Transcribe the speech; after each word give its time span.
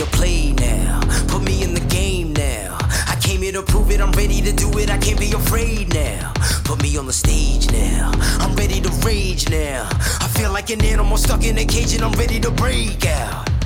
to 0.00 0.06
play 0.06 0.52
now. 0.52 0.98
Put 1.28 1.42
me 1.42 1.62
in 1.62 1.74
the 1.74 1.80
game 1.80 2.32
now. 2.32 2.78
I 3.06 3.18
came 3.20 3.42
here 3.42 3.52
to 3.52 3.62
prove 3.62 3.90
it, 3.90 4.00
I'm 4.00 4.12
ready 4.12 4.40
to 4.40 4.50
do 4.50 4.70
it, 4.78 4.88
I 4.88 4.96
can't 4.96 5.20
be 5.20 5.32
afraid 5.32 5.92
now. 5.92 6.32
Put 6.64 6.82
me 6.82 6.96
on 6.96 7.04
the 7.04 7.12
stage 7.12 7.70
now. 7.70 8.10
I'm 8.40 8.56
ready 8.56 8.80
to 8.80 8.88
rage 9.04 9.50
now. 9.50 9.86
I 10.20 10.28
feel 10.28 10.52
like 10.52 10.70
an 10.70 10.82
animal 10.82 11.18
stuck 11.18 11.44
in 11.44 11.58
a 11.58 11.66
cage 11.66 11.92
and 11.92 12.02
I'm 12.02 12.12
ready 12.12 12.40
to 12.40 12.50
break 12.50 13.04
out. 13.06 13.59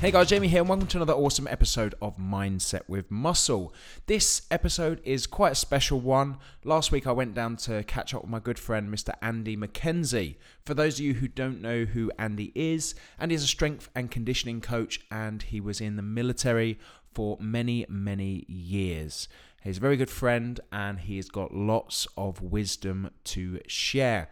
Hey 0.00 0.12
guys, 0.12 0.28
Jamie 0.28 0.46
here, 0.46 0.60
and 0.60 0.68
welcome 0.68 0.86
to 0.86 0.98
another 0.98 1.12
awesome 1.12 1.48
episode 1.48 1.96
of 2.00 2.16
Mindset 2.18 2.82
with 2.86 3.10
Muscle. 3.10 3.74
This 4.06 4.42
episode 4.48 5.00
is 5.02 5.26
quite 5.26 5.50
a 5.50 5.56
special 5.56 5.98
one. 5.98 6.36
Last 6.62 6.92
week 6.92 7.08
I 7.08 7.10
went 7.10 7.34
down 7.34 7.56
to 7.56 7.82
catch 7.82 8.14
up 8.14 8.22
with 8.22 8.30
my 8.30 8.38
good 8.38 8.60
friend 8.60 8.94
Mr. 8.94 9.10
Andy 9.20 9.56
McKenzie. 9.56 10.36
For 10.64 10.74
those 10.74 11.00
of 11.00 11.04
you 11.04 11.14
who 11.14 11.26
don't 11.26 11.60
know 11.60 11.84
who 11.84 12.12
Andy 12.16 12.52
is, 12.54 12.94
Andy 13.18 13.34
is 13.34 13.42
a 13.42 13.48
strength 13.48 13.90
and 13.96 14.08
conditioning 14.08 14.60
coach, 14.60 15.00
and 15.10 15.42
he 15.42 15.60
was 15.60 15.80
in 15.80 15.96
the 15.96 16.02
military 16.02 16.78
for 17.12 17.36
many, 17.40 17.84
many 17.88 18.44
years. 18.46 19.26
He's 19.64 19.78
a 19.78 19.80
very 19.80 19.96
good 19.96 20.10
friend, 20.10 20.60
and 20.70 21.00
he's 21.00 21.28
got 21.28 21.52
lots 21.52 22.06
of 22.16 22.40
wisdom 22.40 23.10
to 23.24 23.58
share. 23.66 24.28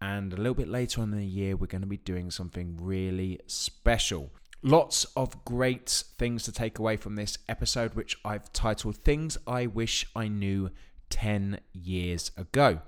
And 0.00 0.32
a 0.32 0.36
little 0.36 0.54
bit 0.54 0.68
later 0.68 1.02
on 1.02 1.12
in 1.12 1.18
the 1.18 1.26
year, 1.26 1.56
we're 1.56 1.66
going 1.66 1.82
to 1.82 1.86
be 1.86 1.98
doing 1.98 2.30
something 2.30 2.78
really 2.80 3.38
special. 3.46 4.30
Lots 4.62 5.06
of 5.16 5.42
great 5.46 6.04
things 6.18 6.42
to 6.42 6.52
take 6.52 6.78
away 6.78 6.98
from 6.98 7.16
this 7.16 7.38
episode, 7.48 7.94
which 7.94 8.18
I've 8.26 8.52
titled 8.52 8.98
Things 8.98 9.38
I 9.46 9.66
Wish 9.66 10.06
I 10.14 10.28
Knew 10.28 10.68
10 11.08 11.60
Years 11.72 12.30
Ago. 12.36 12.82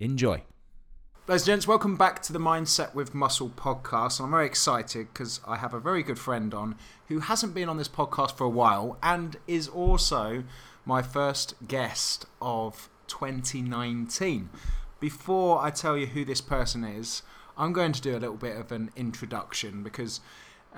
Enjoy. 0.00 0.42
Ladies 1.26 1.42
and 1.42 1.46
gents, 1.46 1.68
welcome 1.68 1.96
back 1.98 2.22
to 2.22 2.32
the 2.32 2.38
Mindset 2.38 2.94
with 2.94 3.14
Muscle 3.14 3.50
podcast. 3.50 4.22
I'm 4.22 4.30
very 4.30 4.46
excited 4.46 5.08
because 5.12 5.42
I 5.46 5.56
have 5.56 5.74
a 5.74 5.80
very 5.80 6.02
good 6.02 6.18
friend 6.18 6.54
on 6.54 6.76
who 7.08 7.18
hasn't 7.18 7.52
been 7.52 7.68
on 7.68 7.76
this 7.76 7.88
podcast 7.88 8.34
for 8.38 8.44
a 8.44 8.48
while 8.48 8.96
and 9.02 9.36
is 9.46 9.68
also 9.68 10.44
my 10.86 11.02
first 11.02 11.56
guest 11.68 12.24
of 12.40 12.88
2019. 13.06 14.48
Before 14.98 15.60
I 15.60 15.68
tell 15.72 15.94
you 15.94 16.06
who 16.06 16.24
this 16.24 16.40
person 16.40 16.84
is, 16.84 17.20
I'm 17.58 17.74
going 17.74 17.92
to 17.92 18.00
do 18.00 18.16
a 18.16 18.18
little 18.18 18.36
bit 18.36 18.56
of 18.56 18.72
an 18.72 18.92
introduction 18.96 19.82
because 19.82 20.20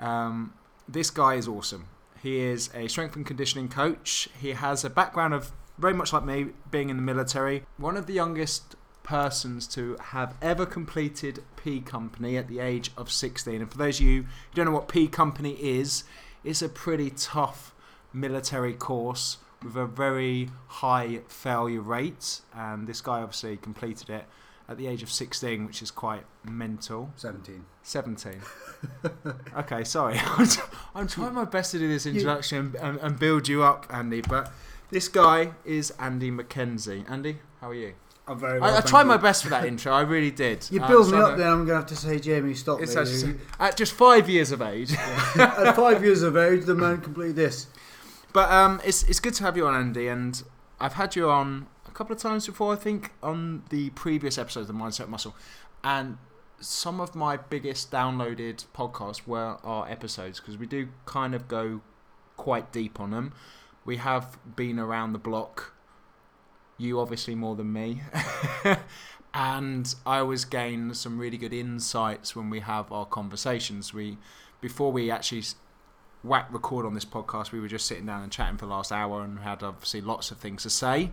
um, 0.01 0.53
this 0.87 1.09
guy 1.09 1.35
is 1.35 1.47
awesome. 1.47 1.87
He 2.21 2.39
is 2.39 2.69
a 2.73 2.87
strength 2.87 3.15
and 3.15 3.25
conditioning 3.25 3.69
coach. 3.69 4.29
He 4.39 4.49
has 4.49 4.83
a 4.83 4.89
background 4.89 5.33
of 5.33 5.51
very 5.77 5.93
much 5.93 6.13
like 6.13 6.23
me, 6.23 6.47
being 6.69 6.89
in 6.89 6.97
the 6.97 7.01
military. 7.01 7.63
One 7.77 7.97
of 7.97 8.05
the 8.05 8.13
youngest 8.13 8.75
persons 9.03 9.67
to 9.67 9.97
have 9.99 10.35
ever 10.41 10.65
completed 10.65 11.43
P 11.55 11.79
Company 11.79 12.37
at 12.37 12.47
the 12.47 12.59
age 12.59 12.91
of 12.95 13.11
16. 13.11 13.61
And 13.61 13.71
for 13.71 13.77
those 13.77 13.99
of 13.99 14.05
you 14.05 14.23
who 14.23 14.27
don't 14.53 14.65
know 14.65 14.71
what 14.71 14.87
P 14.87 15.07
Company 15.07 15.53
is, 15.53 16.03
it's 16.43 16.61
a 16.61 16.69
pretty 16.69 17.09
tough 17.09 17.73
military 18.13 18.73
course 18.73 19.37
with 19.63 19.75
a 19.75 19.85
very 19.85 20.49
high 20.67 21.21
failure 21.27 21.81
rate. 21.81 22.41
And 22.53 22.87
this 22.87 23.01
guy 23.01 23.21
obviously 23.21 23.57
completed 23.57 24.09
it 24.09 24.25
at 24.71 24.77
the 24.77 24.87
age 24.87 25.03
of 25.03 25.11
16, 25.11 25.65
which 25.65 25.81
is 25.81 25.91
quite 25.91 26.23
mental. 26.45 27.11
17. 27.17 27.65
17. 27.83 28.41
okay, 29.57 29.83
sorry. 29.83 30.17
I'm, 30.95 31.07
trying 31.07 31.33
my 31.33 31.43
best 31.43 31.71
to 31.71 31.79
do 31.79 31.89
this 31.89 32.05
introduction 32.05 32.73
and, 32.81 32.97
and 32.99 33.19
build 33.19 33.49
you 33.49 33.63
up, 33.63 33.85
Andy. 33.89 34.21
But 34.21 34.49
this 34.89 35.09
guy 35.09 35.51
is 35.65 35.91
Andy 35.99 36.31
McKenzie. 36.31 37.09
Andy, 37.11 37.39
how 37.59 37.71
are 37.71 37.75
you? 37.75 37.93
I'm 38.27 38.39
very 38.39 38.61
well. 38.61 38.73
I, 38.73 38.77
I 38.77 38.81
tried 38.81 39.01
you. 39.01 39.07
my 39.07 39.17
best 39.17 39.43
for 39.43 39.49
that 39.49 39.65
intro. 39.71 39.91
I 39.91 40.01
really 40.01 40.31
did. 40.31 40.65
You 40.71 40.81
Uh, 40.81 40.87
build 40.87 41.11
me 41.11 41.17
up, 41.17 41.37
then 41.37 41.47
I'm 41.47 41.65
going 41.65 41.67
to 41.67 41.75
have 41.75 41.85
to 41.87 41.95
say, 41.97 42.17
Jamie, 42.19 42.53
stop 42.53 42.81
It's 42.81 42.95
me. 43.25 43.35
at 43.59 43.75
just 43.75 43.91
five 43.91 44.29
years 44.29 44.53
of 44.53 44.61
age. 44.61 44.93
At 45.37 45.75
five 45.75 46.01
years 46.01 46.23
of 46.23 46.37
age, 46.37 46.63
the 46.63 46.75
man 46.75 47.01
completed 47.01 47.35
this. 47.35 47.67
But 48.31 48.49
um, 48.49 48.79
it's 48.85 49.03
it's 49.03 49.19
good 49.19 49.33
to 49.33 49.43
have 49.43 49.57
you 49.57 49.67
on, 49.67 49.75
Andy, 49.75 50.07
and 50.07 50.41
I've 50.79 50.93
had 50.93 51.17
you 51.17 51.29
on 51.29 51.67
a 51.91 51.93
couple 51.93 52.15
of 52.15 52.21
times 52.21 52.47
before. 52.47 52.73
I 52.73 52.77
think 52.77 53.11
on 53.21 53.63
the 53.69 53.89
previous 53.91 54.37
episodes 54.37 54.69
of 54.69 54.75
Mindset 54.75 55.09
Muscle, 55.09 55.35
and 55.83 56.17
some 56.59 56.99
of 56.99 57.15
my 57.15 57.37
biggest 57.37 57.91
downloaded 57.91 58.65
podcasts 58.73 59.27
were 59.27 59.57
our 59.63 59.89
episodes 59.89 60.39
because 60.39 60.57
we 60.57 60.65
do 60.65 60.89
kind 61.05 61.35
of 61.35 61.47
go 61.47 61.81
quite 62.37 62.71
deep 62.71 62.99
on 62.99 63.11
them. 63.11 63.33
We 63.83 63.97
have 63.97 64.37
been 64.55 64.79
around 64.79 65.13
the 65.13 65.19
block. 65.19 65.73
You 66.77 66.99
obviously 66.99 67.35
more 67.35 67.55
than 67.55 67.73
me. 67.73 68.01
and 69.33 69.93
I 70.05 70.19
always 70.19 70.45
gain 70.45 70.93
some 70.93 71.17
really 71.17 71.37
good 71.37 71.53
insights 71.53 72.35
when 72.35 72.49
we 72.49 72.61
have 72.61 72.91
our 72.91 73.05
conversations. 73.05 73.93
We 73.93 74.17
before 74.61 74.91
we 74.91 75.11
actually 75.11 75.43
whack 76.23 76.47
record 76.51 76.85
on 76.85 76.93
this 76.93 77.05
podcast, 77.05 77.51
we 77.51 77.59
were 77.59 77.67
just 77.67 77.87
sitting 77.87 78.05
down 78.05 78.21
and 78.21 78.31
chatting 78.31 78.57
for 78.57 78.65
the 78.65 78.71
last 78.71 78.91
hour 78.91 79.23
and 79.23 79.39
had 79.39 79.63
obviously 79.63 80.01
lots 80.01 80.31
of 80.31 80.37
things 80.37 80.63
to 80.63 80.69
say. 80.69 81.11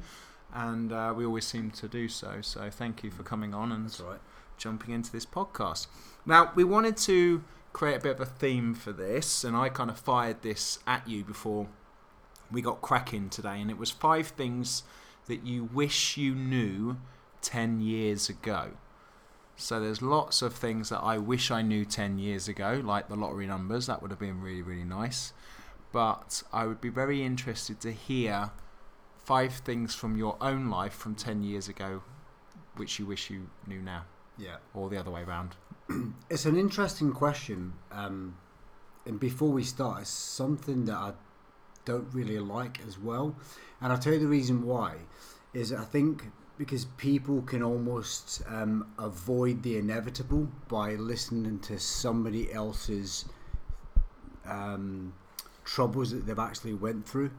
And 0.52 0.92
uh, 0.92 1.12
we 1.16 1.24
always 1.24 1.46
seem 1.46 1.70
to 1.72 1.88
do 1.88 2.08
so. 2.08 2.40
So 2.40 2.70
thank 2.70 3.02
you 3.02 3.10
for 3.10 3.22
coming 3.22 3.54
on 3.54 3.70
and 3.70 3.94
right. 4.00 4.18
jumping 4.56 4.94
into 4.94 5.12
this 5.12 5.26
podcast. 5.26 5.86
Now, 6.24 6.52
we 6.54 6.64
wanted 6.64 6.96
to 6.98 7.44
create 7.72 7.96
a 7.96 8.00
bit 8.00 8.12
of 8.12 8.20
a 8.20 8.26
theme 8.26 8.74
for 8.74 8.92
this, 8.92 9.44
and 9.44 9.56
I 9.56 9.68
kind 9.68 9.90
of 9.90 9.98
fired 9.98 10.42
this 10.42 10.78
at 10.86 11.06
you 11.06 11.22
before 11.22 11.68
we 12.50 12.62
got 12.62 12.80
cracking 12.80 13.28
today, 13.28 13.60
and 13.60 13.70
it 13.70 13.78
was 13.78 13.90
five 13.90 14.28
things 14.28 14.82
that 15.26 15.44
you 15.44 15.64
wish 15.64 16.16
you 16.16 16.34
knew 16.34 16.96
10 17.42 17.80
years 17.80 18.28
ago. 18.28 18.70
So 19.56 19.80
there's 19.80 20.00
lots 20.00 20.40
of 20.40 20.54
things 20.54 20.88
that 20.88 21.00
I 21.00 21.18
wish 21.18 21.50
I 21.50 21.62
knew 21.62 21.84
10 21.84 22.18
years 22.18 22.48
ago, 22.48 22.80
like 22.82 23.08
the 23.08 23.16
lottery 23.16 23.46
numbers. 23.46 23.86
That 23.86 24.00
would 24.00 24.10
have 24.10 24.20
been 24.20 24.40
really, 24.40 24.62
really 24.62 24.84
nice. 24.84 25.32
But 25.92 26.42
I 26.52 26.66
would 26.66 26.80
be 26.80 26.90
very 26.90 27.24
interested 27.24 27.80
to 27.80 27.92
hear 27.92 28.50
five 29.28 29.52
things 29.52 29.94
from 29.94 30.16
your 30.16 30.38
own 30.40 30.70
life 30.70 30.94
from 30.94 31.14
10 31.14 31.42
years 31.42 31.68
ago 31.68 32.02
which 32.76 32.98
you 32.98 33.04
wish 33.04 33.28
you 33.28 33.40
knew 33.66 33.82
now, 33.82 34.04
Yeah. 34.38 34.56
or 34.72 34.88
the 34.88 34.96
other 34.96 35.10
way 35.10 35.22
around. 35.22 35.50
It's 36.30 36.46
an 36.46 36.56
interesting 36.56 37.12
question. 37.12 37.74
Um, 37.92 38.36
and 39.04 39.20
before 39.20 39.50
we 39.50 39.64
start, 39.64 40.02
it's 40.02 40.10
something 40.10 40.86
that 40.86 40.96
I 40.96 41.12
don't 41.84 42.08
really 42.14 42.38
like 42.38 42.80
as 42.86 42.98
well. 42.98 43.34
And 43.80 43.92
I'll 43.92 43.98
tell 43.98 44.14
you 44.14 44.18
the 44.18 44.26
reason 44.40 44.64
why. 44.64 44.90
Is 45.52 45.72
I 45.72 45.84
think 45.84 46.24
because 46.56 46.84
people 47.08 47.42
can 47.42 47.62
almost 47.62 48.42
um, 48.46 48.86
avoid 48.98 49.62
the 49.62 49.76
inevitable 49.78 50.48
by 50.68 50.94
listening 50.94 51.58
to 51.70 51.78
somebody 51.78 52.52
else's 52.52 53.24
um, 54.46 55.12
troubles 55.64 56.10
that 56.12 56.26
they've 56.26 56.38
actually 56.50 56.74
went 56.74 57.06
through. 57.06 57.30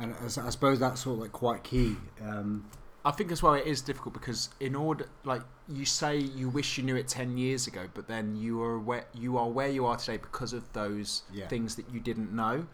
And 0.00 0.14
I 0.22 0.28
suppose 0.50 0.78
that's 0.78 1.02
sort 1.02 1.14
of 1.16 1.20
like 1.22 1.32
quite 1.32 1.62
key. 1.62 1.96
Um, 2.22 2.64
I 3.04 3.10
think 3.12 3.30
as 3.32 3.42
well 3.42 3.54
it 3.54 3.66
is 3.66 3.80
difficult 3.82 4.14
because 4.14 4.50
in 4.60 4.74
order, 4.74 5.06
like 5.24 5.42
you 5.68 5.84
say, 5.84 6.16
you 6.18 6.48
wish 6.48 6.76
you 6.78 6.84
knew 6.84 6.96
it 6.96 7.08
ten 7.08 7.36
years 7.38 7.66
ago, 7.66 7.86
but 7.94 8.08
then 8.08 8.36
you 8.36 8.62
are 8.62 8.78
where 8.78 9.06
you 9.14 9.36
are 9.38 9.48
where 9.48 9.68
you 9.68 9.86
are 9.86 9.96
today 9.96 10.16
because 10.18 10.52
of 10.52 10.70
those 10.72 11.22
Yeah. 11.32 11.48
things 11.48 11.76
that 11.76 11.88
you 11.90 12.00
didn't 12.00 12.32
know, 12.32 12.66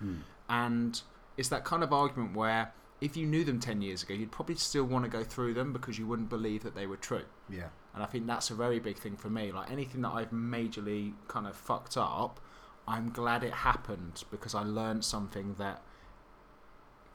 and 0.49 1.01
it's 1.37 1.49
that 1.51 1.65
kind 1.65 1.83
of 1.83 1.93
argument 1.93 2.35
where 2.37 2.73
if 3.01 3.17
you 3.17 3.27
knew 3.27 3.45
them 3.45 3.61
ten 3.61 3.83
years 3.83 4.03
ago, 4.03 4.15
you'd 4.15 4.33
probably 4.33 4.55
still 4.57 4.85
want 4.85 5.05
to 5.05 5.11
go 5.11 5.23
through 5.23 5.55
them 5.55 5.73
because 5.73 5.99
you 5.99 6.07
wouldn't 6.07 6.29
believe 6.31 6.63
that 6.63 6.75
they 6.75 6.87
were 6.87 6.97
true. 6.97 7.25
yeah. 7.49 7.69
And 7.95 8.03
I 8.03 8.07
think 8.07 8.27
that's 8.27 8.51
a 8.51 8.55
very 8.55 8.79
big 8.79 8.99
thing 8.99 9.17
for 9.17 9.31
me. 9.31 9.53
Like 9.53 9.71
anything 9.71 10.03
that 10.03 10.11
I've 10.11 10.31
majorly 10.31 11.15
kind 11.29 11.47
of 11.47 11.57
fucked 11.57 11.97
up, 11.97 12.41
I'm 12.87 13.11
glad 13.11 13.43
it 13.43 13.53
happened 13.55 14.25
because 14.31 14.55
I 14.55 14.65
learned 14.65 15.03
something 15.03 15.55
that 15.59 15.81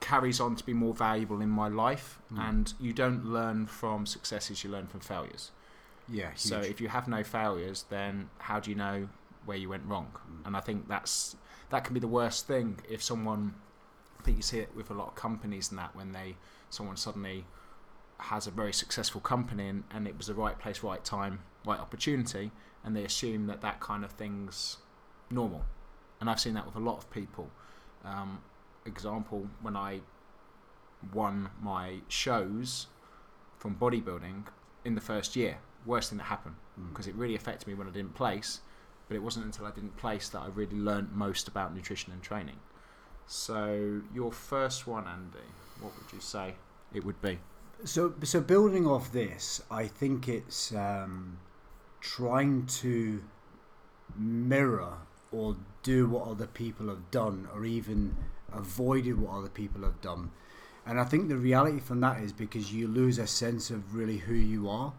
carries 0.02 0.40
on 0.40 0.56
to 0.56 0.66
be 0.66 0.74
more 0.74 0.92
valuable 0.92 1.40
in 1.40 1.48
my 1.48 1.68
life. 1.68 2.18
And 2.36 2.74
you 2.78 2.92
don't 2.92 3.24
learn 3.24 3.66
from 3.66 4.04
successes, 4.04 4.62
you 4.62 4.70
learn 4.70 4.86
from 4.86 5.00
failures. 5.00 5.52
Yeah. 6.08 6.30
Huge. 6.30 6.38
So 6.38 6.58
if 6.58 6.80
you 6.80 6.88
have 6.88 7.08
no 7.08 7.22
failures, 7.24 7.86
then 7.88 8.28
how 8.38 8.60
do 8.60 8.70
you 8.70 8.76
know 8.76 9.08
where 9.46 9.56
you 9.56 9.68
went 9.68 9.84
wrong? 9.86 10.08
And 10.44 10.56
I 10.56 10.60
think 10.60 10.88
that's 10.88 11.36
that 11.70 11.84
can 11.84 11.94
be 11.94 12.00
the 12.00 12.08
worst 12.08 12.46
thing 12.46 12.78
if 12.88 13.02
someone. 13.02 13.54
I 14.20 14.24
think 14.24 14.36
you 14.36 14.42
see 14.42 14.58
it 14.58 14.70
with 14.76 14.90
a 14.90 14.94
lot 14.94 15.08
of 15.08 15.14
companies 15.14 15.70
and 15.70 15.78
that 15.78 15.96
when 15.96 16.12
they 16.12 16.36
someone 16.70 16.96
suddenly 16.96 17.44
has 18.18 18.46
a 18.46 18.52
very 18.52 18.72
successful 18.72 19.20
company 19.20 19.66
and, 19.68 19.82
and 19.90 20.06
it 20.06 20.16
was 20.16 20.28
the 20.28 20.34
right 20.34 20.56
place, 20.58 20.82
right 20.84 21.04
time, 21.04 21.40
right 21.66 21.80
opportunity, 21.80 22.52
and 22.84 22.96
they 22.96 23.04
assume 23.04 23.46
that 23.46 23.60
that 23.62 23.80
kind 23.80 24.04
of 24.04 24.12
thing's 24.12 24.76
normal. 25.28 25.62
And 26.20 26.30
I've 26.30 26.38
seen 26.38 26.54
that 26.54 26.66
with 26.66 26.76
a 26.76 26.80
lot 26.80 26.98
of 26.98 27.10
people. 27.10 27.50
Um, 28.04 28.40
example, 28.86 29.48
when 29.60 29.76
I 29.76 30.00
won 31.12 31.50
my 31.60 32.00
shows 32.08 32.86
from 33.58 33.76
bodybuilding 33.76 34.46
in 34.84 34.94
the 34.94 35.00
first 35.00 35.36
year, 35.36 35.58
worst 35.86 36.10
thing 36.10 36.18
that 36.18 36.24
happened 36.24 36.56
because 36.90 37.06
it 37.06 37.14
really 37.14 37.34
affected 37.34 37.66
me 37.66 37.74
when 37.74 37.86
I 37.86 37.90
didn't 37.90 38.14
place. 38.14 38.60
But 39.08 39.16
it 39.16 39.22
wasn't 39.22 39.44
until 39.44 39.66
I 39.66 39.72
didn't 39.72 39.96
place 39.96 40.28
that 40.30 40.40
I 40.40 40.46
really 40.48 40.76
learnt 40.76 41.14
most 41.14 41.48
about 41.48 41.74
nutrition 41.74 42.12
and 42.12 42.22
training. 42.22 42.58
So 43.26 44.00
your 44.14 44.32
first 44.32 44.86
one, 44.86 45.06
Andy, 45.06 45.38
what 45.80 45.92
would 45.96 46.12
you 46.12 46.20
say 46.20 46.54
it 46.94 47.04
would 47.04 47.20
be? 47.20 47.38
So, 47.84 48.14
so 48.22 48.40
building 48.40 48.86
off 48.86 49.12
this, 49.12 49.62
I 49.70 49.86
think 49.86 50.28
it's 50.28 50.72
um, 50.74 51.38
trying 52.00 52.66
to 52.66 53.22
mirror 54.16 54.94
or 55.32 55.56
do 55.82 56.06
what 56.06 56.28
other 56.28 56.46
people 56.46 56.88
have 56.88 57.10
done, 57.10 57.48
or 57.54 57.64
even 57.64 58.14
avoided 58.54 59.20
what 59.20 59.36
other 59.38 59.48
people 59.48 59.82
have 59.82 60.00
done. 60.00 60.30
And 60.86 60.98
I 60.98 61.04
think 61.04 61.28
the 61.28 61.36
reality 61.36 61.80
from 61.80 62.00
that 62.00 62.20
is 62.20 62.32
because 62.32 62.72
you 62.72 62.88
lose 62.88 63.18
a 63.18 63.26
sense 63.26 63.70
of 63.70 63.94
really 63.94 64.18
who 64.18 64.34
you 64.34 64.68
are. 64.68 64.92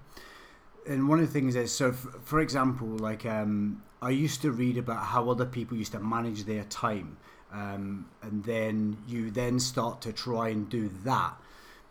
And 0.88 1.08
one 1.08 1.20
of 1.20 1.28
the 1.28 1.32
things 1.32 1.56
is, 1.56 1.74
so 1.74 1.90
f- 1.90 2.08
for 2.24 2.40
example, 2.40 2.88
like 2.88 3.26
um, 3.26 3.84
I 4.02 4.10
used 4.10 4.42
to 4.42 4.52
read 4.52 4.78
about 4.78 5.06
how 5.06 5.30
other 5.30 5.46
people 5.46 5.78
used 5.78 5.94
to 5.94 6.00
manage 6.00 6.44
their 6.44 6.64
time, 6.66 7.18
um, 7.52 8.10
and 8.22 8.44
then 8.44 8.98
you 9.08 9.32
then 9.32 9.60
start 9.60 10.02
to 10.02 10.14
try 10.14 10.50
and 10.50 10.70
do 10.70 10.90
that. 11.06 11.36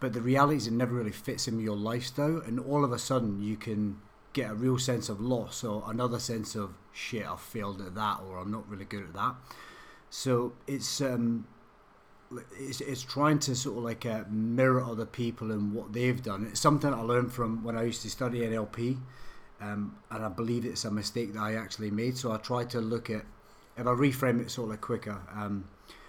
But 0.00 0.12
the 0.12 0.20
reality 0.20 0.56
is, 0.56 0.67
it 0.67 0.73
never 0.73 0.94
really 0.94 1.12
fits 1.12 1.49
in 1.49 1.61
your 1.61 1.76
lifestyle, 1.76 2.43
and 2.44 2.61
all 2.61 2.85
of 2.85 2.93
a 2.93 2.99
sudden 2.99 3.43
you 3.43 3.56
can 3.56 3.99
get 4.32 4.50
a 4.50 4.55
real 4.55 4.79
sense 4.79 5.08
of 5.08 5.20
loss 5.20 5.65
or 5.65 5.85
another 5.87 6.19
sense 6.19 6.55
of 6.55 6.75
shit. 6.93 7.26
I 7.26 7.37
failed 7.37 7.81
at 7.81 7.94
that, 7.94 8.20
or 8.26 8.38
I'm 8.38 8.50
not 8.50 8.69
really 8.69 8.85
good 8.85 9.05
at 9.05 9.15
that. 9.15 9.35
So 10.14 10.53
it's 10.67 11.00
um, 11.00 11.47
it's, 12.59 12.82
it's 12.82 13.00
trying 13.03 13.38
to 13.41 13.56
sort 13.56 13.79
of 13.79 13.85
like 13.85 14.05
uh, 14.05 14.25
mirror 14.29 14.85
other 14.85 15.06
people 15.06 15.50
and 15.50 15.73
what 15.73 15.94
they've 15.94 16.23
done. 16.23 16.47
It's 16.50 16.61
something 16.61 16.93
I 16.93 17.00
learned 17.00 17.32
from 17.32 17.64
when 17.64 17.79
I 17.79 17.85
used 17.85 18.03
to 18.03 18.11
study 18.11 18.41
NLP, 18.41 18.99
um, 19.62 19.97
and 20.11 20.23
I 20.23 20.29
believe 20.29 20.67
it's 20.67 20.85
a 20.85 20.91
mistake 20.91 21.32
that 21.32 21.41
I 21.41 21.55
actually 21.55 21.91
made. 21.91 22.19
So 22.19 22.31
I 22.31 22.37
try 22.37 22.64
to 22.64 22.79
look 22.79 23.09
at, 23.09 23.25
if 23.79 23.87
I 23.87 23.91
reframe 23.91 24.43
it 24.43 24.50
sort 24.50 24.70
of 24.70 24.82
quicker, 24.82 25.19
um, 25.35 25.64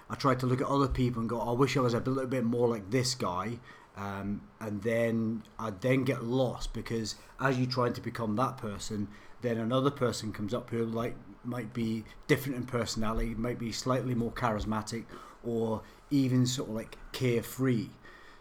I 0.09 0.15
try 0.15 0.35
to 0.35 0.45
look 0.45 0.59
at 0.59 0.67
other 0.67 0.89
people 0.89 1.21
and 1.21 1.29
go, 1.29 1.39
I 1.39 1.53
wish 1.53 1.77
I 1.77 1.79
was 1.79 1.93
a 1.93 2.01
little 2.01 2.27
bit 2.29 2.43
more 2.43 2.67
like 2.67 2.91
this 2.91 3.15
guy. 3.15 3.57
Um, 3.95 4.41
and 4.59 4.81
then 4.81 5.43
I 5.57 5.69
then 5.69 6.03
get 6.03 6.25
lost 6.25 6.73
because 6.73 7.15
as 7.39 7.57
you're 7.57 7.71
trying 7.71 7.93
to 7.93 8.01
become 8.01 8.35
that 8.35 8.57
person, 8.57 9.07
then 9.41 9.57
another 9.57 9.91
person 9.91 10.33
comes 10.33 10.53
up 10.53 10.71
who 10.71 10.83
like 10.83 11.15
might 11.43 11.73
be 11.73 12.03
different 12.27 12.57
in 12.57 12.65
personality, 12.65 13.35
might 13.35 13.59
be 13.59 13.71
slightly 13.71 14.15
more 14.15 14.31
charismatic, 14.31 15.05
or 15.43 15.81
even 16.09 16.45
sort 16.45 16.69
of 16.69 16.75
like 16.75 16.97
carefree. 17.11 17.87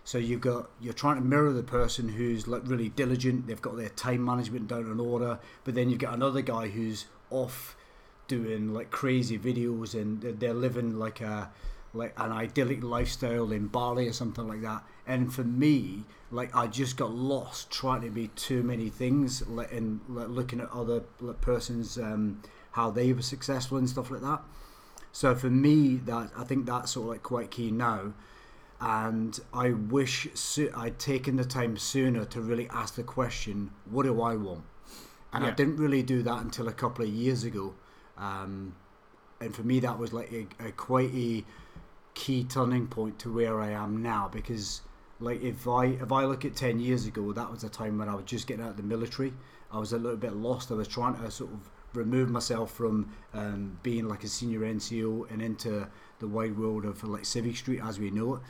So 0.04 0.18
you've 0.18 0.40
got 0.40 0.70
you're 0.80 0.92
trying 0.92 1.16
to 1.16 1.22
mirror 1.22 1.52
the 1.52 1.62
person 1.62 2.08
who's 2.08 2.48
like 2.48 2.62
really 2.64 2.88
diligent. 2.88 3.46
They've 3.46 3.62
got 3.62 3.76
their 3.76 3.88
time 3.90 4.24
management 4.24 4.68
down 4.68 4.90
in 4.90 4.98
order, 4.98 5.38
but 5.64 5.74
then 5.74 5.90
you've 5.90 6.00
got 6.00 6.14
another 6.14 6.42
guy 6.42 6.68
who's 6.68 7.06
off 7.30 7.76
doing 8.28 8.72
like 8.72 8.90
crazy 8.90 9.38
videos 9.38 9.94
and 9.94 10.22
they're 10.40 10.54
living 10.54 10.98
like 10.98 11.20
a 11.20 11.50
like 11.94 12.14
an 12.16 12.32
idyllic 12.32 12.82
lifestyle 12.82 13.52
in 13.52 13.66
Bali 13.66 14.08
or 14.08 14.12
something 14.12 14.48
like 14.48 14.62
that. 14.62 14.82
And 15.06 15.32
for 15.32 15.44
me, 15.44 16.04
like 16.30 16.54
I 16.56 16.66
just 16.66 16.96
got 16.96 17.12
lost 17.12 17.70
trying 17.70 18.00
to 18.02 18.10
be 18.10 18.28
too 18.28 18.62
many 18.62 18.88
things, 18.88 19.46
like, 19.46 19.72
and 19.72 20.00
like, 20.08 20.28
looking 20.28 20.60
at 20.60 20.70
other 20.70 21.02
like, 21.20 21.40
persons 21.40 21.98
um, 21.98 22.42
how 22.72 22.90
they 22.90 23.12
were 23.12 23.22
successful 23.22 23.78
and 23.78 23.88
stuff 23.88 24.10
like 24.10 24.22
that. 24.22 24.42
So 25.12 25.34
for 25.34 25.50
me, 25.50 25.96
that 25.96 26.30
I 26.36 26.44
think 26.44 26.66
that's 26.66 26.92
sort 26.92 27.04
of 27.04 27.10
like 27.10 27.22
quite 27.22 27.50
key 27.50 27.70
now. 27.70 28.14
And 28.80 29.38
I 29.52 29.70
wish 29.70 30.26
so- 30.34 30.70
I'd 30.74 30.98
taken 30.98 31.36
the 31.36 31.44
time 31.44 31.76
sooner 31.76 32.24
to 32.26 32.40
really 32.40 32.68
ask 32.70 32.96
the 32.96 33.04
question, 33.04 33.70
what 33.88 34.04
do 34.04 34.20
I 34.20 34.34
want? 34.34 34.64
And 35.32 35.44
I 35.46 35.50
didn't 35.50 35.76
really 35.76 36.02
do 36.02 36.22
that 36.24 36.42
until 36.42 36.68
a 36.68 36.72
couple 36.72 37.04
of 37.04 37.10
years 37.10 37.42
ago. 37.44 37.74
Um, 38.18 38.74
and 39.40 39.54
for 39.54 39.62
me, 39.62 39.80
that 39.80 39.98
was 39.98 40.12
like 40.12 40.30
a, 40.32 40.46
a 40.62 40.72
quite 40.72 41.14
a 41.14 41.44
key 42.14 42.44
turning 42.44 42.86
point 42.86 43.18
to 43.20 43.32
where 43.32 43.60
I 43.60 43.70
am 43.70 44.02
now 44.02 44.28
because 44.30 44.82
like 45.20 45.42
if 45.42 45.66
I 45.66 45.86
if 45.86 46.12
I 46.12 46.24
look 46.24 46.44
at 46.44 46.54
10 46.54 46.78
years 46.78 47.06
ago 47.06 47.32
that 47.32 47.50
was 47.50 47.64
a 47.64 47.68
time 47.68 47.98
when 47.98 48.08
I 48.08 48.14
was 48.14 48.24
just 48.26 48.46
getting 48.46 48.64
out 48.64 48.72
of 48.72 48.76
the 48.76 48.82
military 48.82 49.32
I 49.70 49.78
was 49.78 49.92
a 49.92 49.98
little 49.98 50.18
bit 50.18 50.34
lost 50.34 50.70
I 50.70 50.74
was 50.74 50.88
trying 50.88 51.16
to 51.16 51.30
sort 51.30 51.52
of 51.52 51.70
remove 51.94 52.30
myself 52.30 52.72
from 52.72 53.12
um, 53.34 53.78
being 53.82 54.08
like 54.08 54.24
a 54.24 54.28
senior 54.28 54.60
NCO 54.60 55.30
and 55.30 55.42
into 55.42 55.88
the 56.18 56.28
wide 56.28 56.58
world 56.58 56.84
of 56.84 57.02
like 57.04 57.22
Civvy 57.22 57.56
Street 57.56 57.80
as 57.82 57.98
we 57.98 58.10
know 58.10 58.36
it 58.36 58.40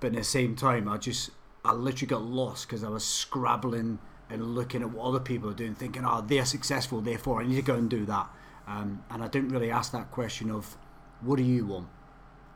but 0.00 0.08
at 0.08 0.14
the 0.14 0.24
same 0.24 0.56
time 0.56 0.88
I 0.88 0.96
just 0.96 1.30
I 1.64 1.72
literally 1.72 2.08
got 2.08 2.22
lost 2.22 2.66
because 2.66 2.84
I 2.84 2.88
was 2.88 3.04
scrabbling 3.04 3.98
and 4.30 4.54
looking 4.54 4.82
at 4.82 4.90
what 4.90 5.04
other 5.04 5.20
people 5.20 5.50
are 5.50 5.54
doing 5.54 5.74
thinking 5.74 6.04
oh 6.04 6.24
they're 6.26 6.44
successful 6.44 7.00
therefore 7.00 7.42
I 7.42 7.46
need 7.46 7.56
to 7.56 7.62
go 7.62 7.74
and 7.74 7.90
do 7.90 8.04
that 8.06 8.28
um, 8.66 9.02
and 9.10 9.22
I 9.22 9.28
didn't 9.28 9.50
really 9.50 9.70
ask 9.70 9.92
that 9.92 10.10
question 10.10 10.50
of 10.50 10.76
what 11.20 11.36
do 11.36 11.42
you 11.42 11.66
want 11.66 11.88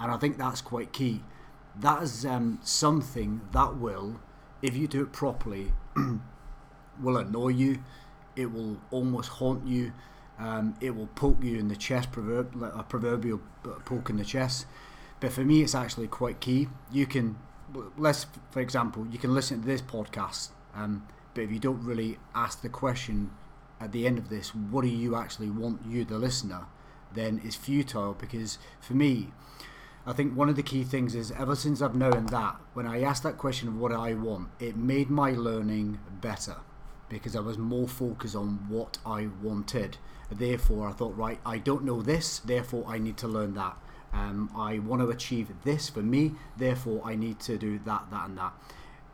and 0.02 0.11
I 0.11 0.17
think 0.17 0.37
that's 0.37 0.61
quite 0.61 0.93
key. 0.93 1.23
That 1.79 2.02
is 2.02 2.26
um, 2.26 2.58
something 2.64 3.40
that 3.52 3.76
will, 3.76 4.20
if 4.61 4.76
you 4.76 4.88
do 4.88 5.02
it 5.02 5.12
properly, 5.12 5.73
will 7.00 7.17
annoy 7.17 7.49
you. 7.49 7.84
It 8.34 8.52
will 8.52 8.79
almost 8.90 9.29
haunt 9.29 9.64
you. 9.64 9.93
Um, 10.38 10.75
it 10.81 10.96
will 10.96 11.08
poke 11.08 11.43
you 11.43 11.58
in 11.58 11.69
the 11.69 11.76
chest, 11.76 12.11
proverb, 12.11 12.55
like 12.56 12.75
a 12.75 12.82
proverbial 12.82 13.40
poke 13.84 14.11
in 14.11 14.17
the 14.17 14.25
chest. 14.25 14.67
But 15.20 15.32
for 15.32 15.43
me, 15.43 15.62
it's 15.62 15.75
actually 15.75 16.08
quite 16.08 16.40
key. 16.40 16.69
You 16.90 17.06
can, 17.06 17.37
let's, 17.96 18.26
for 18.50 18.61
example, 18.61 19.06
you 19.11 19.19
can 19.19 19.34
listen 19.34 19.61
to 19.61 19.67
this 19.67 19.82
podcast, 19.82 20.49
um, 20.75 21.06
but 21.34 21.43
if 21.44 21.52
you 21.52 21.58
don't 21.58 21.84
really 21.84 22.19
ask 22.34 22.61
the 22.61 22.69
question 22.69 23.31
at 23.81 23.93
the 23.93 24.06
end 24.06 24.19
of 24.19 24.29
this, 24.31 24.55
what 24.55 24.82
do 24.82 24.88
you 24.88 25.14
actually 25.14 25.50
want, 25.50 25.81
you 25.87 26.05
the 26.05 26.19
listener, 26.19 26.67
then 27.14 27.40
it's 27.44 27.56
futile 27.56 28.14
because 28.14 28.58
for 28.81 28.94
me, 28.94 29.29
I 30.05 30.12
think 30.12 30.37
one 30.37 30.49
of 30.49 30.56
the 30.56 30.62
key 30.62 30.82
things 30.82 31.14
is 31.14 31.31
ever 31.32 31.55
since 31.55 31.81
I've 31.81 31.94
known 31.94 32.26
that, 32.26 32.56
when 32.75 32.87
I 32.87 33.02
asked 33.02 33.23
that 33.23 33.38
question 33.38 33.69
of 33.69 33.76
what 33.76 33.93
I 33.93 34.14
want, 34.14 34.49
it 34.58 34.76
made 34.76 35.11
my 35.11 35.31
learning 35.31 36.00
better 36.20 36.56
because 37.12 37.37
I 37.37 37.41
was 37.41 37.59
more 37.59 37.87
focused 37.87 38.35
on 38.35 38.64
what 38.69 38.99
I 39.05 39.29
wanted. 39.43 39.99
Therefore, 40.31 40.88
I 40.88 40.93
thought, 40.93 41.17
right, 41.17 41.38
I 41.44 41.59
don't 41.59 41.85
know 41.85 42.00
this, 42.03 42.38
therefore, 42.41 42.85
I 42.88 42.99
need 42.99 43.17
to 43.19 43.29
learn 43.29 43.55
that. 43.55 43.76
Um, 44.14 44.50
I 44.56 44.79
want 44.79 45.03
to 45.03 45.11
achieve 45.11 45.50
this 45.64 45.88
for 45.91 46.03
me, 46.03 46.32
therefore, 46.56 47.03
I 47.05 47.14
need 47.14 47.38
to 47.41 47.59
do 47.59 47.79
that, 47.85 48.11
that, 48.11 48.29
and 48.29 48.38
that. 48.38 48.53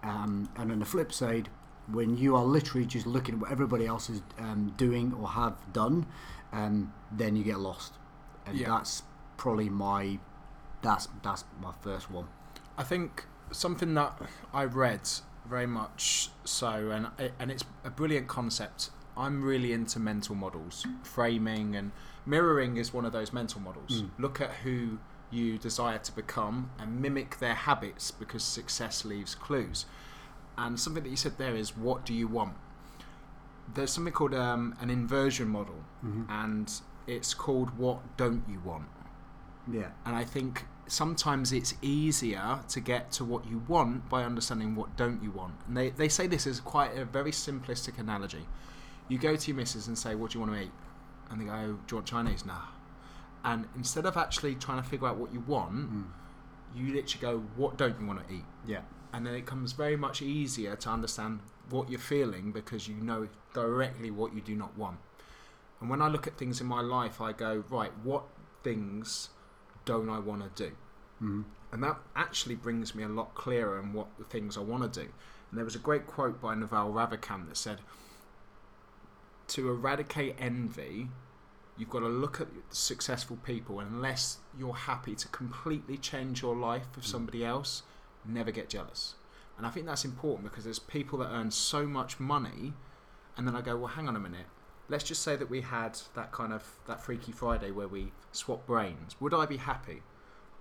Um, 0.03 0.49
and 0.57 0.71
on 0.73 0.79
the 0.79 0.85
flip 0.85 1.13
side, 1.13 1.49
when 1.91 2.17
you 2.17 2.37
are 2.37 2.45
literally 2.45 2.87
just 2.87 3.07
looking 3.07 3.35
at 3.37 3.41
what 3.41 3.51
everybody 3.51 3.87
else 3.87 4.09
is 4.11 4.23
um, 4.39 4.75
doing 4.77 5.13
or 5.21 5.29
have 5.29 5.57
done, 5.73 6.07
um, 6.53 6.93
then 7.11 7.35
you 7.35 7.43
get 7.45 7.59
lost. 7.59 7.95
And 8.47 8.57
Yeah. 8.57 8.69
that's 8.69 9.03
probably 9.37 9.69
my 9.69 10.19
that's 10.83 11.09
that's 11.23 11.45
my 11.61 11.73
first 11.81 12.11
one. 12.11 12.29
I 12.77 12.85
think 12.85 13.27
something 13.51 13.95
that 13.95 14.21
I 14.55 14.65
read 14.65 15.09
very 15.49 15.67
much 15.67 16.31
so, 16.45 16.91
and 16.91 17.09
and 17.39 17.51
it's 17.51 17.65
a 17.85 17.91
brilliant 17.91 18.29
concept. 18.29 18.91
I'm 19.17 19.43
really 19.43 19.73
into 19.73 19.99
mental 19.99 20.35
models, 20.37 20.87
framing 21.03 21.75
and 21.75 21.91
mirroring 22.25 22.77
is 22.77 22.93
one 22.95 23.05
of 23.05 23.13
those 23.13 23.33
mental 23.33 23.61
models. 23.61 24.05
Look 24.19 24.41
at 24.41 24.51
who 24.63 24.99
you 25.31 25.59
desire 25.59 25.99
to 25.99 26.13
become 26.13 26.71
and 26.79 27.01
mimic 27.03 27.39
their 27.39 27.55
habits 27.55 28.11
because 28.11 28.43
success 28.45 29.05
leaves 29.05 29.35
clues. 29.35 29.87
And 30.57 30.79
something 30.79 31.03
that 31.03 31.11
you 31.11 31.17
said 31.17 31.37
there 31.39 31.55
is, 31.57 31.77
what 31.77 32.05
do 32.07 32.15
you 32.15 32.27
want? 32.29 32.55
There's 33.75 33.93
something 33.93 34.13
called 34.13 34.35
um, 34.35 34.75
an 34.81 34.89
inversion 34.91 35.49
model, 35.49 35.85
and 36.29 36.73
it's 37.07 37.35
called 37.35 37.77
what 37.77 38.17
don't 38.17 38.45
you 38.49 38.61
want? 38.65 38.87
Yeah. 39.71 39.89
and 40.07 40.17
I 40.17 40.25
think 40.25 40.65
sometimes 40.91 41.53
it's 41.53 41.75
easier 41.83 42.61
to 42.69 42.81
get 42.81 43.13
to 43.13 43.25
what 43.25 43.47
you 43.47 43.63
want 43.69 44.09
by 44.09 44.25
understanding 44.25 44.75
what 44.75 44.97
don't 44.97 45.23
you 45.23 45.31
want. 45.31 45.55
And 45.67 45.77
they, 45.77 45.91
they 45.91 46.09
say 46.09 46.27
this 46.27 46.47
is 46.47 46.61
quite 46.61 46.97
a 46.97 47.05
very 47.05 47.31
simplistic 47.31 47.99
analogy. 47.99 48.47
You 49.09 49.19
go 49.19 49.37
to 49.37 49.49
your 49.49 49.57
missus 49.57 49.87
and 49.87 49.97
say, 49.97 50.15
"What 50.15 50.33
do 50.33 50.39
you 50.39 50.45
want 50.45 50.59
to 50.59 50.63
eat?" 50.65 50.73
And 51.31 51.41
they 51.41 51.45
go, 51.47 51.79
"Do 51.87 51.95
you 51.95 51.97
want 51.97 52.07
Chinese?" 52.07 52.45
Nah. 52.45 52.61
And 53.45 53.67
instead 53.77 54.05
of 54.05 54.17
actually 54.17 54.55
trying 54.57 54.83
to 54.83 54.89
figure 54.89 55.07
out 55.07 55.17
what 55.17 55.33
you 55.33 55.41
want, 55.41 55.71
hmm. 55.71 56.03
you 56.75 56.95
literally 56.95 57.21
go, 57.21 57.39
"What 57.57 57.79
don't 57.79 57.99
you 58.01 58.07
want 58.07 58.27
to 58.27 58.35
eat?" 58.35 58.45
Yeah. 58.67 58.83
and 59.13 59.27
then 59.27 59.35
it 59.35 59.47
comes 59.47 59.73
very 59.73 59.97
much 59.97 60.23
easier 60.23 60.77
to 60.77 60.91
understand 60.91 61.41
what 61.71 61.91
you're 61.91 61.99
feeling 61.99 62.53
because 62.53 62.89
you 62.89 62.95
know 62.97 63.29
directly 63.55 64.11
what 64.11 64.35
you 64.35 64.41
do 64.41 64.55
not 64.55 64.77
want. 64.77 64.99
And 65.81 65.89
when 65.89 66.03
I 66.03 66.09
look 66.09 66.27
at 66.27 66.37
things 66.37 66.61
in 66.61 66.67
my 66.67 66.81
life, 66.81 67.21
I 67.21 67.33
go, 67.33 67.65
right, 67.71 67.93
what 68.03 68.25
things 68.63 69.31
don't 69.89 70.11
I 70.11 70.19
want 70.19 70.43
to 70.43 70.65
do? 70.65 70.71
Mm-hmm. 71.23 71.43
And 71.73 71.83
that 71.83 71.97
actually 72.15 72.55
brings 72.55 72.95
me 72.95 73.03
a 73.03 73.09
lot 73.09 73.35
clearer 73.35 73.79
on 73.79 73.95
what 73.95 74.07
the 74.19 74.25
things 74.25 74.57
I 74.57 74.61
want 74.61 74.93
to 74.93 75.01
do. 75.01 75.09
And 75.51 75.59
there 75.59 75.65
was 75.65 75.75
a 75.75 75.79
great 75.79 76.07
quote 76.07 76.41
by 76.41 76.55
Naval 76.55 76.93
Ravikant 76.93 77.49
that 77.49 77.57
said, 77.57 77.79
to 79.49 79.71
eradicate 79.71 80.37
envy, 80.39 81.09
you've 81.79 81.89
got 81.89 82.01
to 82.01 82.09
look 82.09 82.39
at 82.41 82.49
successful 82.69 83.39
people, 83.43 83.81
unless 83.81 84.39
you're 84.59 84.75
happy 84.75 85.15
to 85.15 85.29
completely 85.29 85.97
change 85.97 86.43
your 86.43 86.55
life 86.55 86.87
with 86.95 87.07
somebody 87.07 87.45
else, 87.45 87.83
never 88.27 88.51
get 88.51 88.69
jealous. 88.69 89.15
And 89.57 89.67
I 89.67 89.71
think 89.71 89.87
that's 89.87 90.05
important 90.05 90.51
because 90.51 90.65
there's 90.65 90.79
people 90.79 91.19
that 91.21 91.31
earn 91.31 91.51
so 91.51 91.87
much 91.87 92.21
money, 92.21 92.75
and 93.37 93.49
then 93.49 93.57
I 93.57 93.63
go, 93.63 93.77
well, 93.77 93.89
hang 93.89 94.07
on 94.07 94.17
a 94.17 94.21
minute. 94.21 94.47
Let's 94.89 95.05
just 95.05 95.23
say 95.23 95.37
that 95.37 95.51
we 95.51 95.61
had 95.61 95.99
that 96.15 96.33
kind 96.33 96.53
of 96.53 96.65
that 96.87 97.03
Freaky 97.03 97.33
Friday 97.33 97.71
where 97.71 97.89
we 97.89 98.13
swap 98.33 98.67
brains. 98.67 99.17
Would 99.21 99.35
I 99.35 99.47
be 99.47 99.59
happy? 99.59 100.03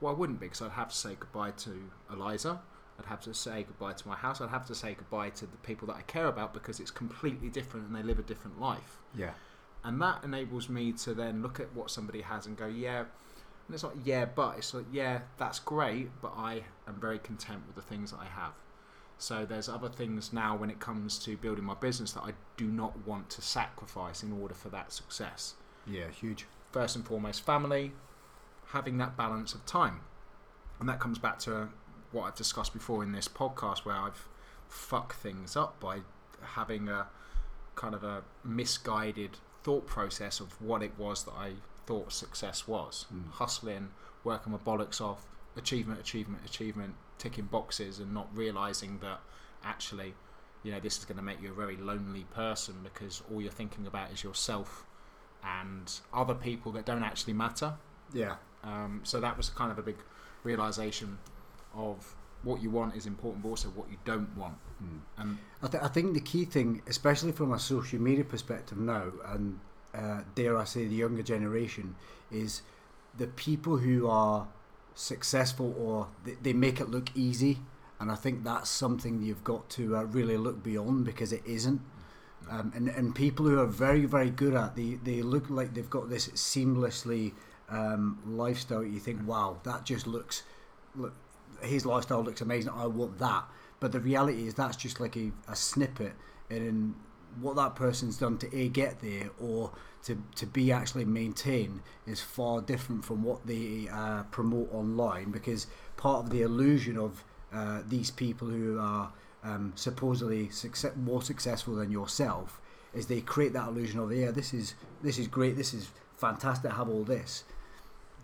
Well, 0.02 0.14
I 0.14 0.18
wouldn't 0.18 0.40
be 0.40 0.48
because 0.48 0.62
I'd 0.62 0.72
have 0.72 0.90
to 0.90 0.96
say 0.96 1.16
goodbye 1.20 1.52
to 1.52 1.90
Eliza, 2.12 2.60
I'd 3.00 3.06
have 3.06 3.22
to 3.22 3.34
say 3.34 3.64
goodbye 3.64 3.94
to 3.94 4.08
my 4.08 4.16
house. 4.16 4.42
I'd 4.42 4.50
have 4.50 4.66
to 4.68 4.76
say 4.76 4.96
goodbye 4.96 5.30
to 5.32 5.46
the 5.46 5.58
people 5.58 5.88
that 5.88 5.96
I 5.96 6.02
care 6.04 6.28
about 6.28 6.54
because 6.54 6.80
it's 6.80 6.92
completely 6.92 7.50
different 7.50 7.88
and 7.88 7.96
they 7.96 8.04
live 8.04 8.20
a 8.20 8.24
different 8.24 8.60
life. 8.60 8.98
Yeah. 9.16 9.32
And 9.84 10.02
that 10.02 10.24
enables 10.24 10.68
me 10.68 10.92
to 10.94 11.14
then 11.14 11.42
look 11.42 11.60
at 11.60 11.74
what 11.76 11.92
somebody 11.92 12.22
has 12.22 12.48
and 12.48 12.58
go, 12.58 12.68
yeah. 12.68 13.00
And 13.00 13.74
it's 13.74 13.84
not 13.84 13.94
yeah, 14.04 14.26
but 14.26 14.58
it's 14.58 14.74
like 14.74 14.86
yeah, 14.92 15.20
that's 15.38 15.60
great, 15.60 16.10
but 16.22 16.34
I 16.36 16.64
am 16.88 17.00
very 17.00 17.20
content 17.20 17.62
with 17.68 17.76
the 17.76 17.82
things 17.82 18.12
that 18.12 18.20
I 18.20 18.26
have. 18.26 18.54
So 19.18 19.46
there's 19.46 19.68
other 19.68 19.90
things 19.90 20.32
now 20.32 20.56
when 20.56 20.70
it 20.70 20.80
comes 20.80 21.18
to 21.20 21.38
building 21.38 21.64
my 21.64 21.74
business 21.74 22.12
that 22.14 22.22
I 22.22 22.34
do 22.56 22.68
not 22.68 23.08
want 23.08 23.30
to 23.32 23.42
sacrifice 23.42 24.22
in 24.22 24.32
order 24.32 24.54
for 24.54 24.70
that 24.70 24.92
success. 24.92 25.56
Yeah, 25.88 26.10
huge. 26.10 26.46
First 26.72 26.96
and 26.96 27.06
foremost, 27.06 27.46
family, 27.46 27.94
having 28.68 28.98
that 29.00 29.18
balance 29.18 29.54
of 29.54 29.66
time. 29.66 30.02
And 30.80 30.88
that 30.88 31.00
comes 31.00 31.18
back 31.18 31.40
to 31.40 31.70
what 32.12 32.26
I've 32.26 32.36
discussed 32.36 32.74
before 32.74 33.04
in 33.04 33.12
this 33.12 33.28
podcast 33.28 33.80
where 33.80 33.96
I've 33.96 34.28
fucked 34.68 35.16
things 35.16 35.56
up 35.56 35.80
by 35.80 36.00
having 36.42 36.88
a 36.88 37.08
kind 37.76 37.96
of 37.96 38.04
a 38.04 38.24
misguided 38.44 39.38
thought 39.64 39.88
process 39.88 40.40
of 40.40 40.60
what 40.62 40.84
it 40.84 40.92
was 40.98 41.24
that 41.24 41.34
I 41.34 41.54
thought 41.86 42.12
success 42.12 42.68
was. 42.68 43.06
Mm. 43.14 43.32
Hustling, 43.32 43.90
working 44.24 44.52
my 44.52 44.60
bollocks 44.60 45.02
off, 45.02 45.26
achievement, 45.56 46.00
achievement, 46.00 46.44
achievement, 46.46 46.96
ticking 47.18 47.46
boxes 47.46 48.00
and 48.00 48.14
not 48.14 48.28
realizing 48.34 49.00
that 49.00 49.20
actually, 49.64 50.14
you 50.64 50.72
know, 50.72 50.80
this 50.80 50.98
is 50.98 51.06
going 51.06 51.18
to 51.18 51.24
make 51.24 51.42
you 51.42 51.52
a 51.52 51.54
very 51.54 51.78
lonely 51.78 52.26
person 52.34 52.76
because 52.84 53.22
all 53.32 53.42
you're 53.42 53.52
thinking 53.52 53.88
about 53.88 54.12
is 54.12 54.24
yourself 54.24 54.86
and 55.44 56.00
other 56.14 56.34
people 56.34 56.72
that 56.74 56.86
don't 56.86 57.04
actually 57.04 57.34
matter. 57.34 57.74
Yeah. 58.14 58.36
Um, 58.64 59.02
so 59.04 59.20
that 59.20 59.38
was 59.38 59.50
kind 59.50 59.72
of 59.72 59.78
a 59.78 59.82
big 59.82 59.98
realization 60.44 61.18
of 61.76 62.16
what 62.44 62.62
you 62.62 62.70
want 62.70 62.96
is 62.96 63.06
important, 63.06 63.44
but 63.44 63.50
also 63.50 63.70
what 63.70 63.90
you 63.90 63.98
don't 64.06 64.36
want. 64.38 64.58
Mm. 64.84 65.00
And 65.18 65.38
I, 65.62 65.68
th- 65.68 65.84
I 65.84 65.88
think 65.88 66.14
the 66.14 66.22
key 66.22 66.46
thing, 66.46 66.82
especially 66.88 67.32
from 67.32 67.52
a 67.52 67.60
social 67.60 68.00
media 68.00 68.24
perspective 68.24 68.78
now, 68.78 69.12
and 69.26 69.60
uh, 69.94 70.22
dare 70.36 70.58
I 70.58 70.64
say 70.64 70.86
the 70.86 70.96
younger 70.96 71.24
generation, 71.24 71.96
is 72.32 72.62
the 73.18 73.28
people 73.28 73.78
who 73.78 74.08
are 74.08 74.48
successful 74.98 75.76
or 75.80 76.08
they, 76.26 76.36
they 76.42 76.54
make 76.54 76.80
it 76.80 76.90
look 76.90 77.10
easy. 77.16 77.60
And 78.00 78.12
I 78.12 78.16
think 78.16 78.44
that's 78.44 78.70
something 78.70 79.24
you've 79.24 79.44
got 79.44 79.70
to 79.72 79.98
uh, 79.98 80.04
really 80.04 80.38
look 80.38 80.62
beyond 80.64 81.06
because 81.06 81.32
it 81.32 81.44
isn't. 81.46 81.82
Um, 82.50 82.72
and, 82.76 82.88
and 82.90 83.14
people 83.14 83.46
who 83.46 83.60
are 83.60 83.66
very, 83.66 84.06
very 84.06 84.30
good 84.30 84.54
at 84.54 84.76
they, 84.76 85.00
they 85.04 85.22
look 85.22 85.50
like 85.50 85.74
they've 85.74 85.90
got 85.90 86.10
this 86.10 86.28
seamlessly 86.30 87.34
um, 87.70 88.20
lifestyle. 88.26 88.84
You 88.84 89.00
think, 89.00 89.28
wow, 89.28 89.60
that 89.64 89.84
just 89.84 90.08
looks, 90.08 90.44
look, 90.96 91.14
his 91.62 91.86
lifestyle 91.86 92.24
looks 92.24 92.42
amazing. 92.42 92.72
I 92.74 92.86
want 92.88 93.18
that. 93.20 93.46
But 93.80 93.92
the 93.92 94.00
reality 94.00 94.48
is 94.48 94.54
that's 94.54 94.78
just 94.78 95.00
like 95.00 95.16
a, 95.18 95.32
a 95.48 95.56
snippet 95.56 96.14
in 96.50 96.96
what 97.42 97.56
that 97.56 97.76
person's 97.76 98.18
done 98.18 98.38
to 98.40 98.56
a 98.56 98.68
get 98.70 99.00
there 99.02 99.30
or 99.40 99.72
to, 100.04 100.22
to 100.36 100.46
be 100.46 100.72
actually 100.72 101.06
maintained 101.06 101.82
is 102.06 102.22
far 102.22 102.62
different 102.62 103.04
from 103.06 103.24
what 103.24 103.46
they 103.46 103.88
uh, 103.92 104.24
promote 104.32 104.74
online 104.74 105.32
because 105.32 105.68
part 105.98 106.24
of 106.24 106.30
the 106.30 106.42
illusion 106.42 106.98
of 106.98 107.24
uh, 107.54 107.82
these 107.88 108.12
people 108.12 108.48
who 108.48 108.80
are 108.80 109.12
um, 109.44 109.72
supposedly 109.76 110.50
success, 110.50 110.94
more 110.96 111.22
successful 111.22 111.76
than 111.76 111.92
yourself 111.92 112.60
is 112.94 113.08
they 113.08 113.22
create 113.22 113.54
that 113.54 113.68
illusion 113.68 114.00
of 114.00 114.12
yeah 114.12 114.32
this 114.32 114.54
is 114.54 114.74
this 115.04 115.20
is 115.20 115.28
great 115.28 115.56
this 115.56 115.74
is 115.74 115.90
fantastic 116.16 116.72
have 116.72 116.90
all 116.90 117.04
this 117.04 117.44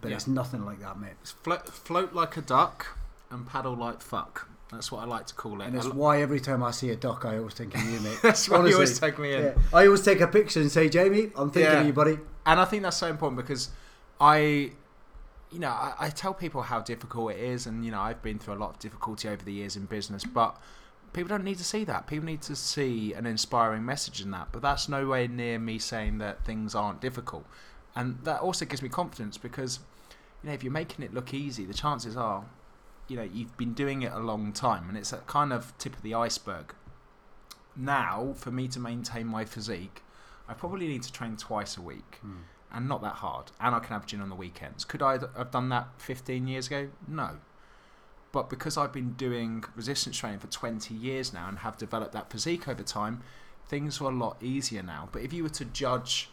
but 0.01 0.09
Yeah. 0.09 0.15
it's 0.15 0.27
nothing 0.27 0.65
like 0.65 0.79
that 0.79 0.99
mate 0.99 1.13
float, 1.23 1.67
float 1.69 2.13
like 2.13 2.35
a 2.37 2.41
duck 2.41 2.97
and 3.29 3.47
paddle 3.47 3.75
like 3.75 4.01
fuck. 4.01 4.47
That's 4.73 4.91
what 4.91 5.01
I 5.01 5.05
like 5.05 5.25
to 5.27 5.33
call 5.35 5.61
it. 5.61 5.65
and 5.65 5.75
that's 5.75 5.85
lo- 5.87 5.93
why 5.95 6.21
every 6.21 6.39
time 6.39 6.61
I 6.63 6.71
see 6.71 6.89
a 6.89 6.95
doc, 6.95 7.25
I 7.25 7.37
always 7.37 7.53
think 7.53 7.75
of 7.75 7.83
you 7.83 7.99
mate 7.99 8.17
That's 8.23 8.49
why 8.49 8.65
you 8.67 8.73
always 8.73 8.99
take 8.99 9.17
me 9.19 9.33
in. 9.33 9.43
Yeah. 9.43 9.53
I 9.73 9.85
always 9.85 10.01
take 10.01 10.19
a 10.21 10.27
picture 10.27 10.59
and 10.61 10.71
say 10.71 10.89
Jamie 10.89 11.31
I'm 11.35 11.49
thinking 11.51 11.71
Yeah. 11.71 11.79
of 11.81 11.87
you 11.87 11.93
buddy 11.93 12.17
and 12.45 12.59
I 12.59 12.65
think 12.65 12.83
that's 12.83 12.97
so 12.97 13.07
important 13.07 13.37
because 13.37 13.69
I, 14.19 14.71
you 15.51 15.59
know, 15.59 15.69
I, 15.69 15.93
I 15.99 16.09
tell 16.09 16.33
people 16.33 16.61
how 16.63 16.79
difficult 16.81 17.31
it 17.33 17.39
is, 17.39 17.67
and 17.67 17.85
you 17.85 17.91
know, 17.91 17.99
I've 18.01 18.21
been 18.21 18.39
through 18.39 18.55
a 18.55 18.61
lot 18.63 18.71
of 18.71 18.79
difficulty 18.79 19.27
over 19.27 19.43
the 19.43 19.53
years 19.53 19.75
in 19.75 19.85
business, 19.85 20.23
but 20.23 20.55
people 21.13 21.29
don't 21.29 21.43
need 21.43 21.57
to 21.59 21.63
see 21.63 21.83
that. 21.85 22.07
People 22.07 22.25
need 22.25 22.41
to 22.43 22.55
see 22.55 23.13
an 23.13 23.25
inspiring 23.25 23.85
message 23.85 24.21
in 24.21 24.31
that. 24.31 24.47
But 24.51 24.61
that's 24.61 24.89
nowhere 24.89 25.27
near 25.27 25.59
me 25.59 25.77
saying 25.79 26.17
that 26.19 26.43
things 26.45 26.73
aren't 26.75 27.01
difficult, 27.01 27.45
and 27.95 28.17
that 28.23 28.41
also 28.41 28.65
gives 28.65 28.81
me 28.81 28.89
confidence 28.89 29.37
because, 29.37 29.79
you 30.41 30.47
know, 30.49 30.53
if 30.53 30.63
you're 30.63 30.71
making 30.73 31.03
it 31.05 31.13
look 31.13 31.33
easy, 31.33 31.65
the 31.65 31.73
chances 31.73 32.15
are, 32.17 32.43
you 33.07 33.15
know, 33.15 33.23
you've 33.23 33.55
been 33.57 33.73
doing 33.73 34.01
it 34.01 34.11
a 34.11 34.19
long 34.19 34.53
time, 34.53 34.89
and 34.89 34.97
it's 34.97 35.13
a 35.13 35.17
kind 35.17 35.51
of 35.51 35.77
tip 35.77 35.95
of 35.95 36.01
the 36.01 36.13
iceberg. 36.13 36.73
Now, 37.75 38.33
for 38.35 38.51
me 38.51 38.67
to 38.69 38.79
maintain 38.79 39.27
my 39.27 39.45
physique, 39.45 40.03
I 40.47 40.53
probably 40.53 40.87
need 40.87 41.03
to 41.03 41.11
train 41.11 41.37
twice 41.37 41.77
a 41.77 41.81
week 41.81 42.19
hmm. 42.21 42.41
and 42.71 42.87
not 42.87 43.01
that 43.01 43.15
hard. 43.15 43.51
And 43.59 43.73
I 43.73 43.79
can 43.79 43.89
have 43.89 44.05
gin 44.05 44.21
on 44.21 44.29
the 44.29 44.35
weekends. 44.35 44.85
Could 44.85 45.01
I 45.01 45.13
have 45.13 45.51
done 45.51 45.69
that 45.69 45.87
15 45.97 46.47
years 46.47 46.67
ago? 46.67 46.89
No. 47.07 47.37
But 48.31 48.49
because 48.49 48.77
I've 48.77 48.91
been 48.91 49.13
doing 49.13 49.63
resistance 49.75 50.17
training 50.17 50.39
for 50.39 50.47
20 50.47 50.93
years 50.93 51.33
now 51.33 51.47
and 51.47 51.59
have 51.59 51.77
developed 51.77 52.13
that 52.13 52.31
physique 52.31 52.67
over 52.67 52.83
time, 52.83 53.21
things 53.67 54.01
are 54.01 54.09
a 54.11 54.15
lot 54.15 54.37
easier 54.41 54.83
now. 54.83 55.07
But 55.11 55.21
if 55.21 55.33
you 55.33 55.43
were 55.43 55.49
to 55.49 55.65
judge, 55.65 56.29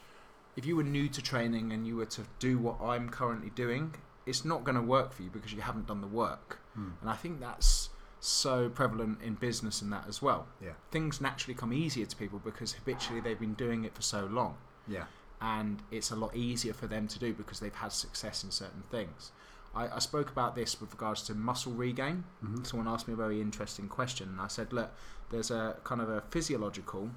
if 0.56 0.64
you 0.64 0.76
were 0.76 0.82
new 0.82 1.08
to 1.08 1.22
training 1.22 1.72
and 1.72 1.86
you 1.86 1.96
were 1.96 2.06
to 2.06 2.22
do 2.38 2.58
what 2.58 2.80
I'm 2.80 3.10
currently 3.10 3.50
doing, 3.50 3.94
it's 4.26 4.44
not 4.44 4.64
going 4.64 4.76
to 4.76 4.82
work 4.82 5.12
for 5.12 5.22
you 5.22 5.30
because 5.30 5.52
you 5.52 5.60
haven't 5.60 5.86
done 5.86 6.00
the 6.00 6.06
work. 6.06 6.59
Hmm. 6.74 6.90
And 7.00 7.10
I 7.10 7.14
think 7.14 7.40
that's 7.40 7.90
so 8.20 8.68
prevalent 8.68 9.22
in 9.22 9.34
business 9.34 9.80
and 9.82 9.92
that 9.92 10.04
as 10.08 10.20
well. 10.20 10.46
Yeah. 10.62 10.72
Things 10.90 11.20
naturally 11.20 11.54
come 11.54 11.72
easier 11.72 12.06
to 12.06 12.16
people 12.16 12.40
because 12.44 12.72
habitually 12.72 13.20
they've 13.20 13.40
been 13.40 13.54
doing 13.54 13.84
it 13.84 13.94
for 13.94 14.02
so 14.02 14.26
long 14.26 14.56
yeah 14.86 15.04
and 15.40 15.82
it's 15.90 16.10
a 16.10 16.16
lot 16.16 16.34
easier 16.36 16.74
for 16.74 16.86
them 16.86 17.08
to 17.08 17.18
do 17.18 17.32
because 17.32 17.60
they've 17.60 17.74
had 17.74 17.92
success 17.92 18.44
in 18.44 18.50
certain 18.50 18.82
things. 18.90 19.32
I, 19.74 19.88
I 19.88 19.98
spoke 19.98 20.30
about 20.30 20.54
this 20.54 20.80
with 20.80 20.92
regards 20.92 21.22
to 21.22 21.34
muscle 21.34 21.72
regain. 21.72 22.24
Mhm. 22.44 22.66
Someone 22.66 22.88
asked 22.88 23.08
me 23.08 23.14
a 23.14 23.16
very 23.16 23.40
interesting 23.40 23.88
question, 23.88 24.28
and 24.28 24.40
I 24.40 24.48
said, 24.48 24.72
Look, 24.72 24.90
there's 25.30 25.50
a 25.50 25.76
kind 25.84 26.00
of 26.00 26.10
a 26.10 26.20
physiological 26.30 27.10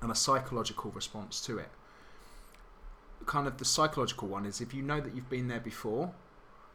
and 0.00 0.12
a 0.12 0.14
psychological 0.14 0.90
response 0.92 1.40
to 1.46 1.58
it. 1.58 1.70
Kind 3.26 3.46
of 3.46 3.58
the 3.58 3.64
psychological 3.64 4.28
one 4.28 4.46
is 4.46 4.60
if 4.60 4.74
you 4.74 4.82
know 4.82 5.00
that 5.00 5.14
you've 5.14 5.30
been 5.30 5.48
there 5.48 5.60
before, 5.60 6.12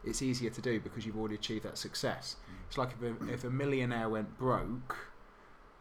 it's 0.03 0.21
easier 0.21 0.49
to 0.49 0.61
do 0.61 0.79
because 0.79 1.05
you've 1.05 1.17
already 1.17 1.35
achieved 1.35 1.65
that 1.65 1.77
success. 1.77 2.35
It's 2.67 2.77
like 2.77 2.89
if 2.91 3.01
a, 3.01 3.33
if 3.33 3.43
a 3.43 3.49
millionaire 3.49 4.09
went 4.09 4.37
broke, 4.37 4.97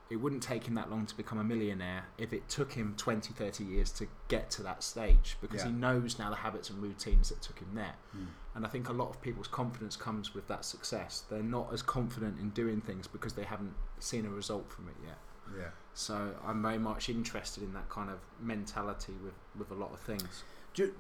it 0.08 0.16
wouldn't 0.16 0.42
take 0.42 0.64
him 0.66 0.74
that 0.74 0.88
long 0.88 1.04
to 1.06 1.16
become 1.16 1.38
a 1.38 1.44
millionaire 1.44 2.04
if 2.16 2.32
it 2.32 2.48
took 2.48 2.72
him 2.72 2.94
20, 2.96 3.32
30 3.32 3.64
years 3.64 3.90
to 3.90 4.06
get 4.28 4.50
to 4.52 4.62
that 4.62 4.84
stage 4.84 5.36
because 5.40 5.64
he 5.64 5.70
knows 5.70 6.18
now 6.18 6.30
the 6.30 6.36
habits 6.36 6.70
and 6.70 6.80
routines 6.80 7.28
that 7.30 7.42
took 7.42 7.58
him 7.58 7.68
there. 7.74 7.94
Mm. 8.16 8.26
And 8.54 8.64
I 8.64 8.68
think 8.68 8.88
a 8.88 8.92
lot 8.92 9.10
of 9.10 9.20
people's 9.20 9.48
confidence 9.48 9.96
comes 9.96 10.32
with 10.32 10.46
that 10.46 10.64
success. 10.64 11.24
They're 11.28 11.42
not 11.42 11.72
as 11.72 11.82
confident 11.82 12.38
in 12.38 12.50
doing 12.50 12.80
things 12.80 13.08
because 13.08 13.32
they 13.32 13.42
haven't 13.42 13.74
seen 13.98 14.26
a 14.26 14.30
result 14.30 14.70
from 14.70 14.88
it 14.88 14.94
yet. 15.04 15.18
yeah 15.58 15.70
So 15.94 16.34
I'm 16.46 16.62
very 16.62 16.78
much 16.78 17.08
interested 17.08 17.64
in 17.64 17.72
that 17.74 17.88
kind 17.88 18.08
of 18.08 18.18
mentality 18.40 19.14
with, 19.24 19.34
with 19.58 19.76
a 19.76 19.80
lot 19.80 19.92
of 19.92 19.98
things. 20.00 20.44
Ju- 20.72 20.94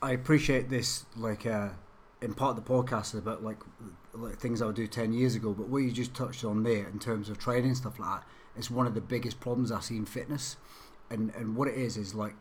I 0.00 0.12
appreciate 0.12 0.68
this, 0.68 1.06
like 1.16 1.44
uh, 1.44 1.70
in 2.22 2.34
part 2.34 2.56
of 2.56 2.64
the 2.64 2.70
podcast 2.70 3.14
is 3.14 3.20
about 3.20 3.42
like 3.42 3.58
like 4.14 4.38
things 4.38 4.62
I 4.62 4.66
would 4.66 4.76
do 4.76 4.86
ten 4.86 5.12
years 5.12 5.34
ago. 5.34 5.52
But 5.52 5.68
what 5.68 5.78
you 5.78 5.92
just 5.92 6.14
touched 6.14 6.44
on 6.44 6.62
there 6.62 6.88
in 6.88 6.98
terms 6.98 7.28
of 7.28 7.38
training 7.38 7.68
and 7.70 7.76
stuff 7.76 7.98
like 7.98 8.20
that 8.20 8.24
is 8.56 8.70
one 8.70 8.86
of 8.86 8.94
the 8.94 9.00
biggest 9.00 9.40
problems 9.40 9.72
I 9.72 9.80
see 9.80 9.96
in 9.96 10.06
fitness, 10.06 10.56
and 11.10 11.34
and 11.34 11.56
what 11.56 11.68
it 11.68 11.74
is 11.74 11.96
is 11.96 12.14
like 12.14 12.34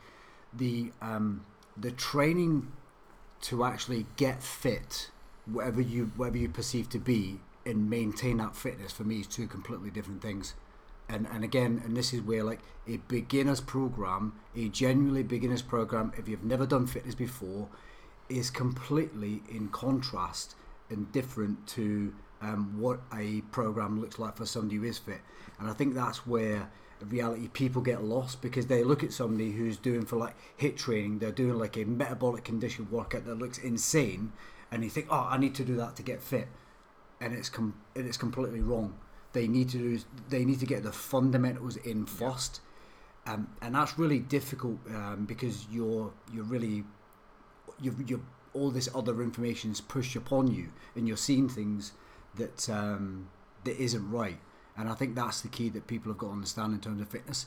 the 0.54 0.92
um, 1.02 1.46
the 1.76 1.92
training 1.92 2.72
to 3.42 3.64
actually 3.64 4.06
get 4.18 4.44
fit, 4.44 5.10
whatever 5.46 5.82
you 5.82 6.12
whatever 6.16 6.38
you 6.38 6.50
perceive 6.50 6.90
to 6.90 7.00
be, 7.00 7.40
and 7.66 7.90
maintain 7.90 8.38
that 8.38 8.56
fitness 8.56 8.92
for 8.92 9.04
me 9.04 9.22
is 9.22 9.28
two 9.28 9.48
completely 9.48 9.90
different 9.90 10.22
things 10.22 10.54
and 11.12 11.28
and 11.32 11.44
again 11.44 11.82
and 11.84 11.96
this 11.96 12.14
is 12.14 12.22
where 12.22 12.44
like 12.44 12.60
a 12.88 12.98
beginner's 13.08 13.62
program 13.62 14.34
a 14.56 14.70
genuinely 14.70 15.24
beginner's 15.24 15.62
program 15.62 16.12
if 16.18 16.28
you've 16.28 16.44
never 16.44 16.66
done 16.66 16.88
fitness 16.88 17.16
before 17.16 17.68
is 18.32 18.50
completely 18.50 19.42
in 19.50 19.70
contrast 19.70 20.56
and 20.90 21.12
different 21.12 21.68
to 21.68 22.14
um, 22.42 22.80
what 22.80 23.00
a 23.14 23.42
program 23.52 24.02
looks 24.02 24.18
like 24.20 24.36
for 24.36 24.46
somebody 24.46 24.78
who 24.78 24.84
is 24.84 24.98
fit. 24.98 25.22
And 25.60 25.70
i 25.70 25.74
think 25.74 25.94
that's 25.94 26.26
where 26.26 26.70
reality 27.08 27.48
people 27.48 27.82
get 27.82 28.04
lost 28.04 28.42
because 28.42 28.68
they 28.68 28.84
look 28.84 29.04
at 29.04 29.12
somebody 29.12 29.52
who's 29.52 29.78
doing 29.78 30.06
for 30.06 30.18
like 30.18 30.36
HIIT 30.60 30.78
training 30.78 31.18
they're 31.18 31.32
doing 31.32 31.58
like 31.58 31.76
a 31.76 31.84
metabolic 31.84 32.44
condition 32.44 32.88
workout 32.92 33.26
that 33.26 33.40
looks 33.40 33.58
insane 33.58 34.32
and 34.72 34.84
you 34.84 34.90
think 34.90 35.08
oh 35.10 35.28
i 35.30 35.38
need 35.38 35.56
to 35.56 35.64
do 35.66 35.76
that 35.78 35.96
to 35.96 36.04
get 36.04 36.22
fit. 36.22 36.48
And 37.20 37.34
it's 37.36 37.50
com- 37.50 37.76
and 37.96 38.08
it's 38.08 38.18
completely 38.18 38.62
wrong. 38.62 38.96
They 39.34 39.48
need 39.48 39.70
to 39.70 39.78
do 39.78 40.00
they 40.30 40.44
need 40.44 40.60
to 40.60 40.66
get 40.66 40.82
the 40.82 40.92
fundamentals 40.92 41.76
in 41.78 42.08
first, 42.08 42.62
um, 43.28 43.48
and 43.62 43.76
that's 43.76 44.00
really 44.00 44.18
difficult 44.18 44.80
um, 44.90 45.26
because 45.28 45.68
you're 45.72 46.12
you're 46.34 46.44
really 46.44 46.84
you've 47.82 48.10
you 48.10 48.26
all 48.54 48.70
this 48.70 48.90
other 48.94 49.22
information 49.22 49.72
is 49.72 49.82
pushed 49.82 50.16
upon 50.16 50.48
you, 50.48 50.70
and 50.96 51.08
you're 51.08 51.18
seeing 51.18 51.48
things 51.50 51.94
that 52.36 52.70
um, 52.70 53.30
that 53.64 53.78
isn't 53.82 54.10
right. 54.12 54.40
And 54.78 54.90
I 54.90 54.94
think 54.94 55.16
that's 55.16 55.42
the 55.42 55.48
key 55.48 55.70
that 55.70 55.88
people 55.88 56.12
have 56.12 56.18
got 56.18 56.28
to 56.28 56.34
understand 56.34 56.74
in 56.74 56.80
terms 56.80 57.02
of 57.02 57.10
fitness. 57.10 57.46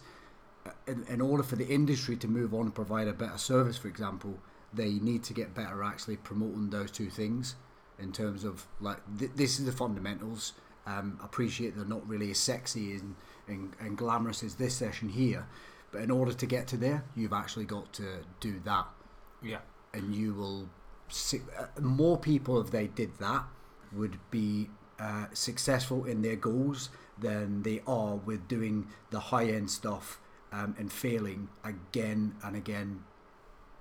Uh, 0.67 0.71
In, 0.87 1.05
in 1.09 1.21
order 1.21 1.43
for 1.43 1.57
the 1.57 1.67
industry 1.67 2.17
to 2.17 2.29
move 2.29 2.55
on 2.55 2.63
and 2.63 2.75
provide 2.75 3.09
a 3.09 3.13
better 3.13 3.39
service, 3.39 3.77
for 3.79 3.89
example, 3.89 4.39
they 4.73 4.93
need 4.95 5.23
to 5.25 5.35
get 5.35 5.55
better 5.55 5.83
actually 5.83 6.17
promoting 6.17 6.71
those 6.71 6.91
two 6.91 7.11
things 7.11 7.57
in 7.99 8.13
terms 8.13 8.45
of 8.45 8.67
like 8.81 8.99
th- 9.19 9.31
this 9.37 9.59
is 9.59 9.67
the 9.67 9.73
fundamentals. 9.73 10.53
Um, 10.87 11.19
appreciate 11.23 11.77
they're 11.77 11.87
not 11.87 12.07
really 12.07 12.31
as 12.31 12.39
sexy 12.39 12.93
and, 12.93 13.15
and, 13.49 13.73
and 13.81 13.97
glamorous 13.97 14.43
as 14.43 14.57
this 14.57 14.75
session 14.75 15.09
here, 15.09 15.47
but 15.93 16.03
in 16.03 16.11
order 16.11 16.33
to 16.35 16.47
get 16.47 16.67
to 16.69 16.77
there, 16.77 17.05
you've 17.17 17.33
actually 17.33 17.65
got 17.65 17.93
to 17.95 18.19
do 18.41 18.61
that 18.65 18.87
Yeah. 19.43 19.61
And 19.95 20.15
you 20.15 20.35
will 20.35 20.69
see, 21.09 21.41
uh, 21.59 21.81
more 21.81 22.19
people 22.19 22.61
if 22.61 22.71
they 22.71 22.87
did 22.89 23.17
that 23.19 23.45
would 23.93 24.19
be 24.31 24.69
uh, 24.99 25.27
successful 25.33 26.05
in 26.05 26.21
their 26.23 26.37
goals 26.37 26.91
than 27.19 27.63
they 27.63 27.81
are 27.87 28.17
with 28.17 28.47
doing 28.49 28.87
the 29.11 29.21
high 29.21 29.47
end 29.47 29.71
stuff 29.71 30.19
um, 30.53 30.75
and 30.79 30.93
failing 30.93 31.49
again 31.65 32.35
and 32.45 32.57
again 32.57 33.05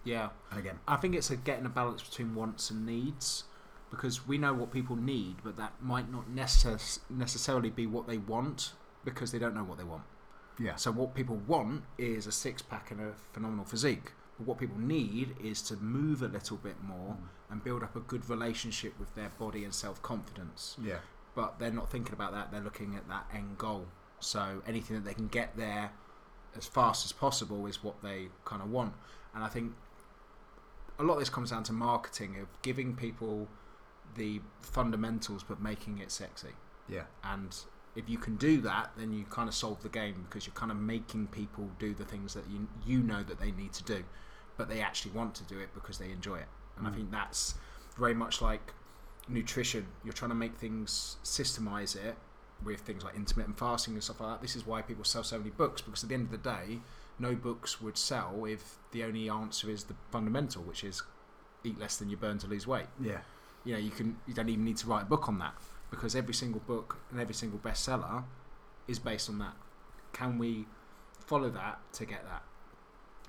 Yeah. 0.03 0.29
and 0.51 0.59
again. 0.59 0.79
I 0.87 0.95
think 0.97 1.15
it's 1.15 1.29
a 1.31 1.35
getting 1.35 1.65
a 1.65 1.69
balance 1.69 2.03
between 2.03 2.35
wants 2.35 2.69
and 2.69 2.85
needs 2.85 3.43
because 3.89 4.27
we 4.27 4.37
know 4.37 4.53
what 4.53 4.71
people 4.71 4.95
need, 4.95 5.37
but 5.43 5.55
that 5.57 5.73
might 5.81 6.11
not 6.11 6.29
necess- 6.29 6.99
necessarily 7.09 7.69
be 7.69 7.85
what 7.87 8.07
they 8.07 8.17
want 8.17 8.73
because 9.05 9.31
they 9.31 9.39
don't 9.39 9.53
know 9.55 9.63
what 9.63 9.77
they 9.77 9.83
want. 9.83 10.03
Yeah. 10.59 10.75
So 10.75 10.91
what 10.91 11.13
people 11.15 11.37
want 11.47 11.83
is 11.97 12.25
a 12.27 12.31
six 12.31 12.61
pack 12.61 12.91
and 12.91 12.99
a 13.01 13.13
phenomenal 13.33 13.65
physique. 13.65 14.11
But 14.37 14.47
what 14.47 14.57
people 14.57 14.79
need 14.79 15.35
is 15.43 15.61
to 15.63 15.75
move 15.77 16.21
a 16.21 16.27
little 16.27 16.57
bit 16.57 16.81
more 16.83 17.17
and 17.49 17.63
build 17.63 17.83
up 17.83 17.95
a 17.95 17.99
good 17.99 18.29
relationship 18.29 18.99
with 18.99 19.13
their 19.15 19.29
body 19.37 19.63
and 19.63 19.73
self 19.73 20.01
confidence. 20.01 20.75
Yeah. 20.83 20.97
But 21.35 21.59
they're 21.59 21.71
not 21.71 21.89
thinking 21.89 22.13
about 22.13 22.31
that. 22.33 22.51
They're 22.51 22.61
looking 22.61 22.95
at 22.95 23.07
that 23.09 23.27
end 23.33 23.57
goal. 23.57 23.85
So 24.19 24.61
anything 24.67 24.95
that 24.95 25.05
they 25.05 25.13
can 25.13 25.27
get 25.27 25.57
there 25.57 25.91
as 26.55 26.65
fast 26.65 27.05
as 27.05 27.11
possible 27.11 27.65
is 27.65 27.83
what 27.83 28.01
they 28.03 28.29
kind 28.45 28.61
of 28.61 28.71
want. 28.71 28.93
And 29.33 29.43
I 29.43 29.47
think 29.47 29.73
a 30.99 31.03
lot 31.03 31.15
of 31.15 31.19
this 31.19 31.29
comes 31.29 31.51
down 31.51 31.63
to 31.63 31.73
marketing 31.73 32.37
of 32.39 32.47
giving 32.61 32.95
people 32.95 33.47
the 34.15 34.41
fundamentals 34.61 35.43
but 35.43 35.61
making 35.61 35.97
it 35.99 36.11
sexy. 36.11 36.49
Yeah. 36.87 37.03
And 37.23 37.55
if 37.95 38.09
you 38.09 38.17
can 38.17 38.35
do 38.37 38.61
that, 38.61 38.91
then 38.97 39.13
you 39.13 39.23
kind 39.29 39.47
of 39.47 39.55
solve 39.55 39.81
the 39.83 39.89
game 39.89 40.25
because 40.27 40.47
you're 40.47 40.55
kind 40.55 40.71
of 40.71 40.77
making 40.77 41.27
people 41.27 41.69
do 41.79 41.93
the 41.93 42.05
things 42.05 42.33
that 42.33 42.43
you 42.49 42.67
you 42.85 42.99
know 43.01 43.23
that 43.23 43.39
they 43.39 43.51
need 43.51 43.73
to 43.73 43.83
do, 43.83 44.03
but 44.57 44.69
they 44.69 44.81
actually 44.81 45.11
want 45.11 45.35
to 45.35 45.43
do 45.43 45.59
it 45.59 45.69
because 45.73 45.97
they 45.97 46.11
enjoy 46.11 46.37
it. 46.37 46.47
And 46.77 46.87
I 46.87 46.89
mm. 46.89 46.95
think 46.95 47.11
that's 47.11 47.55
very 47.97 48.13
much 48.13 48.41
like 48.41 48.73
nutrition. 49.27 49.85
You're 50.03 50.13
trying 50.13 50.31
to 50.31 50.35
make 50.35 50.55
things 50.57 51.17
systemize 51.23 51.95
it 51.95 52.15
with 52.63 52.79
things 52.79 53.03
like 53.03 53.15
intermittent 53.15 53.57
fasting 53.57 53.93
and 53.93 54.03
stuff 54.03 54.21
like 54.21 54.35
that. 54.35 54.41
This 54.41 54.55
is 54.55 54.65
why 54.65 54.81
people 54.81 55.03
sell 55.03 55.23
so 55.23 55.37
many 55.37 55.51
books 55.51 55.81
because 55.81 56.03
at 56.03 56.09
the 56.09 56.15
end 56.15 56.25
of 56.25 56.31
the 56.31 56.37
day, 56.37 56.79
no 57.19 57.35
books 57.35 57.81
would 57.81 57.97
sell 57.97 58.45
if 58.45 58.77
the 58.91 59.03
only 59.03 59.29
answer 59.29 59.69
is 59.69 59.83
the 59.83 59.95
fundamental, 60.11 60.63
which 60.63 60.83
is 60.83 61.03
eat 61.63 61.79
less 61.79 61.97
than 61.97 62.09
you 62.09 62.17
burn 62.17 62.37
to 62.39 62.47
lose 62.47 62.67
weight 62.67 62.87
Yeah. 62.99 63.19
you 63.63 63.73
know 63.73 63.79
you 63.79 63.91
can 63.91 64.17
you 64.27 64.33
don't 64.33 64.49
even 64.49 64.65
need 64.65 64.77
to 64.77 64.87
write 64.87 65.03
a 65.03 65.05
book 65.05 65.27
on 65.27 65.39
that 65.39 65.53
because 65.93 66.15
every 66.15 66.33
single 66.33 66.59
book 66.61 66.97
and 67.11 67.19
every 67.19 67.33
single 67.35 67.59
bestseller 67.59 68.23
is 68.87 68.97
based 68.99 69.29
on 69.29 69.37
that 69.37 69.53
can 70.11 70.37
we 70.39 70.65
follow 71.25 71.49
that 71.49 71.79
to 71.93 72.05
get 72.05 72.23
that 72.25 72.43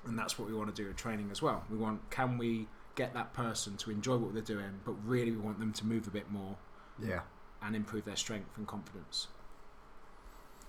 and 0.05 0.17
that's 0.17 0.37
what 0.39 0.47
we 0.49 0.53
want 0.55 0.73
to 0.75 0.83
do 0.83 0.89
at 0.89 0.97
training 0.97 1.29
as 1.31 1.41
well 1.41 1.63
we 1.69 1.77
want 1.77 1.99
can 2.09 2.37
we 2.37 2.67
get 2.95 3.13
that 3.13 3.33
person 3.33 3.77
to 3.77 3.91
enjoy 3.91 4.17
what 4.17 4.33
they're 4.33 4.41
doing 4.41 4.79
but 4.85 4.93
really 5.05 5.31
we 5.31 5.37
want 5.37 5.59
them 5.59 5.71
to 5.71 5.85
move 5.85 6.07
a 6.07 6.09
bit 6.11 6.29
more 6.31 6.55
Yeah. 7.01 7.21
and 7.61 7.75
improve 7.75 8.05
their 8.05 8.15
strength 8.15 8.57
and 8.57 8.65
confidence 8.67 9.27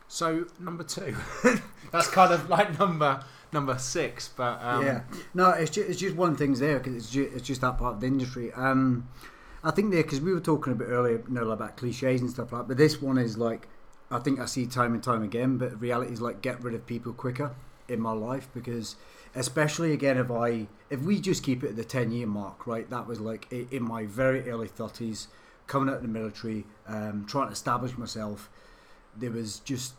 so 0.09 0.47
number 0.61 0.85
two 0.85 1.17
that's 1.93 2.09
kind 2.09 2.33
of 2.33 2.49
like 2.49 2.79
number 2.79 3.23
number 3.53 3.77
six 3.79 4.29
but 4.37 4.63
um, 4.63 4.85
yeah. 4.87 5.01
No, 5.35 5.51
it's 5.51 5.71
just, 5.71 5.89
it's 5.89 5.99
just 5.99 6.15
one 6.17 6.37
thing's 6.37 6.61
there 6.61 6.79
because 6.79 6.95
it's 6.95 7.11
just, 7.11 7.33
it's 7.35 7.47
just 7.47 7.61
that 7.63 7.79
part 7.79 7.95
of 7.95 8.01
the 8.01 8.07
industry. 8.07 8.53
Um, 8.53 9.09
I 9.65 9.71
think 9.71 9.91
there 9.91 10.03
because 10.03 10.21
we 10.21 10.33
were 10.33 10.41
talking 10.41 10.73
a 10.73 10.77
bit 10.77 10.89
earlier, 10.89 11.23
you 11.27 11.35
know, 11.35 11.51
about 11.51 11.77
cliches 11.77 12.21
and 12.21 12.31
stuff 12.31 12.53
like. 12.53 12.63
that, 12.63 12.69
But 12.69 12.77
this 12.77 13.01
one 13.01 13.19
is 13.19 13.37
like, 13.37 13.69
I 14.11 14.19
think 14.19 14.39
I 14.39 14.47
see 14.47 14.67
time 14.67 14.95
and 14.95 15.03
time 15.03 15.23
again. 15.23 15.59
But 15.59 15.81
reality 15.81 16.13
is 16.13 16.21
like 16.21 16.43
get 16.43 16.63
rid 16.63 16.75
of 16.75 16.87
people 16.87 17.13
quicker 17.13 17.55
in 17.89 18.01
my 18.01 18.13
life 18.13 18.49
because, 18.55 18.97
especially 19.35 19.93
again, 19.93 20.19
if 20.19 20.31
I 20.31 20.67
if 20.91 21.01
we 21.01 21.21
just 21.21 21.43
keep 21.43 21.65
it 21.65 21.71
at 21.71 21.77
the 21.77 21.85
ten 21.85 22.13
year 22.13 22.27
mark, 22.27 22.67
right? 22.67 22.89
That 22.91 23.07
was 23.07 23.21
like 23.21 23.51
in 23.53 23.83
my 23.83 24.07
very 24.07 24.49
early 24.49 24.69
thirties, 24.69 25.29
coming 25.67 25.89
out 25.89 25.97
of 25.97 26.03
the 26.03 26.09
military, 26.09 26.65
um, 26.87 27.27
trying 27.29 27.49
to 27.49 27.53
establish 27.53 27.97
myself. 27.97 28.51
There 29.17 29.31
was 29.31 29.61
just 29.61 29.95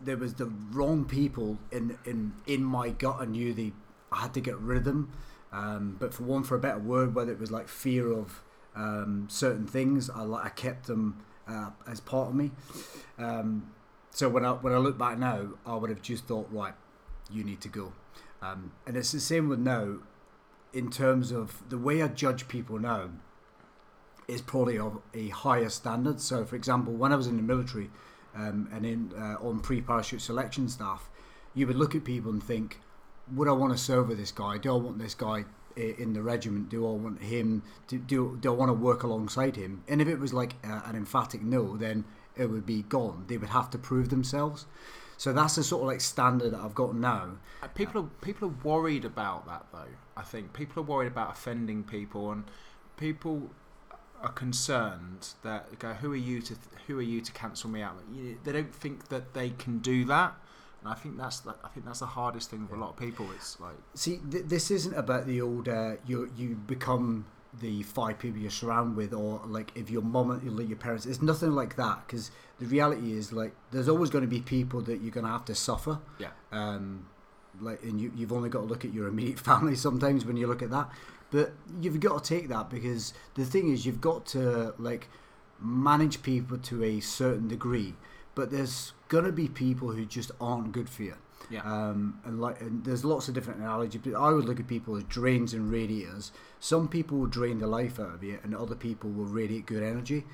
there 0.00 0.16
was 0.16 0.34
the 0.34 0.46
wrong 0.46 1.04
people 1.04 1.58
in 1.70 1.98
in 2.04 2.32
in 2.46 2.64
my 2.64 2.90
gut. 2.90 3.18
I 3.20 3.24
knew 3.26 3.52
they 3.52 3.72
I 4.10 4.22
had 4.22 4.34
to 4.34 4.40
get 4.40 4.58
rid 4.58 4.78
of 4.78 4.84
them. 4.84 5.12
Um, 5.52 5.96
but 5.98 6.12
for 6.12 6.24
one, 6.24 6.42
for 6.42 6.56
a 6.56 6.58
better 6.58 6.78
word, 6.78 7.14
whether 7.14 7.32
it 7.32 7.38
was 7.38 7.50
like 7.50 7.68
fear 7.68 8.12
of 8.12 8.42
um, 8.78 9.26
certain 9.28 9.66
things, 9.66 10.08
I 10.08 10.22
I 10.22 10.48
kept 10.50 10.86
them 10.86 11.22
uh, 11.48 11.70
as 11.86 12.00
part 12.00 12.28
of 12.28 12.34
me. 12.34 12.52
Um, 13.18 13.72
so 14.10 14.28
when 14.28 14.44
I 14.44 14.52
when 14.52 14.72
I 14.72 14.78
look 14.78 14.96
back 14.96 15.18
now, 15.18 15.48
I 15.66 15.74
would 15.74 15.90
have 15.90 16.02
just 16.02 16.26
thought, 16.26 16.48
right, 16.50 16.74
you 17.30 17.44
need 17.44 17.60
to 17.62 17.68
go. 17.68 17.92
Um, 18.40 18.72
and 18.86 18.96
it's 18.96 19.12
the 19.12 19.20
same 19.20 19.48
with 19.48 19.58
now, 19.58 19.98
in 20.72 20.90
terms 20.90 21.32
of 21.32 21.68
the 21.68 21.78
way 21.78 22.02
I 22.02 22.08
judge 22.08 22.46
people 22.46 22.78
now, 22.78 23.10
is 24.28 24.40
probably 24.40 24.78
of 24.78 25.00
a 25.12 25.28
higher 25.28 25.68
standard. 25.68 26.20
So, 26.20 26.44
for 26.44 26.54
example, 26.54 26.94
when 26.94 27.12
I 27.12 27.16
was 27.16 27.26
in 27.26 27.36
the 27.36 27.42
military 27.42 27.90
um, 28.34 28.68
and 28.72 28.86
in 28.86 29.12
uh, 29.18 29.44
on 29.44 29.60
pre-parachute 29.60 30.20
selection 30.20 30.68
staff, 30.68 31.10
you 31.54 31.66
would 31.66 31.76
look 31.76 31.94
at 31.96 32.04
people 32.04 32.30
and 32.30 32.42
think, 32.42 32.80
would 33.34 33.48
I 33.48 33.52
want 33.52 33.72
to 33.72 33.78
serve 33.78 34.08
with 34.08 34.18
this 34.18 34.30
guy? 34.32 34.58
Do 34.58 34.72
I 34.72 34.78
want 34.78 34.98
this 34.98 35.14
guy 35.14 35.44
in 35.76 36.12
the 36.12 36.22
regiment? 36.22 36.68
Do 36.68 36.86
I 36.86 36.90
want 36.90 37.22
him? 37.22 37.62
To, 37.88 37.98
do 37.98 38.38
do 38.40 38.52
I 38.52 38.56
want 38.56 38.68
to 38.70 38.74
work 38.74 39.02
alongside 39.02 39.56
him? 39.56 39.82
And 39.88 40.00
if 40.00 40.08
it 40.08 40.18
was 40.18 40.32
like 40.32 40.54
uh, 40.64 40.82
an 40.84 40.96
emphatic 40.96 41.42
no, 41.42 41.76
then 41.76 42.04
it 42.36 42.46
would 42.46 42.66
be 42.66 42.82
gone. 42.82 43.24
They 43.28 43.36
would 43.36 43.50
have 43.50 43.70
to 43.70 43.78
prove 43.78 44.08
themselves. 44.08 44.66
So 45.16 45.32
that's 45.32 45.56
the 45.56 45.64
sort 45.64 45.82
of 45.82 45.88
like 45.88 46.00
standard 46.00 46.52
that 46.52 46.60
I've 46.60 46.76
got 46.76 46.94
now. 46.94 47.38
Uh, 47.62 47.66
People 47.68 48.02
are 48.02 48.24
people 48.24 48.48
are 48.48 48.54
worried 48.62 49.04
about 49.04 49.46
that 49.46 49.66
though. 49.72 49.94
I 50.16 50.22
think 50.22 50.52
people 50.52 50.82
are 50.82 50.86
worried 50.86 51.08
about 51.08 51.32
offending 51.32 51.82
people, 51.82 52.30
and 52.30 52.44
people 52.96 53.50
are 54.22 54.30
concerned 54.30 55.30
that 55.42 55.76
go, 55.80 55.94
"Who 55.94 56.12
are 56.12 56.16
you 56.16 56.40
to 56.42 56.54
who 56.86 56.98
are 56.98 57.02
you 57.02 57.20
to 57.20 57.32
cancel 57.32 57.68
me 57.68 57.82
out?" 57.82 57.96
They 58.44 58.52
don't 58.52 58.74
think 58.74 59.08
that 59.08 59.34
they 59.34 59.50
can 59.50 59.78
do 59.78 60.04
that, 60.04 60.34
and 60.82 60.92
I 60.92 60.94
think 60.94 61.16
that's 61.16 61.40
the, 61.40 61.54
I 61.64 61.68
think 61.68 61.86
that's 61.86 62.00
the 62.00 62.06
hardest 62.06 62.50
thing 62.50 62.62
with 62.62 62.72
a 62.78 62.80
lot 62.80 62.90
of 62.90 62.96
people. 62.96 63.26
It's 63.34 63.58
like 63.60 63.76
See, 63.94 64.20
th- 64.30 64.44
this 64.46 64.70
isn't 64.70 64.94
about 64.94 65.26
the 65.26 65.40
older 65.40 65.98
uh, 65.98 66.06
you 66.06 66.30
you 66.36 66.54
become 66.54 67.26
the 67.60 67.82
five 67.82 68.18
people 68.18 68.40
you 68.40 68.50
surround 68.50 68.96
with, 68.96 69.12
or 69.12 69.40
like 69.46 69.72
if 69.74 69.90
your 69.90 70.02
mom 70.02 70.30
and 70.30 70.68
your 70.68 70.76
parents. 70.76 71.06
It's 71.06 71.22
nothing 71.22 71.52
like 71.52 71.76
that 71.76 72.06
because 72.06 72.30
the 72.60 72.66
reality 72.66 73.12
is 73.12 73.32
like 73.32 73.52
there's 73.70 73.88
always 73.88 74.10
going 74.10 74.22
to 74.22 74.28
be 74.28 74.40
people 74.40 74.80
that 74.82 75.00
you're 75.00 75.10
going 75.10 75.26
to 75.26 75.32
have 75.32 75.44
to 75.46 75.54
suffer. 75.54 75.98
yeah, 76.18 76.28
Um, 76.52 77.06
like, 77.60 77.82
and 77.82 78.00
you 78.00 78.12
you've 78.14 78.32
only 78.32 78.48
got 78.48 78.60
to 78.60 78.66
look 78.66 78.84
at 78.84 78.92
your 78.92 79.08
immediate 79.08 79.40
family 79.50 79.74
sometimes 79.74 80.24
when 80.24 80.36
you 80.36 80.46
look 80.46 80.62
at 80.62 80.70
that. 80.70 80.90
But 81.30 81.52
you've 81.80 82.00
got 82.00 82.22
to 82.24 82.34
take 82.34 82.48
that 82.48 82.70
because 82.70 83.12
the 83.34 83.44
thing 83.44 83.70
is 83.72 83.84
you've 83.84 84.00
got 84.00 84.24
to 84.26 84.74
like 84.78 85.08
manage 85.60 86.22
people 86.22 86.58
to 86.58 86.84
a 86.84 87.00
certain 87.00 87.48
degree. 87.48 87.94
But 88.34 88.50
there's 88.50 88.92
gonna 89.08 89.32
be 89.32 89.48
people 89.48 89.92
who 89.92 90.04
just 90.04 90.30
aren't 90.40 90.72
good 90.72 90.88
for 90.88 91.02
you. 91.02 91.14
yeah, 91.50 91.62
Um, 91.62 92.20
and 92.24 92.40
like, 92.40 92.60
and 92.60 92.84
there's 92.84 93.04
lots 93.04 93.28
of 93.28 93.34
different 93.34 93.60
analogies. 93.60 94.00
But 94.04 94.14
I 94.14 94.30
would 94.30 94.44
look 94.44 94.60
at 94.60 94.66
people 94.66 94.96
as 94.96 95.04
drains 95.04 95.54
and 95.54 95.70
radiators. 95.70 96.30
Some 96.60 96.88
people 96.88 97.18
will 97.18 97.26
drain 97.26 97.58
the 97.58 97.66
life 97.66 97.98
out 97.98 98.14
of 98.14 98.22
you, 98.22 98.38
and 98.42 98.54
other 98.54 98.74
people 98.74 99.10
will 99.10 99.24
radiate 99.24 99.66
good 99.66 99.82
energy. 99.82 100.24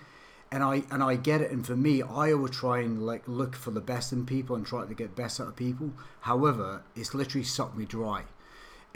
And 0.50 0.62
I 0.62 0.84
and 0.90 1.02
I 1.02 1.16
get 1.16 1.40
it. 1.40 1.50
And 1.50 1.66
for 1.66 1.76
me, 1.76 2.02
I 2.02 2.32
always 2.32 2.52
try 2.52 2.78
and 2.80 3.04
like 3.04 3.26
look 3.26 3.54
for 3.56 3.70
the 3.70 3.80
best 3.80 4.12
in 4.12 4.24
people 4.26 4.54
and 4.56 4.64
try 4.66 4.84
to 4.86 4.94
get 4.94 5.16
best 5.16 5.40
out 5.40 5.48
of 5.48 5.56
people. 5.56 5.92
However, 6.20 6.82
it's 6.96 7.14
literally 7.14 7.44
sucked 7.44 7.76
me 7.76 7.84
dry. 7.84 8.24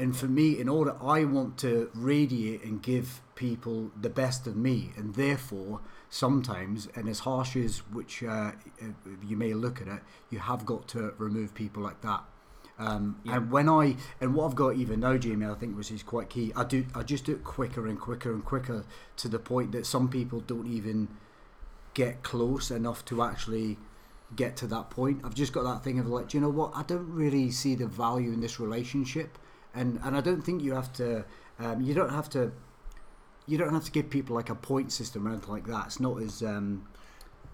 And 0.01 0.17
for 0.17 0.27
me, 0.27 0.59
in 0.61 0.69
order, 0.69 0.95
I 1.03 1.25
want 1.25 1.59
to 1.59 1.91
radiate 1.93 2.63
and 2.63 2.81
give 2.81 3.21
people 3.35 3.91
the 4.01 4.09
best 4.09 4.47
of 4.47 4.55
me, 4.57 4.93
and 4.97 5.15
therefore, 5.17 5.81
sometimes, 6.11 6.89
and 6.95 7.09
as 7.09 7.21
harsh 7.21 7.57
as 7.57 7.79
which 7.93 8.23
uh, 8.23 8.53
you 9.27 9.37
may 9.37 9.55
look 9.55 9.81
at 9.81 9.89
it, 9.89 10.01
you 10.31 10.39
have 10.39 10.65
got 10.65 10.89
to 10.89 11.15
remove 11.19 11.55
people 11.55 11.83
like 11.83 12.01
that. 12.03 12.23
Um, 12.79 13.21
Yeah. 13.25 13.37
And 13.37 13.51
when 13.51 13.69
I 13.69 13.97
and 14.21 14.35
what 14.35 14.47
I've 14.47 14.55
got 14.55 14.77
even 14.77 15.01
now, 15.01 15.17
Jamie, 15.17 15.47
I 15.47 15.55
think 15.55 15.77
which 15.77 15.91
is 15.91 16.03
quite 16.03 16.29
key. 16.29 16.53
I 16.55 16.65
do 16.65 16.87
I 16.95 17.03
just 17.03 17.25
do 17.25 17.33
it 17.33 17.45
quicker 17.45 17.87
and 17.87 17.99
quicker 18.01 18.33
and 18.33 18.45
quicker 18.45 18.85
to 19.17 19.29
the 19.29 19.39
point 19.39 19.73
that 19.73 19.85
some 19.85 20.09
people 20.09 20.41
don't 20.41 20.67
even 20.67 21.09
get 21.95 22.23
close 22.23 22.71
enough 22.71 23.05
to 23.07 23.23
actually 23.23 23.77
get 24.37 24.57
to 24.57 24.67
that 24.69 24.91
point. 24.91 25.21
I've 25.25 25.35
just 25.35 25.53
got 25.53 25.65
that 25.65 25.83
thing 25.83 25.99
of 25.99 26.07
like, 26.07 26.35
you 26.35 26.41
know 26.41 26.51
what? 26.51 26.73
I 26.75 26.83
don't 26.83 27.11
really 27.13 27.51
see 27.51 27.75
the 27.75 27.87
value 27.87 28.33
in 28.33 28.41
this 28.41 28.61
relationship, 28.61 29.39
and 29.75 29.99
and 30.05 30.17
I 30.17 30.21
don't 30.21 30.43
think 30.43 30.63
you 30.63 30.75
have 30.75 30.93
to. 30.95 31.25
Um, 31.59 31.81
you 31.81 31.95
don't 31.95 32.11
have 32.11 32.31
to. 32.31 32.53
You 33.49 33.59
don't 33.59 33.73
have 33.73 33.85
to 33.85 33.91
give 33.91 34.09
people 34.11 34.37
like 34.37 34.51
a 34.51 34.55
point 34.55 34.93
system 34.93 35.27
or 35.27 35.31
anything 35.33 35.51
like 35.51 35.67
that. 35.67 35.87
It's 35.87 36.01
not 36.01 36.21
as. 36.23 36.43
Um, 36.43 36.87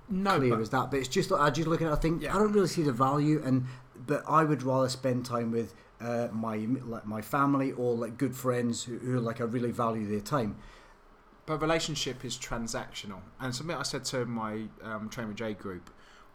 No, 0.09 0.37
clear 0.38 0.61
as 0.61 0.68
that. 0.70 0.90
But 0.90 0.98
it's 1.00 1.09
just 1.09 1.33
I 1.33 1.48
just 1.50 1.66
look 1.68 1.80
at 1.80 1.88
it. 1.88 1.92
I 1.92 1.96
think 1.96 2.22
Yeah. 2.22 2.35
I 2.35 2.38
don't 2.38 2.52
really 2.52 2.68
see 2.68 2.83
the 2.83 2.92
value, 2.92 3.40
and 3.44 3.64
but 4.07 4.22
I 4.28 4.44
would 4.44 4.62
rather 4.62 4.88
spend 4.88 5.24
time 5.24 5.50
with 5.50 5.74
uh, 6.00 6.28
my 6.33 6.57
like 6.85 7.07
my 7.07 7.22
family 7.22 7.72
or 7.72 7.94
like 7.94 8.18
good 8.18 8.35
friends 8.35 8.85
who, 8.85 8.98
who 8.98 9.20
like 9.20 9.40
I 9.40 9.44
really 9.44 9.70
value 9.70 10.07
their 10.07 10.20
time. 10.20 10.57
But 11.46 11.61
relationship 11.61 12.24
is 12.24 12.37
transactional, 12.38 13.20
and 13.38 13.54
something 13.54 13.76
I 13.76 13.83
said 13.83 14.04
to 14.07 14.24
my 14.26 14.64
um, 14.83 15.09
Train 15.11 15.28
with 15.28 15.37
J 15.37 15.54
group 15.54 15.90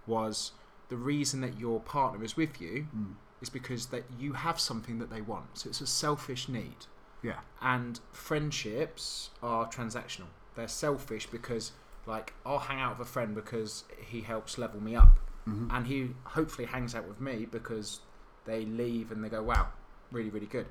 was 0.07 0.51
the 0.89 0.97
reason 0.97 1.41
that 1.41 1.59
your 1.59 1.79
partner 1.79 2.23
is 2.23 2.35
with 2.37 2.59
you 2.61 2.87
Mm. 2.95 3.13
is 3.41 3.49
because 3.49 3.87
that 3.87 4.03
you 4.19 4.33
have 4.33 4.59
something 4.59 4.97
that 4.99 5.09
they 5.11 5.21
want. 5.21 5.45
So 5.59 5.69
it's 5.69 5.81
a 5.81 5.87
selfish 5.87 6.47
need, 6.49 6.85
Yeah, 7.21 7.39
and 7.61 7.99
friendships 8.11 9.29
are 9.43 9.67
transactional. 9.69 10.27
They're 10.55 10.67
selfish 10.67 11.27
because, 11.27 11.71
like, 12.05 12.33
I'll 12.45 12.59
hang 12.59 12.79
out 12.79 12.97
with 12.97 13.07
a 13.07 13.11
friend 13.11 13.35
because 13.35 13.83
he 13.97 14.21
helps 14.21 14.57
level 14.57 14.81
me 14.81 14.95
up, 14.95 15.19
Mhm. 15.47 15.67
and 15.71 15.87
he 15.87 16.15
hopefully 16.23 16.65
hangs 16.67 16.95
out 16.95 17.07
with 17.07 17.19
me 17.19 17.45
because 17.45 18.01
they 18.45 18.65
leave 18.65 19.11
and 19.11 19.23
they 19.23 19.29
go, 19.29 19.43
"Wow, 19.43 19.71
really, 20.11 20.29
really 20.29 20.47
good." 20.47 20.67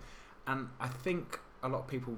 And 0.46 0.70
I 0.80 0.88
think 0.88 1.40
a 1.62 1.68
lot 1.68 1.80
of 1.80 1.86
people 1.88 2.16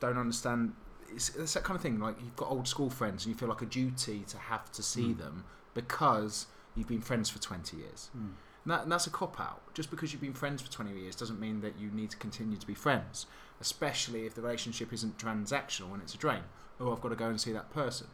don't 0.00 0.18
understand. 0.18 0.74
It's, 1.10 1.30
it's 1.36 1.54
that 1.54 1.64
kind 1.64 1.76
of 1.76 1.82
thing. 1.82 1.98
Like 2.00 2.20
you've 2.20 2.36
got 2.36 2.50
old 2.50 2.66
school 2.68 2.90
friends, 2.90 3.24
and 3.24 3.32
you 3.34 3.38
feel 3.38 3.48
like 3.48 3.62
a 3.62 3.66
duty 3.66 4.24
to 4.24 4.38
have 4.38 4.70
to 4.72 4.82
see 4.82 5.14
Mm. 5.14 5.18
them 5.18 5.44
because 5.74 6.46
you've 6.74 6.88
been 6.88 7.00
friends 7.02 7.30
for 7.30 7.38
twenty 7.38 7.76
years. 7.78 8.10
Mm. 8.16 8.34
And, 8.64 8.72
that, 8.72 8.82
and 8.82 8.92
that's 8.92 9.06
a 9.06 9.10
cop 9.10 9.40
out. 9.40 9.72
Just 9.72 9.88
because 9.90 10.12
you've 10.12 10.20
been 10.20 10.34
friends 10.34 10.60
for 10.60 10.70
20 10.70 10.92
years 10.92 11.14
doesn't 11.16 11.40
mean 11.40 11.60
that 11.62 11.78
you 11.78 11.90
need 11.90 12.10
to 12.10 12.18
continue 12.18 12.58
to 12.58 12.66
be 12.66 12.74
friends, 12.74 13.24
especially 13.60 14.26
if 14.26 14.34
the 14.34 14.42
relationship 14.42 14.92
isn't 14.92 15.18
transactional 15.18 15.92
and 15.92 16.02
it's 16.02 16.14
a 16.14 16.18
drain. 16.18 16.42
Oh, 16.80 16.92
I've 16.92 17.00
got 17.00 17.08
to 17.08 17.16
go 17.16 17.26
and 17.28 17.40
see 17.40 17.52
that 17.52 17.70
person. 17.72 18.06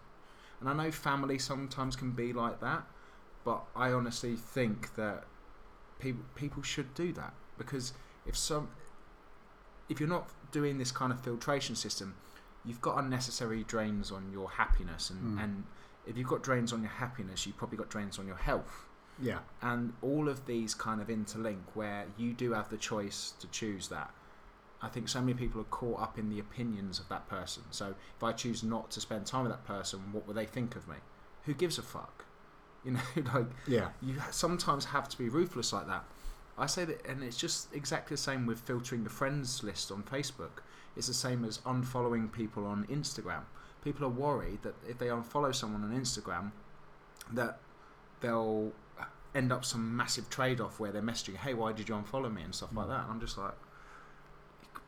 And 0.60 0.68
I 0.68 0.72
know 0.84 0.90
family 0.90 1.38
sometimes 1.38 1.96
can 1.96 2.12
be 2.12 2.32
like 2.32 2.60
that, 2.60 2.84
but 3.44 3.64
I 3.76 3.92
honestly 3.92 4.36
think 4.36 4.94
that 4.96 5.24
people 5.98 6.24
people 6.34 6.62
should 6.62 6.94
do 6.94 7.12
that 7.12 7.34
because 7.58 7.92
if 8.26 8.36
some 8.36 8.68
if 9.88 10.00
you're 10.00 10.08
not 10.08 10.28
doing 10.50 10.78
this 10.78 10.90
kind 10.90 11.12
of 11.12 11.20
filtration 11.20 11.74
system, 11.76 12.14
you've 12.64 12.80
got 12.80 12.98
unnecessary 12.98 13.64
drains 13.64 14.10
on 14.10 14.32
your 14.32 14.50
happiness 14.50 15.10
and, 15.10 15.38
Mm. 15.38 15.44
and 15.44 15.64
if 16.06 16.16
you've 16.16 16.28
got 16.28 16.42
drains 16.42 16.72
on 16.72 16.80
your 16.80 16.90
happiness, 16.90 17.46
you've 17.46 17.56
probably 17.56 17.76
got 17.78 17.90
drains 17.90 18.18
on 18.18 18.26
your 18.26 18.36
health 18.36 18.86
yeah, 19.20 19.38
and 19.62 19.92
all 20.02 20.28
of 20.28 20.44
these 20.46 20.74
kind 20.74 21.00
of 21.00 21.08
interlink 21.08 21.60
where 21.74 22.06
you 22.16 22.32
do 22.32 22.52
have 22.52 22.68
the 22.70 22.76
choice 22.78 23.32
to 23.40 23.46
choose 23.48 23.88
that. 23.88 24.10
I 24.84 24.88
think 24.88 25.08
so 25.08 25.20
many 25.20 25.34
people 25.34 25.60
are 25.60 25.64
caught 25.64 26.00
up 26.00 26.18
in 26.18 26.28
the 26.28 26.38
opinions 26.38 26.98
of 26.98 27.08
that 27.08 27.28
person. 27.28 27.62
So 27.70 27.94
if 28.16 28.22
I 28.22 28.32
choose 28.32 28.62
not 28.62 28.90
to 28.92 29.00
spend 29.00 29.26
time 29.26 29.44
with 29.44 29.52
that 29.52 29.64
person, 29.64 30.00
what 30.12 30.26
will 30.26 30.34
they 30.34 30.46
think 30.46 30.76
of 30.76 30.86
me? 30.86 30.96
Who 31.44 31.54
gives 31.54 31.78
a 31.78 31.82
fuck? 31.82 32.24
You 32.84 32.92
know, 32.92 33.00
like 33.34 33.46
yeah, 33.66 33.88
you 34.02 34.16
sometimes 34.30 34.84
have 34.86 35.08
to 35.08 35.16
be 35.18 35.28
ruthless 35.28 35.72
like 35.72 35.86
that. 35.86 36.04
I 36.58 36.66
say 36.66 36.84
that, 36.84 37.04
and 37.06 37.22
it's 37.22 37.36
just 37.36 37.74
exactly 37.74 38.14
the 38.14 38.22
same 38.22 38.46
with 38.46 38.60
filtering 38.60 39.04
the 39.04 39.10
friends 39.10 39.62
list 39.64 39.90
on 39.90 40.02
Facebook. 40.04 40.62
It's 40.96 41.08
the 41.08 41.14
same 41.14 41.44
as 41.44 41.58
unfollowing 41.58 42.30
people 42.30 42.64
on 42.66 42.86
Instagram. 42.86 43.44
People 43.82 44.04
are 44.06 44.10
worried 44.10 44.62
that 44.62 44.74
if 44.88 44.98
they 44.98 45.06
unfollow 45.08 45.52
someone 45.54 45.82
on 45.82 45.98
Instagram, 45.98 46.52
that 47.32 47.58
they'll 48.20 48.72
end 49.34 49.50
up 49.50 49.64
some 49.64 49.96
massive 49.96 50.30
trade-off 50.30 50.78
where 50.78 50.92
they're 50.92 51.02
messaging, 51.02 51.36
"Hey, 51.36 51.54
why 51.54 51.72
did 51.72 51.88
you 51.88 51.94
unfollow 51.96 52.32
me?" 52.32 52.42
and 52.42 52.54
stuff 52.54 52.70
like 52.72 52.86
Mm. 52.86 52.90
that. 52.90 53.02
And 53.04 53.10
I'm 53.12 53.20
just 53.20 53.36
like, 53.36 53.54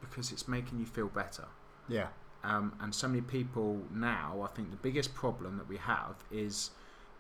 because 0.00 0.32
it's 0.32 0.46
making 0.48 0.78
you 0.78 0.86
feel 0.86 1.08
better. 1.08 1.46
yeah, 1.88 2.08
Um, 2.44 2.74
and 2.80 2.94
so 2.94 3.08
many 3.08 3.22
people 3.22 3.80
now, 3.92 4.42
I 4.42 4.48
think 4.54 4.70
the 4.70 4.76
biggest 4.76 5.14
problem 5.14 5.56
that 5.58 5.68
we 5.68 5.76
have 5.78 6.16
is 6.30 6.70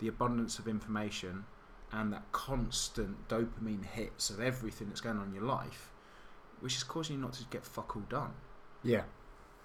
the 0.00 0.08
abundance 0.08 0.58
of 0.58 0.68
information 0.68 1.44
and 1.92 2.12
that 2.12 2.22
constant 2.32 3.28
dopamine 3.28 3.84
hits 3.84 4.30
of 4.30 4.40
everything 4.40 4.88
that's 4.88 5.00
going 5.00 5.18
on 5.18 5.28
in 5.28 5.34
your 5.34 5.44
life, 5.44 5.90
which 6.60 6.76
is 6.76 6.82
causing 6.82 7.16
you 7.16 7.22
not 7.22 7.32
to 7.34 7.44
get 7.50 7.64
fuck 7.64 7.96
all 7.96 8.02
done. 8.08 8.32
yeah, 8.82 9.02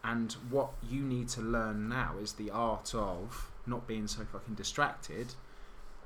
And 0.04 0.32
what 0.50 0.72
you 0.90 1.02
need 1.02 1.28
to 1.30 1.42
learn 1.42 1.90
now 1.90 2.16
is 2.22 2.34
the 2.34 2.50
art 2.52 2.94
of 2.96 3.52
not 3.66 3.88
being 3.88 4.08
so 4.08 4.24
fucking 4.24 4.56
distracted 4.56 5.34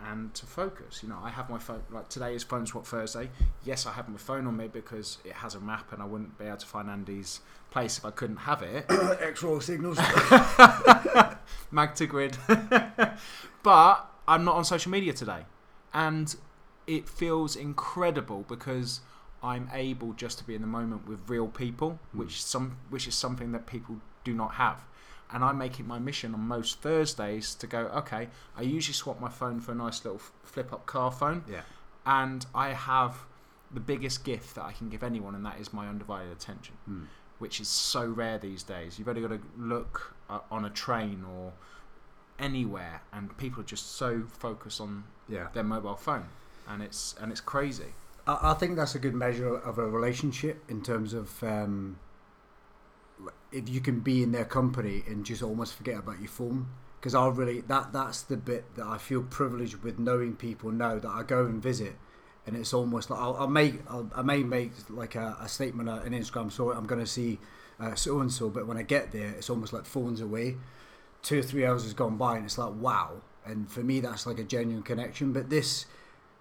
and 0.08 0.34
to 0.34 0.46
focus. 0.46 1.02
You 1.02 1.10
know, 1.10 1.20
I 1.24 1.30
have 1.30 1.50
my 1.50 1.58
phone, 1.58 1.82
like 1.92 2.10
today 2.10 2.36
is 2.36 2.44
Phone 2.44 2.66
Swap 2.66 2.86
Thursday. 2.86 3.30
Yes, 3.64 3.86
I 3.86 3.94
have 3.94 4.10
my 4.10 4.18
phone 4.18 4.46
on 4.48 4.58
me 4.58 4.68
because 4.68 5.18
it 5.24 5.34
has 5.34 5.56
a 5.56 5.60
map 5.60 5.92
and 5.94 6.02
I 6.02 6.06
wouldn't 6.06 6.38
be 6.38 6.46
able 6.46 6.58
to 6.58 6.66
find 6.66 6.90
Andy's 6.90 7.40
place 7.72 7.98
if 7.98 8.06
I 8.06 8.12
couldn't 8.12 8.38
have 8.38 8.62
it. 8.62 8.86
X-roll 9.22 9.62
signals. 9.62 9.98
mag 11.72 11.96
to 11.96 12.06
grid. 12.08 12.38
but 13.64 14.06
I'm 14.28 14.44
not 14.44 14.56
on 14.56 14.66
social 14.66 14.92
media 14.92 15.14
today. 15.14 15.46
And 15.94 16.36
it 16.88 17.08
feels 17.08 17.56
incredible 17.56 18.46
because 18.48 19.02
I'm 19.42 19.70
able 19.74 20.14
just 20.14 20.38
to 20.40 20.44
be 20.44 20.56
in 20.56 20.62
the 20.62 20.68
moment 20.68 21.08
with 21.08 21.20
real 21.30 21.48
people, 21.48 22.00
Mm. 22.16 22.20
which 22.20 22.44
some 22.44 22.78
which 22.90 23.08
is 23.08 23.16
something 23.16 23.52
that 23.54 23.66
people 23.68 23.98
do 24.24 24.34
not 24.34 24.54
have. 24.56 24.84
And 25.32 25.44
I 25.44 25.52
make 25.52 25.80
it 25.80 25.88
my 25.88 26.00
mission 26.00 26.34
on 26.34 26.42
most 26.42 26.82
Thursdays 26.82 27.56
to 27.56 27.68
go, 27.68 27.80
okay, 27.96 28.28
I 28.56 28.62
usually 28.62 28.94
swap 28.94 29.20
my 29.20 29.30
phone 29.30 29.60
for 29.60 29.72
a 29.72 29.76
nice 29.76 30.06
little 30.06 30.22
flip 30.44 30.72
up 30.72 30.86
car 30.86 31.12
phone 31.12 31.44
yeah, 31.50 31.62
and 32.06 32.46
I 32.54 32.70
have 32.70 33.18
the 33.74 33.80
biggest 33.80 34.24
gift 34.24 34.56
that 34.56 34.64
I 34.64 34.72
can 34.72 34.90
give 34.90 35.04
anyone, 35.04 35.34
and 35.36 35.46
that 35.46 35.60
is 35.60 35.74
my 35.74 35.88
undivided 35.88 36.32
attention, 36.32 36.76
Mm. 36.90 37.08
which 37.40 37.60
is 37.60 37.68
so 37.68 38.06
rare 38.06 38.38
these 38.38 38.62
days. 38.64 39.00
You've 39.00 39.10
only 39.10 39.22
got 39.22 39.30
to 39.32 39.42
look 39.58 40.14
uh, 40.30 40.40
on 40.52 40.64
a 40.64 40.70
train 40.70 41.26
or 41.28 41.54
anywhere, 42.40 43.02
and 43.12 43.36
people 43.38 43.62
are 43.62 43.66
just 43.66 43.94
so 43.94 44.24
focused 44.40 44.80
on 44.80 45.04
yeah. 45.28 45.48
their 45.54 45.64
mobile 45.64 45.96
phone, 45.96 46.26
and 46.68 46.82
it's 46.84 47.16
and 47.20 47.32
it's 47.32 47.42
crazy. 47.42 47.94
I, 48.28 48.52
I 48.52 48.54
think 48.54 48.76
that's 48.76 48.96
a 48.96 49.00
good 49.00 49.16
measure 49.16 49.56
of 49.58 49.78
a 49.78 49.88
relationship 49.88 50.64
in 50.70 50.82
terms 50.84 51.14
of 51.14 51.44
um, 51.44 51.98
if 53.56 53.70
you 53.70 53.80
can 53.80 54.02
be 54.02 54.22
in 54.22 54.32
their 54.32 54.46
company 54.46 55.04
and 55.08 55.26
just 55.26 55.42
almost 55.42 55.74
forget 55.74 55.98
about 55.98 56.20
your 56.20 56.28
phone. 56.28 56.68
Because 57.00 57.16
I 57.16 57.28
really 57.28 57.62
that 57.62 57.94
that's 57.94 58.24
the 58.24 58.38
bit 58.38 58.76
that 58.76 58.86
I 58.86 58.98
feel 58.98 59.24
privileged 59.24 59.84
with 59.84 60.00
knowing 60.00 60.36
people 60.36 60.72
now 60.72 60.98
that 61.00 61.10
I 61.10 61.24
go 61.24 61.46
and 61.46 61.62
visit, 61.62 61.96
and 62.48 62.56
it's 62.56 62.74
almost 62.74 63.10
like 63.10 63.20
I'll, 63.20 63.36
I'll 63.38 63.48
make 63.48 63.76
I'll, 63.90 64.10
I 64.16 64.24
may 64.24 64.44
make 64.44 64.72
like 64.90 65.16
a, 65.16 65.38
a 65.40 65.48
statement 65.48 65.88
on 65.88 66.02
Instagram. 66.02 66.52
So 66.52 66.72
I'm 66.72 66.86
going 66.86 67.02
to 67.02 67.08
see 67.08 67.40
so 67.96 68.20
and 68.22 68.32
so, 68.32 68.50
but 68.50 68.66
when 68.66 68.78
I 68.78 68.84
get 68.84 69.12
there, 69.12 69.30
it's 69.30 69.50
almost 69.50 69.74
like 69.74 69.86
phones 69.86 70.22
away. 70.22 70.56
Two 71.22 71.40
or 71.40 71.44
three 71.44 71.66
hours 71.66 71.84
has 71.84 71.94
gone 71.94 72.18
by, 72.18 72.38
and 72.38 72.46
it's 72.46 72.58
like 72.58 72.74
wow. 72.76 73.22
And 73.46 73.70
for 73.70 73.82
me, 73.82 74.00
that's 74.00 74.26
like 74.26 74.40
a 74.40 74.44
genuine 74.44 74.82
connection. 74.82 75.32
But 75.32 75.50
this 75.52 75.86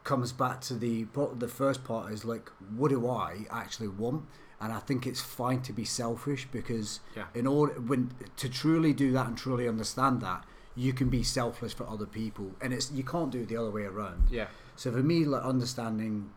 comes 0.02 0.32
back 0.32 0.60
to 0.62 0.74
the 0.74 1.06
the 1.36 1.48
first 1.48 1.84
part 1.84 2.12
is 2.12 2.24
like 2.24 2.50
what 2.76 2.90
do 2.90 3.08
I 3.08 3.46
actually 3.50 3.88
want 3.88 4.24
and 4.64 4.72
I 4.72 4.80
think 4.80 5.06
it's 5.06 5.20
fine 5.20 5.60
to 5.68 5.72
be 5.72 5.84
selfish 5.84 6.48
because 6.50 7.00
Yeah. 7.14 7.26
in 7.34 7.46
order 7.46 7.74
when 7.90 8.10
to 8.42 8.48
truly 8.48 8.92
do 8.94 9.12
that 9.12 9.26
and 9.28 9.36
truly 9.36 9.68
understand 9.68 10.20
that 10.22 10.44
you 10.74 10.92
can 10.92 11.08
be 11.08 11.22
selfless 11.22 11.72
for 11.72 11.86
other 11.94 12.06
people. 12.06 12.46
And 12.62 12.72
it's 12.72 12.90
you 12.90 13.04
can't 13.04 13.30
do 13.30 13.40
it 13.42 13.48
the 13.48 13.56
other 13.62 13.70
way 13.70 13.84
around. 13.84 14.28
Yeah, 14.30 14.48
so 14.74 14.90
for 14.90 15.02
me 15.02 15.24
like 15.24 15.42
understanding 15.44 16.30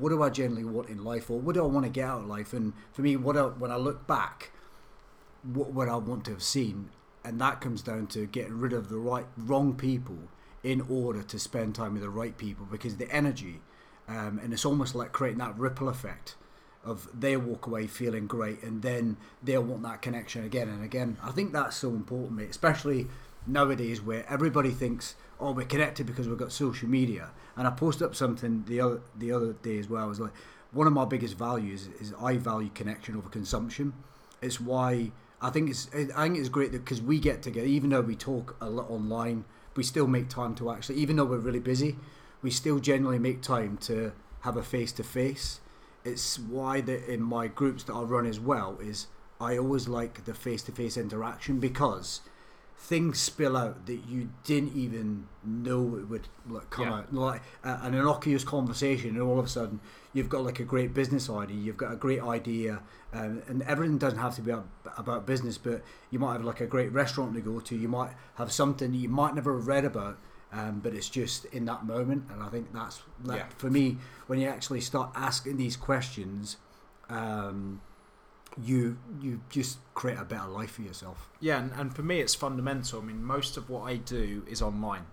what 0.00 0.08
do 0.10 0.22
I 0.22 0.30
generally 0.30 0.64
want 0.64 0.88
in 0.88 1.04
life 1.04 1.28
or 1.30 1.38
what 1.40 1.54
do 1.54 1.62
I 1.62 1.66
want 1.66 1.84
to 1.86 1.90
get 1.90 2.04
out 2.08 2.20
of 2.22 2.26
life? 2.26 2.52
And 2.52 2.72
for 2.92 3.02
me 3.02 3.16
what 3.16 3.36
I, 3.36 3.42
when 3.62 3.70
I 3.70 3.76
look 3.76 4.06
back 4.06 4.50
what 5.42 5.70
what 5.72 5.88
I 5.88 5.96
want 5.96 6.24
to 6.26 6.30
have 6.32 6.42
seen? 6.42 6.90
And 7.24 7.40
that 7.40 7.60
comes 7.60 7.82
down 7.82 8.06
to 8.08 8.26
getting 8.26 8.58
rid 8.58 8.72
of 8.72 8.88
the 8.88 8.98
right 8.98 9.26
wrong 9.36 9.74
people 9.74 10.18
in 10.62 10.80
order 10.88 11.22
to 11.22 11.38
spend 11.38 11.74
time 11.74 11.92
with 11.94 12.02
the 12.02 12.10
right 12.10 12.36
people 12.38 12.66
because 12.70 12.96
the 12.96 13.10
energy 13.10 13.60
um, 14.08 14.38
and 14.42 14.52
it's 14.52 14.64
almost 14.64 14.94
like 14.94 15.12
creating 15.12 15.38
that 15.38 15.56
ripple 15.58 15.88
effect 15.88 16.36
of 16.86 17.08
they 17.18 17.36
walk 17.36 17.66
away 17.66 17.86
feeling 17.86 18.26
great 18.26 18.62
and 18.62 18.82
then 18.82 19.16
they'll 19.42 19.62
want 19.62 19.82
that 19.82 20.02
connection 20.02 20.44
again 20.44 20.68
and 20.68 20.84
again. 20.84 21.16
I 21.22 21.32
think 21.32 21.52
that's 21.52 21.76
so 21.76 21.90
important 21.90 22.32
mate 22.32 22.50
especially 22.50 23.08
nowadays 23.46 24.00
where 24.00 24.24
everybody 24.28 24.70
thinks 24.70 25.14
oh 25.38 25.52
we're 25.52 25.66
connected 25.66 26.06
because 26.06 26.28
we've 26.28 26.38
got 26.38 26.52
social 26.52 26.88
media. 26.88 27.30
And 27.56 27.66
I 27.66 27.70
posted 27.70 28.06
up 28.06 28.14
something 28.14 28.64
the 28.66 28.80
other 28.80 29.00
the 29.16 29.32
other 29.32 29.52
day 29.52 29.78
as 29.78 29.88
well 29.88 30.04
I 30.04 30.06
was 30.06 30.20
like 30.20 30.32
one 30.72 30.86
of 30.86 30.92
my 30.92 31.04
biggest 31.04 31.36
values 31.36 31.88
is 32.00 32.12
I 32.20 32.36
value 32.36 32.70
connection 32.70 33.16
over 33.16 33.28
consumption. 33.28 33.92
It's 34.42 34.60
why 34.60 35.12
I 35.40 35.50
think 35.50 35.70
it's 35.70 35.88
I 35.94 36.24
think 36.24 36.38
it's 36.38 36.48
great 36.48 36.72
that 36.72 36.84
because 36.84 37.02
we 37.02 37.18
get 37.18 37.42
together 37.42 37.66
even 37.66 37.90
though 37.90 38.00
we 38.00 38.16
talk 38.16 38.56
a 38.60 38.70
lot 38.70 38.90
online 38.90 39.44
we 39.74 39.82
still 39.82 40.06
make 40.06 40.28
time 40.28 40.54
to 40.54 40.70
actually 40.70 40.96
even 40.96 41.16
though 41.16 41.24
we're 41.24 41.38
really 41.38 41.60
busy 41.60 41.96
we 42.42 42.50
still 42.50 42.78
generally 42.78 43.18
make 43.18 43.42
time 43.42 43.76
to 43.76 44.12
have 44.40 44.56
a 44.56 44.62
face 44.62 44.92
to 44.92 45.02
face 45.02 45.60
it's 46.06 46.38
why 46.38 46.80
that 46.82 47.12
in 47.12 47.22
my 47.22 47.48
groups 47.48 47.84
that 47.84 47.94
I 47.94 48.02
run 48.02 48.26
as 48.26 48.38
well 48.40 48.78
is 48.80 49.06
I 49.40 49.58
always 49.58 49.88
like 49.88 50.24
the 50.24 50.34
face 50.34 50.62
to 50.64 50.72
face 50.72 50.96
interaction 50.96 51.60
because 51.60 52.20
things 52.78 53.18
spill 53.18 53.56
out 53.56 53.86
that 53.86 54.00
you 54.06 54.28
didn't 54.44 54.76
even 54.76 55.26
know 55.42 55.96
it 55.96 56.08
would 56.08 56.28
like 56.48 56.68
come 56.70 56.86
Yeah. 56.86 56.94
out 56.98 57.14
like 57.14 57.42
uh, 57.64 57.78
an 57.82 57.94
innocuous 57.94 58.44
conversation 58.44 59.10
and 59.10 59.22
all 59.22 59.38
of 59.38 59.46
a 59.46 59.48
sudden 59.48 59.80
you've 60.12 60.28
got 60.28 60.44
like 60.44 60.60
a 60.60 60.64
great 60.64 60.92
business 60.92 61.28
idea 61.30 61.56
you've 61.56 61.78
got 61.78 61.92
a 61.92 61.96
great 61.96 62.20
idea 62.22 62.82
um, 63.14 63.42
and 63.48 63.62
everything 63.62 63.96
doesn't 63.98 64.18
have 64.18 64.34
to 64.36 64.42
be 64.42 64.50
about, 64.50 64.68
about 64.98 65.26
business 65.26 65.56
but 65.56 65.82
you 66.10 66.18
might 66.18 66.34
have 66.34 66.44
like 66.44 66.60
a 66.60 66.66
great 66.66 66.92
restaurant 66.92 67.34
to 67.34 67.40
go 67.40 67.60
to 67.60 67.74
you 67.74 67.88
might 67.88 68.10
have 68.34 68.52
something 68.52 68.92
you 68.92 69.08
might 69.08 69.34
never 69.34 69.54
have 69.56 69.66
read 69.66 69.84
about 69.84 70.18
um, 70.52 70.80
but 70.82 70.94
it's 70.94 71.08
just 71.08 71.44
in 71.46 71.64
that 71.66 71.84
moment, 71.86 72.24
and 72.30 72.42
I 72.42 72.48
think 72.48 72.72
that's 72.72 73.02
that, 73.24 73.36
Yeah. 73.36 73.46
for 73.56 73.70
me 73.70 73.98
when 74.26 74.38
you 74.38 74.48
actually 74.48 74.80
start 74.80 75.10
asking 75.14 75.56
these 75.56 75.76
questions. 75.76 76.56
Um, 77.08 77.80
you 78.62 78.96
you 79.20 79.40
just 79.50 79.78
create 79.94 80.18
a 80.18 80.24
better 80.24 80.48
life 80.48 80.72
for 80.72 80.82
yourself. 80.82 81.30
Yeah, 81.40 81.58
and, 81.60 81.72
and 81.72 81.94
for 81.94 82.02
me, 82.02 82.20
it's 82.20 82.34
fundamental. 82.34 83.00
I 83.00 83.04
mean, 83.04 83.22
most 83.22 83.56
of 83.56 83.68
what 83.68 83.82
I 83.82 83.96
do 83.96 84.44
is 84.48 84.62
online. 84.62 85.06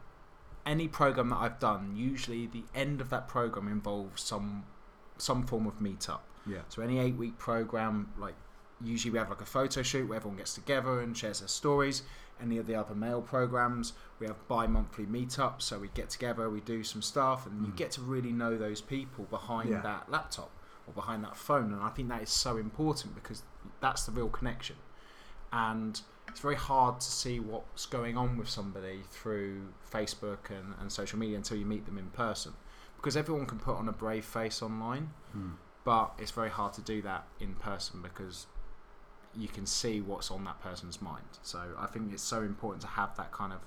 Any 0.65 0.88
program 0.88 1.30
that 1.30 1.38
I've 1.38 1.60
done, 1.60 1.93
usually 1.98 2.48
the 2.48 2.63
end 2.74 3.02
of 3.02 3.10
that 3.10 3.28
program 3.28 3.67
involves 3.67 4.22
some 4.24 4.63
some 5.17 5.46
form 5.46 5.67
of 5.67 5.80
meetup. 5.80 6.22
Yeah. 6.48 6.60
So 6.69 6.82
any 6.82 7.00
eight 7.00 7.15
week 7.17 7.38
program, 7.38 8.13
like 8.17 8.36
usually 8.82 9.12
we 9.12 9.17
have 9.19 9.30
like 9.30 9.41
a 9.41 9.46
photo 9.46 9.82
shoot 9.82 10.08
where 10.08 10.15
everyone 10.17 10.38
gets 10.38 10.54
together 10.54 11.02
and 11.02 11.15
shares 11.17 11.39
their 11.39 11.50
stories. 11.50 12.04
Any 12.41 12.58
of 12.58 12.67
the 12.67 12.76
other 12.76 12.96
male 12.96 13.22
programs, 13.22 13.93
we 14.19 14.28
have 14.28 14.48
bi-monthly 14.48 15.06
meetups, 15.06 15.62
so 15.62 15.80
we 15.80 15.89
get 15.93 16.10
together, 16.10 16.50
we 16.50 16.60
do 16.62 16.84
some 16.84 17.02
stuff, 17.02 17.46
and 17.46 17.65
you 17.65 17.72
Mm. 17.72 17.76
get 17.78 17.91
to 17.91 18.02
really 18.02 18.32
know 18.32 18.58
those 18.58 18.82
people 18.82 19.26
behind 19.26 19.69
Yeah. 19.69 19.82
that 19.82 20.10
laptop 20.12 20.52
or 20.88 20.93
behind 20.93 21.24
that 21.24 21.38
phone. 21.38 21.72
And 21.72 21.82
I 21.82 21.89
think 21.89 22.10
that 22.10 22.22
is 22.22 22.30
so 22.30 22.58
important 22.58 23.15
because 23.15 23.43
that's 23.80 24.06
the 24.06 24.12
real 24.12 24.30
connection. 24.30 24.76
And 25.52 26.02
it's 26.28 26.39
very 26.39 26.56
hard 26.56 27.00
to 27.00 27.12
see 27.12 27.39
what's 27.39 27.86
going 27.86 28.17
on 28.17 28.38
with 28.38 28.50
somebody 28.50 29.04
through 29.12 29.69
Facebook 29.89 30.50
and, 30.50 30.74
and 30.80 30.91
social 30.91 31.19
media 31.19 31.38
until 31.38 31.58
you 31.58 31.65
meet 31.65 31.86
them 31.86 31.98
in 31.98 32.10
person. 32.10 32.54
Because 32.98 33.15
everyone 33.15 33.46
can 33.46 33.60
put 33.60 33.76
on 33.78 33.88
a 33.88 33.91
brave 33.93 34.26
face 34.26 34.62
online, 34.62 35.12
but 35.84 36.13
it's 36.17 36.32
very 36.32 36.50
hard 36.50 36.74
to 36.74 36.82
do 36.82 37.02
that 37.04 37.28
in 37.39 37.54
person 37.56 38.02
because 38.02 38.48
you 39.38 39.48
can 39.48 39.65
see 39.65 40.02
what's 40.02 40.30
on 40.32 40.43
that 40.46 40.62
person's 40.62 41.02
mind. 41.02 41.24
So 41.41 41.60
I 41.78 41.88
think 41.88 42.13
it's 42.13 42.24
so 42.24 42.41
important 42.41 42.82
to 42.82 42.88
have 42.88 43.15
that 43.17 43.32
kind 43.32 43.54
of 43.54 43.60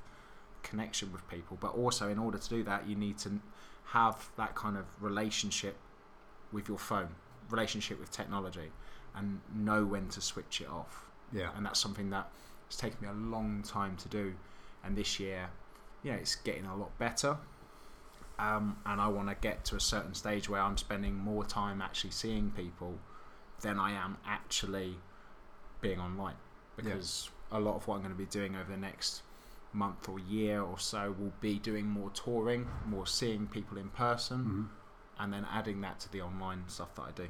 connection 0.63 1.13
with 1.13 1.29
people, 1.29 1.57
but 1.61 1.75
also 1.75 2.09
in 2.09 2.19
order 2.19 2.39
to 2.39 2.49
do 2.49 2.63
that, 2.65 2.89
you 2.89 2.97
need 2.97 3.19
to 3.19 3.41
have 3.87 4.29
that 4.37 4.55
kind 4.55 4.77
of 4.77 4.85
relationship 5.01 5.77
with 6.53 6.69
your 6.69 6.79
phone, 6.79 7.09
relationship 7.51 7.99
with 7.99 8.11
technology, 8.11 8.71
and 9.15 9.41
know 9.55 9.85
when 9.85 10.09
to 10.09 10.21
switch 10.21 10.61
it 10.61 10.69
off. 10.69 11.05
Yeah. 11.33 11.51
And 11.57 11.65
that's 11.65 11.81
something 11.81 12.11
that 12.11 12.29
has 12.69 12.77
taken 12.77 12.99
me 13.01 13.09
a 13.09 13.13
long 13.13 13.63
time 13.67 13.97
to 13.97 14.09
do. 14.09 14.35
And 14.85 14.97
this 14.97 15.19
year, 15.19 15.49
you 16.03 16.13
know, 16.13 16.19
it's 16.19 16.37
getting 16.37 16.67
a 16.67 16.77
lot 16.77 16.97
better. 16.99 17.37
Um, 18.39 18.77
and 18.85 19.01
I 19.01 19.09
want 19.09 19.29
to 19.29 19.37
get 19.41 19.65
to 19.67 19.77
a 19.77 19.81
certain 19.81 20.15
stage 20.15 20.49
where 20.49 20.61
I'm 20.61 20.77
spending 20.77 21.15
more 21.15 21.45
time 21.45 21.81
actually 21.81 22.11
seeing 22.11 22.51
people 22.51 22.95
than 23.63 23.79
I 23.79 23.93
am 23.93 24.19
actually 24.27 24.97
being 25.81 26.01
online. 26.01 26.37
Because 26.77 27.31
a 27.51 27.59
lot 27.61 27.77
of 27.77 27.87
what 27.87 27.97
I'm 27.97 28.01
going 28.03 28.13
to 28.13 28.19
be 28.19 28.27
doing 28.27 28.55
over 28.57 28.71
the 28.71 28.77
next 28.77 29.23
month 29.73 30.09
or 30.09 30.19
year 30.19 30.63
or 30.63 30.79
so 30.79 31.15
will 31.19 31.33
be 31.41 31.59
doing 31.59 31.87
more 31.87 32.11
touring, 32.11 32.67
more 32.87 33.07
seeing 33.07 33.47
people 33.47 33.77
in 33.79 33.89
person, 33.91 34.69
Mhm. 35.19 35.23
and 35.23 35.33
then 35.33 35.47
adding 35.51 35.81
that 35.83 36.01
to 36.01 36.13
the 36.13 36.21
online 36.23 36.65
stuff 36.69 36.95
that 36.97 37.03
I 37.03 37.11
do. 37.13 37.29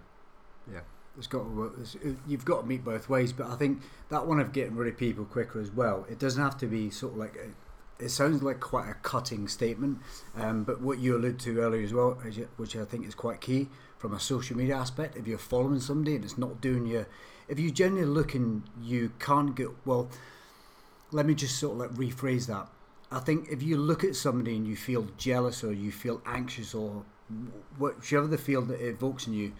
Yeah, 0.72 0.80
it's 1.16 1.26
got 1.26 1.44
to 1.44 1.48
work. 1.48 1.72
It's, 1.80 1.96
you've 2.26 2.44
got 2.44 2.62
to 2.62 2.66
meet 2.66 2.84
both 2.84 3.08
ways. 3.08 3.32
But 3.32 3.48
I 3.48 3.56
think 3.56 3.82
that 4.08 4.26
one 4.26 4.40
of 4.40 4.52
getting 4.52 4.76
rid 4.76 4.92
of 4.92 4.98
people 4.98 5.24
quicker 5.24 5.60
as 5.60 5.70
well. 5.70 6.04
It 6.08 6.18
doesn't 6.18 6.42
have 6.42 6.56
to 6.58 6.66
be 6.66 6.90
sort 6.90 7.12
of 7.12 7.18
like. 7.18 7.36
It 7.98 8.10
sounds 8.10 8.42
like 8.42 8.60
quite 8.60 8.90
a 8.90 8.94
cutting 8.94 9.48
statement, 9.48 10.00
um, 10.36 10.64
but 10.64 10.82
what 10.82 10.98
you 10.98 11.16
alluded 11.16 11.40
to 11.40 11.60
earlier 11.60 11.82
as 11.82 11.94
well, 11.94 12.18
which 12.56 12.76
I 12.76 12.84
think 12.84 13.06
is 13.06 13.14
quite 13.14 13.40
key 13.40 13.68
from 13.96 14.12
a 14.12 14.20
social 14.20 14.56
media 14.56 14.76
aspect. 14.76 15.16
If 15.16 15.26
you're 15.26 15.38
following 15.38 15.80
somebody 15.80 16.14
and 16.14 16.24
it's 16.24 16.36
not 16.36 16.60
doing 16.60 16.86
you, 16.86 17.06
if 17.48 17.58
you 17.58 17.70
genuinely 17.70 18.12
looking, 18.12 18.64
you 18.82 19.12
can't 19.18 19.54
get 19.54 19.68
well. 19.86 20.10
Let 21.10 21.24
me 21.24 21.34
just 21.34 21.58
sort 21.58 21.72
of 21.72 21.78
like 21.78 21.90
rephrase 21.92 22.46
that. 22.48 22.68
I 23.10 23.20
think 23.20 23.48
if 23.50 23.62
you 23.62 23.78
look 23.78 24.04
at 24.04 24.16
somebody 24.16 24.56
and 24.56 24.66
you 24.66 24.76
feel 24.76 25.06
jealous 25.16 25.64
or 25.64 25.72
you 25.72 25.90
feel 25.92 26.20
anxious 26.26 26.74
or 26.74 27.04
wh- 27.30 27.80
whichever 27.80 28.26
the 28.26 28.36
feel 28.36 28.62
that 28.62 28.86
evokes 28.86 29.26
in 29.26 29.32
you, 29.32 29.52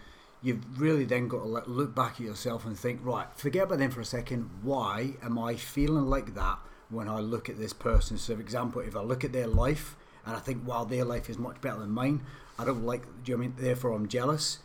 you've 0.43 0.79
really 0.79 1.05
then 1.05 1.27
got 1.27 1.39
to 1.39 1.71
look 1.71 1.95
back 1.95 2.13
at 2.13 2.19
yourself 2.19 2.65
and 2.65 2.77
think, 2.77 2.99
right, 3.03 3.27
forget 3.35 3.63
about 3.63 3.79
them 3.79 3.89
for 3.89 4.01
a 4.01 4.05
second. 4.05 4.49
Why 4.61 5.13
am 5.23 5.39
I 5.39 5.55
feeling 5.55 6.07
like 6.07 6.35
that 6.35 6.59
when 6.89 7.07
I 7.07 7.19
look 7.19 7.49
at 7.49 7.57
this 7.57 7.73
person? 7.73 8.17
So, 8.17 8.35
for 8.35 8.41
example, 8.41 8.81
if 8.81 8.95
I 8.95 9.01
look 9.01 9.23
at 9.23 9.33
their 9.33 9.47
life 9.47 9.95
and 10.25 10.35
I 10.35 10.39
think, 10.39 10.67
wow, 10.67 10.83
their 10.83 11.05
life 11.05 11.29
is 11.29 11.37
much 11.37 11.59
better 11.61 11.79
than 11.79 11.91
mine, 11.91 12.21
I 12.59 12.65
don't 12.65 12.85
like. 12.85 13.03
Do 13.23 13.31
you 13.31 13.37
know 13.37 13.43
I 13.43 13.47
mean? 13.47 13.55
Therefore, 13.57 13.91
I'm 13.91 14.07
jealous. 14.07 14.59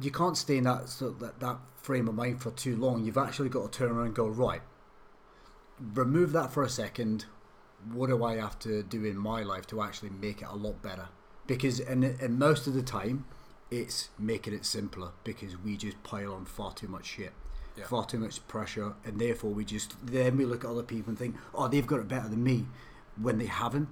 You 0.00 0.10
can't 0.10 0.36
stay 0.36 0.58
in 0.58 0.64
that 0.64 1.00
of 1.00 1.18
that, 1.20 1.40
that 1.40 1.58
frame 1.76 2.08
of 2.08 2.14
mind 2.14 2.42
for 2.42 2.50
too 2.50 2.76
long. 2.76 3.04
You've 3.04 3.18
actually 3.18 3.48
got 3.48 3.70
to 3.70 3.78
turn 3.78 3.90
around 3.90 4.06
and 4.06 4.14
go, 4.14 4.28
right, 4.28 4.62
remove 5.94 6.32
that 6.32 6.52
for 6.52 6.62
a 6.62 6.68
second. 6.68 7.26
What 7.92 8.08
do 8.08 8.22
I 8.24 8.36
have 8.36 8.58
to 8.60 8.82
do 8.82 9.04
in 9.04 9.16
my 9.16 9.42
life 9.42 9.66
to 9.68 9.80
actually 9.80 10.10
make 10.10 10.42
it 10.42 10.48
a 10.50 10.56
lot 10.56 10.82
better? 10.82 11.08
Because, 11.46 11.80
and, 11.80 12.04
and 12.04 12.38
most 12.38 12.66
of 12.66 12.74
the 12.74 12.82
time, 12.82 13.24
it's 13.70 14.10
making 14.18 14.52
it 14.52 14.64
simpler 14.64 15.12
because 15.24 15.56
we 15.56 15.76
just 15.76 16.02
pile 16.02 16.34
on 16.34 16.44
far 16.44 16.72
too 16.74 16.88
much 16.88 17.06
shit, 17.06 17.32
Yeah. 17.80 17.86
far 17.86 18.04
too 18.06 18.18
much 18.18 18.46
pressure, 18.48 18.94
and 19.04 19.18
therefore 19.20 19.50
we 19.52 19.64
just 19.64 19.94
then 20.06 20.36
we 20.36 20.44
look 20.44 20.64
at 20.64 20.70
other 20.70 20.82
people 20.82 21.10
and 21.10 21.18
think, 21.18 21.36
oh, 21.54 21.68
they've 21.68 21.86
got 21.86 22.00
it 22.00 22.08
better 22.08 22.28
than 22.28 22.42
me, 22.42 22.66
when 23.20 23.38
they 23.38 23.46
haven't. 23.46 23.88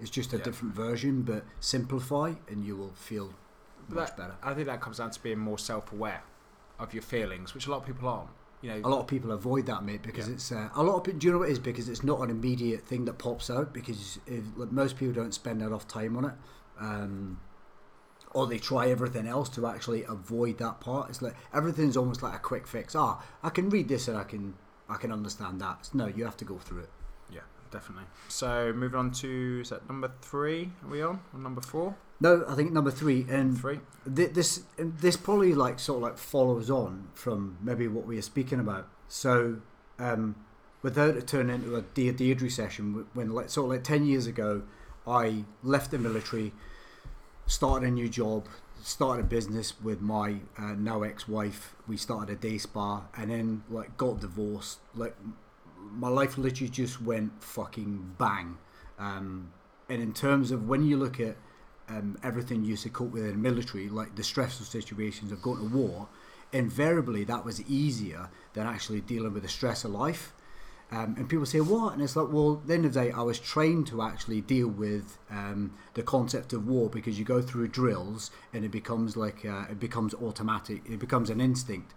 It's 0.00 0.10
just 0.10 0.32
a 0.32 0.36
Yeah. 0.38 0.44
different 0.44 0.74
version, 0.74 1.22
but 1.22 1.44
simplify, 1.60 2.34
and 2.48 2.64
you 2.64 2.76
will 2.76 2.92
feel 2.94 3.34
much 3.88 4.08
That- 4.08 4.16
better. 4.16 4.36
I 4.42 4.54
think 4.54 4.66
that 4.66 4.80
comes 4.80 4.98
down 4.98 5.10
to 5.10 5.22
being 5.22 5.38
more 5.38 5.58
self-aware 5.58 6.22
of 6.78 6.92
your 6.94 7.02
feelings, 7.02 7.54
which 7.54 7.66
a 7.66 7.70
lot 7.70 7.78
of 7.78 7.86
people 7.86 8.08
aren't. 8.08 8.30
You 8.60 8.70
know, 8.70 8.80
A 8.88 8.88
lot 8.88 9.00
of 9.00 9.06
people 9.06 9.30
avoid 9.32 9.66
that, 9.66 9.84
mate, 9.84 10.02
because 10.02 10.26
Yeah. 10.28 10.34
it's 10.34 10.50
uh, 10.52 10.68
a 10.74 10.82
lot 10.82 10.96
of 10.96 11.04
people. 11.04 11.20
Do 11.20 11.26
you 11.28 11.32
know 11.32 11.38
what 11.40 11.48
it 11.48 11.52
is? 11.52 11.58
Because 11.60 11.88
it's 11.88 12.02
not 12.02 12.20
an 12.20 12.30
immediate 12.30 12.84
thing 12.86 13.04
that 13.04 13.16
pops 13.18 13.50
out. 13.50 13.72
Because 13.72 14.18
if, 14.26 14.42
like, 14.56 14.72
most 14.72 14.96
people 14.96 15.14
don't 15.14 15.32
spend 15.32 15.62
enough 15.62 15.86
time 15.86 16.16
on 16.16 16.24
it, 16.24 16.34
um, 16.80 17.38
or 18.34 18.46
they 18.46 18.58
try 18.58 18.88
everything 18.90 19.26
else 19.26 19.48
to 19.50 19.66
actually 19.66 20.04
avoid 20.04 20.58
that 20.58 20.80
part. 20.80 21.08
It's 21.10 21.22
like 21.22 21.34
everything's 21.54 21.96
almost 21.96 22.22
like 22.22 22.34
a 22.34 22.38
quick 22.38 22.66
fix. 22.66 22.94
Ah, 22.94 23.22
I 23.42 23.50
can 23.50 23.70
read 23.70 23.88
this 23.88 24.08
and 24.08 24.16
I 24.16 24.24
can 24.24 24.54
I 24.88 24.96
can 24.96 25.12
understand 25.12 25.60
that. 25.60 25.90
No, 25.94 26.06
you 26.06 26.24
have 26.24 26.36
to 26.38 26.44
go 26.44 26.58
through 26.58 26.80
it. 26.80 26.90
yeah, 27.30 27.40
definitely. 27.70 28.04
So 28.28 28.72
moving 28.74 28.98
on 28.98 29.10
to 29.12 29.60
is 29.62 29.70
that 29.70 29.86
number 29.88 30.10
three? 30.22 30.70
Are 30.84 30.88
we 30.90 31.02
on 31.02 31.20
or 31.32 31.40
number 31.40 31.60
four? 31.60 31.94
No, 32.20 32.44
I 32.48 32.54
think 32.56 32.72
number 32.72 32.90
three 32.90 33.26
and 33.30 33.56
Three. 33.56 33.78
Th- 34.14 34.32
this 34.32 34.62
this 34.76 35.16
probably 35.16 35.54
like 35.54 35.78
sort 35.78 35.98
of 35.98 36.02
like 36.02 36.18
follows 36.18 36.68
on 36.70 37.08
from 37.14 37.58
maybe 37.62 37.86
what 37.88 38.06
we 38.06 38.18
are 38.18 38.22
speaking 38.22 38.58
about. 38.60 38.88
So, 39.06 39.58
um, 40.00 40.34
without 40.82 41.16
it 41.16 41.26
turning 41.28 41.54
into 41.54 41.76
a 41.76 41.82
Dear 41.82 42.12
Deidre 42.12 42.50
session, 42.50 42.92
wh- 42.92 43.16
when 43.16 43.30
like 43.30 43.48
sort 43.50 43.66
of 43.66 43.70
like 43.70 43.84
ten 43.84 44.04
years 44.04 44.26
ago, 44.26 44.62
I 45.06 45.44
left 45.62 45.92
the 45.92 45.98
military, 45.98 46.52
started 47.48 47.88
a 47.88 47.90
new 47.90 48.08
job, 48.08 48.46
started 48.82 49.24
a 49.24 49.26
business 49.26 49.80
with 49.80 50.00
my 50.00 50.36
uh, 50.56 50.74
now 50.76 51.02
ex-wife. 51.02 51.74
We 51.88 51.96
started 51.96 52.30
a 52.32 52.36
day 52.36 52.58
spa, 52.58 53.02
and 53.16 53.30
then 53.30 53.64
like 53.68 53.96
got 53.96 54.20
divorced. 54.20 54.78
Like 54.94 55.16
my 55.90 56.08
life 56.08 56.38
literally 56.38 56.70
just 56.70 57.02
went 57.02 57.42
fucking 57.42 58.14
bang. 58.18 58.58
Um, 58.98 59.52
and 59.88 60.02
in 60.02 60.12
terms 60.12 60.50
of 60.50 60.68
when 60.68 60.84
you 60.84 60.96
look 60.96 61.18
at 61.18 61.36
um, 61.88 62.18
everything 62.22 62.62
you 62.62 62.70
used 62.70 62.82
to 62.82 62.90
cope 62.90 63.12
with 63.12 63.24
in 63.24 63.30
the 63.30 63.38
military, 63.38 63.88
like 63.88 64.14
the 64.14 64.22
stressful 64.22 64.66
situations 64.66 65.32
of 65.32 65.40
going 65.40 65.58
to 65.58 65.74
war, 65.74 66.08
invariably 66.52 67.24
that 67.24 67.44
was 67.44 67.62
easier 67.68 68.28
than 68.52 68.66
actually 68.66 69.00
dealing 69.00 69.32
with 69.32 69.42
the 69.42 69.48
stress 69.48 69.84
of 69.84 69.90
life. 69.90 70.32
Um, 70.90 71.16
and 71.18 71.28
people 71.28 71.44
say, 71.44 71.60
what? 71.60 71.92
And 71.92 72.02
it's 72.02 72.16
like, 72.16 72.28
well, 72.30 72.60
at 72.62 72.66
the 72.66 72.74
end 72.74 72.86
of 72.86 72.94
the 72.94 73.00
day, 73.00 73.12
I 73.12 73.20
was 73.20 73.38
trained 73.38 73.86
to 73.88 74.00
actually 74.00 74.40
deal 74.40 74.68
with 74.68 75.18
um, 75.30 75.74
the 75.94 76.02
concept 76.02 76.54
of 76.54 76.66
war 76.66 76.88
because 76.88 77.18
you 77.18 77.26
go 77.26 77.42
through 77.42 77.68
drills 77.68 78.30
and 78.54 78.64
it 78.64 78.70
becomes 78.70 79.16
like, 79.16 79.44
uh, 79.44 79.66
it 79.70 79.78
becomes 79.78 80.14
automatic, 80.14 80.82
it 80.88 80.98
becomes 80.98 81.28
an 81.28 81.40
instinct. 81.42 81.92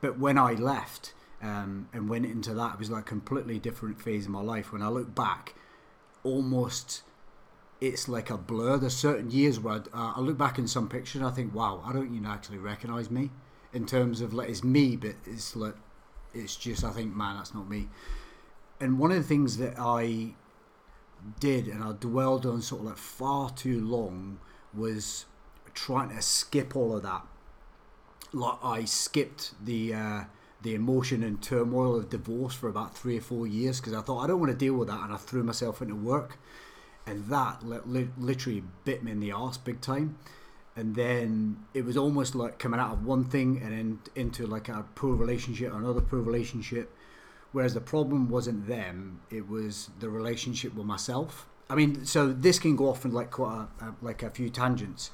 But 0.00 0.18
when 0.18 0.38
I 0.38 0.52
left 0.52 1.12
um, 1.42 1.88
and 1.92 2.08
went 2.08 2.24
into 2.24 2.54
that, 2.54 2.74
it 2.74 2.78
was 2.78 2.90
like 2.90 3.02
a 3.02 3.08
completely 3.08 3.58
different 3.58 4.00
phase 4.00 4.24
of 4.24 4.30
my 4.30 4.40
life. 4.40 4.72
When 4.72 4.82
I 4.82 4.88
look 4.88 5.14
back, 5.14 5.54
almost 6.24 7.02
it's 7.80 8.08
like 8.08 8.30
a 8.30 8.38
blur. 8.38 8.78
There's 8.78 8.96
certain 8.96 9.30
years 9.30 9.60
where 9.60 9.82
uh, 9.92 10.12
I 10.16 10.20
look 10.20 10.38
back 10.38 10.58
in 10.58 10.66
some 10.66 10.88
pictures 10.88 11.16
and 11.16 11.26
I 11.26 11.30
think, 11.30 11.54
wow, 11.54 11.82
I 11.84 11.92
don't 11.92 12.14
even 12.14 12.26
actually 12.26 12.58
recognize 12.58 13.10
me 13.10 13.30
in 13.72 13.84
terms 13.84 14.22
of 14.22 14.32
like 14.32 14.48
it's 14.48 14.64
me, 14.64 14.96
but 14.96 15.16
it's 15.26 15.54
like 15.54 15.74
it's 16.34 16.56
just 16.56 16.84
I 16.84 16.90
think, 16.90 17.14
man, 17.14 17.36
that's 17.36 17.54
not 17.54 17.68
me. 17.68 17.88
And 18.80 18.98
one 18.98 19.10
of 19.10 19.16
the 19.16 19.22
things 19.22 19.56
that 19.58 19.74
I 19.78 20.34
did 21.40 21.66
and 21.66 21.82
I 21.82 21.92
dwelled 21.92 22.46
on 22.46 22.62
sort 22.62 22.82
of 22.82 22.86
like 22.88 22.96
far 22.96 23.50
too 23.50 23.80
long 23.80 24.38
was 24.74 25.24
trying 25.74 26.10
to 26.10 26.22
skip 26.22 26.76
all 26.76 26.96
of 26.96 27.02
that. 27.02 27.22
Like 28.32 28.58
I 28.62 28.84
skipped 28.84 29.54
the 29.64 29.94
uh, 29.94 30.24
the 30.62 30.74
emotion 30.74 31.22
and 31.22 31.40
turmoil 31.40 31.96
of 31.96 32.10
divorce 32.10 32.54
for 32.54 32.68
about 32.68 32.96
three 32.96 33.18
or 33.18 33.20
four 33.20 33.46
years 33.46 33.80
because 33.80 33.94
I 33.94 34.00
thought 34.00 34.24
I 34.24 34.26
don't 34.26 34.40
want 34.40 34.52
to 34.52 34.58
deal 34.58 34.74
with 34.74 34.88
that, 34.88 35.02
and 35.02 35.12
I 35.12 35.16
threw 35.16 35.42
myself 35.42 35.80
into 35.80 35.94
work, 35.94 36.38
and 37.06 37.26
that 37.28 37.66
li- 37.66 37.78
li- 37.86 38.10
literally 38.18 38.62
bit 38.84 39.02
me 39.02 39.12
in 39.12 39.20
the 39.20 39.32
arse 39.32 39.56
big 39.58 39.80
time. 39.80 40.18
And 40.76 40.94
then 40.94 41.64
it 41.72 41.84
was 41.86 41.96
almost 41.96 42.34
like 42.34 42.58
coming 42.58 42.78
out 42.78 42.92
of 42.92 43.06
one 43.06 43.24
thing 43.24 43.62
and 43.62 43.72
then 43.72 43.98
into 44.14 44.46
like 44.46 44.68
a 44.68 44.84
poor 44.94 45.16
relationship, 45.16 45.72
or 45.72 45.78
another 45.78 46.02
poor 46.02 46.20
relationship. 46.20 46.94
Whereas 47.52 47.72
the 47.72 47.80
problem 47.80 48.28
wasn't 48.28 48.68
them, 48.68 49.20
it 49.30 49.48
was 49.48 49.88
the 50.00 50.10
relationship 50.10 50.74
with 50.74 50.84
myself. 50.84 51.46
I 51.70 51.74
mean, 51.74 52.04
so 52.04 52.30
this 52.32 52.58
can 52.58 52.76
go 52.76 52.90
off 52.90 53.04
in 53.06 53.12
like 53.12 53.30
quite 53.30 53.68
a, 53.80 53.84
a, 53.86 53.94
like 54.02 54.22
a 54.22 54.30
few 54.30 54.50
tangents, 54.50 55.10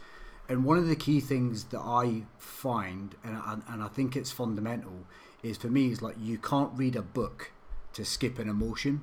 and 0.49 0.65
one 0.65 0.77
of 0.77 0.89
the 0.89 0.97
key 0.97 1.21
things 1.21 1.65
that 1.65 1.81
I 1.81 2.25
find, 2.39 3.15
and 3.23 3.41
and, 3.47 3.63
and 3.69 3.83
I 3.83 3.89
think 3.89 4.17
it's 4.17 4.33
fundamental, 4.33 5.07
is 5.43 5.57
for 5.57 5.69
me 5.69 5.93
is 5.93 6.03
like 6.03 6.17
you 6.21 6.37
can't 6.39 6.71
read 6.75 6.97
a 6.97 7.03
book 7.03 7.53
to 7.93 8.05
skip 8.05 8.39
an 8.39 8.49
emotion. 8.49 9.03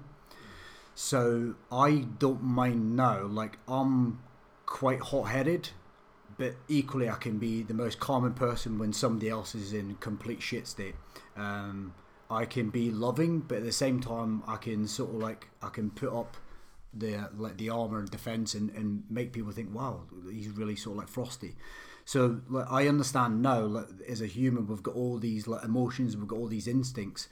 So 0.94 1.56
I 1.72 2.06
don't 2.20 2.44
mind 2.44 2.96
now. 2.96 3.24
Like 3.24 3.58
I'm 3.68 4.20
quite 4.66 5.00
hot-headed, 5.00 5.70
but 6.40 6.56
equally 6.70 7.10
I 7.10 7.16
can 7.16 7.38
be 7.38 7.64
the 7.64 7.74
most 7.74 8.00
common 8.00 8.34
person 8.34 8.80
when 8.80 8.94
somebody 8.94 9.30
else 9.30 9.54
is 9.54 9.74
in 9.74 9.96
complete 9.96 10.42
shit 10.42 10.68
state. 10.68 10.96
Um, 11.36 11.94
I 12.32 12.46
can 12.46 12.70
be 12.70 12.92
loving, 12.92 13.42
but 13.42 13.58
at 13.58 13.66
the 13.66 13.74
same 13.74 14.00
time 14.00 14.42
I 14.48 14.56
can 14.56 14.88
sort 14.88 15.10
of 15.10 15.18
like 15.18 15.50
I 15.62 15.68
can 15.68 15.92
put 15.92 16.14
up 16.14 16.38
the 16.94 17.30
like 17.38 17.58
the 17.58 17.70
armor 17.70 18.00
and 18.00 18.10
defense 18.10 18.54
and, 18.54 18.70
and 18.72 19.04
make 19.10 19.34
people 19.34 19.52
think, 19.52 19.76
wow, 19.76 20.04
he's 20.32 20.48
really 20.48 20.78
sort 20.78 20.94
of 20.94 21.00
like 21.00 21.10
frosty. 21.10 21.56
So 22.06 22.40
like, 22.50 22.72
I 22.72 22.88
understand 22.88 23.42
now, 23.42 23.60
like, 23.60 23.88
as 24.08 24.22
a 24.22 24.26
human, 24.26 24.66
we've 24.66 24.82
got 24.82 24.96
all 24.96 25.18
these 25.18 25.46
like 25.46 25.66
emotions, 25.66 26.16
we've 26.16 26.28
got 26.28 26.40
all 26.40 26.48
these 26.48 26.70
instincts, 26.70 27.28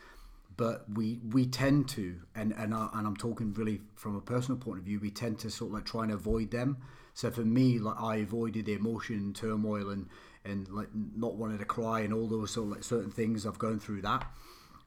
but 0.58 0.84
we 0.94 1.22
we 1.32 1.46
tend 1.46 1.88
to, 1.90 2.18
and 2.36 2.52
and 2.58 2.74
I, 2.74 2.90
and 2.94 3.08
I'm 3.08 3.16
talking 3.16 3.54
really 3.54 3.80
from 3.96 4.18
a 4.18 4.22
personal 4.22 4.60
point 4.60 4.80
of 4.80 4.84
view, 4.84 5.00
we 5.00 5.12
tend 5.12 5.40
to 5.40 5.50
sort 5.50 5.70
of 5.70 5.76
like 5.76 5.86
try 5.86 6.04
and 6.04 6.12
avoid 6.12 6.52
them. 6.52 6.76
So 7.18 7.32
for 7.32 7.42
me, 7.42 7.80
like 7.80 8.00
I 8.00 8.18
avoided 8.18 8.68
the 8.68 8.74
emotion 8.74 9.16
and 9.16 9.36
turmoil 9.36 9.90
and 9.90 10.08
and 10.46 10.68
like 10.70 10.90
not 10.94 11.36
wanting 11.36 11.58
to 11.58 11.66
cry 11.66 12.02
and 12.02 12.14
all 12.14 12.28
those 12.28 12.52
sort 12.52 12.68
of 12.68 12.74
like 12.74 12.84
certain 12.84 13.10
things. 13.10 13.44
I've 13.44 13.58
gone 13.58 13.80
through 13.80 14.04
that 14.04 14.32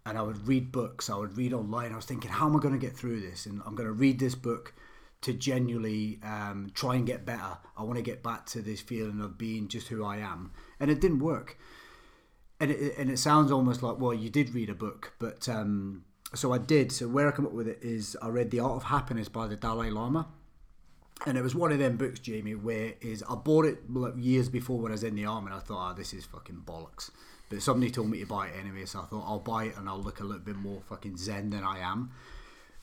and 0.07 0.17
I 0.17 0.23
would 0.23 0.47
read 0.47 0.71
books. 0.71 1.11
I 1.11 1.17
would 1.17 1.37
read 1.37 1.53
online. 1.53 1.93
I 1.93 1.97
was 1.97 2.05
thinking, 2.05 2.31
how 2.31 2.47
am 2.47 2.55
I 2.55 2.61
going 2.61 2.73
to 2.73 2.87
get 2.87 2.97
through 2.97 3.21
this? 3.21 3.47
And 3.47 3.61
I'm 3.67 3.75
going 3.75 3.89
to 3.89 3.93
read 3.93 4.21
this 4.21 4.37
book 4.37 4.75
to 5.23 5.33
genuinely 5.33 6.21
um, 6.23 6.71
try 6.73 6.95
and 6.95 7.05
get 7.05 7.27
better. 7.27 7.59
I 7.77 7.83
want 7.83 7.97
to 7.97 8.03
get 8.03 8.23
back 8.23 8.47
to 8.47 8.63
this 8.63 8.81
feeling 8.81 9.21
of 9.21 9.37
being 9.37 9.67
just 9.67 9.89
who 9.89 10.05
I 10.05 10.19
am, 10.19 10.53
and 10.79 10.89
it 10.89 11.01
didn't 11.01 11.19
work. 11.19 11.59
And 12.61 12.71
it, 12.71 12.97
and 12.97 13.11
it 13.11 13.19
sounds 13.19 13.51
almost 13.51 13.83
like, 13.83 13.99
well, 13.99 14.15
you 14.15 14.31
did 14.31 14.55
read 14.55 14.71
a 14.71 14.75
book, 14.75 15.15
but 15.19 15.49
um, 15.49 16.05
so 16.33 16.53
I 16.53 16.59
did. 16.59 16.93
So 16.93 17.09
where 17.09 17.27
I 17.27 17.33
come 17.33 17.47
up 17.47 17.53
with 17.53 17.67
it 17.67 17.81
is 17.83 18.17
I 18.23 18.29
read 18.29 18.53
The 18.53 18.61
Art 18.61 18.77
of 18.77 18.85
Happiness 18.85 19.29
by 19.29 19.49
the 19.49 19.57
Dalai 19.57 19.91
Lama. 19.91 20.29
And 21.27 21.37
it 21.37 21.43
was 21.43 21.55
one 21.55 21.71
of 21.71 21.79
them 21.79 21.97
books, 21.97 22.19
Jamie, 22.19 22.55
where 22.55 22.95
is 23.03 23.23
I 23.29 23.35
bought 23.35 23.67
it 23.67 23.83
years 24.17 24.49
before 24.49 24.79
when 24.79 24.91
I 24.91 24.95
was 24.95 25.05
in 25.05 25.15
the 25.15 25.27
army, 25.27 25.49
and 25.49 25.57
I 25.57 25.59
thought, 25.59 25.91
oh, 25.91 25.95
this 25.95 26.15
is 26.15 26.25
fucking 26.25 26.63
bollocks. 26.65 27.11
But 27.51 27.63
somebody 27.63 27.91
told 27.91 28.09
me 28.09 28.21
to 28.21 28.27
buy 28.27 28.47
it 28.47 28.55
anyway, 28.59 28.87
so 28.87 29.01
I 29.01 29.05
thought 29.05 29.25
I'll 29.27 29.41
buy 29.41 29.65
it 29.65 29.77
and 29.77 29.89
I'll 29.89 30.01
look 30.01 30.21
a 30.21 30.25
little 30.25 30.43
bit 30.43 30.57
more 30.57 30.81
fucking 30.89 31.17
zen 31.17 31.51
than 31.51 31.65
I 31.65 31.81
am. 31.81 32.13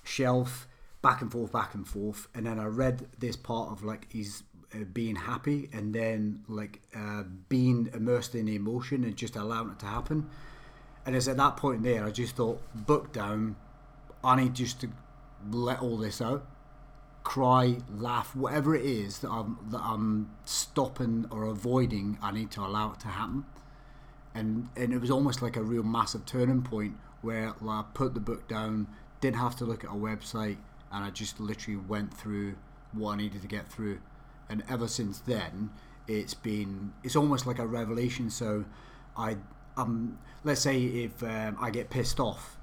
Shelf, 0.03 0.67
back 1.01 1.21
and 1.21 1.31
forth, 1.31 1.51
back 1.51 1.73
and 1.73 1.87
forth, 1.87 2.27
and 2.35 2.45
then 2.45 2.59
I 2.59 2.65
read 2.65 3.07
this 3.17 3.35
part 3.35 3.71
of 3.71 3.83
like 3.83 4.07
he's 4.11 4.43
uh, 4.75 4.79
being 4.91 5.15
happy 5.15 5.69
and 5.71 5.95
then 5.95 6.43
like 6.49 6.81
uh, 6.93 7.23
being 7.47 7.89
immersed 7.93 8.35
in 8.35 8.45
the 8.45 8.55
emotion 8.55 9.05
and 9.05 9.15
just 9.15 9.35
allowing 9.37 9.71
it 9.71 9.79
to 9.79 9.85
happen. 9.85 10.29
And 11.05 11.15
it's 11.15 11.29
at 11.29 11.37
that 11.37 11.55
point 11.55 11.83
there 11.83 12.03
I 12.03 12.11
just 12.11 12.35
thought, 12.35 12.61
book 12.75 13.13
down. 13.13 13.55
I 14.23 14.35
need 14.35 14.53
just 14.53 14.81
to 14.81 14.89
let 15.49 15.81
all 15.81 15.95
this 15.95 16.21
out, 16.21 16.45
cry, 17.27 17.77
laugh, 17.93 18.35
whatever 18.35 18.75
it 18.75 18.85
is 18.85 19.19
that 19.19 19.29
I'm 19.29 19.57
that 19.71 19.81
I'm 19.81 20.29
stopping 20.45 21.25
or 21.29 21.45
avoiding. 21.45 22.17
I 22.21 22.31
need 22.31 22.51
to 22.51 22.61
allow 22.61 22.93
it 22.93 22.99
to 23.01 23.09
happen 23.09 23.45
and 24.37 24.69
and 24.75 24.93
it 24.93 25.01
was 25.01 25.09
almost 25.09 25.41
like 25.41 25.57
a 25.57 25.63
real 25.63 25.83
massive 25.83 26.25
turning 26.25 26.61
point 26.61 26.95
where 27.21 27.53
like, 27.59 27.79
I 27.79 27.83
put 27.93 28.13
the 28.13 28.19
book 28.19 28.47
down, 28.47 28.87
didn't 29.19 29.37
have 29.37 29.55
to 29.57 29.65
look 29.65 29.83
at 29.83 29.89
a 29.89 29.93
website, 29.93 30.57
and 30.91 31.03
I 31.03 31.09
just 31.09 31.39
literally 31.39 31.79
went 31.87 32.13
through 32.13 32.55
what 32.93 33.13
I 33.13 33.17
needed 33.17 33.41
to 33.41 33.47
get 33.47 33.67
through, 33.67 33.99
and 34.47 34.63
ever 34.69 34.87
since 34.87 35.19
then, 35.19 35.71
it's 36.07 36.35
been 36.35 36.93
it's 37.03 37.15
almost 37.15 37.47
like 37.47 37.57
a 37.57 37.65
revelation. 37.65 38.29
So, 38.29 38.65
I 39.17 39.37
um 39.75 40.19
let's 40.43 40.61
say 40.61 40.79
if 40.83 41.23
um, 41.23 41.57
I 41.59 41.71
get 41.71 41.89
pissed 41.89 42.19
off, 42.19 42.56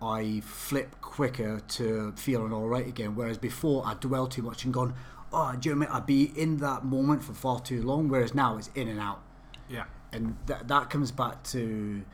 I 0.00 0.40
flip 0.40 1.00
quicker 1.00 1.60
to 1.60 2.12
feeling 2.16 2.52
all 2.52 2.68
right 2.68 2.86
again. 2.86 3.14
Whereas 3.16 3.38
before, 3.38 3.84
I 3.86 3.94
dwell 3.94 4.26
too 4.26 4.42
much 4.42 4.64
and 4.64 4.72
gone, 4.72 4.94
oh, 5.32 5.54
do 5.58 5.68
you 5.68 5.74
know 5.74 5.80
what 5.80 5.88
I 5.90 5.92
mean? 5.92 6.02
I'd 6.02 6.06
be 6.06 6.40
in 6.40 6.58
that 6.58 6.84
moment 6.84 7.24
for 7.24 7.32
far 7.32 7.60
too 7.60 7.82
long. 7.82 8.08
Whereas 8.08 8.34
now 8.34 8.56
it's 8.58 8.70
in 8.74 8.88
and 8.88 9.00
out 9.00 9.20
Yeah. 9.68 9.84
and 10.12 10.36
that 10.46 10.68
that 10.68 10.88
comes 10.90 11.10
back 11.10 11.42
to 11.44 12.04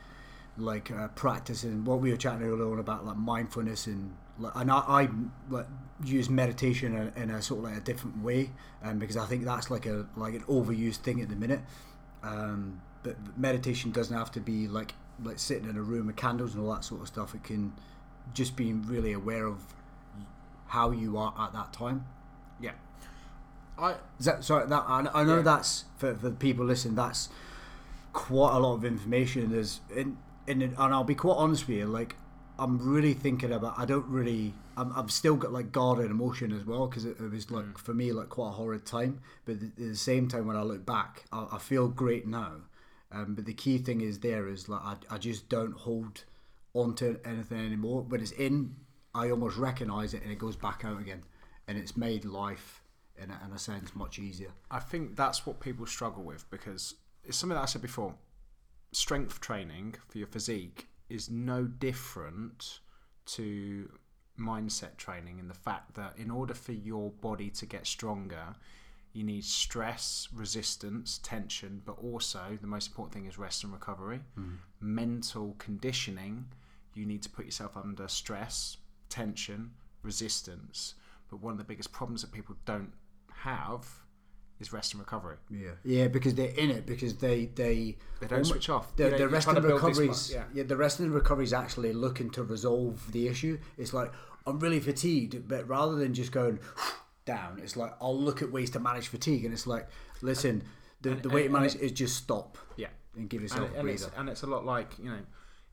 like 0.57 0.89
uh, 0.89 1.09
practicing 1.09 1.83
what 1.85 1.99
we 1.99 2.09
were 2.11 2.17
chatting 2.17 2.47
earlier 2.47 2.71
on 2.71 2.79
about 2.79 3.05
like 3.05 3.17
mindfulness 3.17 3.87
and 3.87 4.15
like, 4.39 4.53
and 4.55 4.71
I, 4.71 4.77
I 4.87 5.09
like 5.49 5.67
use 6.03 6.29
meditation 6.29 6.95
in 6.95 7.11
a, 7.15 7.21
in 7.23 7.29
a 7.29 7.41
sort 7.41 7.59
of 7.59 7.63
like 7.65 7.77
a 7.77 7.81
different 7.81 8.23
way 8.23 8.51
um, 8.83 8.97
because 8.99 9.17
I 9.17 9.25
think 9.25 9.43
that's 9.43 9.69
like 9.69 9.85
a 9.85 10.05
like 10.15 10.33
an 10.33 10.41
overused 10.43 10.97
thing 10.97 11.21
at 11.21 11.27
the 11.29 11.35
minute 11.35 11.59
um, 12.23 12.81
but 13.03 13.15
meditation 13.37 13.91
doesn't 13.91 14.15
have 14.15 14.31
to 14.31 14.39
be 14.39 14.67
like 14.67 14.93
like 15.23 15.39
sitting 15.39 15.69
in 15.69 15.77
a 15.77 15.81
room 15.81 16.07
with 16.07 16.15
candles 16.15 16.53
and 16.55 16.63
all 16.63 16.73
that 16.73 16.83
sort 16.83 17.01
of 17.01 17.07
stuff 17.07 17.33
it 17.35 17.43
can 17.43 17.73
just 18.33 18.55
be 18.55 18.73
really 18.73 19.13
aware 19.13 19.45
of 19.45 19.59
how 20.67 20.91
you 20.91 21.17
are 21.17 21.33
at 21.39 21.53
that 21.53 21.71
time 21.73 22.05
Yeah. 22.59 22.71
I 23.77 23.95
is 24.19 24.25
that 24.25 24.43
sorry? 24.43 24.67
That 24.67 24.83
I, 24.87 25.05
I 25.13 25.23
know 25.23 25.37
Yeah. 25.37 25.41
that's 25.41 25.85
for 25.97 26.15
for 26.15 26.29
the 26.29 26.35
people 26.35 26.65
listening. 26.65 26.95
That's 26.95 27.29
quite 28.13 28.55
a 28.55 28.59
lot 28.59 28.75
of 28.75 28.85
information. 28.85 29.51
There's 29.51 29.81
and 29.95 30.17
and 30.47 30.63
and 30.63 30.75
I'll 30.77 31.03
be 31.03 31.15
quite 31.15 31.35
honest 31.35 31.67
with 31.67 31.77
you. 31.77 31.85
Like 31.85 32.15
I'm 32.57 32.79
really 32.79 33.13
thinking 33.13 33.51
about. 33.51 33.77
I 33.77 33.85
don't 33.85 34.07
really. 34.07 34.53
I'm, 34.77 34.93
I've 34.95 35.11
still 35.11 35.35
got 35.35 35.51
like 35.51 35.71
guarded 35.71 36.09
emotion 36.11 36.51
as 36.53 36.65
well 36.65 36.87
because 36.87 37.05
it, 37.05 37.17
it 37.19 37.31
was 37.31 37.51
like 37.51 37.65
mm. 37.65 37.77
for 37.77 37.93
me 37.93 38.11
like 38.13 38.29
quite 38.29 38.49
a 38.49 38.51
horrid 38.51 38.85
time. 38.85 39.19
But 39.45 39.55
at 39.61 39.75
the 39.77 39.95
same 39.95 40.27
time, 40.27 40.47
when 40.47 40.55
I 40.55 40.63
look 40.63 40.85
back, 40.85 41.25
I, 41.31 41.47
I 41.53 41.57
feel 41.57 41.87
great 41.89 42.27
now. 42.27 42.51
Um, 43.15 43.33
but 43.33 43.45
the 43.45 43.53
key 43.53 43.77
thing 43.77 44.01
is 44.01 44.19
there 44.19 44.47
is 44.47 44.67
like 44.67 44.81
I, 44.83 45.15
I 45.15 45.17
just 45.17 45.47
don't 45.47 45.73
hold 45.73 46.25
onto 46.73 47.17
anything 47.23 47.65
anymore. 47.65 48.01
When 48.01 48.19
it's 48.21 48.31
in, 48.31 48.75
I 49.13 49.29
almost 49.31 49.57
recognise 49.57 50.13
it 50.13 50.21
and 50.21 50.31
it 50.31 50.37
goes 50.37 50.57
back 50.57 50.83
out 50.83 50.99
again, 50.99 51.23
and 51.67 51.77
it's 51.77 51.95
made 51.95 52.25
life 52.25 52.83
in 53.17 53.31
a, 53.31 53.39
in 53.45 53.53
a 53.53 53.57
sense 53.57 53.95
much 53.95 54.19
easier. 54.19 54.49
I 54.69 54.79
think 54.79 55.15
that's 55.15 55.45
what 55.45 55.61
people 55.61 55.85
struggle 55.85 56.23
with 56.23 56.49
because 56.49 56.95
it's 57.23 57.37
something 57.37 57.55
that 57.55 57.63
I 57.63 57.67
said 57.67 57.81
before. 57.81 58.15
Strength 58.91 59.39
training 59.39 59.95
for 60.09 60.17
your 60.17 60.27
physique 60.27 60.87
is 61.09 61.29
no 61.29 61.63
different 61.63 62.79
to 63.25 63.89
mindset 64.37 64.97
training 64.97 65.39
in 65.39 65.47
the 65.47 65.53
fact 65.53 65.95
that 65.95 66.17
in 66.17 66.29
order 66.29 66.53
for 66.53 66.73
your 66.73 67.11
body 67.11 67.49
to 67.49 67.65
get 67.65 67.87
stronger, 67.87 68.55
you 69.15 69.23
need 69.23 69.45
stress, 69.45 70.27
resistance, 70.33 71.19
tension, 71.23 71.81
but 71.85 71.97
also 72.03 72.57
the 72.59 72.67
most 72.67 72.87
important 72.89 73.13
thing 73.13 73.25
is 73.25 73.37
rest 73.39 73.63
and 73.63 73.71
recovery. 73.71 74.19
Hmm. 74.35 74.55
Mental 74.81 75.55
conditioning, 75.57 76.45
you 76.93 77.05
need 77.05 77.23
to 77.23 77.29
put 77.29 77.45
yourself 77.45 77.77
under 77.77 78.07
stress, 78.09 78.77
tension, 79.09 79.71
resistance. 80.03 80.95
But 81.29 81.41
one 81.41 81.53
of 81.53 81.57
the 81.57 81.63
biggest 81.63 81.91
problems 81.91 82.21
that 82.21 82.31
people 82.33 82.55
don't 82.65 82.91
have 83.33 83.87
is 84.59 84.71
rest 84.73 84.93
and 84.93 84.99
recovery. 84.99 85.37
Yeah, 85.49 85.71
yeah, 85.83 86.07
because 86.07 86.35
they're 86.35 86.53
in 86.57 86.69
it 86.69 86.85
because 86.85 87.15
they 87.15 87.45
they 87.55 87.97
They 88.19 88.27
don't 88.27 88.43
switch 88.45 88.69
off. 88.69 88.95
The, 88.95 89.05
You 89.05 89.11
know, 89.11 89.17
the 89.17 89.29
rest 89.29 89.47
and 89.47 89.57
recovery, 89.57 89.61
to 89.61 89.61
the 89.61 89.81
build 89.81 89.91
this 89.91 89.99
recoveries, 89.99 90.29
mu- 90.29 90.35
yeah. 90.35 90.43
yeah. 90.53 90.63
the 90.63 90.77
rest 90.77 90.99
of 90.99 91.05
the 91.05 91.11
recoveries 91.11 91.53
actually 91.53 91.93
looking 91.93 92.29
to 92.31 92.43
resolve 92.43 93.11
the 93.11 93.27
issue. 93.27 93.59
It's 93.77 93.93
like 93.93 94.11
I'm 94.45 94.59
really 94.59 94.79
fatigued, 94.79 95.47
but 95.47 95.67
rather 95.67 95.95
than 95.95 96.13
just 96.13 96.31
going 96.31 96.59
down, 97.25 97.59
it's 97.61 97.75
like 97.75 97.93
I'll 98.01 98.19
look 98.19 98.41
at 98.41 98.51
ways 98.51 98.69
to 98.71 98.79
manage 98.79 99.07
fatigue, 99.07 99.45
and 99.45 99.53
it's 99.53 99.67
like, 99.67 99.87
listen, 100.21 100.63
the, 101.01 101.15
the 101.15 101.29
way 101.29 101.43
to 101.43 101.49
manage 101.49 101.75
it- 101.75 101.81
is 101.81 101.91
just 101.91 102.15
stop 102.15 102.57
Yeah. 102.77 102.89
and 103.15 103.29
give 103.29 103.41
yourself 103.41 103.71
it- 103.71 103.75
a 103.75 103.79
and, 103.79 103.89
it's, 103.89 104.09
and 104.15 104.29
it's 104.29 104.43
a 104.43 104.47
lot 104.47 104.65
like, 104.65 104.97
you 104.97 105.09
know, 105.09 105.19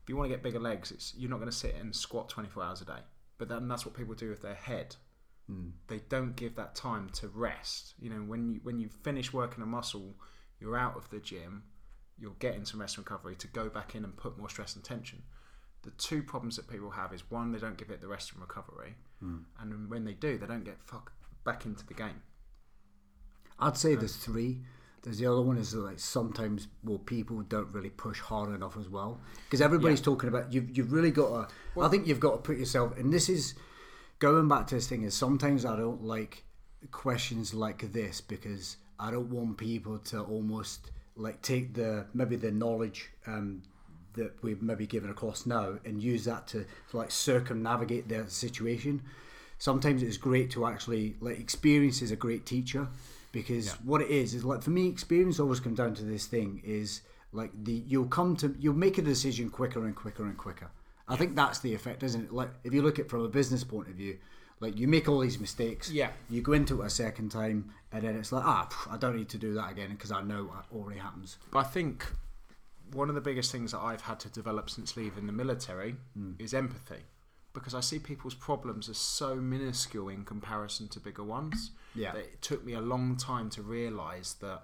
if 0.01 0.09
you 0.09 0.17
want 0.17 0.29
to 0.29 0.35
get 0.35 0.43
bigger 0.43 0.59
legs, 0.59 0.91
it's 0.91 1.13
you're 1.15 1.29
not 1.29 1.37
going 1.37 1.49
to 1.49 1.55
sit 1.55 1.75
and 1.75 1.95
squat 1.95 2.27
24 2.29 2.63
hours 2.63 2.81
a 2.81 2.85
day. 2.85 2.99
But 3.37 3.47
then 3.49 3.67
that's 3.67 3.85
what 3.85 3.95
people 3.95 4.13
do 4.15 4.29
with 4.29 4.41
their 4.41 4.53
head. 4.55 4.95
Hmm. 5.47 5.69
They 5.87 5.99
don't 6.09 6.35
give 6.35 6.55
that 6.55 6.75
time 6.75 7.09
to 7.13 7.27
rest. 7.27 7.93
You 7.99 8.09
know, 8.09 8.17
when 8.21 8.49
you 8.49 8.59
when 8.63 8.79
you 8.79 8.89
finish 8.89 9.31
working 9.33 9.63
a 9.63 9.65
muscle, 9.65 10.15
you're 10.59 10.77
out 10.77 10.95
of 10.95 11.09
the 11.09 11.19
gym, 11.19 11.63
you'll 12.17 12.35
get 12.39 12.67
some 12.67 12.79
rest 12.79 12.97
and 12.97 13.05
recovery 13.05 13.35
to 13.35 13.47
go 13.47 13.69
back 13.69 13.95
in 13.95 14.03
and 14.03 14.15
put 14.15 14.37
more 14.37 14.49
stress 14.49 14.75
and 14.75 14.83
tension. 14.83 15.23
The 15.83 15.91
two 15.91 16.23
problems 16.23 16.55
that 16.55 16.69
people 16.69 16.91
have 16.91 17.11
is 17.13 17.29
one, 17.29 17.51
they 17.51 17.59
don't 17.59 17.77
give 17.77 17.89
it 17.89 17.99
the 17.99 18.07
rest 18.07 18.31
and 18.31 18.39
recovery, 18.41 18.95
hmm. 19.19 19.39
and 19.59 19.89
when 19.89 20.05
they 20.05 20.13
do, 20.13 20.37
they 20.37 20.45
don't 20.47 20.63
get 20.63 20.81
fuck 20.81 21.11
back 21.43 21.65
into 21.65 21.85
the 21.85 21.93
game. 21.93 22.21
I'd 23.59 23.77
say 23.77 23.95
there's 23.95 24.15
three. 24.15 24.61
There's 25.03 25.17
the 25.17 25.25
other 25.25 25.41
one 25.41 25.57
is 25.57 25.73
like 25.75 25.99
sometimes 25.99 26.67
well 26.83 26.97
people 26.97 27.41
don't 27.41 27.71
really 27.73 27.89
push 27.89 28.19
hard 28.19 28.53
enough 28.55 28.77
as 28.77 28.87
well 28.87 29.19
because 29.43 29.59
everybody's 29.59 29.99
talking 29.99 30.29
about 30.29 30.53
you've 30.53 30.77
you've 30.77 30.93
really 30.93 31.11
got 31.11 31.49
to. 31.49 31.81
I 31.81 31.89
think 31.89 32.07
you've 32.07 32.21
got 32.21 32.31
to 32.31 32.37
put 32.37 32.57
yourself 32.57 32.97
and 32.97 33.11
this 33.11 33.27
is 33.27 33.55
going 34.19 34.47
back 34.47 34.67
to 34.67 34.75
this 34.75 34.87
thing 34.87 35.03
is 35.03 35.13
sometimes 35.13 35.65
I 35.65 35.75
don't 35.75 36.03
like 36.03 36.45
questions 36.91 37.53
like 37.53 37.91
this 37.91 38.21
because 38.21 38.77
I 38.97 39.11
don't 39.11 39.29
want 39.29 39.57
people 39.57 39.99
to 39.99 40.21
almost 40.21 40.91
like 41.17 41.41
take 41.41 41.73
the 41.73 42.05
maybe 42.13 42.37
the 42.37 42.51
knowledge 42.51 43.11
um, 43.27 43.63
that 44.13 44.31
we've 44.41 44.61
maybe 44.61 44.87
given 44.87 45.09
across 45.09 45.45
now 45.45 45.75
and 45.85 46.01
use 46.01 46.25
that 46.25 46.47
to 46.47 46.65
like 46.93 47.11
circumnavigate 47.11 48.07
their 48.07 48.27
situation. 48.27 49.01
Sometimes 49.63 50.03
it's 50.03 50.17
great 50.17 50.51
to 50.51 50.65
actually 50.65 51.15
like 51.21 51.39
experience 51.39 52.01
is 52.01 52.11
a 52.11 52.17
great 52.17 52.45
teacher 52.45 52.85
because 53.31 53.71
what 53.85 54.01
it 54.01 54.09
is 54.09 54.33
is 54.33 54.43
like 54.43 54.61
for 54.61 54.71
me 54.71 54.89
experience 54.89 55.39
always 55.39 55.61
comes 55.61 55.77
down 55.77 55.93
to 55.93 56.03
this 56.03 56.25
thing 56.25 56.61
is 56.65 57.01
like 57.31 57.51
the 57.63 57.71
you'll 57.87 58.13
come 58.19 58.35
to 58.35 58.53
you'll 58.59 58.81
make 58.87 58.97
a 58.97 59.01
decision 59.01 59.49
quicker 59.49 59.85
and 59.85 59.95
quicker 59.95 60.25
and 60.25 60.37
quicker. 60.37 60.69
I 61.07 61.15
think 61.15 61.37
that's 61.37 61.59
the 61.59 61.73
effect 61.73 62.03
isn't 62.03 62.25
it? 62.25 62.33
Like 62.33 62.49
if 62.65 62.73
you 62.73 62.81
look 62.81 62.99
at 62.99 63.05
it 63.05 63.09
from 63.09 63.21
a 63.23 63.29
business 63.29 63.63
point 63.63 63.87
of 63.87 63.95
view 63.95 64.17
like 64.59 64.77
you 64.77 64.85
make 64.85 65.07
all 65.07 65.19
these 65.19 65.39
mistakes 65.39 65.89
Yeah. 65.89 66.11
you 66.29 66.41
go 66.41 66.51
into 66.51 66.81
it 66.81 66.85
a 66.85 66.89
second 66.89 67.29
time 67.29 67.71
and 67.93 68.03
then 68.03 68.17
it's 68.17 68.33
like 68.33 68.43
ah 68.45 68.67
i 68.91 68.97
don't 68.97 69.15
need 69.15 69.29
to 69.29 69.37
do 69.37 69.53
that 69.53 69.71
again 69.71 69.91
because 69.91 70.11
i 70.11 70.21
know 70.21 70.43
what 70.43 70.65
already 70.75 70.99
happens. 70.99 71.37
But 71.51 71.59
I 71.59 71.63
think 71.63 72.05
one 72.91 73.07
of 73.07 73.15
the 73.15 73.21
biggest 73.29 73.49
things 73.53 73.71
that 73.71 73.79
I've 73.79 74.01
had 74.01 74.19
to 74.25 74.29
develop 74.29 74.69
since 74.69 74.97
leaving 74.97 75.25
the 75.25 75.31
military 75.43 75.95
is 76.37 76.53
empathy. 76.53 77.03
Because 77.53 77.75
I 77.75 77.81
see 77.81 77.99
people's 77.99 78.33
problems 78.33 78.89
as 78.89 78.97
so 78.97 79.35
minuscule 79.35 80.09
in 80.09 80.25
comparison 80.25 80.87
to 80.89 80.99
bigger 80.99 81.23
ones. 81.23 81.71
Yeah. 81.93 82.13
That 82.13 82.21
it 82.21 82.41
took 82.41 82.65
me 82.65 82.73
a 82.73 82.81
long 82.81 83.15
time 83.15 83.49
to 83.51 83.61
realise 83.61 84.33
that, 84.33 84.63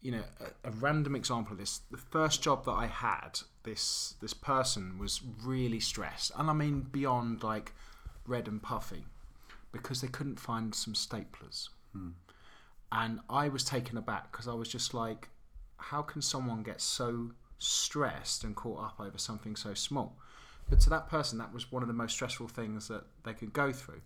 you 0.00 0.12
know, 0.12 0.22
a, 0.40 0.68
a 0.68 0.70
random 0.72 1.14
example 1.14 1.52
of 1.52 1.58
this. 1.58 1.80
The 1.90 1.98
first 1.98 2.42
job 2.42 2.64
that 2.64 2.72
I 2.72 2.86
had, 2.86 3.40
this 3.62 4.14
this 4.22 4.32
person 4.32 4.98
was 4.98 5.20
really 5.44 5.80
stressed, 5.80 6.32
and 6.36 6.48
I 6.48 6.54
mean 6.54 6.86
beyond 6.90 7.42
like 7.42 7.72
red 8.26 8.48
and 8.48 8.62
puffy, 8.62 9.04
because 9.72 10.00
they 10.00 10.08
couldn't 10.08 10.40
find 10.40 10.74
some 10.74 10.94
staplers 10.94 11.68
hmm. 11.92 12.10
and 12.92 13.20
I 13.28 13.48
was 13.48 13.64
taken 13.64 13.96
aback 13.96 14.30
because 14.32 14.48
I 14.48 14.54
was 14.54 14.68
just 14.68 14.94
like, 14.94 15.28
how 15.76 16.02
can 16.02 16.22
someone 16.22 16.62
get 16.62 16.80
so 16.80 17.30
stressed 17.58 18.44
and 18.44 18.54
caught 18.54 18.82
up 18.82 19.00
over 19.00 19.18
something 19.18 19.56
so 19.56 19.74
small? 19.74 20.16
But 20.68 20.80
to 20.80 20.90
that 20.90 21.08
person, 21.08 21.38
that 21.38 21.52
was 21.52 21.72
one 21.72 21.82
of 21.82 21.88
the 21.88 21.94
most 21.94 22.12
stressful 22.12 22.48
things 22.48 22.88
that 22.88 23.04
they 23.24 23.32
could 23.32 23.52
go 23.52 23.72
through. 23.72 24.02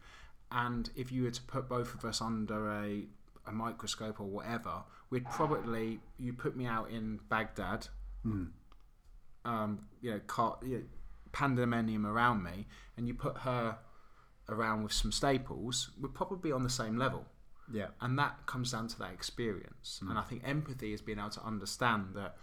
And 0.51 0.91
if 0.97 1.11
you 1.11 1.25
were 1.25 1.31
to 1.31 1.43
put 1.43 1.69
both 1.69 1.95
of 1.95 2.05
us 2.05 2.21
under 2.21 2.71
a, 2.71 3.05
a 3.47 3.53
microscope 3.53 4.21
or 4.21 4.27
whatever, 4.27 4.83
we'd 5.11 5.29
probably 5.31 6.01
you 6.19 6.33
put 6.33 6.57
me 6.57 6.67
out 6.67 6.91
in 6.91 7.21
Baghdad, 7.29 7.89
um, 9.45 9.87
you 10.01 10.11
know, 10.11 10.21
car, 10.27 10.59
you 10.63 10.79
know, 10.79 10.83
pandemonium 11.33 12.07
around 12.07 12.43
me, 12.43 12.67
and 12.97 13.09
you 13.09 13.15
put 13.15 13.39
her 13.39 13.79
around 14.49 14.83
with 14.83 14.93
some 14.93 15.13
staples, 15.13 15.91
we're 16.01 16.09
probably 16.09 16.53
on 16.53 16.63
the 16.63 16.71
same 16.71 16.97
level. 16.97 17.25
Yeah. 17.73 17.89
And 18.01 18.19
that 18.19 18.47
comes 18.47 18.73
down 18.73 18.89
to 18.89 18.99
that 18.99 19.13
experience. 19.13 20.01
And 20.09 20.19
i 20.19 20.23
think 20.23 20.43
empathy 20.45 20.93
is 20.93 21.01
being 21.01 21.19
able 21.19 21.31
to 21.31 21.43
understand 21.43 22.09
that 22.15 22.37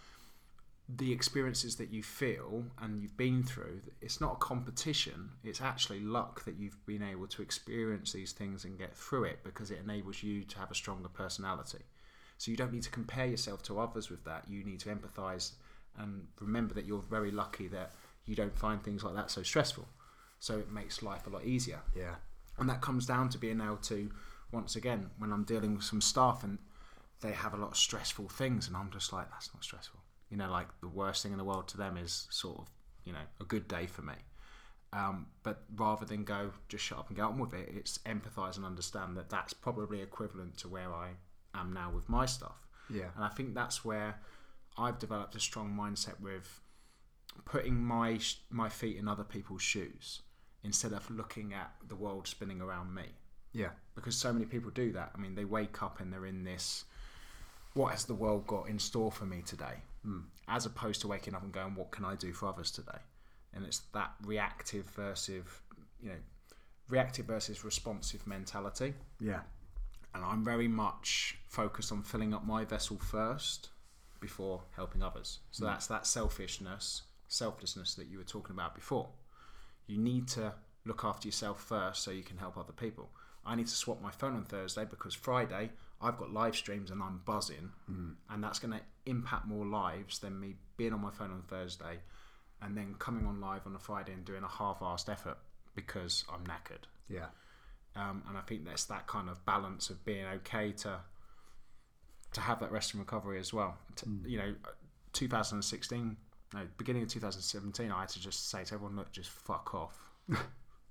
the 0.97 1.11
experiences 1.11 1.75
that 1.75 1.91
you 1.91 2.01
feel 2.01 2.63
and 2.81 2.99
you've 2.99 3.15
been 3.15 3.43
through 3.43 3.79
it's 4.01 4.19
not 4.19 4.33
a 4.33 4.37
competition. 4.37 5.29
It's 5.43 5.61
actually 5.61 5.99
luck 5.99 6.43
that 6.45 6.57
you've 6.57 6.83
been 6.85 7.03
able 7.03 7.27
to 7.27 7.41
experience 7.41 8.11
these 8.11 8.31
things 8.31 8.65
and 8.65 8.77
get 8.77 8.95
through 8.95 9.25
it 9.25 9.43
because 9.43 9.69
it 9.69 9.79
enables 9.83 10.23
you 10.23 10.43
to 10.45 10.59
have 10.59 10.71
a 10.71 10.75
stronger 10.75 11.09
personality. 11.09 11.83
So 12.37 12.49
you 12.49 12.57
don't 12.57 12.73
need 12.73 12.83
to 12.83 12.89
compare 12.89 13.27
yourself 13.27 13.61
to 13.63 13.79
others 13.79 14.09
with 14.09 14.23
that. 14.25 14.45
You 14.49 14.63
need 14.63 14.79
to 14.79 14.89
empathize 14.89 15.51
and 15.97 16.27
remember 16.39 16.73
that 16.73 16.85
you're 16.85 17.01
very 17.01 17.31
lucky 17.31 17.67
that 17.67 17.91
you 18.25 18.35
don't 18.35 18.57
find 18.57 18.81
things 18.81 19.03
like 19.03 19.15
that 19.15 19.29
so 19.29 19.43
stressful. 19.43 19.87
So 20.39 20.57
it 20.57 20.71
makes 20.71 21.03
life 21.03 21.27
a 21.27 21.29
lot 21.29 21.45
easier. 21.45 21.81
Yeah. 21.95 22.15
And 22.57 22.69
that 22.69 22.81
comes 22.81 23.05
down 23.05 23.29
to 23.29 23.37
being 23.37 23.61
able 23.61 23.77
to 23.77 24.09
once 24.51 24.75
again 24.75 25.09
when 25.17 25.31
i'm 25.31 25.43
dealing 25.43 25.75
with 25.75 25.83
some 25.83 26.01
staff 26.01 26.43
and 26.43 26.57
they 27.21 27.31
have 27.31 27.53
a 27.53 27.57
lot 27.57 27.71
of 27.71 27.77
stressful 27.77 28.27
things 28.29 28.67
and 28.67 28.75
i'm 28.75 28.89
just 28.91 29.13
like 29.13 29.29
that's 29.31 29.53
not 29.53 29.63
stressful 29.63 29.99
you 30.29 30.37
know 30.37 30.49
like 30.49 30.67
the 30.81 30.87
worst 30.87 31.23
thing 31.23 31.31
in 31.31 31.37
the 31.37 31.43
world 31.43 31.67
to 31.67 31.77
them 31.77 31.97
is 31.97 32.27
sort 32.29 32.59
of 32.59 32.67
you 33.03 33.13
know 33.13 33.19
a 33.41 33.43
good 33.43 33.67
day 33.67 33.85
for 33.85 34.01
me 34.01 34.13
um, 34.91 35.27
but 35.43 35.63
rather 35.75 36.03
than 36.03 36.23
go 36.23 36.51
just 36.67 36.83
shut 36.83 36.97
up 36.97 37.07
and 37.09 37.17
get 37.17 37.23
on 37.23 37.37
with 37.37 37.53
it 37.53 37.69
it's 37.73 37.99
empathize 37.99 38.57
and 38.57 38.65
understand 38.65 39.15
that 39.15 39.29
that's 39.29 39.53
probably 39.53 40.01
equivalent 40.01 40.57
to 40.57 40.67
where 40.67 40.93
i 40.93 41.09
am 41.53 41.73
now 41.73 41.91
with 41.93 42.07
my 42.09 42.25
stuff 42.25 42.67
yeah 42.89 43.09
and 43.15 43.23
I 43.23 43.29
think 43.29 43.53
that's 43.53 43.85
where 43.85 44.19
I've 44.77 44.97
developed 44.97 45.35
a 45.35 45.39
strong 45.39 45.75
mindset 45.77 46.19
with 46.21 46.61
putting 47.45 47.75
my 47.75 48.19
my 48.49 48.69
feet 48.69 48.97
in 48.97 49.07
other 49.07 49.23
people's 49.23 49.61
shoes 49.61 50.21
instead 50.63 50.93
of 50.93 51.09
looking 51.09 51.53
at 51.53 51.73
the 51.87 51.95
world 51.95 52.27
spinning 52.27 52.61
around 52.61 52.93
me. 52.93 53.03
yeah 53.53 53.69
Because 53.95 54.15
so 54.15 54.31
many 54.33 54.45
people 54.45 54.71
do 54.71 54.91
that. 54.93 55.11
I 55.15 55.17
mean, 55.17 55.35
they 55.35 55.45
wake 55.45 55.81
up 55.81 55.99
and 55.99 56.11
they're 56.11 56.25
in 56.25 56.43
this. 56.43 56.85
What 57.73 57.91
has 57.91 58.05
the 58.05 58.15
world 58.15 58.47
got 58.47 58.67
in 58.67 58.79
store 58.79 59.11
for 59.11 59.25
me 59.25 59.41
today? 59.41 59.83
Hmm. 60.03 60.21
As 60.47 60.65
opposed 60.65 61.01
to 61.01 61.07
waking 61.07 61.35
up 61.35 61.43
and 61.43 61.51
going, 61.51 61.75
"What 61.75 61.91
can 61.91 62.05
I 62.05 62.15
do 62.15 62.33
for 62.33 62.47
others 62.47 62.71
today?" 62.71 62.99
And 63.53 63.65
it's 63.65 63.79
that 63.93 64.13
reactive 64.23 64.85
versus, 64.85 65.43
you 66.01 66.09
know, 66.09 66.17
reactive 66.89 67.25
versus 67.25 67.63
responsive 67.63 68.25
mentality 68.25 68.95
yeah 69.19 69.41
and 70.13 70.23
I'm 70.25 70.43
very 70.43 70.67
much 70.67 71.37
focused 71.47 71.91
on 71.91 72.01
filling 72.01 72.33
up 72.33 72.45
my 72.45 72.65
vessel 72.65 72.97
first 72.97 73.69
before 74.19 74.63
helping 74.75 75.03
others. 75.03 75.39
So 75.51 75.65
hmm. 75.65 75.71
that's 75.71 75.87
that 75.87 76.07
selfishness, 76.07 77.03
selflessness 77.27 77.95
that 77.95 78.07
you 78.07 78.17
were 78.17 78.23
talking 78.23 78.55
about 78.55 78.75
before. 78.75 79.09
You 79.87 79.97
need 79.97 80.27
to 80.29 80.53
look 80.85 81.03
after 81.03 81.27
yourself 81.27 81.61
first 81.61 82.03
so 82.03 82.11
you 82.11 82.23
can 82.23 82.37
help 82.37 82.57
other 82.57 82.73
people. 82.73 83.09
I 83.45 83.55
need 83.55 83.67
to 83.67 83.75
swap 83.75 84.01
my 84.01 84.11
phone 84.11 84.35
on 84.35 84.45
Thursday 84.45 84.85
because 84.85 85.13
Friday 85.13 85.71
I've 86.01 86.17
got 86.17 86.31
live 86.31 86.55
streams 86.55 86.91
and 86.91 87.01
I'm 87.03 87.21
buzzing, 87.25 87.71
and 88.29 88.43
that's 88.43 88.59
going 88.59 88.73
to 88.73 88.81
impact 89.05 89.47
more 89.47 89.65
lives 89.65 90.19
than 90.19 90.39
me 90.39 90.55
being 90.77 90.93
on 90.93 91.01
my 91.01 91.11
phone 91.11 91.31
on 91.31 91.41
Thursday 91.43 91.99
and 92.61 92.75
then 92.77 92.95
coming 92.99 93.25
on 93.25 93.39
live 93.41 93.65
on 93.65 93.75
a 93.75 93.79
Friday 93.79 94.13
and 94.13 94.23
doing 94.25 94.43
a 94.43 94.47
half-assed 94.47 95.09
effort 95.09 95.37
because 95.75 96.25
I'm 96.31 96.43
knackered 96.43 96.85
yeah 97.07 97.27
um, 97.95 98.23
and 98.27 98.37
I 98.37 98.41
think 98.41 98.65
that's 98.65 98.85
that 98.85 99.07
kind 99.07 99.29
of 99.29 99.43
balance 99.45 99.89
of 99.89 100.03
being 100.05 100.25
okay 100.25 100.71
to 100.73 100.99
to 102.33 102.41
have 102.41 102.59
that 102.59 102.71
rest 102.71 102.93
and 102.93 102.99
recovery 102.99 103.39
as 103.39 103.53
well. 103.53 103.75
To, 103.97 104.05
You 104.25 104.37
know, 104.37 104.55
2016, 105.13 106.15
no, 106.53 106.59
beginning 106.77 107.01
of 107.01 107.09
2017, 107.09 107.91
I 107.91 108.01
had 108.01 108.09
to 108.09 108.21
just 108.21 108.51
say 108.51 108.63
to 108.65 108.75
everyone, 108.75 108.95
look, 108.95 109.11
just 109.11 109.29
fuck 109.31 109.73
off. 109.73 109.97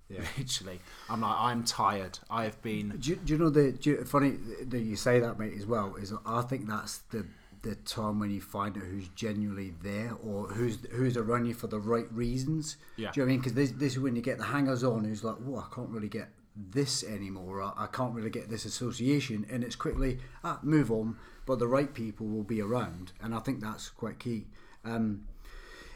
Yeah. 0.09 0.21
Literally, 0.39 0.81
I'm 1.09 1.21
like, 1.21 1.37
I'm 1.39 1.65
tired. 1.65 2.19
I 2.31 2.45
have 2.45 2.61
been. 2.63 2.97
Do 2.99 3.11
you, 3.11 3.17
do 3.17 3.33
you 3.35 3.39
know 3.39 3.51
the 3.51 3.73
do 3.73 3.91
you, 3.91 4.05
funny 4.05 4.37
that 4.67 4.81
you 4.81 4.97
say 4.97 5.21
that, 5.21 5.39
mate? 5.39 5.55
As 5.57 5.67
well 5.67 5.95
is 5.97 6.13
I 6.25 6.43
think 6.43 6.67
that's 6.67 6.99
the 7.11 7.27
the 7.63 7.75
time 7.75 8.19
when 8.21 8.31
you 8.31 8.41
find 8.41 8.77
out 8.77 8.85
who's 8.85 9.09
genuinely 9.09 9.75
there 9.83 10.13
or 10.23 10.47
who's 10.49 10.79
who's 10.93 11.17
around 11.17 11.47
you 11.47 11.55
for 11.55 11.67
the 11.67 11.79
right 11.79 12.11
reasons. 12.13 12.77
Yeah. 12.97 13.11
Do 13.11 13.21
you 13.21 13.27
know 13.27 13.27
what 13.27 13.31
I 13.31 13.33
mean? 13.33 13.39
Because 13.41 13.55
this, 13.55 13.71
this 13.73 13.93
is 13.95 13.99
when 13.99 14.17
you 14.17 14.23
get 14.23 14.39
the 14.39 14.45
hangers 14.45 14.85
on 14.85 15.05
who's 15.05 15.25
like, 15.25 15.37
oh, 15.47 15.59
I 15.59 15.75
can't 15.75 15.91
really 15.91 16.09
get 16.09 16.29
this 16.57 17.05
anymore. 17.05 17.63
I, 17.63 17.73
I 17.77 17.87
can't 17.87 18.15
really 18.15 18.31
get 18.31 18.49
this 18.49 18.65
association, 18.65 19.47
and 19.51 19.63
it's 19.63 19.77
quickly 19.77 20.19
ah 20.45 20.59
move 20.63 20.91
on. 20.91 21.17
But 21.47 21.59
the 21.59 21.69
right 21.69 21.93
people 21.93 22.27
will 22.27 22.45
be 22.45 22.61
around, 22.61 23.13
and 23.23 23.35
I 23.35 23.39
think 23.41 23.61
that's 23.61 23.89
quite 23.89 24.19
key. 24.19 24.47
Um, 24.85 25.25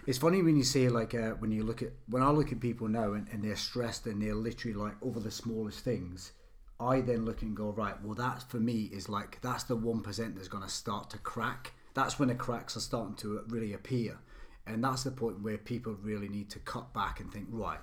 it's 0.07 0.19
funny 0.19 0.43
when 0.43 0.57
you 0.57 0.65
say 0.65 0.89
like 0.89 1.15
uh, 1.15 1.31
when 1.39 1.53
you 1.53 1.63
look 1.63 1.83
at 1.83 1.91
when 2.09 2.23
I 2.23 2.31
look 2.31 2.51
at 2.53 2.61
people 2.61 2.89
now 2.89 3.13
and, 3.13 3.29
and 3.31 3.43
they're 3.43 3.57
stressed 3.57 4.07
and 4.07 4.21
they're 4.21 4.35
literally 4.35 4.77
like 4.77 4.95
over 5.03 5.21
the 5.21 5.31
smallest 5.31 5.85
things. 5.85 6.33
I 6.81 7.01
then 7.01 7.25
look 7.25 7.43
and 7.43 7.57
go 7.57 7.71
right. 7.71 7.95
Well, 8.03 8.15
that 8.15 8.43
for 8.51 8.57
me 8.59 8.91
is 8.93 9.09
like 9.09 9.41
that's 9.41 9.65
the 9.65 9.77
one 9.77 10.01
percent 10.01 10.35
that's 10.35 10.49
going 10.49 10.65
to 10.65 10.69
start 10.69 11.11
to 11.11 11.19
crack. 11.19 11.73
That's 11.95 12.19
when 12.19 12.29
the 12.29 12.35
cracks 12.35 12.77
are 12.77 12.81
starting 12.81 13.15
to 13.17 13.45
really 13.49 13.75
appear, 13.75 14.19
and 14.67 14.83
that's 14.83 15.05
the 15.05 15.13
point 15.13 15.41
where 15.43 15.59
people 15.59 15.97
really 16.03 16.29
need 16.29 16.51
to 16.51 16.59
cut 16.61 16.93
back 16.93 17.21
and 17.21 17.33
think 17.33 17.47
right. 17.51 17.81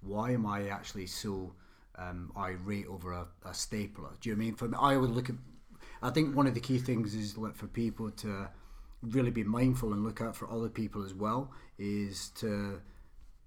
Why 0.00 0.30
am 0.30 0.46
I 0.46 0.68
actually 0.68 1.06
so 1.06 1.54
um, 1.96 2.30
irate 2.36 2.86
over 2.86 3.12
a, 3.12 3.26
a 3.44 3.52
stapler? 3.52 4.10
Do 4.20 4.28
you 4.28 4.36
know 4.36 4.42
I 4.42 4.44
mean? 4.44 4.54
For 4.54 4.68
me, 4.68 4.78
I 4.80 4.96
would 4.96 5.10
look 5.10 5.28
at. 5.28 5.36
I 6.00 6.10
think 6.10 6.36
one 6.36 6.46
of 6.46 6.54
the 6.54 6.60
key 6.60 6.78
things 6.78 7.16
is 7.16 7.36
like 7.36 7.56
for 7.56 7.66
people 7.66 8.12
to 8.12 8.48
really 9.02 9.30
be 9.30 9.44
mindful 9.44 9.92
and 9.92 10.02
look 10.04 10.20
out 10.20 10.34
for 10.36 10.50
other 10.50 10.68
people 10.68 11.04
as 11.04 11.14
well 11.14 11.52
is 11.78 12.30
to 12.30 12.80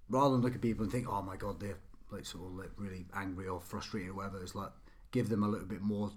rather 0.08 0.32
than 0.34 0.42
look 0.42 0.54
at 0.54 0.60
people 0.60 0.82
and 0.84 0.92
think, 0.92 1.06
oh 1.08 1.22
my 1.22 1.36
god, 1.36 1.60
they're 1.60 1.78
like 2.10 2.24
sort 2.26 2.46
of 2.46 2.52
like 2.56 2.70
really 2.76 3.06
angry 3.14 3.48
or 3.48 3.60
frustrated 3.60 4.10
or 4.10 4.14
whatever. 4.14 4.42
It's 4.42 4.54
like 4.54 4.70
give 5.10 5.28
them 5.28 5.42
a 5.42 5.48
little 5.48 5.66
bit 5.66 5.80
more 5.82 6.10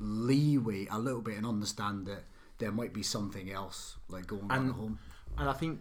leeway, 0.00 0.86
a 0.90 0.98
little 0.98 1.20
bit, 1.20 1.36
and 1.36 1.46
understand 1.46 2.06
that 2.06 2.24
there 2.58 2.72
might 2.72 2.92
be 2.92 3.02
something 3.02 3.50
else 3.50 3.96
like 4.08 4.26
going 4.26 4.44
on 4.44 4.50
And- 4.52 4.70
at 4.70 4.74
home. 4.76 4.98
and 5.38 5.48
I 5.48 5.52
think 5.52 5.80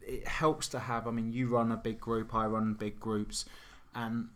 it 0.00 0.26
helps 0.28 0.68
to 0.68 0.78
have. 0.78 1.06
I 1.06 1.10
mean, 1.10 1.32
you 1.32 1.48
run 1.48 1.72
a 1.72 1.76
big 1.76 2.00
group, 2.00 2.34
I 2.34 2.46
run 2.46 2.74
big 2.74 3.00
groups, 3.00 3.44
and 3.94 4.28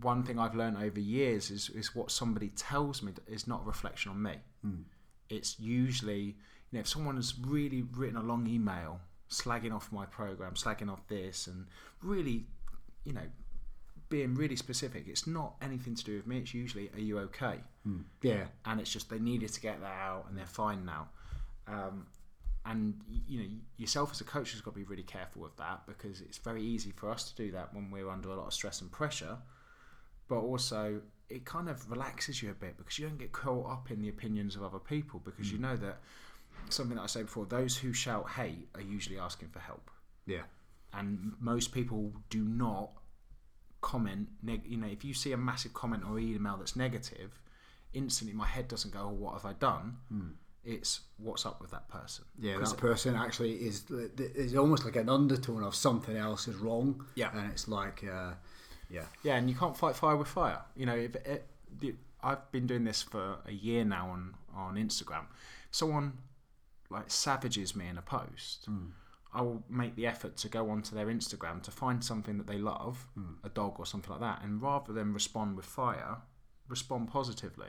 one 0.00 0.22
thing 0.22 0.38
I've 0.38 0.54
learned 0.54 0.78
over 0.78 0.98
years 1.00 1.50
is 1.50 1.68
is 1.70 1.94
what 1.94 2.10
somebody 2.10 2.48
tells 2.50 3.02
me 3.02 3.12
is 3.26 3.46
not 3.46 3.62
a 3.62 3.64
reflection 3.66 4.10
on 4.12 4.22
me. 4.22 4.36
Hmm. 4.62 4.82
It's 5.28 5.58
usually, 5.60 6.36
know, 6.78 6.80
if 6.80 6.88
someone 6.88 7.16
has 7.16 7.34
really 7.38 7.82
written 7.96 8.16
a 8.16 8.22
long 8.22 8.46
email 8.46 9.00
slagging 9.30 9.72
off 9.74 9.90
my 9.92 10.04
program, 10.06 10.54
slagging 10.54 10.90
off 10.90 11.06
this, 11.08 11.46
and 11.46 11.66
really, 12.02 12.44
you 13.04 13.12
know, 13.12 13.26
being 14.08 14.34
really 14.34 14.56
specific, 14.56 15.04
it's 15.08 15.26
not 15.26 15.54
anything 15.62 15.94
to 15.94 16.04
do 16.04 16.16
with 16.16 16.26
me. 16.26 16.38
It's 16.38 16.52
usually, 16.54 16.90
are 16.94 17.00
you 17.00 17.18
okay? 17.20 17.60
Yeah, 18.20 18.44
and 18.66 18.80
it's 18.80 18.92
just 18.92 19.08
they 19.10 19.18
needed 19.18 19.50
to 19.54 19.60
get 19.60 19.80
that 19.80 19.86
out 20.00 20.26
and 20.28 20.36
they're 20.36 20.46
fine 20.46 20.84
now. 20.84 21.08
Um, 21.66 22.06
and 22.64 22.94
you 23.26 23.40
know 23.40 23.48
yourself 23.76 24.12
as 24.12 24.20
a 24.20 24.24
coach 24.24 24.52
has 24.52 24.60
got 24.60 24.70
to 24.72 24.76
be 24.78 24.84
really 24.84 25.02
careful 25.02 25.42
with 25.42 25.56
that 25.56 25.84
because 25.86 26.20
it's 26.20 26.38
very 26.38 26.62
easy 26.62 26.92
for 26.92 27.10
us 27.10 27.24
to 27.30 27.34
do 27.34 27.50
that 27.50 27.74
when 27.74 27.90
we're 27.90 28.08
under 28.08 28.28
a 28.30 28.36
lot 28.36 28.46
of 28.46 28.54
stress 28.54 28.80
and 28.82 28.92
pressure. 28.92 29.36
but 30.28 30.36
also 30.38 31.00
it 31.28 31.44
kind 31.44 31.68
of 31.68 31.90
relaxes 31.90 32.42
you 32.42 32.50
a 32.50 32.54
bit 32.54 32.76
because 32.76 32.98
you 32.98 33.08
don't 33.08 33.18
get 33.18 33.32
caught 33.32 33.68
up 33.70 33.90
in 33.90 34.00
the 34.00 34.08
opinions 34.08 34.54
of 34.54 34.62
other 34.62 34.78
people 34.78 35.20
because 35.24 35.50
you 35.50 35.58
know 35.58 35.76
that 35.76 35.98
something 36.68 36.96
that 36.96 37.02
I 37.02 37.06
said 37.06 37.26
before 37.26 37.46
those 37.46 37.76
who 37.76 37.92
shout 37.92 38.30
hate 38.30 38.68
are 38.74 38.80
usually 38.80 39.18
asking 39.18 39.48
for 39.48 39.58
help 39.60 39.90
Yeah. 40.26 40.42
and 40.92 41.32
most 41.40 41.72
people 41.72 42.12
do 42.30 42.42
not 42.44 42.90
comment 43.80 44.28
neg- 44.42 44.64
you 44.66 44.76
know 44.76 44.86
if 44.86 45.04
you 45.04 45.12
see 45.14 45.32
a 45.32 45.36
massive 45.36 45.74
comment 45.74 46.04
or 46.08 46.18
email 46.18 46.56
that's 46.56 46.76
negative 46.76 47.40
instantly 47.92 48.32
my 48.36 48.46
head 48.46 48.68
doesn't 48.68 48.92
go 48.94 49.00
oh 49.02 49.08
what 49.12 49.32
have 49.34 49.44
i 49.44 49.52
done 49.54 49.96
it's 50.64 51.00
what's 51.16 51.44
up 51.44 51.60
with 51.60 51.72
that 51.72 51.88
person 51.88 52.24
Yeah, 52.38 52.58
that 52.58 52.76
person 52.76 53.16
actually 53.16 53.54
is. 53.54 53.84
It's 53.90 54.54
almost 54.54 54.84
like 54.84 54.94
an 54.94 55.08
undertone 55.08 55.64
of 55.64 55.74
something 55.74 56.16
else 56.16 56.46
is 56.46 56.54
wrong. 56.54 57.04
Yeah. 57.16 57.36
and 57.36 57.50
it's 57.50 57.66
like, 57.66 58.04
uh, 58.04 58.34
yeah, 58.88 59.06
Yeah, 59.24 59.38
and 59.38 59.50
you 59.50 59.56
can't 59.56 59.76
fight 59.76 59.96
fire 59.96 60.16
with 60.16 60.28
fire. 60.28 60.60
You 60.76 60.86
know, 60.86 60.94
if 60.94 61.16
it, 61.16 61.48
the, 61.80 61.96
I've 62.22 62.48
been 62.52 62.68
doing 62.68 62.84
this 62.84 63.02
for 63.02 63.38
a 63.44 63.50
year 63.50 63.84
now 63.84 64.10
on 64.10 64.34
on 64.54 64.76
Instagram. 64.76 65.24
Someone 65.72 66.12
like 66.92 67.10
savages 67.10 67.74
me 67.74 67.88
in 67.88 67.98
a 67.98 68.02
post. 68.02 68.66
Hmm. 68.66 68.86
I 69.34 69.40
will 69.40 69.62
make 69.68 69.96
the 69.96 70.06
effort 70.06 70.36
to 70.38 70.48
go 70.48 70.68
onto 70.68 70.94
their 70.94 71.06
Instagram 71.06 71.62
to 71.62 71.70
find 71.70 72.04
something 72.04 72.36
that 72.36 72.46
they 72.46 72.58
love, 72.58 73.06
hmm. 73.14 73.34
a 73.44 73.48
dog 73.48 73.76
or 73.78 73.86
something 73.86 74.10
like 74.10 74.20
that, 74.20 74.42
and 74.44 74.60
rather 74.60 74.92
than 74.92 75.14
respond 75.14 75.56
with 75.56 75.64
fire, 75.64 76.18
respond 76.68 77.08
positively, 77.08 77.68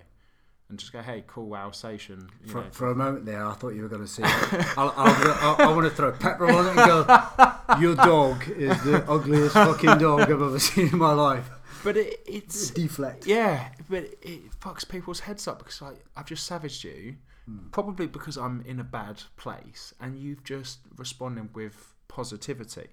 and 0.70 0.78
just 0.78 0.92
go, 0.92 1.02
"Hey, 1.02 1.24
cool 1.26 1.56
Alsatian." 1.56 2.30
For, 2.48 2.62
know. 2.62 2.68
for 2.72 2.92
a 2.92 2.96
moment 2.96 3.26
there, 3.26 3.46
I 3.46 3.54
thought 3.54 3.70
you 3.70 3.84
were 3.84 3.90
going 3.90 4.02
to 4.02 4.08
say, 4.08 4.24
I'll, 4.78 4.94
I'll, 4.98 5.56
I'll, 5.58 5.70
I 5.70 5.76
want 5.76 5.88
to 5.88 5.96
throw 5.96 6.12
petrol 6.12 6.56
on 6.56 6.66
it 6.66 6.70
and 6.70 6.78
go, 6.78 7.54
your 7.80 7.96
dog 7.96 8.48
is 8.50 8.82
the 8.84 9.04
ugliest 9.10 9.54
fucking 9.54 9.98
dog 10.00 10.22
I've 10.22 10.32
ever 10.32 10.60
seen 10.60 10.90
in 10.90 10.98
my 10.98 11.14
life. 11.14 11.50
But 11.84 11.98
it, 11.98 12.22
it's 12.26 12.72
Deflect. 12.72 13.28
Yeah, 13.28 13.70
but 13.90 14.04
it 14.22 14.60
fucks 14.60 14.88
people's 14.88 15.22
heads 15.22 15.48
up 15.48 15.60
because 15.60 15.82
like 15.82 16.04
I've 16.16 16.26
just 16.26 16.46
savaged 16.46 16.84
you, 16.84 17.16
Hmm. 17.46 17.68
probably 17.72 18.08
because 18.08 18.38
I'm 18.38 18.62
in 18.66 18.80
a 18.80 18.84
bad 18.86 19.24
place, 19.38 19.94
and 20.00 20.18
you've 20.18 20.44
just 20.44 20.80
responded 20.98 21.54
with 21.56 21.94
positivity, 22.08 22.88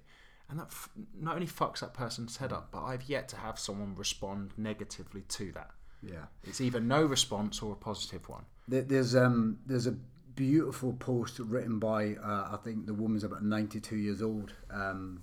and 0.49 0.59
that 0.59 0.67
f- 0.67 0.89
not 1.17 1.35
only 1.35 1.47
fucks 1.47 1.79
that 1.79 1.93
person's 1.93 2.37
head 2.37 2.51
up, 2.51 2.69
but 2.71 2.83
I've 2.83 3.03
yet 3.03 3.29
to 3.29 3.37
have 3.37 3.57
someone 3.57 3.95
respond 3.95 4.51
negatively 4.57 5.21
to 5.21 5.51
that. 5.53 5.71
Yeah. 6.03 6.25
It's 6.43 6.59
either 6.59 6.79
no 6.79 7.03
response 7.05 7.61
or 7.61 7.73
a 7.73 7.75
positive 7.75 8.27
one. 8.27 8.45
There's 8.67 9.15
um 9.15 9.59
there's 9.65 9.87
a 9.87 9.95
beautiful 10.35 10.93
post 10.93 11.39
written 11.39 11.77
by 11.79 12.15
uh, 12.15 12.49
I 12.53 12.57
think 12.63 12.85
the 12.85 12.93
woman's 12.93 13.23
about 13.23 13.43
92 13.43 13.95
years 13.97 14.21
old 14.21 14.53
um 14.71 15.21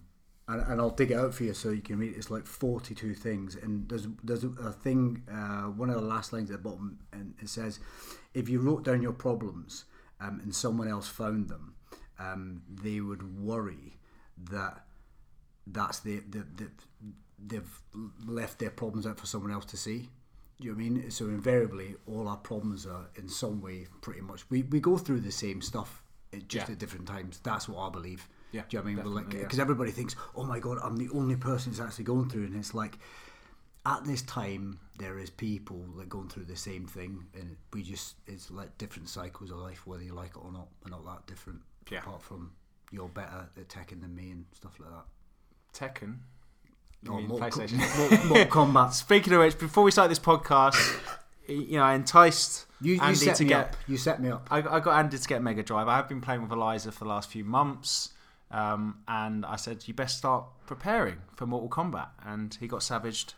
and, 0.48 0.60
and 0.62 0.80
I'll 0.80 0.90
dig 0.90 1.10
it 1.10 1.14
out 1.18 1.34
for 1.34 1.44
you 1.44 1.54
so 1.54 1.70
you 1.70 1.82
can 1.82 1.98
read 1.98 2.12
it. 2.12 2.16
It's 2.16 2.30
like 2.30 2.46
42 2.46 3.14
things 3.14 3.54
and 3.54 3.88
there's 3.88 4.08
there's 4.24 4.44
a 4.44 4.72
thing 4.72 5.22
uh, 5.30 5.64
one 5.70 5.90
of 5.90 5.96
the 5.96 6.00
last 6.06 6.32
lines 6.32 6.50
at 6.50 6.62
the 6.62 6.68
bottom 6.68 6.98
and 7.12 7.34
it 7.40 7.48
says 7.48 7.78
if 8.34 8.48
you 8.48 8.60
wrote 8.60 8.84
down 8.84 9.02
your 9.02 9.12
problems 9.12 9.84
um, 10.20 10.40
and 10.42 10.54
someone 10.54 10.88
else 10.88 11.06
found 11.08 11.48
them 11.48 11.74
um, 12.18 12.62
they 12.82 13.00
would 13.00 13.38
worry 13.40 13.98
that 14.50 14.84
that's 15.66 16.00
the, 16.00 16.20
the, 16.30 16.44
the 16.56 16.70
they've 17.46 17.80
left 18.26 18.58
their 18.58 18.70
problems 18.70 19.06
out 19.06 19.18
for 19.20 19.26
someone 19.26 19.52
else 19.52 19.64
to 19.66 19.76
see. 19.76 20.08
Do 20.60 20.66
you 20.66 20.70
know 20.72 20.76
what 20.76 20.84
I 20.84 20.88
mean? 20.88 21.10
So 21.10 21.26
invariably, 21.26 21.94
all 22.06 22.26
our 22.26 22.36
problems 22.36 22.84
are 22.86 23.08
in 23.16 23.28
some 23.28 23.60
way 23.60 23.86
pretty 24.00 24.20
much 24.22 24.48
we, 24.50 24.62
we 24.62 24.80
go 24.80 24.98
through 24.98 25.20
the 25.20 25.30
same 25.30 25.62
stuff, 25.62 26.02
just 26.48 26.68
Yeah. 26.68 26.72
at 26.72 26.78
different 26.80 27.06
times. 27.06 27.38
That's 27.44 27.68
what 27.68 27.80
I 27.86 27.90
believe. 27.90 28.28
Yeah, 28.52 28.62
Do 28.68 28.76
you 28.76 28.78
know 28.78 28.84
what 28.84 28.90
I 28.90 28.94
mean? 28.94 29.04
We're 29.04 29.20
like 29.22 29.32
yeah. 29.32 29.40
because 29.40 29.58
everybody 29.58 29.90
thinks, 29.90 30.16
oh 30.34 30.44
my 30.44 30.58
god, 30.58 30.78
I'm 30.82 30.96
the 30.96 31.08
only 31.12 31.36
person 31.36 31.72
that's 31.72 31.80
actually 31.80 32.04
going 32.04 32.28
through, 32.30 32.44
and 32.44 32.56
it's 32.56 32.74
like 32.74 32.98
at 33.86 34.04
this 34.04 34.22
time 34.22 34.78
there 34.98 35.18
is 35.18 35.30
people 35.30 35.84
like 35.94 36.08
going 36.08 36.28
through 36.28 36.44
the 36.44 36.56
same 36.56 36.86
thing, 36.86 37.26
and 37.34 37.56
we 37.72 37.82
just 37.82 38.16
it's 38.26 38.50
like 38.50 38.76
different 38.78 39.08
cycles 39.08 39.50
of 39.50 39.58
life, 39.58 39.86
whether 39.86 40.02
you 40.02 40.14
like 40.14 40.30
it 40.30 40.44
or 40.44 40.52
not. 40.52 40.68
We're 40.84 40.90
not 40.90 41.04
that 41.04 41.26
different. 41.26 41.60
Yeah. 41.90 42.00
Apart 42.00 42.22
from 42.22 42.52
you're 42.90 43.08
better 43.08 43.48
at 43.56 43.68
Tekken 43.68 44.00
than 44.00 44.14
me 44.14 44.30
and 44.30 44.44
stuff 44.54 44.78
like 44.80 44.90
that. 44.90 45.04
Tekken. 45.74 46.18
Or 47.08 47.18
mean 47.18 47.28
Mortal, 47.28 47.48
PlayStation? 47.48 48.28
Mortal 48.28 48.46
Kombat. 48.66 48.92
Speaking 48.92 49.32
of 49.34 49.40
which, 49.40 49.58
before 49.58 49.84
we 49.84 49.90
start 49.90 50.08
this 50.08 50.18
podcast, 50.18 50.76
you 51.46 51.78
know, 51.78 51.84
I 51.84 51.94
enticed 51.94 52.66
You, 52.80 52.94
you 52.94 53.00
Andy 53.00 53.16
set 53.16 53.36
to 53.36 53.44
me 53.44 53.48
get 53.50 53.60
up. 53.60 53.76
You 53.86 53.96
set 53.96 54.20
me 54.20 54.30
up. 54.30 54.48
I, 54.50 54.58
I 54.58 54.80
got 54.80 54.98
Andy 54.98 55.18
to 55.18 55.28
get 55.28 55.42
Mega 55.42 55.62
Drive. 55.62 55.88
I 55.88 55.96
have 55.96 56.08
been 56.08 56.20
playing 56.20 56.42
with 56.42 56.50
Eliza 56.50 56.92
for 56.92 57.04
the 57.04 57.10
last 57.10 57.30
few 57.30 57.44
months, 57.44 58.10
um, 58.50 58.98
and 59.06 59.44
I 59.46 59.56
said 59.56 59.86
you 59.86 59.94
best 59.94 60.18
start 60.18 60.44
preparing 60.66 61.16
for 61.34 61.46
Mortal 61.46 61.68
Kombat, 61.68 62.08
and 62.24 62.56
he 62.60 62.66
got 62.68 62.82
savaged 62.82 63.34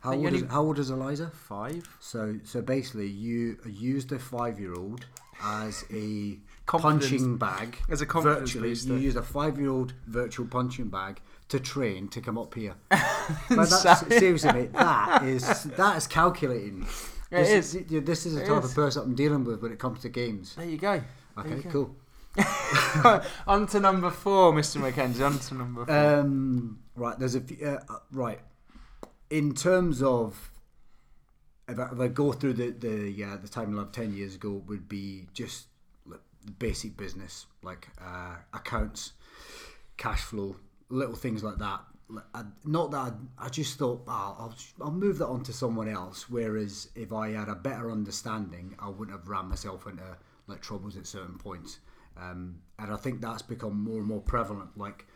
How 0.00 0.12
old, 0.14 0.32
is, 0.32 0.44
how 0.50 0.62
old 0.62 0.78
is 0.78 0.90
Eliza? 0.90 1.30
five. 1.34 1.84
So 2.00 2.36
so 2.44 2.60
basically, 2.62 3.08
you 3.08 3.58
used 3.66 4.12
a 4.12 4.18
five 4.18 4.58
year 4.60 4.74
old 4.74 5.06
as 5.42 5.84
a 5.92 6.38
punching 6.66 7.36
bag. 7.38 7.78
as 7.90 8.02
a 8.02 8.06
virtually, 8.06 8.70
booster. 8.70 8.92
you 8.94 8.98
used 8.98 9.16
a 9.16 9.22
five 9.22 9.58
year 9.58 9.70
old 9.70 9.94
virtual 10.06 10.46
punching 10.46 10.88
bag 10.88 11.20
to 11.48 11.58
train 11.60 12.08
to 12.08 12.20
come 12.20 12.38
up 12.38 12.54
here. 12.54 12.74
But 13.48 13.70
that's, 13.70 14.06
seriously, 14.18 14.52
mate, 14.52 14.72
that 14.72 15.22
is 15.24 15.64
that 15.64 15.96
is 15.96 16.06
calculating. 16.06 16.82
It 17.30 17.36
this 17.36 17.74
is. 17.74 18.04
This 18.04 18.26
is 18.26 18.34
the 18.34 18.42
It 18.42 18.46
type 18.46 18.64
is. 18.64 18.70
of 18.70 18.74
person 18.76 19.02
I'm 19.04 19.14
dealing 19.14 19.44
with 19.44 19.62
when 19.62 19.72
it 19.72 19.78
comes 19.78 20.00
to 20.00 20.08
games. 20.08 20.54
There 20.56 20.66
you 20.66 20.76
go. 20.76 21.00
Okay, 21.38 21.56
you 21.56 21.62
go. 21.62 21.70
cool. 21.70 21.96
on 23.46 23.66
to 23.66 23.80
number 23.80 24.10
four, 24.10 24.52
Mr. 24.52 24.80
McKenzie. 24.80 25.24
On 25.24 25.38
to 25.38 25.54
number 25.54 25.86
four. 25.86 25.94
Um, 25.94 26.78
right, 26.96 27.18
there's 27.18 27.34
a 27.34 27.40
few, 27.40 27.66
uh, 27.66 27.80
uh, 27.88 27.98
right. 28.10 28.40
In 29.30 29.54
terms 29.54 30.02
of 30.02 30.50
if 31.68 31.78
I, 31.78 31.88
if 31.92 32.00
I 32.00 32.08
go 32.08 32.32
through 32.32 32.54
the 32.54 32.70
the 32.70 33.24
uh, 33.24 33.36
the 33.36 33.48
timeline 33.48 33.82
of 33.82 33.92
ten 33.92 34.14
years 34.14 34.34
ago, 34.34 34.62
would 34.66 34.88
be 34.88 35.26
just 35.34 35.66
like, 36.06 36.20
basic 36.58 36.96
business 36.96 37.46
like 37.62 37.88
uh, 38.00 38.36
accounts, 38.54 39.12
cash 39.96 40.22
flow, 40.22 40.56
little 40.88 41.16
things 41.16 41.42
like 41.42 41.58
that. 41.58 41.80
I, 42.34 42.44
not 42.64 42.90
that 42.90 42.98
I, 42.98 43.12
I 43.46 43.48
just 43.48 43.78
thought 43.78 44.04
oh, 44.06 44.36
I'll 44.38 44.54
I'll 44.80 44.90
move 44.90 45.18
that 45.18 45.28
on 45.28 45.42
to 45.44 45.52
someone 45.52 45.88
else. 45.88 46.30
Whereas 46.30 46.88
if 46.94 47.12
I 47.12 47.30
had 47.30 47.48
a 47.48 47.54
better 47.54 47.90
understanding, 47.90 48.74
I 48.78 48.88
wouldn't 48.88 49.16
have 49.16 49.28
ran 49.28 49.46
myself 49.46 49.86
into 49.86 50.16
like 50.46 50.62
troubles 50.62 50.96
at 50.96 51.06
certain 51.06 51.36
points. 51.36 51.78
Um, 52.16 52.58
and 52.78 52.92
I 52.92 52.96
think 52.96 53.20
that's 53.20 53.42
become 53.42 53.82
more 53.82 53.98
and 53.98 54.06
more 54.06 54.20
prevalent. 54.20 54.76
Like 54.76 55.06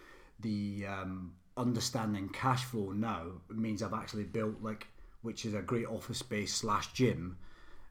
the 0.41 0.87
um, 0.87 1.33
understanding 1.57 2.29
cash 2.29 2.65
flow 2.65 2.93
now 2.93 3.27
means 3.49 3.83
I've 3.83 3.95
actually 3.95 4.25
built 4.25 4.63
like, 4.63 4.87
which 5.23 5.45
is 5.45 5.55
a 5.55 5.63
great 5.63 5.87
office 5.87 6.19
space 6.19 6.55
slash 6.55 6.93
gym. 6.93 7.39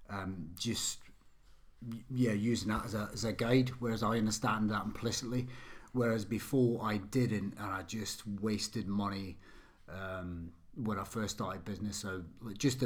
Um, 0.09 0.49
just 0.57 0.99
yeah, 2.09 2.31
using 2.31 2.69
that 2.69 2.85
as 2.85 2.93
a, 2.93 3.09
as 3.13 3.25
a 3.25 3.33
guide, 3.33 3.71
whereas 3.79 4.03
I 4.03 4.17
understand 4.17 4.69
that 4.71 4.85
implicitly. 4.85 5.47
Whereas 5.93 6.25
before 6.25 6.83
I 6.83 6.97
didn't, 6.97 7.53
and 7.57 7.71
I 7.71 7.83
just 7.83 8.23
wasted 8.41 8.87
money 8.87 9.37
um, 9.89 10.51
when 10.75 10.99
I 10.99 11.05
first 11.05 11.35
started 11.35 11.63
business. 11.63 11.95
So 11.97 12.23
just 12.57 12.83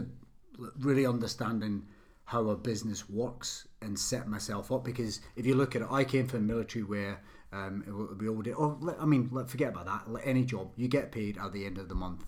really 0.79 1.05
understanding 1.05 1.87
how 2.29 2.47
a 2.49 2.55
business 2.55 3.09
works 3.09 3.67
and 3.81 3.97
set 3.97 4.27
myself 4.27 4.71
up. 4.71 4.85
Because 4.85 5.19
if 5.35 5.47
you 5.47 5.55
look 5.55 5.75
at 5.75 5.81
it, 5.81 5.87
I 5.89 6.03
came 6.03 6.27
from 6.27 6.45
the 6.45 6.53
military 6.53 6.83
where 6.83 7.19
um, 7.51 7.83
it- 7.87 8.19
we 8.21 8.29
all 8.29 8.43
did. 8.43 8.53
Or 8.53 8.77
like, 8.81 9.01
I 9.01 9.05
mean, 9.05 9.29
forget 9.47 9.69
about 9.69 9.87
that. 9.87 10.11
Like 10.13 10.27
any 10.27 10.45
job, 10.45 10.71
you 10.75 10.87
get 10.87 11.11
paid 11.11 11.39
at 11.39 11.53
the 11.53 11.65
end 11.65 11.79
of 11.79 11.89
the 11.89 11.95
month. 11.95 12.25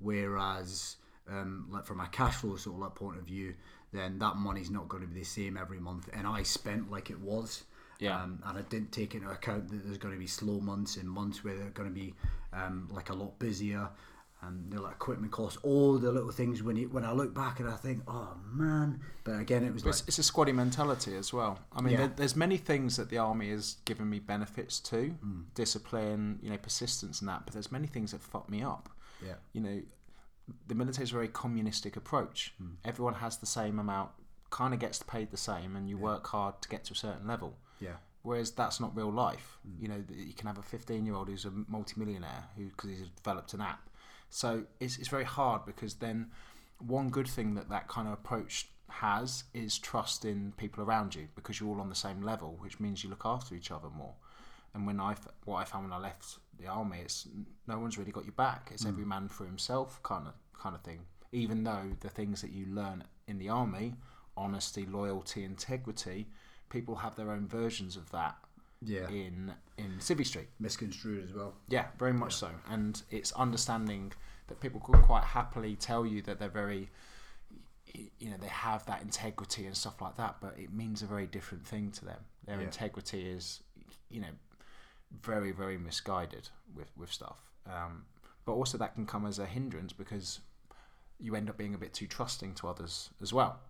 Whereas, 0.00 0.96
um, 1.30 1.66
like 1.70 1.86
from 1.86 2.00
a 2.00 2.08
cash 2.08 2.34
flow 2.36 2.56
sort 2.56 2.76
of 2.76 2.80
like 2.82 2.94
point 2.94 3.16
of 3.16 3.24
view, 3.24 3.54
then 3.90 4.18
that 4.18 4.36
money's 4.36 4.68
not 4.70 4.86
going 4.86 5.02
to 5.02 5.08
be 5.08 5.20
the 5.20 5.24
same 5.24 5.56
every 5.56 5.80
month. 5.80 6.10
And 6.12 6.26
I 6.26 6.42
spent 6.42 6.90
like 6.90 7.08
it 7.08 7.18
was. 7.18 7.64
Yeah. 8.00 8.22
Um, 8.22 8.42
and 8.46 8.58
I 8.58 8.62
didn't 8.62 8.92
take 8.92 9.14
into 9.14 9.30
account 9.30 9.70
that 9.70 9.82
there's 9.82 9.96
going 9.98 10.12
to 10.12 10.20
be 10.20 10.26
slow 10.26 10.60
months 10.60 10.98
and 10.98 11.08
months 11.08 11.42
where 11.42 11.56
they're 11.56 11.70
going 11.70 11.88
to 11.88 11.94
be 11.94 12.14
um, 12.52 12.88
like 12.92 13.08
a 13.08 13.14
lot 13.14 13.38
busier. 13.38 13.88
And 14.40 14.70
the 14.72 14.80
like 14.80 14.92
equipment 14.92 15.32
costs, 15.32 15.58
all 15.64 15.98
the 15.98 16.12
little 16.12 16.30
things. 16.30 16.62
When 16.62 16.76
you 16.76 16.88
when 16.88 17.04
I 17.04 17.12
look 17.12 17.34
back 17.34 17.58
and 17.58 17.68
I 17.68 17.74
think, 17.74 18.02
oh 18.06 18.36
man. 18.52 19.00
But 19.24 19.40
again, 19.40 19.64
it 19.64 19.74
was 19.74 19.84
like 19.84 19.90
it's, 19.94 20.04
it's 20.06 20.18
a 20.20 20.22
squaddy 20.32 20.54
mentality 20.54 21.16
as 21.16 21.32
well. 21.32 21.58
I 21.72 21.80
mean, 21.80 21.92
Yeah. 21.92 21.98
there, 21.98 22.12
there's 22.18 22.36
many 22.36 22.56
things 22.56 22.96
that 22.96 23.08
the 23.10 23.18
army 23.18 23.50
has 23.50 23.76
given 23.84 24.08
me 24.08 24.20
benefits 24.20 24.78
to, 24.80 25.14
Mm. 25.24 25.44
discipline, 25.54 26.38
you 26.40 26.50
know, 26.50 26.56
persistence 26.58 27.20
and 27.20 27.28
that. 27.28 27.44
But 27.46 27.52
there's 27.54 27.72
many 27.72 27.88
things 27.88 28.12
that 28.12 28.22
fuck 28.22 28.48
me 28.48 28.62
up. 28.62 28.88
yeah, 29.24 29.34
You 29.52 29.60
know, 29.60 29.82
the 30.68 30.74
military's 30.76 31.10
a 31.10 31.14
very 31.14 31.28
communistic 31.28 31.96
approach. 31.96 32.54
Hmm. 32.58 32.74
Everyone 32.84 33.14
has 33.14 33.36
the 33.38 33.46
same 33.46 33.78
amount, 33.80 34.12
kind 34.50 34.72
of 34.72 34.78
gets 34.80 35.02
paid 35.02 35.30
the 35.32 35.36
same, 35.36 35.74
and 35.76 35.90
you 35.90 35.98
work 35.98 36.26
hard 36.28 36.62
to 36.62 36.68
get 36.68 36.84
to 36.84 36.92
a 36.92 36.96
certain 36.96 37.26
level. 37.26 37.58
yeah, 37.80 37.96
Whereas 38.22 38.50
that's 38.52 38.78
not 38.80 38.94
real 38.96 39.10
life. 39.12 39.58
Hmm. 39.62 39.82
You 39.82 39.88
know, 39.88 40.04
you 40.08 40.32
can 40.32 40.46
have 40.46 40.58
a 40.58 40.62
15 40.62 41.04
year 41.06 41.14
old 41.16 41.28
who's 41.28 41.44
a 41.44 41.50
multimillionaire 41.50 42.44
who 42.56 42.66
because 42.66 42.90
he's 42.90 43.08
developed 43.08 43.52
an 43.54 43.60
app. 43.62 43.87
So 44.30 44.64
it's, 44.80 44.98
it's 44.98 45.08
very 45.08 45.24
hard 45.24 45.64
because 45.64 45.94
then 45.94 46.30
one 46.78 47.10
good 47.10 47.28
thing 47.28 47.54
that 47.54 47.68
that 47.70 47.88
kind 47.88 48.06
of 48.06 48.14
approach 48.14 48.68
has 48.88 49.44
is 49.52 49.78
trust 49.78 50.24
in 50.24 50.52
people 50.56 50.82
around 50.82 51.14
you 51.14 51.28
because 51.34 51.60
you're 51.60 51.68
all 51.68 51.80
on 51.80 51.88
the 51.88 51.94
same 51.94 52.22
level, 52.22 52.56
which 52.60 52.80
means 52.80 53.02
you 53.04 53.10
look 53.10 53.22
after 53.24 53.54
each 53.54 53.70
other 53.70 53.88
more. 53.90 54.14
And 54.74 54.86
when 54.86 55.00
I 55.00 55.16
what 55.44 55.56
I 55.56 55.64
found 55.64 55.84
when 55.84 55.92
I 55.92 55.98
left 55.98 56.38
the 56.58 56.66
army, 56.66 56.98
it's 57.02 57.26
no 57.66 57.78
one's 57.78 57.98
really 57.98 58.12
got 58.12 58.24
your 58.24 58.32
back. 58.32 58.70
It's 58.72 58.84
every 58.86 59.04
mm. 59.04 59.08
man 59.08 59.28
for 59.28 59.44
himself 59.44 60.00
kind 60.02 60.26
of 60.26 60.34
kind 60.58 60.74
of 60.74 60.82
thing. 60.82 61.00
even 61.32 61.64
though 61.64 61.92
the 62.00 62.08
things 62.08 62.40
that 62.40 62.52
you 62.52 62.66
learn 62.66 63.04
in 63.26 63.38
the 63.38 63.48
army, 63.48 63.94
honesty, 64.36 64.86
loyalty, 64.86 65.44
integrity, 65.44 66.28
people 66.70 66.96
have 66.96 67.16
their 67.16 67.30
own 67.30 67.46
versions 67.46 67.96
of 67.96 68.10
that 68.10 68.36
Yeah. 68.80 69.08
in 69.08 69.52
in 69.76 69.98
Civvy 69.98 70.24
Street. 70.26 70.48
Misconstrued 70.60 71.24
as 71.24 71.32
well. 71.34 71.54
Yeah, 71.68 71.86
very 71.98 72.12
much 72.12 72.34
so. 72.34 72.50
And 72.68 73.00
it's 73.10 73.32
understanding 73.32 74.12
that 74.48 74.60
people 74.60 74.80
could 74.80 75.02
quite 75.02 75.24
happily 75.24 75.76
tell 75.76 76.06
you 76.06 76.22
that 76.22 76.38
they're 76.38 76.48
very, 76.48 76.90
you 78.18 78.30
know, 78.30 78.36
they 78.40 78.48
have 78.48 78.84
that 78.86 79.02
integrity 79.02 79.66
and 79.66 79.76
stuff 79.76 80.00
like 80.00 80.16
that, 80.16 80.36
but 80.40 80.58
it 80.58 80.72
means 80.72 81.02
a 81.02 81.06
very 81.06 81.26
different 81.26 81.66
thing 81.66 81.90
to 81.92 82.04
them. 82.04 82.20
Their 82.46 82.56
Yeah. 82.58 82.64
integrity 82.66 83.28
is, 83.28 83.62
you 84.10 84.20
know, 84.20 84.30
very, 85.22 85.52
very 85.52 85.78
misguided 85.78 86.48
with, 86.74 86.90
with 86.96 87.12
stuff. 87.12 87.40
Um, 87.66 88.04
but 88.44 88.52
also 88.52 88.78
that 88.78 88.94
can 88.94 89.06
come 89.06 89.26
as 89.26 89.38
a 89.38 89.46
hindrance 89.46 89.92
because 89.92 90.40
you 91.20 91.34
end 91.34 91.50
up 91.50 91.56
being 91.58 91.74
a 91.74 91.78
bit 91.78 91.92
too 91.92 92.06
trusting 92.06 92.54
to 92.54 92.68
others 92.68 93.10
as 93.20 93.32
well. 93.32 93.60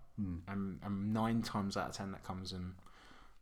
And, 0.49 0.81
and 0.83 1.13
nine 1.15 1.43
times 1.43 1.77
out 1.77 1.91
of 1.91 1.95
ten, 1.97 2.11
that 2.11 2.25
comes 2.25 2.53
and 2.53 2.75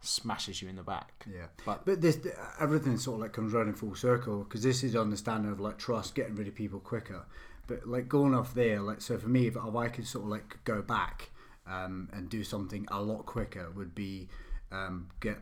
smashes 0.01 0.63
you 0.63 0.69
in 0.69 0.77
the 0.77 0.83
back. 0.83 1.27
Yeah, 1.33 1.47
But- 1.65 1.85
but 1.87 2.01
this 2.01 2.19
everything 2.61 2.97
sort 2.99 3.15
of 3.17 3.21
like 3.23 3.33
comes 3.33 3.53
round 3.53 3.69
in 3.69 3.75
full 3.75 3.95
circle 3.95 4.45
because 4.45 4.63
this 4.63 4.83
is 4.85 4.95
understanding 4.97 5.51
of 5.51 5.61
like 5.61 5.79
trust, 5.79 6.15
getting 6.15 6.35
rid 6.37 6.49
of 6.49 6.55
people 6.55 6.81
quicker. 6.81 7.25
But 7.67 7.87
like 7.89 8.09
going 8.09 8.35
off 8.35 8.55
there, 8.55 8.81
like 8.81 9.01
so 9.01 9.19
for 9.19 9.29
me, 9.29 9.47
if, 9.49 9.57
if 9.57 9.75
I 9.75 9.89
could 9.89 10.07
sort 10.07 10.25
of 10.25 10.31
like 10.31 10.59
go 10.65 10.83
back 10.83 11.31
um, 11.67 12.09
and 12.13 12.29
do 12.29 12.45
something 12.45 12.87
a 12.91 13.03
lot 13.03 13.27
quicker, 13.27 13.71
would 13.73 13.95
be 13.95 14.29
um, 14.71 15.09
get 15.21 15.39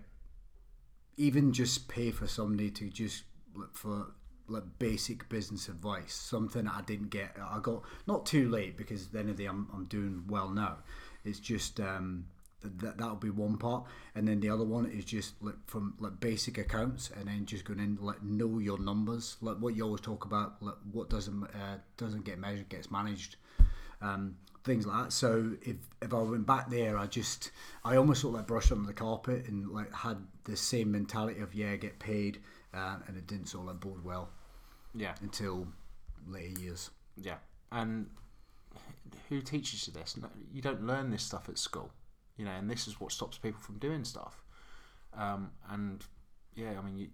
even 1.16 1.52
just 1.52 1.88
pay 1.88 2.10
for 2.10 2.26
somebody 2.26 2.70
to 2.70 2.88
just 2.90 3.24
look 3.54 3.76
for 3.76 4.06
like 4.48 4.64
basic 4.78 5.28
business 5.28 5.68
advice, 5.68 6.12
something 6.14 6.66
I 6.66 6.82
didn't 6.82 7.08
get. 7.10 7.36
I 7.40 7.60
got 7.60 7.82
not 8.06 8.26
too 8.26 8.48
late 8.48 8.76
because 8.76 9.08
then 9.08 9.26
the 9.26 9.30
of 9.32 9.36
the 9.36 9.46
I'm, 9.46 9.68
I'm 9.74 9.84
doing 9.84 10.24
well 10.28 10.48
now. 10.50 10.78
It's 11.24 11.38
just 11.40 11.80
um, 11.80 12.26
that 12.78 12.98
that'll 12.98 13.16
be 13.16 13.30
one 13.30 13.56
part, 13.58 13.84
and 14.14 14.26
then 14.26 14.40
the 14.40 14.50
other 14.50 14.64
one 14.64 14.86
is 14.86 15.04
just 15.04 15.34
like 15.42 15.56
from 15.66 15.94
like 15.98 16.18
basic 16.20 16.58
accounts, 16.58 17.10
and 17.16 17.28
then 17.28 17.46
just 17.46 17.64
going 17.64 17.80
in 17.80 17.96
like 18.00 18.22
know 18.22 18.58
your 18.58 18.78
numbers, 18.78 19.36
like 19.40 19.56
what 19.58 19.74
you 19.76 19.84
always 19.84 20.00
talk 20.00 20.24
about, 20.24 20.62
like 20.62 20.74
what 20.92 21.08
doesn't 21.10 21.44
uh, 21.44 21.78
doesn't 21.96 22.24
get 22.24 22.38
measured 22.38 22.68
gets 22.68 22.90
managed. 22.90 23.36
Um, 24.02 24.36
things 24.64 24.86
like 24.86 25.04
that. 25.04 25.12
So 25.12 25.52
if 25.62 25.76
if 26.02 26.12
I 26.14 26.18
went 26.22 26.46
back 26.46 26.70
there, 26.70 26.98
I 26.98 27.06
just 27.06 27.50
I 27.84 27.96
almost 27.96 28.20
sort 28.22 28.34
of 28.34 28.40
like 28.40 28.46
brushed 28.46 28.72
under 28.72 28.86
the 28.86 28.92
carpet 28.94 29.46
and 29.48 29.70
like 29.70 29.92
had 29.92 30.18
the 30.44 30.56
same 30.56 30.90
mentality 30.92 31.40
of 31.40 31.54
yeah, 31.54 31.76
get 31.76 31.98
paid, 31.98 32.40
uh, 32.74 32.96
and 33.06 33.16
it 33.16 33.26
didn't 33.26 33.46
sort 33.46 33.62
of 33.68 33.74
like 33.74 33.80
bode 33.80 34.04
well 34.04 34.30
Yeah. 34.94 35.14
until 35.22 35.68
later 36.26 36.60
years. 36.60 36.90
Yeah, 37.16 37.36
and 37.72 38.08
who 39.28 39.40
teaches 39.40 39.86
you 39.86 39.92
this? 39.92 40.16
You 40.52 40.60
don't 40.60 40.82
learn 40.86 41.10
this 41.10 41.22
stuff 41.22 41.48
at 41.48 41.58
school, 41.58 41.90
you 42.36 42.44
know, 42.44 42.50
and 42.50 42.70
this 42.70 42.88
is 42.88 43.00
what 43.00 43.12
stops 43.12 43.38
people 43.38 43.60
from 43.60 43.78
doing 43.78 44.04
stuff. 44.04 44.42
Um, 45.16 45.50
and 45.70 46.04
yeah, 46.54 46.74
I 46.78 46.82
mean, 46.84 46.98
you, 46.98 47.08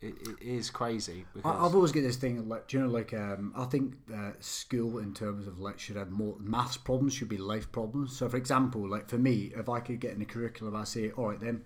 it, 0.00 0.14
it 0.28 0.36
is 0.40 0.70
crazy 0.70 1.24
because 1.34 1.50
I, 1.50 1.64
I've 1.64 1.74
always 1.74 1.92
get 1.92 2.02
this 2.02 2.16
thing 2.16 2.48
like, 2.48 2.68
do 2.68 2.78
you 2.78 2.84
know, 2.84 2.90
like 2.90 3.12
um, 3.14 3.52
I 3.56 3.64
think 3.64 3.94
uh, 4.14 4.32
school 4.40 4.98
in 4.98 5.12
terms 5.12 5.46
of 5.46 5.58
like 5.58 5.78
should 5.78 5.96
have 5.96 6.10
more 6.10 6.36
maths 6.38 6.76
problems 6.76 7.14
should 7.14 7.28
be 7.28 7.36
life 7.36 7.70
problems. 7.72 8.16
So 8.16 8.28
for 8.28 8.36
example, 8.36 8.88
like 8.88 9.08
for 9.08 9.18
me, 9.18 9.52
if 9.56 9.68
I 9.68 9.80
could 9.80 10.00
get 10.00 10.12
in 10.12 10.20
the 10.20 10.24
curriculum, 10.24 10.76
I 10.76 10.84
say, 10.84 11.10
all 11.10 11.30
right 11.30 11.40
then, 11.40 11.62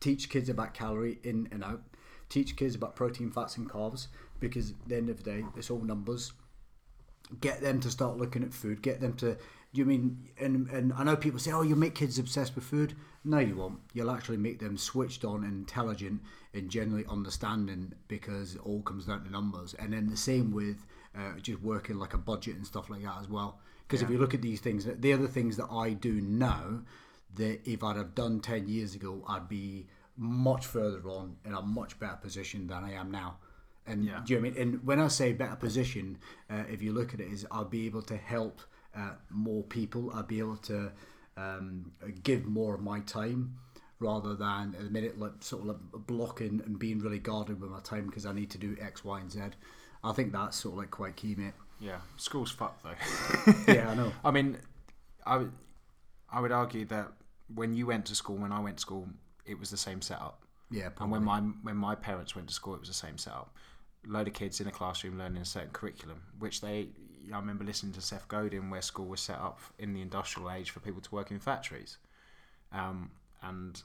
teach 0.00 0.28
kids 0.28 0.48
about 0.48 0.74
calorie 0.74 1.18
in 1.24 1.48
and 1.50 1.64
out, 1.64 1.82
teach 2.28 2.56
kids 2.56 2.74
about 2.76 2.94
protein, 2.94 3.30
fats, 3.30 3.56
and 3.56 3.68
carbs 3.68 4.08
because 4.40 4.70
at 4.70 4.88
the 4.88 4.96
end 4.96 5.10
of 5.10 5.22
the 5.22 5.30
day, 5.30 5.44
it's 5.56 5.70
all 5.70 5.80
numbers. 5.80 6.32
Get 7.40 7.60
them 7.60 7.80
to 7.80 7.90
start 7.90 8.16
looking 8.16 8.42
at 8.42 8.54
food. 8.54 8.82
Get 8.82 9.00
them 9.00 9.14
to. 9.14 9.36
You 9.78 9.84
mean 9.84 10.28
and 10.40 10.68
and 10.70 10.92
I 10.92 11.04
know 11.04 11.14
people 11.16 11.38
say, 11.38 11.52
oh, 11.52 11.62
you 11.62 11.76
make 11.76 11.94
kids 11.94 12.18
obsessed 12.18 12.56
with 12.56 12.64
food. 12.64 12.94
No, 13.24 13.38
you 13.38 13.54
won't. 13.54 13.78
You'll 13.92 14.10
actually 14.10 14.36
make 14.38 14.58
them 14.58 14.76
switched 14.76 15.24
on 15.24 15.44
intelligent 15.44 16.20
and 16.52 16.68
generally 16.68 17.04
understanding 17.08 17.92
because 18.08 18.56
it 18.56 18.60
all 18.66 18.82
comes 18.82 19.06
down 19.06 19.24
to 19.24 19.30
numbers. 19.30 19.74
And 19.78 19.92
then 19.92 20.08
the 20.08 20.16
same 20.16 20.50
with 20.50 20.84
uh, 21.16 21.38
just 21.40 21.60
working 21.62 21.96
like 21.98 22.14
a 22.14 22.18
budget 22.18 22.56
and 22.56 22.66
stuff 22.66 22.90
like 22.90 23.02
that 23.04 23.18
as 23.20 23.28
well. 23.28 23.60
Because 23.86 24.02
if 24.02 24.10
you 24.10 24.18
look 24.18 24.34
at 24.34 24.42
these 24.42 24.60
things, 24.60 24.84
the 24.84 25.12
other 25.12 25.28
things 25.28 25.56
that 25.56 25.68
I 25.70 25.92
do 25.92 26.20
now, 26.20 26.80
that 27.36 27.60
if 27.64 27.84
I'd 27.84 27.96
have 27.96 28.14
done 28.16 28.40
ten 28.40 28.66
years 28.68 28.94
ago, 28.96 29.24
I'd 29.28 29.48
be 29.48 29.86
much 30.16 30.66
further 30.66 31.08
on 31.08 31.36
in 31.44 31.54
a 31.54 31.62
much 31.62 32.00
better 32.00 32.16
position 32.16 32.66
than 32.66 32.82
I 32.82 32.94
am 32.94 33.10
now. 33.12 33.36
And 33.86 34.04
Yeah. 34.04 34.22
do 34.26 34.34
you 34.34 34.40
know 34.40 34.46
I 34.48 34.50
mean? 34.50 34.60
And 34.60 34.84
when 34.84 34.98
I 34.98 35.08
say 35.08 35.32
better 35.32 35.56
position, 35.56 36.18
uh, 36.50 36.64
if 36.68 36.82
you 36.82 36.92
look 36.92 37.14
at 37.14 37.20
it, 37.20 37.30
is 37.32 37.46
I'll 37.52 37.64
be 37.64 37.86
able 37.86 38.02
to 38.02 38.16
help 38.16 38.60
uh, 38.96 39.12
more 39.30 39.62
people. 39.62 40.10
I'll 40.14 40.22
be 40.22 40.38
able 40.38 40.56
to 40.58 40.92
um, 41.36 41.92
give 42.22 42.46
more 42.46 42.74
of 42.74 42.80
my 42.80 43.00
time 43.00 43.56
rather 44.00 44.34
than 44.34 44.74
at 44.78 44.84
the 44.84 44.90
minute 44.90 45.18
like 45.18 45.32
sort 45.40 45.62
of 45.62 45.68
like 45.68 46.06
blocking 46.06 46.62
and 46.64 46.78
being 46.78 47.00
really 47.00 47.18
guarded 47.18 47.60
with 47.60 47.70
my 47.70 47.80
time 47.80 48.06
because 48.06 48.26
I 48.26 48.32
need 48.32 48.50
to 48.50 48.58
do 48.58 48.76
X, 48.80 49.04
Y, 49.04 49.20
and 49.20 49.30
Z. 49.30 49.40
I 50.04 50.12
think 50.12 50.32
that's 50.32 50.56
sort 50.56 50.74
of 50.74 50.78
like 50.78 50.90
quite 50.90 51.16
key, 51.16 51.34
mate. 51.34 51.54
yeah, 51.80 51.98
school's 52.16 52.50
fucked 52.52 52.84
though. 52.84 53.52
Yeah, 53.72 53.90
I 53.90 53.94
know. 53.94 54.12
I 54.24 54.30
mean, 54.30 54.58
I 55.26 55.38
would 55.38 55.52
I 56.30 56.40
would 56.40 56.52
argue 56.52 56.84
that 56.86 57.08
when 57.54 57.74
you 57.74 57.86
went 57.86 58.06
to 58.06 58.14
school, 58.14 58.36
when 58.36 58.52
I 58.52 58.60
went 58.60 58.76
to 58.76 58.80
school, 58.82 59.08
it 59.46 59.58
was 59.58 59.70
the 59.70 59.76
same 59.76 60.00
setup. 60.02 60.42
Yeah, 60.70 60.90
And 61.00 61.10
when 61.10 61.24
my 61.24 61.40
when 61.40 61.76
my 61.76 61.94
parents 61.94 62.36
went 62.36 62.48
to 62.48 62.54
school, 62.54 62.74
it 62.74 62.80
was 62.80 62.88
the 62.88 62.94
same 62.94 63.18
setup. 63.18 63.54
Load 64.06 64.28
of 64.28 64.34
kids 64.34 64.60
in 64.60 64.66
a 64.68 64.70
classroom 64.70 65.18
learning 65.18 65.42
a 65.42 65.44
certain 65.44 65.70
curriculum, 65.70 66.22
which 66.38 66.60
they. 66.60 66.88
I 67.32 67.38
remember 67.38 67.64
listening 67.64 67.92
to 67.94 68.00
Seth 68.00 68.26
Godin, 68.28 68.70
where 68.70 68.82
school 68.82 69.06
was 69.06 69.20
set 69.20 69.38
up 69.38 69.58
in 69.78 69.92
the 69.94 70.00
industrial 70.02 70.50
age 70.50 70.70
for 70.70 70.80
people 70.80 71.00
to 71.00 71.14
work 71.14 71.30
in 71.30 71.38
factories. 71.38 71.98
Um, 72.72 73.10
and 73.42 73.80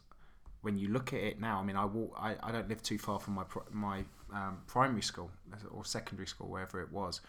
when 0.62 0.78
you 0.78 0.88
look 0.90 1.14
at 1.14 1.20
it 1.20 1.40
now, 1.40 1.60
I 1.60 1.64
mean, 1.64 1.76
I 1.76 1.86
walk. 1.86 2.16
I, 2.20 2.36
I 2.42 2.52
don't 2.52 2.70
live 2.70 2.82
too 2.84 2.98
far 2.98 3.20
from 3.20 3.34
my 3.36 3.44
my 3.72 4.04
um, 4.34 4.60
primary 4.68 5.02
school 5.02 5.30
or 5.72 5.86
secondary 5.86 6.28
school, 6.28 6.48
wherever 6.48 6.82
it 6.82 6.92
was, 6.92 7.22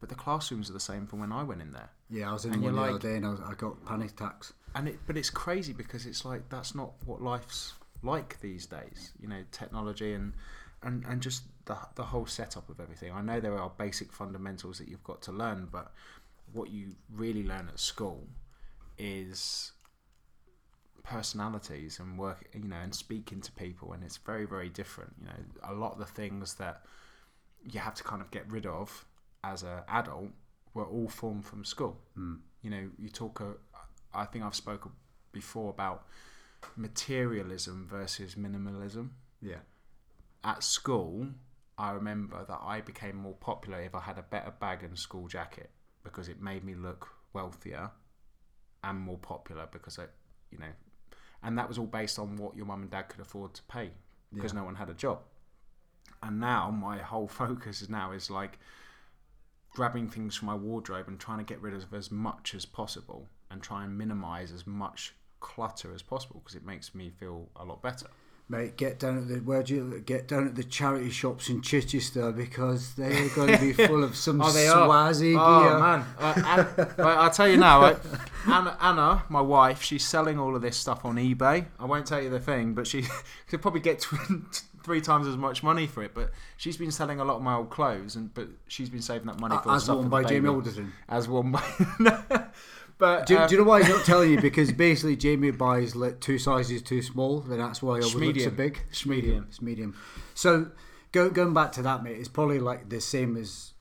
but 0.00 0.08
the 0.08 0.14
classrooms 0.14 0.70
are 0.70 0.74
the 0.74 0.80
same 0.80 1.06
from 1.06 1.20
when 1.20 1.32
I 1.32 1.42
went 1.42 1.60
in 1.62 1.72
there. 1.72 1.90
yeah, 2.10 2.30
I 2.30 2.32
was 2.32 2.44
in 2.44 2.52
and 2.54 2.62
one 2.62 2.74
the 2.74 2.80
like- 2.80 2.90
other 2.90 2.98
day 2.98 3.16
and 3.16 3.26
I, 3.26 3.30
was, 3.30 3.40
I 3.40 3.54
got 3.54 3.84
panic 3.84 4.10
attacks. 4.12 4.52
and 4.74 4.88
it 4.88 4.98
but 5.06 5.16
it's 5.16 5.30
crazy 5.30 5.72
because 5.72 6.06
it's 6.06 6.24
like 6.24 6.48
that's 6.48 6.74
not 6.74 6.92
what 7.06 7.20
life's 7.22 7.74
like 8.04 8.40
these 8.40 8.66
days 8.66 9.12
you 9.20 9.28
know 9.28 9.42
technology 9.52 10.12
and 10.12 10.32
and 10.82 11.04
and 11.06 11.20
just 11.22 11.44
the 11.64 11.76
the 11.94 12.04
whole 12.04 12.26
setup 12.26 12.68
of 12.68 12.80
everything. 12.80 13.12
I 13.12 13.22
know 13.22 13.40
there 13.40 13.58
are 13.58 13.70
basic 13.76 14.12
fundamentals 14.12 14.78
that 14.78 14.88
you've 14.88 15.04
got 15.04 15.22
to 15.22 15.32
learn 15.32 15.68
but 15.70 15.92
what 16.52 16.70
you 16.70 16.94
really 17.10 17.44
learn 17.44 17.68
at 17.68 17.80
school 17.80 18.26
is 18.98 19.72
personalities 21.02 21.98
and 21.98 22.16
work 22.18 22.48
you 22.52 22.68
know 22.68 22.76
and 22.76 22.94
speaking 22.94 23.40
to 23.40 23.50
people 23.52 23.92
and 23.92 24.04
it's 24.04 24.18
very 24.18 24.44
very 24.44 24.68
different 24.68 25.14
you 25.20 25.26
know. 25.26 25.70
A 25.70 25.74
lot 25.74 25.92
of 25.92 25.98
the 25.98 26.06
things 26.06 26.54
that 26.54 26.82
you 27.70 27.80
have 27.80 27.94
to 27.94 28.04
kind 28.04 28.22
of 28.22 28.30
get 28.30 28.50
rid 28.50 28.66
of 28.66 29.04
as 29.44 29.62
an 29.62 29.80
adult 29.88 30.30
were 30.74 30.86
all 30.86 31.08
formed 31.08 31.44
from 31.44 31.64
school. 31.64 31.98
You 32.16 32.70
know 32.70 32.90
you 32.98 33.08
talk 33.08 33.40
uh, 33.40 33.78
i 34.14 34.24
think 34.26 34.44
i've 34.44 34.54
spoken 34.54 34.92
before 35.32 35.70
about 35.70 36.06
materialism 36.76 37.86
versus 37.90 38.34
minimalism. 38.34 39.10
Yeah, 39.40 39.62
at 40.44 40.62
school 40.62 41.28
i 41.82 41.90
remember 41.90 42.44
that 42.48 42.60
i 42.62 42.80
became 42.80 43.16
more 43.16 43.34
popular 43.34 43.80
if 43.80 43.94
i 43.94 44.00
had 44.00 44.16
a 44.18 44.22
better 44.22 44.52
bag 44.60 44.82
and 44.82 44.98
school 44.98 45.26
jacket 45.28 45.70
because 46.04 46.28
it 46.28 46.40
made 46.40 46.64
me 46.64 46.74
look 46.74 47.08
wealthier 47.34 47.90
and 48.84 48.98
more 48.98 49.18
popular 49.18 49.66
because 49.70 49.98
i 49.98 50.04
you 50.50 50.58
know 50.58 50.72
and 51.42 51.58
that 51.58 51.68
was 51.68 51.76
all 51.78 51.86
based 51.86 52.18
on 52.18 52.36
what 52.36 52.56
your 52.56 52.66
mum 52.66 52.82
and 52.82 52.90
dad 52.90 53.08
could 53.08 53.20
afford 53.20 53.52
to 53.52 53.62
pay 53.64 53.90
because 54.32 54.52
Yeah. 54.52 54.60
no 54.60 54.64
one 54.64 54.76
had 54.76 54.88
a 54.90 54.94
job 54.94 55.18
and 56.22 56.38
now 56.40 56.70
my 56.70 56.98
whole 56.98 57.28
focus 57.42 57.82
is 57.82 57.88
now 57.88 58.12
is 58.12 58.30
like 58.30 58.58
grabbing 59.74 60.08
things 60.08 60.36
from 60.36 60.46
my 60.46 60.54
wardrobe 60.54 61.08
and 61.08 61.18
trying 61.18 61.38
to 61.38 61.44
get 61.44 61.60
rid 61.60 61.74
of 61.74 61.92
as 61.94 62.10
much 62.10 62.54
as 62.54 62.64
possible 62.66 63.28
and 63.50 63.62
try 63.62 63.84
and 63.84 63.96
minimize 63.96 64.52
as 64.52 64.66
much 64.66 65.14
clutter 65.40 65.92
as 65.92 66.02
possible 66.02 66.40
because 66.40 66.54
it 66.54 66.64
makes 66.64 66.94
me 66.94 67.10
feel 67.10 67.48
a 67.56 67.64
lot 67.64 67.82
better 67.82 68.06
mate, 68.48 68.76
get 68.76 68.98
down 68.98 69.18
at 69.18 69.28
the 69.28 69.36
where 69.36 69.62
do 69.62 69.74
you 69.74 70.02
get 70.04 70.28
down 70.28 70.46
at 70.46 70.54
the 70.54 70.64
charity 70.64 71.10
shops 71.10 71.48
in 71.48 71.62
Chichester 71.62 72.32
because 72.32 72.94
they're 72.94 73.28
going 73.30 73.52
to 73.52 73.58
be 73.58 73.72
full 73.86 74.04
of 74.04 74.14
some 74.16 74.42
Swazi 74.42 75.34
Oh 75.38 75.62
gear. 75.62 75.78
man! 75.78 76.04
Uh, 76.18 76.34
An- 76.76 76.86
right, 77.04 77.16
I'll 77.18 77.30
tell 77.30 77.48
you 77.48 77.56
now. 77.56 77.80
Right? 77.80 77.98
Anna, 78.46 78.76
Anna, 78.80 79.22
my 79.28 79.40
wife, 79.40 79.82
she's 79.82 80.04
selling 80.06 80.38
all 80.38 80.54
of 80.56 80.62
this 80.62 80.76
stuff 80.76 81.04
on 81.04 81.16
eBay. 81.16 81.66
I 81.78 81.84
won't 81.86 82.06
tell 82.06 82.20
you 82.22 82.28
the 82.30 82.40
thing, 82.40 82.74
but 82.74 82.86
she 82.86 83.04
could 83.48 83.62
probably 83.62 83.80
get 83.80 84.04
three 84.82 85.00
times 85.00 85.26
as 85.28 85.36
much 85.36 85.62
money 85.62 85.86
for 85.86 86.02
it. 86.02 86.12
But 86.12 86.32
she's 86.56 86.76
been 86.76 86.90
selling 86.90 87.20
a 87.20 87.24
lot 87.24 87.36
of 87.36 87.42
my 87.42 87.54
old 87.54 87.70
clothes, 87.70 88.16
and 88.16 88.34
but 88.34 88.48
she's 88.68 88.90
been 88.90 89.00
saving 89.02 89.26
that 89.28 89.38
money 89.40 89.56
for 89.62 89.72
As 89.72 89.84
stuff 89.84 89.96
worn 89.96 90.08
by 90.08 90.24
Jamie 90.24 90.40
baby. 90.40 90.48
Alderton. 90.48 90.92
As 91.08 91.28
one 91.28 91.52
by. 91.52 92.44
But 93.02 93.26
Do, 93.26 93.36
uh, 93.36 93.48
do 93.48 93.56
you 93.56 93.60
know 93.60 93.66
why 93.66 93.82
he's 93.82 93.88
not 93.88 94.04
telling 94.04 94.30
you? 94.30 94.40
Because 94.48 94.70
basically 94.70 95.16
Jamie 95.16 95.50
buys 95.50 95.96
like 95.96 96.20
two 96.20 96.38
sizes 96.38 96.82
too 96.82 97.02
small, 97.02 97.40
then 97.40 97.58
that's 97.58 97.82
why 97.82 97.98
he 97.98 98.04
always 98.04 98.14
looks 98.14 98.44
so 98.44 98.50
big. 98.50 98.80
medium. 99.04 99.46
It's 99.48 99.60
medium. 99.60 99.96
So 100.34 100.70
go, 101.10 101.28
going 101.28 101.52
back 101.52 101.72
to 101.72 101.82
that, 101.82 102.04
mate, 102.04 102.16
it's 102.16 102.28
probably 102.28 102.60
like 102.60 102.90
the 102.90 103.00
same 103.00 103.36
as 103.36 103.72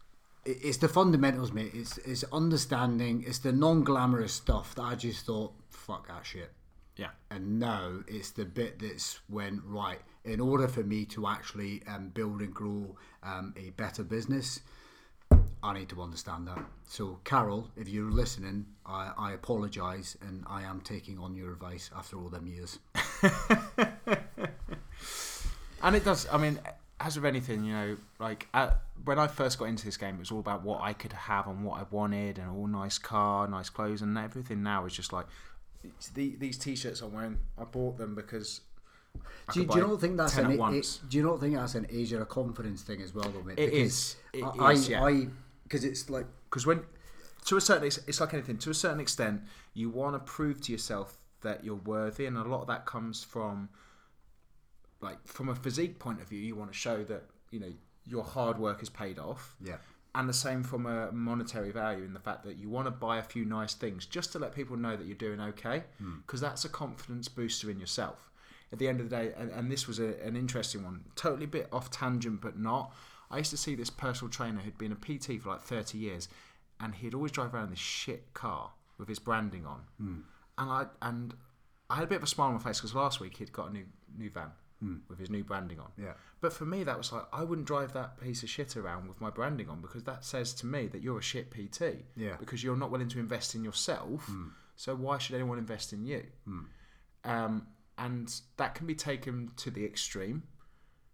it's 0.44 0.78
the 0.78 0.88
fundamentals, 0.88 1.52
mate. 1.52 1.70
It's 1.76 2.00
it's 2.00 2.24
understanding. 2.34 3.24
It's 3.28 3.38
the 3.38 3.52
non-glamorous 3.52 4.34
stuff 4.34 4.74
that 4.74 4.82
I 4.82 4.96
just 4.96 5.28
thought, 5.28 5.54
fuck 5.70 6.08
that 6.08 6.26
shit. 6.26 6.52
Yeah. 6.96 7.12
And 7.30 7.60
now 7.60 8.00
it's 8.08 8.32
the 8.32 8.46
bit 8.46 8.80
that's 8.80 9.20
went 9.30 9.62
right. 9.64 10.02
In 10.26 10.40
order 10.40 10.68
for 10.68 10.82
me 10.82 11.06
to 11.06 11.28
actually 11.28 11.84
um, 11.88 12.10
build 12.10 12.42
and 12.42 12.52
grow 12.52 12.96
um, 13.22 13.54
a 13.56 13.70
better 13.70 14.04
business, 14.04 14.62
I 15.64 15.74
need 15.74 15.90
to 15.90 16.02
understand 16.02 16.48
that. 16.48 16.60
So, 16.88 17.20
Carol, 17.24 17.70
if 17.76 17.88
you're 17.88 18.10
listening, 18.12 18.66
I, 18.86 19.12
I 19.18 19.34
apologise 19.34 20.18
and 20.22 20.44
I 20.48 20.64
am 20.64 20.82
taking 20.82 21.20
on 21.20 21.36
your 21.36 21.52
advice 21.52 21.92
after 21.96 22.18
all 22.18 22.30
them 22.30 22.48
years. 22.48 22.80
And 25.84 25.96
it 25.96 26.06
does. 26.06 26.28
I 26.32 26.38
mean, 26.38 26.60
as 27.00 27.16
with 27.16 27.26
anything, 27.26 27.64
you 27.64 27.74
know, 27.74 27.98
like 28.20 28.48
uh 28.54 28.72
when 29.04 29.18
I 29.18 29.28
first 29.28 29.58
got 29.58 29.66
into 29.66 29.86
this 29.86 29.98
game, 29.98 30.16
it 30.16 30.20
was 30.20 30.32
all 30.32 30.40
about 30.40 30.64
what 30.64 30.82
I 30.82 30.94
could 30.94 31.14
have 31.14 31.48
and 31.48 31.64
what 31.66 31.80
I 31.80 31.86
wanted, 31.90 32.38
and 32.38 32.50
all 32.52 32.68
nice 32.68 32.98
car, 32.98 33.48
nice 33.48 33.70
clothes, 33.70 34.02
and 34.02 34.18
everything. 34.18 34.62
Now 34.62 34.86
is 34.86 34.94
just 34.94 35.12
like 35.12 35.26
the, 36.14 36.36
these 36.36 36.58
t-shirts 36.58 37.02
I'm 37.02 37.14
wearing. 37.14 37.40
I 37.58 37.64
bought 37.64 37.98
them 37.98 38.16
because. 38.16 38.62
Do 39.52 39.60
you, 39.62 39.66
do 39.66 39.80
you 39.80 39.88
not 39.88 40.00
think 40.00 40.16
that's 40.16 40.38
an 40.38 40.52
a- 40.52 40.82
do 41.10 41.18
you 41.18 41.24
not 41.24 41.42
think 41.42 41.56
that's 41.56 41.76
an 41.76 41.86
age 41.90 42.14
or 42.14 42.22
a 42.22 42.26
confidence 42.26 42.84
thing 42.84 43.02
as 43.02 43.14
well, 43.14 43.30
though, 43.30 43.44
mate? 43.44 43.60
It 43.60 43.72
Because 43.72 43.92
is. 43.92 44.16
It 44.32 44.44
I, 44.44 44.72
is, 44.72 44.88
yeah. 44.88 45.04
I 45.04 45.28
because 45.72 45.86
it's 45.86 46.10
like 46.10 46.26
because 46.50 46.66
when 46.66 46.82
to 47.46 47.58
a 47.58 47.62
certain 47.62 47.88
it's 47.88 48.20
like 48.20 48.34
anything 48.34 48.58
to 48.58 48.70
a 48.70 48.74
certain 48.74 49.00
extent 49.00 49.42
you 49.74 49.90
want 49.90 50.14
to 50.14 50.20
prove 50.20 50.60
to 50.62 50.72
yourself 50.72 51.18
that 51.42 51.64
you're 51.64 51.76
worthy 51.76 52.26
and 52.26 52.38
a 52.38 52.44
lot 52.44 52.62
of 52.62 52.68
that 52.68 52.86
comes 52.86 53.24
from 53.24 53.70
like 55.00 55.18
from 55.26 55.50
a 55.50 55.56
physique 55.56 55.98
point 55.98 56.22
of 56.22 56.28
view 56.28 56.40
you 56.40 56.56
want 56.56 56.72
to 56.72 56.78
show 56.78 57.04
that 57.04 57.24
you 57.52 57.60
know 57.60 57.72
your 58.06 58.24
hard 58.24 58.58
work 58.58 58.82
is 58.82 58.90
paid 58.90 59.20
off. 59.20 59.56
Yeah, 59.64 59.78
and 60.16 60.28
the 60.28 60.34
same 60.34 60.64
from 60.64 60.86
a 60.86 61.12
monetary 61.12 61.72
value 61.72 62.04
in 62.04 62.14
the 62.14 62.20
fact 62.20 62.44
that 62.44 62.58
you 62.58 62.70
want 62.70 62.88
to 62.88 62.92
buy 62.92 63.18
a 63.18 63.24
few 63.24 63.46
nice 63.46 63.74
things 63.74 64.06
just 64.06 64.32
to 64.34 64.40
let 64.40 64.54
people 64.54 64.76
know 64.76 64.98
that 64.98 65.06
you're 65.06 65.16
doing 65.16 65.40
okay 65.40 65.84
hmm. 66.00 66.18
because 66.26 66.42
that's 66.42 66.66
a 66.66 66.70
confidence 66.70 67.28
booster 67.28 67.70
in 67.70 67.80
yourself. 67.80 68.30
At 68.74 68.80
the 68.80 68.88
end 68.88 69.02
of 69.02 69.10
the 69.10 69.16
day 69.16 69.34
and, 69.38 69.52
and 69.52 69.72
this 69.72 69.88
was 69.88 70.00
a, 70.00 70.16
an 70.22 70.36
interesting 70.36 70.84
one 70.84 71.04
totally 71.16 71.44
a 71.44 71.48
bit 71.48 71.68
off 71.74 71.92
tangent 71.92 72.40
but 72.42 72.58
not 72.58 72.94
i 73.32 73.38
used 73.38 73.52
to 73.52 73.58
see 73.58 73.76
this 73.76 73.90
personal 73.90 74.30
trainer 74.30 74.60
who'd 74.60 74.78
been 74.78 74.92
a 74.92 74.96
pt 74.96 75.42
for 75.42 75.50
like 75.50 75.62
30 75.62 75.98
years 75.98 76.28
and 76.80 76.96
he'd 76.96 77.14
always 77.14 77.32
drive 77.32 77.54
around 77.54 77.72
this 77.72 77.80
shit 77.80 78.34
car 78.34 78.72
with 78.98 79.08
his 79.08 79.20
branding 79.20 79.66
on 79.66 79.82
hmm. 79.98 80.20
and 80.58 80.70
i 80.70 80.86
and 81.02 81.34
i 81.90 81.96
had 81.96 82.04
a 82.04 82.08
bit 82.08 82.18
of 82.18 82.24
a 82.24 82.28
smile 82.28 82.50
on 82.50 82.56
my 82.56 82.60
face 82.60 82.80
because 82.80 82.96
last 82.96 83.20
week 83.20 83.38
he'd 83.38 83.52
got 83.52 83.70
a 83.70 83.74
new 83.74 83.86
new 84.18 84.30
van 84.30 84.52
hmm. 84.80 84.98
with 85.08 85.20
his 85.20 85.30
new 85.30 85.44
branding 85.44 85.80
on 85.80 85.92
yeah, 85.98 86.14
but 86.42 86.52
for 86.52 86.66
me, 86.66 86.84
that 86.84 86.98
was 86.98 87.12
like 87.12 87.26
I 87.32 87.44
wouldn't 87.44 87.68
drive 87.68 87.94
that 87.94 88.20
piece 88.20 88.42
of 88.42 88.50
shit 88.50 88.76
around 88.76 89.08
with 89.08 89.22
my 89.22 89.30
branding 89.30 89.70
on 89.70 89.80
because 89.80 90.04
that 90.04 90.26
says 90.26 90.54
to 90.56 90.66
me 90.66 90.88
that 90.88 91.02
you're 91.02 91.20
a 91.20 91.22
shit 91.22 91.52
PT. 91.52 92.04
Yeah. 92.18 92.36
Because 92.40 92.64
you're 92.64 92.76
not 92.76 92.90
willing 92.90 93.10
to 93.10 93.20
invest 93.20 93.54
in 93.54 93.64
yourself. 93.64 94.26
Hmm. 94.26 94.48
So 94.76 94.96
why 94.96 95.20
should 95.20 95.36
anyone 95.36 95.60
invest 95.60 95.94
in 95.94 96.04
you? 96.04 96.24
Um, 97.24 97.68
and 98.00 98.34
that 98.58 98.74
can 98.74 98.88
be 98.88 98.96
taken 98.96 99.52
to 99.58 99.70
the 99.70 99.86
extreme 99.86 100.42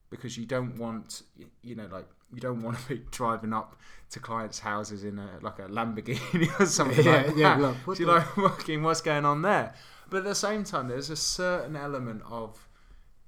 because 0.09 0.37
you 0.37 0.45
don't 0.45 0.77
want, 0.77 1.23
you 1.61 1.75
know, 1.75 1.87
like 1.91 2.07
you 2.33 2.39
don't 2.41 2.61
want 2.61 2.77
to 2.79 2.87
be 2.87 3.01
driving 3.11 3.53
up 3.53 3.75
to 4.11 4.19
clients' 4.19 4.59
houses 4.59 5.03
in 5.03 5.19
a 5.19 5.39
like 5.41 5.59
a 5.59 5.63
Lamborghini 5.67 6.59
or 6.59 6.65
something 6.65 7.05
Yeah, 7.05 7.11
like 7.27 7.35
yeah, 7.35 7.55
that. 7.55 7.59
look, 7.61 7.75
what 7.85 7.97
So 7.97 8.03
you're 8.03 8.13
like, 8.13 8.27
fucking, 8.35 8.83
what's 8.83 9.01
going 9.01 9.25
on 9.25 9.41
there? 9.41 9.73
But 10.09 10.17
at 10.19 10.23
the 10.23 10.35
same 10.35 10.63
time, 10.63 10.87
there's 10.87 11.09
a 11.09 11.15
certain 11.17 11.75
element 11.75 12.21
of 12.29 12.67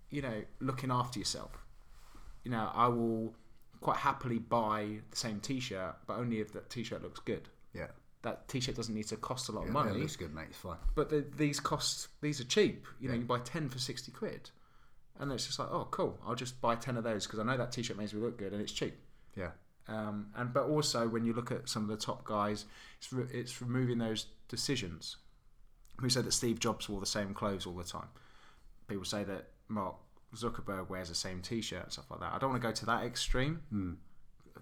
you 0.09 0.21
know, 0.21 0.41
looking 0.59 0.89
after 0.91 1.19
yourself. 1.19 1.51
You 2.43 2.51
know, 2.51 2.71
I 2.73 2.87
will 2.87 3.35
quite 3.79 3.97
happily 3.97 4.39
buy 4.39 4.99
the 5.11 5.15
same 5.17 5.39
T-shirt, 5.39 5.95
but 6.07 6.17
only 6.17 6.39
if 6.39 6.51
that 6.53 6.69
T-shirt 6.69 7.03
looks 7.03 7.19
good. 7.19 7.47
yeah. 7.73 7.87
That 8.23 8.47
T-shirt 8.49 8.75
doesn't 8.75 8.93
need 8.93 9.07
to 9.07 9.15
cost 9.17 9.47
a 9.47 9.53
lot 9.53 9.61
of 9.61 9.67
yeah 9.67 9.73
money, 9.73 9.91
That 9.93 9.99
looks 9.99 10.15
good, 10.17 10.33
mate. 10.33 10.47
It's 10.49 10.57
fine. 10.57 10.75
but 10.95 11.09
the, 11.09 11.25
these 11.37 11.59
costs 11.61 12.09
these 12.21 12.41
are 12.41 12.45
cheap. 12.45 12.85
You 12.99 13.07
know, 13.09 13.15
you 13.15 13.23
buy 13.23 13.39
ten 13.39 13.69
for 13.69 13.79
sixty 13.79 14.11
quid, 14.11 14.49
and 15.19 15.31
it's 15.31 15.45
just 15.45 15.59
like, 15.59 15.69
oh, 15.71 15.87
cool. 15.91 16.17
I'll 16.25 16.35
just 16.35 16.59
buy 16.61 16.75
ten 16.75 16.97
of 16.97 17.03
those 17.03 17.25
because 17.27 17.39
I 17.39 17.43
know 17.43 17.57
that 17.57 17.71
T-shirt 17.71 17.97
makes 17.97 18.13
me 18.13 18.21
look 18.21 18.37
good 18.37 18.53
and 18.53 18.61
it's 18.61 18.71
cheap. 18.71 18.95
Yeah, 19.35 19.51
Um, 19.87 20.27
and 20.35 20.53
but 20.53 20.63
also 20.63 21.07
when 21.07 21.23
you 21.25 21.33
look 21.33 21.51
at 21.51 21.67
some 21.69 21.83
of 21.83 21.89
the 21.89 21.97
top 21.97 22.23
guys, 22.23 22.65
it's 22.97 23.11
re- 23.13 23.27
it's 23.31 23.61
removing 23.61 23.97
those 23.99 24.27
decisions. 24.47 25.17
We 26.01 26.09
said 26.09 26.25
that 26.25 26.31
Steve 26.33 26.59
Jobs 26.59 26.87
wore 26.89 26.99
the 26.99 27.05
same 27.05 27.33
clothes 27.33 27.65
all 27.65 27.73
the 27.73 27.83
time. 27.83 28.07
People 28.87 29.05
say 29.05 29.23
that 29.25 29.49
Mark 29.67 29.95
Zuckerberg 30.35 30.89
wears 30.89 31.09
the 31.09 31.15
same 31.15 31.41
T-shirt 31.41 31.83
and 31.83 31.91
stuff 31.91 32.05
like 32.09 32.19
that. 32.21 32.33
I 32.33 32.37
don't 32.37 32.51
want 32.51 32.61
to 32.61 32.67
go 32.67 32.71
to 32.73 32.85
that 32.87 33.03
extreme. 33.03 33.61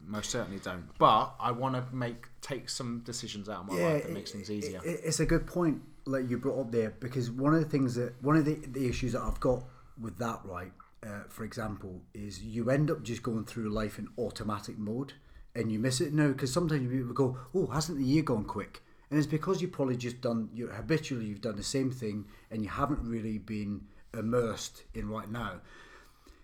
Most 0.06 0.30
certainly 0.30 0.60
don't. 0.60 0.86
But 1.00 1.34
I 1.40 1.52
want 1.52 1.76
to 1.76 1.96
make 1.96 2.28
take 2.42 2.70
some 2.70 3.02
decisions 3.06 3.50
out 3.50 3.62
of 3.62 3.68
my 3.68 3.74
life 3.94 4.04
that 4.04 4.12
makes 4.14 4.32
things 4.32 4.50
easier. 4.52 4.80
it- 4.84 5.02
it's 5.04 5.20
a 5.20 5.26
good 5.26 5.46
point 5.48 5.82
like 6.06 6.30
you 6.30 6.38
brought 6.38 6.60
up 6.60 6.72
there 6.72 6.92
because 7.00 7.30
one 7.32 7.54
of 7.54 7.62
the 7.62 7.68
things 7.70 7.96
that 7.96 8.14
one 8.24 8.38
of 8.38 8.46
the, 8.46 8.56
the 8.56 8.88
issues 8.88 9.12
that 9.14 9.22
I've 9.22 9.40
got 9.40 9.64
with 10.00 10.18
that 10.18 10.40
right 10.44 10.72
uh, 11.04 11.24
for 11.30 11.44
example 11.44 12.02
is 12.14 12.44
you 12.44 12.70
end 12.70 12.90
up 12.90 13.04
just 13.04 13.24
going 13.24 13.46
through 13.46 13.70
life 13.70 14.00
in 14.00 14.08
automatic 14.18 14.78
mode 14.78 15.14
and 15.56 15.72
you 15.72 15.80
miss 15.80 16.02
it 16.02 16.14
now 16.14 16.30
because 16.30 16.52
sometimes 16.52 16.90
people 16.92 17.14
go 17.14 17.38
oh 17.54 17.68
hasn't 17.68 17.98
the 17.98 18.04
year 18.04 18.24
gone 18.24 18.46
quick 18.46 18.82
and 19.10 19.18
it's 19.18 19.28
because 19.28 19.62
you 19.62 19.68
probably 19.68 19.98
just 19.98 20.22
done 20.22 20.50
you 20.54 20.68
habitually 20.68 21.26
you've 21.26 21.42
done 21.42 21.56
the 21.56 21.64
same 21.64 21.92
thing 21.92 22.26
and 22.52 22.64
you 22.64 22.70
haven't 22.70 23.04
really 23.04 23.38
been 23.38 23.82
immersed 24.14 24.84
in 24.94 25.10
right 25.10 25.30
now 25.32 25.60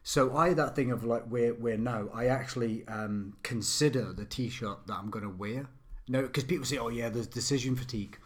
so 0.03 0.35
I 0.35 0.53
that 0.53 0.75
thing 0.75 0.91
of 0.91 1.05
like 1.05 1.23
where 1.23 1.53
where 1.53 1.77
now 1.77 2.09
I 2.13 2.25
actually 2.25 2.85
um, 2.89 3.37
consider 3.41 4.11
the 4.11 4.25
t-shirt 4.25 4.85
that 4.87 4.93
I'm 4.93 5.09
going 5.09 5.23
to 5.23 5.31
wear. 5.31 5.67
No, 6.09 6.23
because 6.23 6.43
people 6.43 6.65
say, 6.65 6.77
"Oh 6.77 6.89
yeah, 6.89 7.07
there's 7.07 7.27
decision 7.27 7.77
fatigue," 7.77 8.19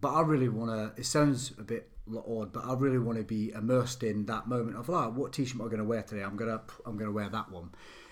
but 0.00 0.14
I 0.14 0.20
really 0.20 0.48
want 0.48 0.70
to. 0.70 1.00
It 1.00 1.06
sounds 1.06 1.52
a 1.58 1.64
bit 1.64 1.90
l- 2.12 2.24
odd, 2.40 2.52
but 2.52 2.64
I 2.64 2.74
really 2.74 2.98
want 2.98 3.18
to 3.18 3.24
be 3.24 3.50
immersed 3.50 4.02
in 4.02 4.26
that 4.26 4.46
moment 4.46 4.76
of 4.76 4.88
like, 4.88 5.14
what 5.14 5.32
t-shirt 5.32 5.56
am 5.56 5.62
I 5.62 5.64
going 5.64 5.78
to 5.78 5.84
wear 5.84 6.02
today? 6.02 6.22
I'm 6.22 6.36
gonna 6.36 6.60
I'm 6.86 6.96
gonna 6.96 7.12
wear 7.12 7.28
that 7.28 7.50
one, 7.50 7.70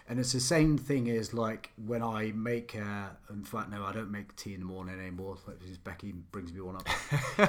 and 0.09 0.21
it's 0.21 0.33
the 0.33 0.41
same 0.41 0.79
thing 0.79 1.11
as 1.11 1.35
like 1.35 1.73
when 1.85 2.03
I 2.03 2.33
make. 2.35 2.77
Uh, 2.77 3.09
in 3.31 3.45
fact, 3.45 3.71
no, 3.71 3.85
I 3.85 3.93
don't 3.93 4.11
make 4.11 4.35
tea 4.37 4.55
in 4.55 4.61
the 4.61 4.67
morning 4.67 4.99
anymore. 4.99 5.37
Like 5.47 5.59
because 5.59 5.79
Becky 5.79 6.13
brings 6.13 6.53
me 6.53 6.61
one 6.61 6.77
up. 6.77 6.89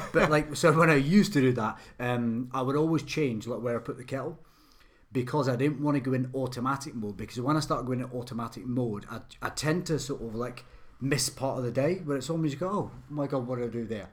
but 0.14 0.30
like, 0.30 0.56
so 0.56 0.72
when 0.72 0.89
I 0.89 0.95
used 0.95 1.34
to 1.34 1.41
do 1.41 1.54
that, 1.54 1.78
um, 2.00 2.50
I 2.54 2.62
would 2.62 2.76
always 2.76 3.04
change 3.04 3.48
like 3.48 3.62
where 3.62 3.76
I 3.76 3.80
put 3.80 3.98
the 3.98 4.04
kettle 4.04 4.39
because 5.12 5.48
I 5.48 5.56
didn't 5.56 5.82
want 5.82 5.95
to 5.95 6.02
go 6.02 6.14
in 6.14 6.30
automatic 6.34 6.95
mode. 6.95 7.18
Because 7.18 7.39
when 7.39 7.58
I 7.58 7.60
start 7.60 7.86
going 7.86 8.00
in 8.00 8.10
automatic 8.12 8.66
mode, 8.66 9.06
I, 9.10 9.22
I 9.41 9.50
tend 9.50 9.86
to 9.88 10.00
sort 10.00 10.22
of 10.22 10.36
like 10.36 10.66
miss 11.00 11.30
part 11.30 11.60
of 11.60 11.64
the 11.64 11.72
day 11.72 11.95
where 12.04 12.18
it's 12.18 12.30
almost 12.30 12.60
go, 12.60 12.70
oh 12.70 12.91
my 13.10 13.28
god, 13.28 13.48
what 13.48 13.60
did 13.60 13.70
I 13.70 13.72
do 13.72 13.86
there? 13.86 14.10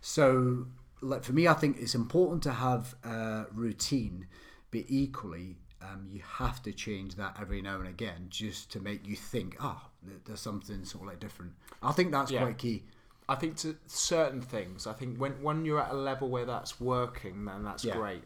So, 0.00 0.66
like 1.00 1.24
for 1.24 1.32
me, 1.32 1.48
I 1.48 1.54
think 1.54 1.78
it's 1.78 1.94
important 1.94 2.42
to 2.44 2.52
have 2.52 2.94
a 3.04 3.46
routine, 3.52 4.26
but 4.70 4.84
equally, 4.88 5.58
um, 5.82 6.06
you 6.10 6.20
have 6.38 6.62
to 6.64 6.72
change 6.72 7.14
that 7.16 7.36
every 7.40 7.62
now 7.62 7.78
and 7.78 7.88
again 7.88 8.26
just 8.28 8.70
to 8.72 8.80
make 8.80 9.06
you 9.06 9.16
think, 9.16 9.56
ah, 9.60 9.82
oh, 9.86 10.10
there's 10.26 10.40
something 10.40 10.84
sort 10.84 11.04
of 11.04 11.08
like 11.08 11.20
different. 11.20 11.52
I 11.82 11.92
think 11.92 12.12
that's 12.12 12.30
Yeah. 12.30 12.42
quite 12.42 12.58
key. 12.58 12.84
I 13.28 13.34
think 13.36 13.56
to 13.58 13.76
certain 13.86 14.42
things, 14.42 14.86
I 14.86 14.92
think 14.92 15.18
when 15.18 15.40
when 15.42 15.64
you're 15.64 15.80
at 15.80 15.90
a 15.92 15.96
level 15.96 16.28
where 16.28 16.44
that's 16.44 16.80
working, 16.80 17.44
then 17.44 17.62
that's 17.62 17.84
Yeah. 17.84 17.96
great. 17.96 18.24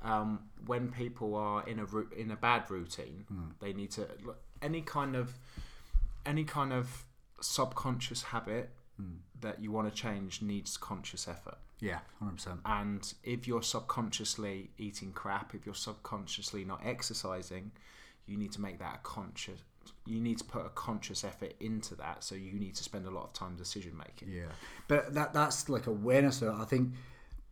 Um, 0.00 0.48
when 0.66 0.90
people 0.90 1.34
are 1.34 1.66
in 1.68 1.78
a 1.80 1.86
in 2.16 2.30
a 2.30 2.36
bad 2.36 2.70
routine, 2.70 3.26
they 3.60 3.72
need 3.72 3.90
to 3.92 4.08
any 4.62 4.82
kind 4.82 5.14
of 5.16 5.38
any 6.26 6.44
kind 6.44 6.72
of 6.72 7.04
subconscious 7.40 8.22
habit 8.22 8.70
that 9.40 9.60
you 9.60 9.70
want 9.70 9.88
to 9.88 9.94
change 9.94 10.42
needs 10.42 10.76
conscious 10.76 11.28
effort. 11.28 11.58
Yeah, 11.80 11.98
hundred 12.18 12.36
percent. 12.36 12.60
And 12.64 13.12
if 13.22 13.46
you're 13.46 13.62
subconsciously 13.62 14.70
eating 14.78 15.12
crap, 15.12 15.54
if 15.54 15.64
you're 15.64 15.74
subconsciously 15.74 16.64
not 16.64 16.80
exercising, 16.84 17.70
you 18.26 18.36
need 18.36 18.52
to 18.52 18.60
make 18.60 18.78
that 18.80 18.96
a 18.96 18.98
conscious. 19.02 19.60
You 20.04 20.20
need 20.20 20.38
to 20.38 20.44
put 20.44 20.66
a 20.66 20.70
conscious 20.70 21.24
effort 21.24 21.54
into 21.60 21.94
that. 21.96 22.24
So 22.24 22.34
you 22.34 22.58
need 22.58 22.74
to 22.74 22.82
spend 22.82 23.06
a 23.06 23.10
lot 23.10 23.24
of 23.24 23.32
time 23.32 23.56
decision 23.56 23.96
making. 23.96 24.30
Yeah, 24.30 24.52
but 24.88 25.14
that 25.14 25.32
that's 25.32 25.68
like 25.68 25.86
awareness. 25.86 26.40
Though. 26.40 26.56
I 26.58 26.64
think, 26.64 26.94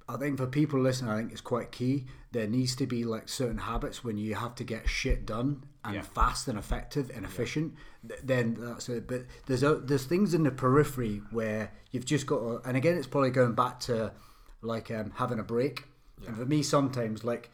I 0.09 0.17
think 0.17 0.39
for 0.39 0.47
people 0.47 0.81
listening, 0.81 1.11
I 1.11 1.19
think 1.19 1.33
it's 1.33 1.41
quite 1.41 1.71
key. 1.71 2.07
There 2.33 2.47
needs 2.47 2.75
to 2.77 2.87
be 2.87 3.05
like 3.05 3.29
certain 3.29 3.59
habits 3.59 4.03
when 4.03 4.19
you 4.19 4.35
have 4.35 4.55
to 4.57 4.65
get 4.65 4.89
shit 4.89 5.25
done 5.25 5.63
and 5.87 5.95
Yeah. 5.95 6.03
fast 6.03 6.49
and 6.49 6.59
effective 6.59 7.11
and 7.15 7.25
efficient. 7.25 7.75
th- 8.07 8.21
Then 8.23 8.57
that's 8.59 8.89
it. 8.89 9.07
But 9.07 9.25
there's 9.47 9.63
a, 9.63 9.77
there's 9.77 10.05
things 10.05 10.35
in 10.35 10.43
the 10.43 10.51
periphery 10.51 11.23
where 11.31 11.71
you've 11.93 12.05
just 12.05 12.27
got. 12.27 12.39
To, 12.41 12.69
and 12.69 12.77
again, 12.77 12.97
it's 12.99 13.07
probably 13.07 13.31
going 13.31 13.55
back 13.55 13.81
to 13.81 14.13
like 14.63 14.91
um, 14.91 15.13
having 15.17 15.39
a 15.39 15.43
break. 15.45 15.85
And 16.27 16.37
for 16.37 16.47
me, 16.47 16.63
sometimes 16.63 17.25
like 17.25 17.51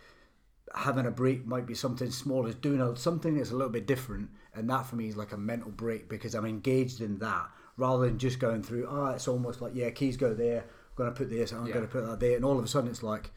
having 0.75 1.05
a 1.07 1.11
break 1.11 1.45
might 1.47 1.67
be 1.67 1.75
something 1.75 2.11
small 2.11 2.47
as 2.47 2.55
doing 2.55 2.81
a, 2.81 2.97
something 2.97 3.37
that's 3.37 3.51
a 3.51 3.55
little 3.55 3.69
bit 3.73 3.87
different 3.87 4.31
and 4.55 4.71
that 4.71 4.87
for 4.87 4.97
me 4.97 5.07
is 5.09 5.17
like 5.19 5.33
a 5.33 5.37
mental 5.37 5.71
break 5.71 6.09
because 6.09 6.35
i'm 6.35 6.47
engaged 6.47 7.03
in 7.03 7.19
that 7.19 7.47
rather 7.77 8.07
than 8.07 8.17
just 8.19 8.39
going 8.39 8.63
through 8.63 8.87
oh 8.89 9.07
it's 9.07 9.29
almost 9.29 9.61
like 9.61 9.73
yeah 9.75 9.91
keys 9.91 10.17
go 10.17 10.33
there 10.33 10.61
i'm 10.61 10.67
going 10.97 11.11
to 11.13 11.15
put 11.15 11.29
this 11.29 11.53
i'm 11.53 11.67
Yeah. 11.67 11.75
going 11.75 11.85
to 11.87 11.91
put 11.93 12.07
that 12.07 12.21
there 12.21 12.37
and 12.37 12.45
all 12.45 12.59
of 12.59 12.65
a 12.65 12.69
sudden 12.69 12.89
it's 12.89 13.03
like 13.03 13.31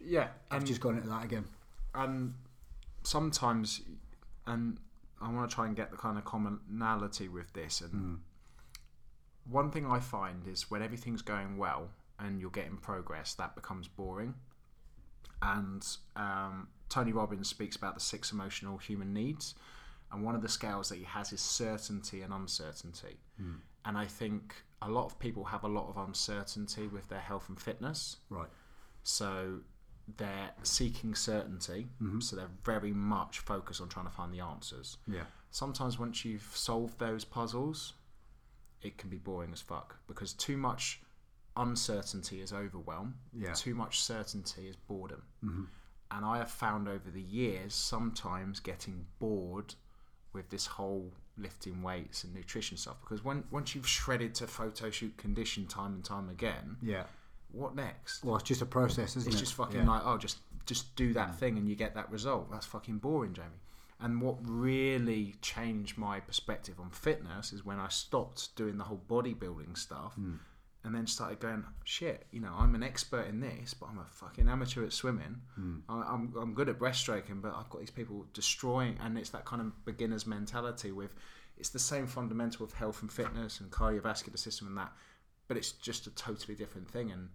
Yeah, 0.00 0.28
i've 0.50 0.64
just 0.64 0.80
gone 0.80 0.96
into 0.96 1.08
that 1.08 1.24
again 1.24 1.44
and 1.94 2.34
sometimes 3.04 3.82
and 4.46 4.78
I 5.20 5.30
want 5.30 5.48
to 5.48 5.54
try 5.54 5.66
and 5.66 5.76
get 5.76 5.90
the 5.90 5.96
kind 5.96 6.18
of 6.18 6.24
commonality 6.24 7.28
with 7.28 7.52
this. 7.52 7.80
And 7.80 8.18
one 9.48 9.70
thing 9.70 9.86
I 9.86 10.00
find 10.00 10.46
is 10.46 10.70
when 10.70 10.82
everything's 10.82 11.22
going 11.22 11.56
well 11.56 11.88
and 12.18 12.40
you're 12.40 12.50
getting 12.50 12.76
progress, 12.76 13.34
that 13.34 13.54
becomes 13.54 13.88
boring. 13.88 14.34
And 15.42 15.86
um, 16.16 16.68
Tony 16.88 17.12
Robbins 17.12 17.48
speaks 17.48 17.76
about 17.76 17.94
the 17.94 18.00
six 18.00 18.32
emotional 18.32 18.78
human 18.78 19.12
needs, 19.12 19.54
and 20.12 20.22
one 20.22 20.34
of 20.34 20.42
the 20.42 20.48
scales 20.48 20.88
that 20.88 20.96
he 20.96 21.04
has 21.04 21.32
is 21.32 21.40
certainty 21.40 22.22
and 22.22 22.32
uncertainty. 22.32 23.18
And 23.84 23.98
I 23.98 24.06
think 24.06 24.54
a 24.80 24.88
lot 24.88 25.06
of 25.06 25.18
people 25.18 25.44
have 25.44 25.64
a 25.64 25.68
lot 25.68 25.88
of 25.88 25.96
uncertainty 25.96 26.86
with 26.86 27.08
their 27.08 27.20
health 27.20 27.48
and 27.48 27.60
fitness. 27.60 28.18
Right. 28.30 28.48
So 29.02 29.60
they're 30.16 30.50
seeking 30.62 31.14
certainty. 31.14 31.88
Mm-hmm. 32.02 32.20
So 32.20 32.36
they're 32.36 32.48
very 32.64 32.92
much 32.92 33.40
focused 33.40 33.80
on 33.80 33.88
trying 33.88 34.06
to 34.06 34.12
find 34.12 34.32
the 34.32 34.40
answers. 34.40 34.98
Yeah. 35.06 35.24
Sometimes 35.50 35.98
once 35.98 36.24
you've 36.24 36.50
solved 36.54 36.98
those 36.98 37.24
puzzles, 37.24 37.94
it 38.82 38.98
can 38.98 39.08
be 39.08 39.16
boring 39.16 39.50
as 39.52 39.60
fuck 39.60 39.96
because 40.06 40.32
too 40.32 40.56
much 40.56 41.00
uncertainty 41.56 42.40
is 42.40 42.52
overwhelm. 42.52 43.14
Yeah. 43.32 43.52
Too 43.52 43.74
much 43.74 44.02
certainty 44.02 44.66
is 44.68 44.76
boredom. 44.76 45.22
Mm-hmm. 45.44 45.64
And 46.10 46.24
I 46.24 46.38
have 46.38 46.50
found 46.50 46.88
over 46.88 47.10
the 47.10 47.20
years 47.22 47.74
sometimes 47.74 48.60
getting 48.60 49.06
bored 49.18 49.74
with 50.32 50.50
this 50.50 50.66
whole 50.66 51.12
lifting 51.36 51.82
weights 51.82 52.24
and 52.24 52.32
nutrition 52.34 52.76
stuff 52.76 53.00
because 53.00 53.24
when 53.24 53.42
once 53.50 53.74
you've 53.74 53.88
shredded 53.88 54.34
to 54.36 54.46
photo 54.46 54.88
shoot 54.90 55.16
condition 55.16 55.66
time 55.66 55.94
and 55.94 56.04
time 56.04 56.28
again, 56.28 56.76
Yeah. 56.82 57.04
What 57.54 57.74
next? 57.74 58.24
Well, 58.24 58.34
it's 58.36 58.44
just 58.44 58.62
a 58.62 58.66
process, 58.66 59.16
isn't 59.16 59.28
it's 59.32 59.36
it? 59.36 59.44
just 59.44 59.54
fucking 59.54 59.80
Yeah. 59.82 59.88
like 59.88 60.02
oh 60.04 60.18
just 60.18 60.38
just 60.66 60.94
do 60.96 61.12
that 61.12 61.34
thing 61.38 61.58
and 61.58 61.68
you 61.68 61.74
get 61.76 61.94
that 61.94 62.10
result 62.10 62.50
that's 62.50 62.64
fucking 62.64 62.96
boring 62.98 63.34
jamie 63.34 63.60
and 64.00 64.20
what 64.22 64.36
really 64.40 65.34
changed 65.42 65.98
my 65.98 66.18
perspective 66.20 66.80
on 66.80 66.88
fitness 66.88 67.52
is 67.52 67.66
when 67.66 67.78
i 67.78 67.86
stopped 67.88 68.56
doing 68.56 68.78
the 68.78 68.84
whole 68.84 69.02
bodybuilding 69.06 69.76
stuff 69.76 70.14
Hmm. 70.14 70.36
and 70.82 70.94
then 70.94 71.06
started 71.06 71.38
going 71.38 71.64
shit 71.84 72.24
you 72.30 72.40
know 72.40 72.52
i'm 72.58 72.74
an 72.74 72.82
expert 72.82 73.26
in 73.26 73.40
this 73.40 73.74
but 73.74 73.90
i'm 73.90 73.98
a 73.98 74.06
fucking 74.10 74.48
amateur 74.48 74.84
at 74.86 74.94
swimming 74.94 75.42
Hmm. 75.54 75.80
I, 75.86 76.00
I'm, 76.00 76.32
I'm 76.40 76.54
good 76.54 76.70
at 76.70 76.78
breaststroking 76.78 77.42
but 77.42 77.54
i've 77.54 77.68
got 77.68 77.80
these 77.80 77.90
people 77.90 78.24
destroying 78.32 78.96
and 79.04 79.18
it's 79.18 79.30
that 79.30 79.44
kind 79.44 79.60
of 79.60 79.84
beginner's 79.84 80.26
mentality 80.26 80.92
with 80.92 81.14
it's 81.58 81.68
the 81.68 81.78
same 81.78 82.06
fundamental 82.06 82.64
of 82.64 82.72
health 82.72 83.02
and 83.02 83.12
fitness 83.12 83.60
and 83.60 83.70
cardiovascular 83.70 84.38
system 84.38 84.66
and 84.68 84.78
that 84.78 84.92
but 85.48 85.56
it's 85.56 85.72
just 85.72 86.06
a 86.06 86.10
totally 86.10 86.54
different 86.54 86.90
thing. 86.90 87.10
And 87.10 87.28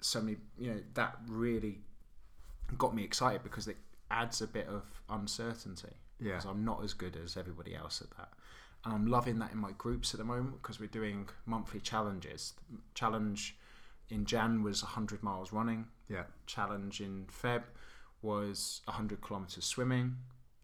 so 0.00 0.20
many 0.20 0.36
you 0.58 0.72
know 0.72 0.80
that 0.94 1.16
really 1.28 1.78
got 2.76 2.94
me 2.94 3.04
excited 3.04 3.42
because 3.42 3.68
it 3.68 3.76
adds 4.10 4.40
a 4.42 4.46
bit 4.46 4.66
of 4.68 4.82
uncertainty. 5.08 5.94
Yeah. 6.20 6.32
because 6.32 6.44
I'm 6.44 6.64
not 6.64 6.84
as 6.84 6.94
good 6.94 7.16
as 7.16 7.36
everybody 7.36 7.74
else 7.74 8.00
at 8.00 8.16
that. 8.16 8.30
And 8.84 8.94
I'm 8.94 9.06
loving 9.06 9.38
that 9.40 9.52
in 9.52 9.58
my 9.58 9.72
groups 9.72 10.14
at 10.14 10.18
the 10.18 10.24
moment 10.24 10.60
because 10.62 10.78
we're 10.80 10.86
doing 10.86 11.28
monthly 11.46 11.80
challenges. 11.80 12.54
Challenge 12.94 13.56
in 14.10 14.24
Jan 14.24 14.62
was 14.62 14.82
100 14.82 15.22
miles 15.22 15.52
running. 15.52 15.86
Yeah. 16.08 16.24
challenge 16.46 17.00
in 17.00 17.26
Feb 17.26 17.62
was 18.20 18.82
100 18.84 19.20
kilometers 19.20 19.64
swimming. 19.64 20.16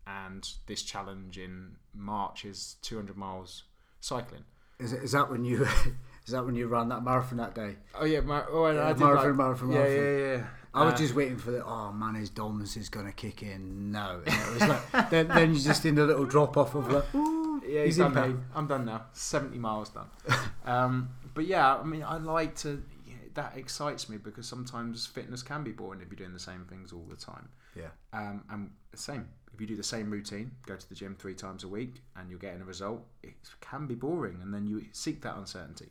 And 0.06 0.48
this 0.66 0.82
challenge 0.82 1.38
in 1.38 1.76
March 1.94 2.44
is 2.44 2.76
200 2.82 3.16
miles 3.16 3.64
cycling. 4.00 4.44
Is, 4.78 4.92
it, 4.92 5.02
is 5.02 5.12
that 5.12 5.30
when 5.30 5.44
you 5.44 5.66
is 6.28 6.32
that 6.32 6.44
when 6.44 6.54
you 6.54 6.66
ran 6.68 6.88
that 6.90 7.02
marathon 7.02 7.38
that 7.38 7.54
day? 7.54 7.76
oh 7.98 8.04
yeah, 8.04 8.20
mar- 8.20 8.46
oh, 8.50 8.64
I 8.64 8.74
Yeah, 8.74 8.88
did 8.88 8.98
marathon, 9.00 9.26
like, 9.28 9.36
marathon, 9.36 9.70
yeah, 9.70 9.78
marathon. 9.78 10.04
yeah 10.04 10.36
yeah 10.36 10.46
I 10.74 10.84
was 10.84 10.94
Uh, 10.94 10.98
just 10.98 11.14
waiting 11.14 11.38
for 11.38 11.50
the 11.50 11.64
oh 11.64 11.90
man, 11.92 12.14
his 12.14 12.28
dominance 12.30 12.76
is 12.76 12.88
gonna 12.90 13.12
kick 13.12 13.42
in. 13.42 13.90
No, 13.90 14.20
and 14.26 14.34
it 14.34 14.52
was 14.54 14.68
like 14.68 15.10
then, 15.10 15.28
then 15.28 15.50
you're 15.52 15.64
just 15.64 15.84
in 15.86 15.98
a 15.98 16.04
little 16.04 16.26
drop 16.26 16.56
off 16.58 16.74
of 16.74 16.92
like, 16.92 17.14
ooh, 17.14 17.60
Yeah, 17.66 17.84
he's 17.84 17.96
he's 17.96 17.98
in 17.98 18.12
done 18.12 18.22
pain. 18.22 18.44
I'm 18.54 18.66
done 18.66 18.84
now. 18.84 19.06
Seventy 19.14 19.58
miles 19.58 19.88
done. 19.88 20.08
um, 20.66 21.08
but 21.34 21.46
yeah, 21.46 21.76
I 21.76 21.82
mean, 21.82 22.02
I 22.02 22.18
like 22.18 22.54
to. 22.56 22.82
yeah, 23.06 23.14
that 23.34 23.56
excites 23.56 24.08
me 24.10 24.18
because 24.18 24.46
sometimes 24.46 25.06
fitness 25.06 25.42
can 25.42 25.64
be 25.64 25.72
boring 25.72 26.00
if 26.02 26.08
you're 26.10 26.16
doing 26.18 26.34
the 26.34 26.38
same 26.38 26.66
things 26.68 26.92
all 26.92 27.06
the 27.08 27.16
time. 27.16 27.48
Yeah, 27.74 27.88
Um, 28.12 28.44
and 28.50 28.70
same, 28.94 29.28
if 29.54 29.60
you 29.60 29.66
do 29.66 29.76
the 29.76 29.82
same 29.82 30.10
routine, 30.10 30.50
go 30.66 30.74
to 30.76 30.88
the 30.88 30.94
gym 30.94 31.14
three 31.18 31.34
times 31.34 31.62
a 31.64 31.68
week, 31.68 32.02
and 32.16 32.28
you're 32.28 32.38
getting 32.40 32.60
a 32.60 32.64
result, 32.64 33.06
it 33.22 33.34
can 33.60 33.86
be 33.86 33.94
boring, 33.94 34.40
and 34.42 34.52
then 34.52 34.66
you 34.66 34.84
seek 34.92 35.22
that 35.22 35.36
uncertainty. 35.36 35.88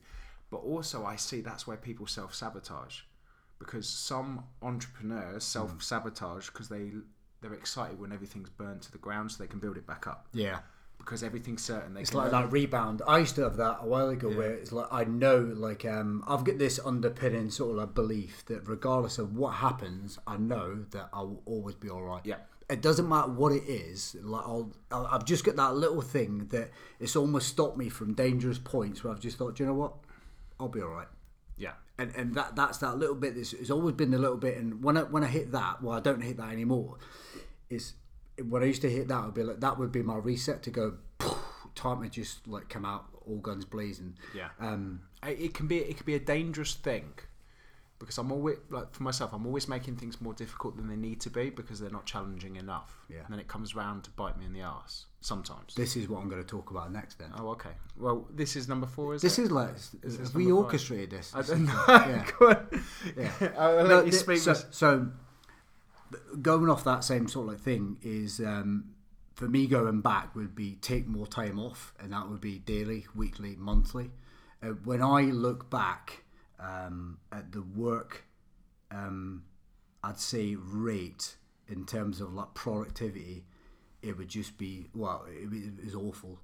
But 0.49 0.57
also, 0.57 1.05
I 1.05 1.15
see 1.17 1.41
that's 1.41 1.67
where 1.67 1.77
people 1.77 2.07
self 2.07 2.33
sabotage, 2.33 3.01
because 3.59 3.87
some 3.87 4.43
entrepreneurs 4.61 5.43
self 5.43 5.81
sabotage 5.83 6.47
because 6.47 6.69
they 6.69 6.91
they're 7.41 7.53
excited 7.53 7.99
when 7.99 8.11
everything's 8.11 8.49
burnt 8.49 8.81
to 8.83 8.91
the 8.91 8.97
ground, 8.97 9.31
so 9.31 9.43
they 9.43 9.47
can 9.47 9.59
build 9.59 9.77
it 9.77 9.85
back 9.85 10.07
up 10.07 10.27
yeah. 10.33 10.59
because 10.97 11.21
everything's 11.21 11.61
certain. 11.63 11.93
They 11.93 12.01
It's 12.01 12.13
like 12.13 12.31
learn- 12.31 12.43
that 12.43 12.51
rebound. 12.51 13.01
I 13.07 13.19
used 13.19 13.35
to 13.35 13.41
have 13.41 13.57
that 13.57 13.79
a 13.81 13.85
while 13.87 14.09
ago, 14.09 14.29
where 14.29 14.53
it's 14.53 14.71
like 14.71 14.87
I 14.91 15.03
know, 15.03 15.37
like 15.55 15.85
um, 15.85 16.23
I've 16.27 16.43
got 16.43 16.57
this 16.57 16.79
underpinning 16.83 17.49
sort 17.51 17.71
of 17.71 17.77
like 17.77 17.93
belief 17.93 18.43
that 18.45 18.67
regardless 18.67 19.17
of 19.19 19.35
what 19.35 19.55
happens, 19.55 20.17
I 20.25 20.37
know 20.37 20.85
that 20.91 21.09
I 21.13 21.21
will 21.21 21.41
always 21.45 21.75
be 21.75 21.89
all 21.89 22.03
right. 22.03 22.21
Yeah. 22.23 22.37
It 22.69 22.81
doesn't 22.81 23.07
matter 23.07 23.29
what 23.31 23.53
it 23.53 23.63
is. 23.63 24.15
Like 24.21 24.43
I'll, 24.43 24.73
I'll, 24.91 25.07
I've 25.07 25.23
just 25.25 25.45
got 25.45 25.55
that 25.55 25.75
little 25.75 26.01
thing 26.01 26.47
that 26.49 26.71
it's 26.99 27.15
almost 27.15 27.47
stopped 27.47 27.77
me 27.77 27.87
from 27.87 28.13
dangerous 28.13 28.57
points 28.59 29.03
where 29.03 29.13
I've 29.13 29.21
just 29.21 29.37
thought, 29.37 29.55
Do 29.55 29.63
you 29.63 29.67
know 29.69 29.73
what, 29.75 29.93
I'll 30.59 30.67
be 30.67 30.81
all 30.81 30.89
right. 30.89 31.07
Yeah, 31.57 31.73
and 31.97 32.13
and 32.15 32.35
that 32.35 32.55
that's 32.55 32.77
that 32.79 32.97
little 32.97 33.15
bit. 33.15 33.35
That's, 33.35 33.53
it's 33.53 33.71
always 33.71 33.95
been 33.95 34.11
the 34.11 34.17
little 34.17 34.37
bit. 34.37 34.57
And 34.57 34.83
when 34.83 34.97
I 34.97 35.03
when 35.03 35.23
I 35.23 35.27
hit 35.27 35.51
that, 35.51 35.81
well, 35.81 35.97
I 35.97 35.99
don't 35.99 36.21
hit 36.21 36.37
that 36.37 36.51
anymore. 36.51 36.97
Is 37.69 37.93
when 38.43 38.61
I 38.61 38.65
used 38.65 38.81
to 38.83 38.89
hit 38.89 39.07
that, 39.07 39.25
would 39.25 39.33
be 39.33 39.43
like 39.43 39.59
that 39.59 39.77
would 39.77 39.91
be 39.91 40.03
my 40.03 40.17
reset 40.17 40.63
to 40.63 40.71
go. 40.71 40.97
Time 41.75 42.01
to 42.01 42.09
just 42.09 42.47
like 42.47 42.69
come 42.69 42.85
out 42.85 43.05
all 43.27 43.37
guns 43.37 43.65
blazing. 43.65 44.17
yeah. 44.33 44.49
Um, 44.59 45.01
it 45.23 45.39
it 45.39 45.53
can 45.53 45.67
be 45.67 45.77
it 45.77 45.97
can 45.97 46.05
be 46.05 46.15
a 46.15 46.19
dangerous 46.19 46.73
thing 46.73 47.13
because 47.99 48.17
I'm 48.19 48.31
always 48.31 48.57
like 48.69 48.93
for 48.93 49.03
myself, 49.03 49.33
I'm 49.33 49.45
always 49.47 49.67
making 49.67 49.95
things 49.95 50.21
more 50.21 50.33
difficult 50.33 50.77
than 50.77 50.87
they 50.87 50.95
need 50.95 51.19
to 51.21 51.29
be 51.29 51.49
because 51.49 51.79
they're 51.79 51.89
not 51.89 52.05
challenging 52.05 52.55
enough. 52.55 52.95
Yeah. 53.09 53.17
And 53.25 53.33
then 53.33 53.39
it 53.39 53.47
comes 53.47 53.75
round 53.75 54.03
to 54.03 54.11
bite 54.11 54.37
me 54.37 54.45
in 54.45 54.53
the 54.53 54.61
ass 54.61 55.05
sometimes. 55.21 55.73
this 55.75 55.95
is 55.97 56.07
what 56.07 56.21
I'm 56.21 56.29
going 56.29 56.41
to 56.41 56.47
talk 56.47 56.69
about 56.71 56.91
next. 56.93 57.17
Then 57.19 57.29
oh, 57.37 57.49
okay. 57.49 57.71
Well, 57.97 58.27
this 58.33 58.55
is 58.55 58.67
number 58.67 58.85
four, 58.87 59.15
is 59.15 59.21
this 59.21 59.39
it? 59.39 59.43
is 59.43 59.51
like 59.51 59.75
this 60.03 60.17
have 60.19 60.35
we 60.35 60.51
orchestrated 60.51 61.09
this. 61.11 61.33
I 61.35 61.41
don't 61.41 61.65
know. 61.65 61.83
yeah. 61.87 62.31
Yeah. 63.17 63.51
I'll 63.57 63.83
let 63.83 64.05
No, 64.05 64.11
speak. 64.11 64.39
so, 64.39 64.53
so 64.69 65.07
going 66.41 66.69
off 66.69 66.83
that 66.83 67.03
same 67.03 67.27
sort 67.27 67.53
of 67.53 67.59
thing 67.61 67.97
is 68.01 68.39
um, 68.39 68.91
for 69.33 69.47
me 69.47 69.67
going 69.67 70.01
back 70.01 70.35
would 70.35 70.55
be 70.55 70.75
take 70.81 71.07
more 71.07 71.27
time 71.27 71.59
off 71.59 71.93
and 71.99 72.13
that 72.13 72.29
would 72.29 72.41
be 72.41 72.59
daily 72.59 73.05
weekly 73.13 73.55
monthly 73.57 74.11
uh, 74.63 74.67
when 74.85 75.01
i 75.01 75.21
look 75.23 75.69
back 75.69 76.23
um, 76.59 77.19
at 77.31 77.51
the 77.51 77.61
work 77.61 78.25
um, 78.91 79.43
i'd 80.03 80.19
say 80.19 80.55
rate 80.55 81.35
in 81.67 81.85
terms 81.85 82.21
of 82.21 82.33
like 82.33 82.53
productivity 82.53 83.43
it 84.01 84.17
would 84.17 84.29
just 84.29 84.57
be 84.57 84.87
well 84.93 85.25
it, 85.27 85.51
it 85.53 85.85
was 85.85 85.95
awful. 85.95 86.39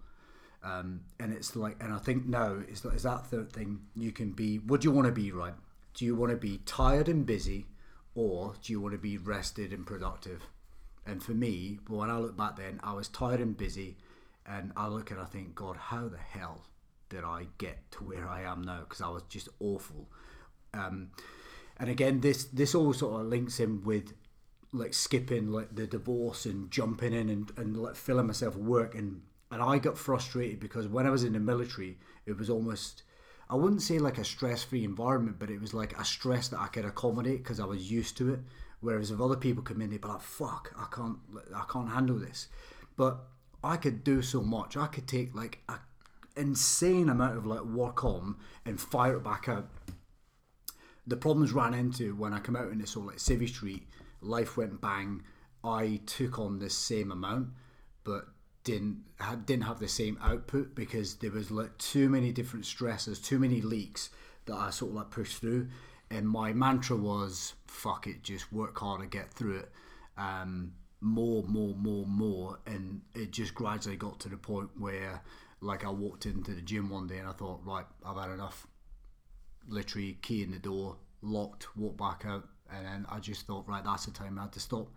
Um, 0.63 1.01
and 1.19 1.33
it's 1.33 1.57
like 1.57 1.75
and 1.83 1.93
i 1.93 1.97
think 1.97 2.25
now 2.25 2.55
is, 2.69 2.85
is 2.85 3.03
that 3.03 3.25
third 3.27 3.51
thing 3.51 3.81
you 3.95 4.13
can 4.13 4.31
be 4.31 4.57
what 4.59 4.79
do 4.81 4.87
you 4.87 4.93
want 4.93 5.07
to 5.07 5.11
be 5.11 5.31
right? 5.31 5.55
Do 5.93 6.05
you 6.05 6.15
want 6.15 6.31
to 6.31 6.37
be 6.37 6.59
tired 6.65 7.09
and 7.09 7.25
busy 7.25 7.65
or 8.15 8.53
do 8.63 8.71
you 8.71 8.79
want 8.79 8.93
to 8.93 8.97
be 8.97 9.17
rested 9.17 9.73
and 9.73 9.85
productive? 9.85 10.41
And 11.05 11.21
for 11.21 11.33
me 11.33 11.79
when 11.87 12.09
i 12.09 12.17
look 12.17 12.37
back 12.37 12.55
then 12.55 12.79
i 12.81 12.93
was 12.93 13.09
tired 13.09 13.41
and 13.41 13.57
busy 13.57 13.97
and 14.45 14.71
i 14.77 14.87
look 14.87 15.11
and 15.11 15.19
i 15.19 15.25
think 15.25 15.53
god 15.53 15.75
how 15.75 16.07
the 16.07 16.17
hell 16.17 16.63
did 17.13 17.23
i 17.23 17.47
get 17.57 17.91
to 17.91 18.03
where 18.03 18.27
i 18.27 18.41
am 18.41 18.61
now 18.61 18.79
because 18.79 19.01
i 19.01 19.09
was 19.09 19.23
just 19.29 19.49
awful. 19.59 20.09
Um, 20.73 21.11
and 21.77 21.89
again 21.89 22.21
this 22.21 22.45
this 22.45 22.73
all 22.75 22.93
sort 22.93 23.21
of 23.21 23.27
links 23.27 23.59
in 23.59 23.83
with 23.83 24.13
like 24.73 24.93
skipping 24.93 25.51
like 25.51 25.75
the 25.75 25.85
divorce 25.85 26.45
and 26.45 26.69
jumping 26.71 27.13
in 27.13 27.29
and, 27.29 27.51
and 27.57 27.77
like 27.77 27.95
filling 27.95 28.27
myself 28.27 28.55
work. 28.55 28.95
And 28.95 29.21
and 29.51 29.61
I 29.61 29.77
got 29.77 29.97
frustrated 29.97 30.59
because 30.59 30.87
when 30.87 31.05
I 31.05 31.11
was 31.11 31.23
in 31.23 31.33
the 31.33 31.39
military 31.39 31.99
it 32.25 32.37
was 32.37 32.49
almost 32.49 33.03
I 33.49 33.55
wouldn't 33.55 33.83
say 33.83 33.99
like 33.99 34.17
a 34.17 34.25
stress 34.25 34.63
free 34.63 34.83
environment 34.83 35.37
but 35.39 35.51
it 35.51 35.61
was 35.61 35.73
like 35.73 35.97
a 35.97 36.03
stress 36.03 36.47
that 36.49 36.59
I 36.59 36.67
could 36.67 36.85
accommodate 36.85 37.43
because 37.43 37.59
I 37.59 37.65
was 37.65 37.91
used 37.91 38.17
to 38.17 38.33
it. 38.33 38.39
Whereas 38.81 39.11
if 39.11 39.21
other 39.21 39.37
people 39.37 39.63
come 39.63 39.81
in 39.81 39.91
they'd 39.91 40.01
be 40.01 40.07
like 40.07 40.21
fuck 40.21 40.73
I 40.77 40.87
can't 40.93 41.19
I 41.55 41.63
can't 41.71 41.89
handle 41.89 42.17
this. 42.17 42.47
But 42.97 43.19
I 43.63 43.77
could 43.77 44.03
do 44.03 44.21
so 44.21 44.41
much. 44.41 44.75
I 44.75 44.87
could 44.87 45.07
take 45.07 45.35
like 45.35 45.59
a 45.69 45.75
insane 46.35 47.09
amount 47.09 47.37
of 47.37 47.45
like 47.45 47.63
work 47.63 48.03
on 48.03 48.35
and 48.65 48.79
fire 48.79 49.17
it 49.17 49.23
back 49.23 49.47
out 49.47 49.67
the 51.05 51.17
problems 51.17 51.51
ran 51.51 51.73
into 51.73 52.15
when 52.15 52.33
I 52.33 52.39
come 52.39 52.55
out 52.55 52.71
in 52.71 52.79
this 52.79 52.93
whole 52.93 53.03
like 53.03 53.17
Civvy 53.17 53.49
Street, 53.49 53.87
life 54.21 54.57
went 54.57 54.81
bang. 54.81 55.23
I 55.63 56.01
took 56.05 56.39
on 56.39 56.59
the 56.59 56.69
same 56.69 57.11
amount, 57.11 57.49
but 58.03 58.25
didn't 58.63 59.03
had, 59.19 59.45
didn't 59.45 59.65
have 59.65 59.79
the 59.79 59.87
same 59.87 60.17
output 60.21 60.75
because 60.75 61.15
there 61.15 61.31
was 61.31 61.51
like 61.51 61.77
too 61.77 62.09
many 62.09 62.31
different 62.31 62.65
stresses, 62.65 63.19
too 63.19 63.39
many 63.39 63.61
leaks 63.61 64.09
that 64.45 64.55
I 64.55 64.69
sort 64.69 64.91
of 64.91 64.95
like 64.95 65.11
pushed 65.11 65.39
through. 65.39 65.67
And 66.09 66.27
my 66.27 66.53
mantra 66.53 66.95
was, 66.95 67.53
"Fuck 67.67 68.07
it, 68.07 68.23
just 68.23 68.51
work 68.53 68.77
hard 68.79 69.01
and 69.01 69.11
get 69.11 69.33
through 69.33 69.57
it." 69.59 69.71
Um, 70.17 70.73
more, 71.01 71.43
more, 71.43 71.75
more, 71.75 72.05
more, 72.05 72.59
and 72.65 73.01
it 73.13 73.31
just 73.31 73.53
gradually 73.53 73.97
got 73.97 74.19
to 74.21 74.29
the 74.29 74.37
point 74.37 74.69
where, 74.77 75.21
like, 75.63 75.85
I 75.85 75.89
walked 75.89 76.25
into 76.25 76.51
the 76.53 76.61
gym 76.61 76.89
one 76.89 77.07
day 77.07 77.17
and 77.17 77.27
I 77.27 77.31
thought, 77.31 77.61
right, 77.63 77.85
I've 78.05 78.17
had 78.17 78.31
enough. 78.31 78.67
Literally, 79.67 80.17
key 80.21 80.43
in 80.43 80.51
the 80.51 80.59
door, 80.59 80.97
locked, 81.21 81.75
walked 81.77 81.97
back 81.97 82.23
out, 82.25 82.47
and 82.71 82.85
then 82.85 83.05
I 83.09 83.19
just 83.19 83.47
thought, 83.47 83.65
right, 83.67 83.83
that's 83.83 84.05
the 84.05 84.11
time 84.11 84.37
I 84.37 84.43
had 84.43 84.51
to 84.53 84.59
stop. 84.59 84.89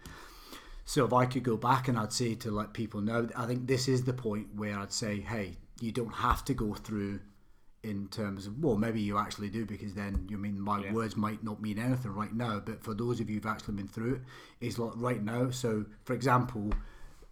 So 0.84 1.04
if 1.04 1.12
I 1.12 1.26
could 1.26 1.42
go 1.44 1.56
back 1.56 1.88
and 1.88 1.98
I'd 1.98 2.12
say 2.12 2.34
to 2.36 2.50
let 2.50 2.72
people 2.72 3.00
know, 3.00 3.28
I 3.36 3.46
think 3.46 3.66
this 3.66 3.88
is 3.88 4.04
the 4.04 4.12
point 4.12 4.48
where 4.54 4.78
I'd 4.78 4.92
say, 4.92 5.20
hey, 5.20 5.56
you 5.80 5.92
don't 5.92 6.14
have 6.14 6.44
to 6.46 6.54
go 6.54 6.74
through 6.74 7.20
in 7.82 8.08
terms 8.08 8.46
of 8.48 8.58
well 8.64 8.76
maybe 8.76 9.00
you 9.00 9.16
actually 9.16 9.48
do 9.48 9.64
because 9.64 9.94
then 9.94 10.26
you 10.28 10.36
mean 10.36 10.58
my 10.60 10.80
Yeah. 10.82 10.92
words 10.92 11.16
might 11.16 11.44
not 11.44 11.62
mean 11.62 11.78
anything 11.78 12.10
right 12.12 12.32
now 12.34 12.58
but 12.58 12.82
for 12.82 12.94
those 12.94 13.20
of 13.20 13.28
you 13.30 13.36
who've 13.36 13.46
actually 13.46 13.74
been 13.74 13.86
through 13.86 14.14
it 14.14 14.20
it's 14.60 14.76
like 14.76 14.90
right 14.96 15.22
now 15.22 15.50
so 15.50 15.84
for 16.02 16.14
example 16.14 16.72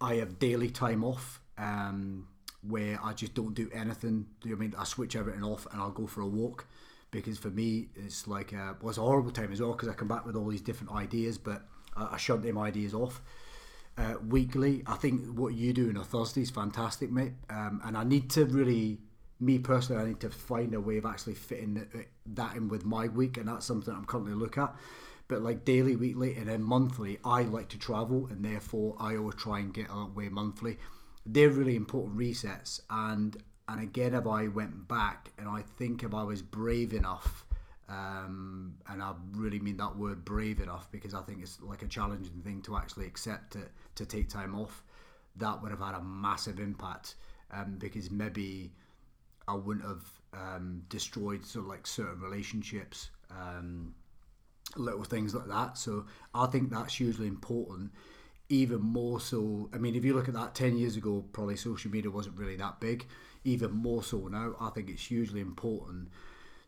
I 0.00 0.16
have 0.16 0.38
daily 0.38 0.70
time 0.70 1.02
off 1.02 1.40
um, 1.58 2.28
where 2.68 2.98
I 3.02 3.12
just 3.12 3.34
don't 3.34 3.54
do 3.54 3.70
anything 3.72 4.26
do 4.40 4.48
you 4.48 4.54
know 4.54 4.58
I 4.58 4.60
mean 4.60 4.74
I 4.78 4.84
switch 4.84 5.16
everything 5.16 5.44
off 5.44 5.66
and 5.70 5.80
I'll 5.80 5.90
go 5.90 6.06
for 6.06 6.20
a 6.20 6.26
walk 6.26 6.66
because 7.10 7.38
for 7.38 7.50
me 7.50 7.88
it's 7.94 8.26
like 8.26 8.52
a, 8.52 8.76
well, 8.80 8.90
it's 8.90 8.98
a 8.98 9.02
horrible 9.02 9.30
time 9.30 9.52
as 9.52 9.60
well 9.60 9.72
because 9.72 9.88
I 9.88 9.92
come 9.92 10.08
back 10.08 10.26
with 10.26 10.36
all 10.36 10.48
these 10.48 10.62
different 10.62 10.92
ideas 10.92 11.38
but 11.38 11.62
I, 11.96 12.14
I 12.14 12.16
shut 12.16 12.42
them 12.42 12.58
ideas 12.58 12.94
off 12.94 13.20
uh, 13.96 14.14
weekly. 14.28 14.82
I 14.86 14.94
think 14.94 15.38
what 15.38 15.54
you 15.54 15.72
do 15.72 15.88
on 15.88 15.96
a 15.96 16.04
Thursday 16.04 16.42
is 16.42 16.50
fantastic, 16.50 17.10
mate. 17.10 17.32
Um, 17.50 17.80
and 17.84 17.96
I 17.96 18.04
need 18.04 18.30
to 18.30 18.44
really, 18.46 18.98
me 19.40 19.58
personally, 19.58 20.02
I 20.02 20.06
need 20.08 20.20
to 20.20 20.30
find 20.30 20.74
a 20.74 20.80
way 20.80 20.98
of 20.98 21.06
actually 21.06 21.34
fitting 21.34 21.86
that 22.26 22.56
in 22.56 22.68
with 22.68 22.84
my 22.84 23.08
week, 23.08 23.36
and 23.36 23.48
that's 23.48 23.66
something 23.66 23.94
I'm 23.94 24.04
currently 24.04 24.34
looking 24.34 24.62
at. 24.62 24.74
But 25.26 25.42
like 25.42 25.64
daily, 25.64 25.96
weekly, 25.96 26.36
and 26.36 26.48
then 26.48 26.62
monthly, 26.62 27.18
I 27.24 27.42
like 27.42 27.68
to 27.70 27.78
travel, 27.78 28.26
and 28.30 28.44
therefore 28.44 28.96
I 28.98 29.16
always 29.16 29.36
try 29.36 29.60
and 29.60 29.72
get 29.72 29.86
away 29.90 30.28
monthly. 30.28 30.78
They're 31.26 31.50
really 31.50 31.76
important 31.76 32.16
resets, 32.16 32.80
and 32.90 33.36
and 33.68 33.80
again, 33.80 34.14
if 34.14 34.26
I 34.26 34.48
went 34.48 34.88
back, 34.88 35.32
and 35.38 35.48
I 35.48 35.62
think 35.62 36.02
if 36.02 36.14
I 36.14 36.22
was 36.22 36.42
brave 36.42 36.92
enough 36.92 37.46
um, 37.88 38.74
and 38.88 39.02
I 39.02 39.12
really 39.32 39.58
mean 39.58 39.76
that 39.76 39.96
word 39.96 40.24
brave 40.24 40.60
enough 40.60 40.90
because 40.90 41.14
I 41.14 41.20
think 41.22 41.42
it's 41.42 41.60
like 41.60 41.82
a 41.82 41.86
challenging 41.86 42.40
thing 42.42 42.62
to 42.62 42.76
actually 42.76 43.06
accept 43.06 43.56
it 43.56 43.70
to 43.96 44.06
take 44.06 44.28
time 44.28 44.54
off. 44.54 44.82
That 45.36 45.60
would 45.62 45.70
have 45.70 45.80
had 45.80 45.94
a 45.94 46.02
massive 46.02 46.60
impact 46.60 47.16
um, 47.50 47.76
because 47.78 48.10
maybe 48.10 48.72
I 49.46 49.54
wouldn't 49.54 49.84
have 49.84 50.04
um, 50.32 50.82
destroyed 50.88 51.44
sort 51.44 51.66
of 51.66 51.68
like 51.68 51.86
certain 51.86 52.20
relationships, 52.20 53.10
um, 53.30 53.94
little 54.76 55.04
things 55.04 55.34
like 55.34 55.48
that. 55.48 55.76
So 55.76 56.06
I 56.34 56.46
think 56.46 56.70
that's 56.70 56.94
hugely 56.94 57.26
important. 57.26 57.92
Even 58.48 58.80
more 58.80 59.20
so, 59.20 59.70
I 59.72 59.78
mean, 59.78 59.94
if 59.94 60.04
you 60.04 60.14
look 60.14 60.28
at 60.28 60.34
that 60.34 60.54
10 60.54 60.76
years 60.76 60.96
ago, 60.96 61.24
probably 61.32 61.56
social 61.56 61.90
media 61.90 62.10
wasn't 62.10 62.36
really 62.36 62.56
that 62.56 62.80
big. 62.80 63.06
Even 63.44 63.72
more 63.72 64.02
so 64.02 64.28
now, 64.28 64.54
I 64.60 64.70
think 64.70 64.90
it's 64.90 65.06
hugely 65.06 65.40
important 65.40 66.08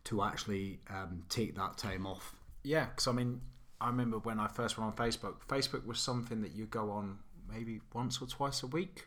to 0.05 0.23
actually 0.23 0.81
um, 0.89 1.23
take 1.29 1.55
that 1.57 1.77
time 1.77 2.07
off. 2.07 2.35
Yeah, 2.63 2.87
because 2.87 3.07
I 3.07 3.13
mean, 3.13 3.41
I 3.81 3.89
remember 3.89 4.19
when 4.19 4.41
I 4.41 4.49
first 4.49 4.79
went 4.79 4.89
on 4.89 4.97
Facebook. 4.97 5.35
Facebook 5.49 5.87
was 5.87 5.99
something 5.99 6.41
that 6.43 6.53
you 6.53 6.67
go 6.67 6.91
on 6.91 7.19
maybe 7.53 7.81
once 7.93 8.21
or 8.21 8.27
twice 8.27 8.63
a 8.63 8.67
week, 8.67 9.07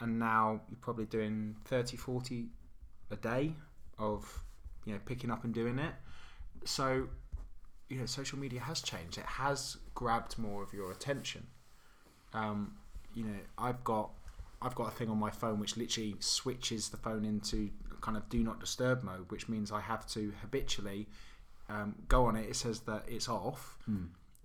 and 0.00 0.18
now 0.18 0.60
you're 0.70 0.78
probably 0.80 1.06
doing 1.06 1.56
30, 1.64 1.96
40 1.96 2.46
a 3.10 3.16
day 3.16 3.52
of 3.98 4.42
you 4.84 4.94
know 4.94 5.00
picking 5.04 5.30
up 5.30 5.44
and 5.44 5.52
doing 5.52 5.78
it. 5.78 5.94
So, 6.64 7.08
you 7.88 7.98
know, 7.98 8.06
social 8.06 8.38
media 8.38 8.60
has 8.60 8.80
changed. 8.82 9.18
It 9.18 9.26
has 9.26 9.76
grabbed 9.94 10.38
more 10.38 10.62
of 10.62 10.72
your 10.72 10.92
attention. 10.92 11.46
Um, 12.32 12.76
you 13.14 13.24
know, 13.24 13.38
I've 13.58 13.82
got 13.84 14.10
I've 14.62 14.74
got 14.74 14.88
a 14.88 14.90
thing 14.90 15.08
on 15.08 15.18
my 15.18 15.30
phone 15.30 15.58
which 15.58 15.76
literally 15.76 16.16
switches 16.20 16.90
the 16.90 16.96
phone 16.96 17.24
into 17.24 17.70
kind 18.00 18.16
of 18.16 18.28
do 18.28 18.42
not 18.42 18.60
disturb 18.60 19.02
mode, 19.02 19.30
which 19.30 19.48
means 19.48 19.72
I 19.72 19.80
have 19.80 20.06
to 20.08 20.32
habitually 20.40 21.06
um, 21.68 21.94
go 22.08 22.26
on 22.26 22.36
it. 22.36 22.48
It 22.48 22.56
says 22.56 22.80
that 22.80 23.04
it's 23.08 23.28
off. 23.28 23.78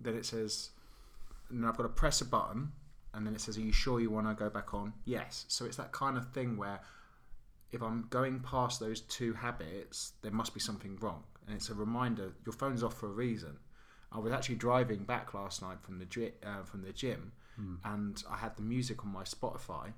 Then 0.00 0.14
it 0.14 0.26
says, 0.26 0.70
and 1.50 1.62
then 1.62 1.68
I've 1.68 1.76
got 1.76 1.84
to 1.84 1.88
press 1.88 2.20
a 2.20 2.24
button, 2.24 2.72
and 3.14 3.26
then 3.26 3.34
it 3.34 3.40
says, 3.40 3.56
"Are 3.56 3.62
you 3.62 3.72
sure 3.72 4.00
you 4.00 4.10
want 4.10 4.28
to 4.28 4.34
go 4.34 4.50
back 4.50 4.74
on?" 4.74 4.92
Yes. 5.04 5.44
So 5.48 5.64
it's 5.64 5.76
that 5.76 5.92
kind 5.92 6.16
of 6.16 6.32
thing 6.32 6.56
where 6.56 6.80
if 7.72 7.82
I'm 7.82 8.06
going 8.10 8.40
past 8.40 8.78
those 8.80 9.00
two 9.02 9.32
habits, 9.32 10.12
there 10.22 10.32
must 10.32 10.54
be 10.54 10.60
something 10.60 10.96
wrong, 11.00 11.24
and 11.46 11.56
it's 11.56 11.70
a 11.70 11.74
reminder. 11.74 12.32
Your 12.44 12.52
phone's 12.52 12.82
off 12.82 12.94
for 12.94 13.06
a 13.06 13.12
reason. 13.12 13.58
I 14.12 14.18
was 14.18 14.32
actually 14.32 14.56
driving 14.56 15.04
back 15.04 15.34
last 15.34 15.62
night 15.62 15.80
from 15.80 15.98
the 15.98 16.32
uh, 16.44 16.62
from 16.64 16.82
the 16.82 16.92
gym, 16.92 17.32
and 17.84 18.22
I 18.30 18.36
had 18.36 18.56
the 18.56 18.62
music 18.62 19.04
on 19.04 19.12
my 19.12 19.22
Spotify, 19.24 19.92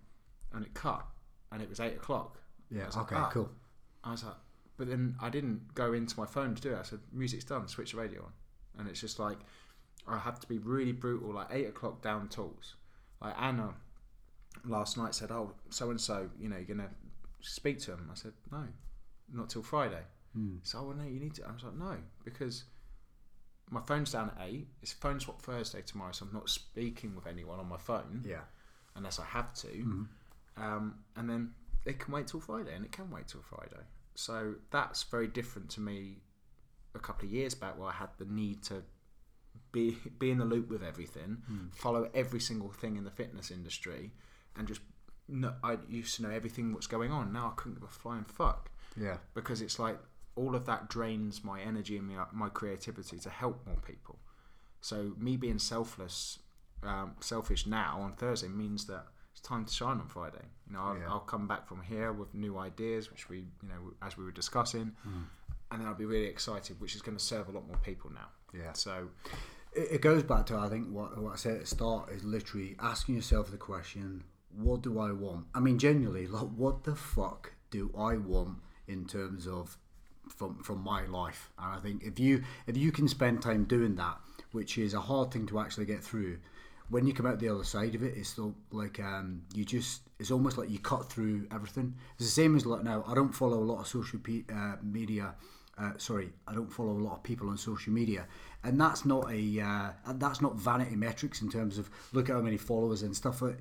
and 0.53 0.65
it 0.65 0.75
cut, 0.75 1.05
and 1.53 1.61
it 1.63 1.69
was 1.69 1.81
eight 1.81 1.97
o'clock. 1.97 2.39
Yeah. 2.71 2.87
was 2.87 2.97
like, 2.97 3.13
okay, 3.13 3.17
"Ah." 3.17 3.31
cool. 3.33 3.51
I 4.05 4.13
was 4.13 4.25
like, 4.25 4.35
but 4.77 4.89
then 4.89 5.17
I 5.21 5.29
didn't 5.29 5.75
go 5.75 5.93
into 5.93 6.19
my 6.19 6.27
phone 6.27 6.55
to 6.55 6.63
do 6.63 6.73
it. 6.73 6.79
I 6.79 6.83
said, 6.83 7.01
music's 7.13 7.45
done, 7.45 7.67
switch 7.67 7.93
the 7.93 7.99
radio 7.99 8.23
on. 8.23 8.33
And 8.79 8.89
it's 8.89 9.01
just 9.01 9.19
like, 9.19 9.39
I 10.07 10.19
have 10.19 10.39
to 10.41 10.47
be 10.47 10.59
really 10.59 10.93
brutal, 10.93 11.35
like 11.35 11.49
8 11.51 11.67
o'clock 11.67 12.01
down 12.01 12.29
tools. 12.29 12.77
Like 13.21 13.35
Anna 13.41 13.75
last 14.65 14.97
night 14.97 15.15
said, 15.17 15.33
oh, 15.33 15.53
so 15.71 15.91
and 15.91 16.01
so, 16.01 16.31
you 16.39 16.49
know, 16.49 16.57
you're 16.57 16.77
going 16.77 16.79
to 16.79 16.91
speak 17.41 17.81
to 17.81 17.93
him. 17.93 18.09
I 18.11 18.15
said, 18.15 18.33
no, 18.53 18.65
not 19.33 19.51
till 19.51 19.63
Friday. 19.65 20.03
So, 20.63 20.79
oh, 20.79 20.85
well, 20.85 20.97
no, 20.97 21.05
you 21.05 21.19
need 21.19 21.35
to. 21.35 21.47
I 21.49 21.53
was 21.53 21.65
like, 21.65 21.75
no, 21.75 21.97
because 22.25 22.65
my 23.71 23.81
phone's 23.83 24.13
down 24.13 24.31
at 24.31 24.47
8. 24.49 24.67
It's 24.83 24.93
phone 24.93 25.21
swap 25.21 25.43
Thursday 25.43 25.83
tomorrow, 25.83 26.13
so 26.13 26.27
I'm 26.27 26.33
not 26.33 26.49
speaking 26.49 27.15
with 27.15 27.27
anyone 27.27 27.59
on 27.59 27.69
my 27.69 27.77
phone 27.79 28.23
Yeah. 28.27 28.43
unless 28.97 29.19
I 29.19 29.25
have 29.27 29.53
to. 29.55 30.07
Um, 30.57 30.95
and 31.17 31.29
then 31.29 31.53
it 31.85 31.99
can 31.99 32.13
wait 32.15 32.27
till 32.29 32.41
Friday, 32.41 32.75
and 32.75 32.85
it 32.85 32.93
can 32.93 33.11
wait 33.11 33.29
till 33.29 33.43
Friday. 33.43 33.85
So 34.15 34.55
that's 34.71 35.03
very 35.05 35.29
different 35.29 35.71
to 35.71 35.81
me 35.81 36.23
a 36.95 36.99
couple 36.99 37.27
of 37.27 37.33
years 37.33 37.55
back, 37.55 37.79
where 37.79 37.89
I 37.89 37.93
had 37.93 38.11
the 38.19 38.25
need 38.25 38.63
to 38.65 38.83
be 39.73 39.97
be 40.19 40.31
in 40.31 40.39
the 40.39 40.45
loop 40.45 40.69
with 40.71 40.83
everything, 40.83 41.43
follow 41.73 42.09
every 42.15 42.41
single 42.41 42.71
thing 42.71 42.97
in 42.97 43.05
the 43.05 43.11
fitness 43.11 43.51
industry, 43.51 44.13
and 44.57 44.67
just 44.67 44.81
no, 45.29 45.55
I 45.63 45.77
used 45.89 46.17
to 46.17 46.23
know 46.23 46.31
everything 46.31 46.73
what's 46.73 46.87
going 46.87 47.13
on. 47.13 47.33
Now 47.33 47.49
I 47.49 47.53
couldn't 47.55 47.75
give 47.75 47.83
a 47.89 47.93
flying 47.93 48.25
fuck 48.25 48.71
Yeah. 48.97 49.19
because 49.35 49.61
it's 49.61 49.79
like 49.79 49.99
all 50.39 50.55
of 50.55 50.65
that 50.67 50.89
drains 50.89 51.35
my 51.45 51.59
energy 51.61 51.97
and 51.99 52.07
my, 52.09 52.25
my 52.33 52.49
creativity 52.61 53.19
to 53.27 53.31
help 53.31 53.57
more 53.67 53.81
people. 53.93 54.17
So 54.81 54.97
me 55.19 55.37
being 55.37 55.59
selfless, 55.59 56.39
um, 56.83 57.09
selfish 57.21 57.67
now 57.67 57.99
on 58.01 58.13
Thursday 58.13 58.49
means 58.49 58.87
that 58.87 59.05
it's 59.33 59.41
time 59.41 59.65
to 59.65 59.73
shine 59.81 59.99
on 60.05 60.09
Friday. 60.09 60.47
You 60.67 60.73
know, 60.75 60.83
I'll, 60.87 60.99
Yeah. 60.99 61.11
I'll 61.11 61.29
come 61.35 61.47
back 61.53 61.67
from 61.67 61.81
here 61.83 62.13
with 62.13 62.31
new 62.35 62.59
ideas, 62.59 63.11
which 63.11 63.29
we, 63.29 63.39
you 63.63 63.69
know, 63.69 63.81
as 64.07 64.17
we 64.17 64.25
were 64.25 64.33
discussing, 64.43 64.89
and 65.71 65.81
then 65.81 65.87
I'll 65.89 65.95
be 65.95 66.11
really 66.17 66.27
excited, 66.37 66.81
which 66.81 66.95
is 66.95 67.03
going 67.03 67.17
to 67.17 67.23
serve 67.33 67.49
a 67.49 67.53
lot 67.53 67.67
more 67.67 67.79
people 67.79 68.11
now. 68.11 68.29
Yeah. 68.55 68.73
So 68.73 69.09
It, 69.73 69.89
it 69.97 70.01
goes 70.01 70.23
back 70.23 70.47
to 70.47 70.57
I 70.57 70.69
think 70.69 70.89
what, 70.91 71.19
what 71.19 71.33
I 71.33 71.37
said 71.37 71.55
at 71.55 71.61
the 71.61 71.67
start 71.67 72.11
is 72.11 72.23
literally 72.25 72.77
asking 72.93 73.17
yourself 73.17 73.51
the 73.51 73.59
question, 73.73 74.25
what 74.67 74.81
do 74.83 74.99
I 74.99 75.13
want? 75.13 75.47
I 75.55 75.61
mean, 75.61 75.79
genuinely, 75.79 76.27
like, 76.27 76.49
what 76.57 76.85
the 76.85 76.95
fuck 76.97 77.53
do 77.71 77.91
I 77.99 78.17
want 78.17 78.59
in 78.87 79.05
terms 79.07 79.47
of 79.47 79.77
from 80.29 80.63
from 80.63 80.83
my 80.83 81.07
life? 81.07 81.51
And 81.59 81.75
I 81.75 81.81
think 81.81 82.03
if 82.03 82.19
you 82.19 82.43
if 82.67 82.77
you 82.77 82.93
can 82.93 83.09
spend 83.09 83.43
time 83.43 83.65
doing 83.65 83.97
that, 83.97 84.19
which 84.53 84.79
is 84.79 84.95
a 84.95 85.01
hard 85.01 85.31
thing 85.31 85.47
to 85.47 85.59
actually 85.59 85.87
get 85.87 86.03
through, 86.03 86.39
when 86.91 87.07
you 87.07 87.13
come 87.13 87.27
out 87.27 87.39
the 87.39 87.49
other 87.49 87.65
side 87.65 87.95
of 87.95 88.03
it, 88.03 88.15
it's 88.17 88.31
still 88.31 88.55
like 88.71 88.99
um, 89.01 89.43
you 89.55 89.65
just 89.65 90.03
it's 90.19 90.31
almost 90.31 90.59
like 90.59 90.71
you 90.71 90.79
cut 90.79 91.11
through 91.11 91.47
everything. 91.53 91.95
It's 92.17 92.27
the 92.27 92.31
same 92.43 92.57
as 92.57 92.67
like 92.67 92.83
now. 92.83 93.05
I 93.07 93.15
don't 93.15 93.35
follow 93.35 93.59
a 93.59 93.65
lot 93.65 93.81
of 93.81 93.87
social 93.87 94.19
pe- 94.19 94.45
uh, 94.53 94.77
media. 94.83 95.35
Uh, 95.77 95.93
sorry, 95.97 96.31
I 96.49 96.55
don't 96.55 96.73
follow 96.73 96.91
a 96.91 97.05
lot 97.05 97.19
of 97.19 97.23
people 97.23 97.49
on 97.51 97.57
social 97.57 97.93
media, 97.93 98.27
and 98.65 98.81
that's 98.81 99.05
not 99.05 99.31
a 99.31 99.61
uh, 99.61 100.13
that's 100.15 100.41
not 100.41 100.57
vanity 100.57 100.97
metrics 100.97 101.41
in 101.41 101.51
terms 101.51 101.79
of 101.79 101.89
look 102.13 102.29
at 102.29 102.35
how 102.35 102.43
many 102.43 102.57
followers 102.57 103.03
and 103.03 103.15
stuff. 103.15 103.43
Like, 103.43 103.59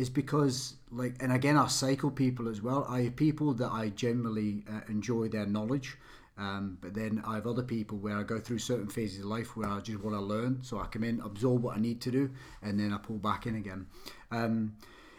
it's 0.00 0.08
because 0.08 0.76
like, 0.90 1.16
and 1.20 1.30
again, 1.30 1.58
I 1.58 1.66
cycle 1.66 2.10
people 2.10 2.48
as 2.48 2.62
well. 2.62 2.86
I 2.88 3.02
have 3.02 3.16
people 3.16 3.52
that 3.54 3.70
I 3.70 3.90
generally 3.90 4.64
uh, 4.66 4.80
enjoy 4.88 5.28
their 5.28 5.44
knowledge, 5.44 5.98
um, 6.38 6.78
but 6.80 6.94
then 6.94 7.22
I 7.26 7.34
have 7.34 7.46
other 7.46 7.62
people 7.62 7.98
where 7.98 8.16
I 8.16 8.22
go 8.22 8.40
through 8.40 8.60
certain 8.60 8.88
phases 8.88 9.20
of 9.20 9.26
life 9.26 9.58
where 9.58 9.68
I 9.68 9.80
just 9.80 10.02
want 10.02 10.16
to 10.16 10.22
learn. 10.22 10.62
So 10.62 10.78
I 10.78 10.86
come 10.86 11.04
in, 11.04 11.20
absorb 11.20 11.62
what 11.62 11.76
I 11.76 11.80
need 11.80 12.00
to 12.00 12.10
do, 12.10 12.30
and 12.62 12.80
then 12.80 12.94
I 12.94 12.96
pull 12.96 13.18
back 13.18 13.46
in 13.46 13.56
again. 13.56 13.88
Um, 14.30 14.76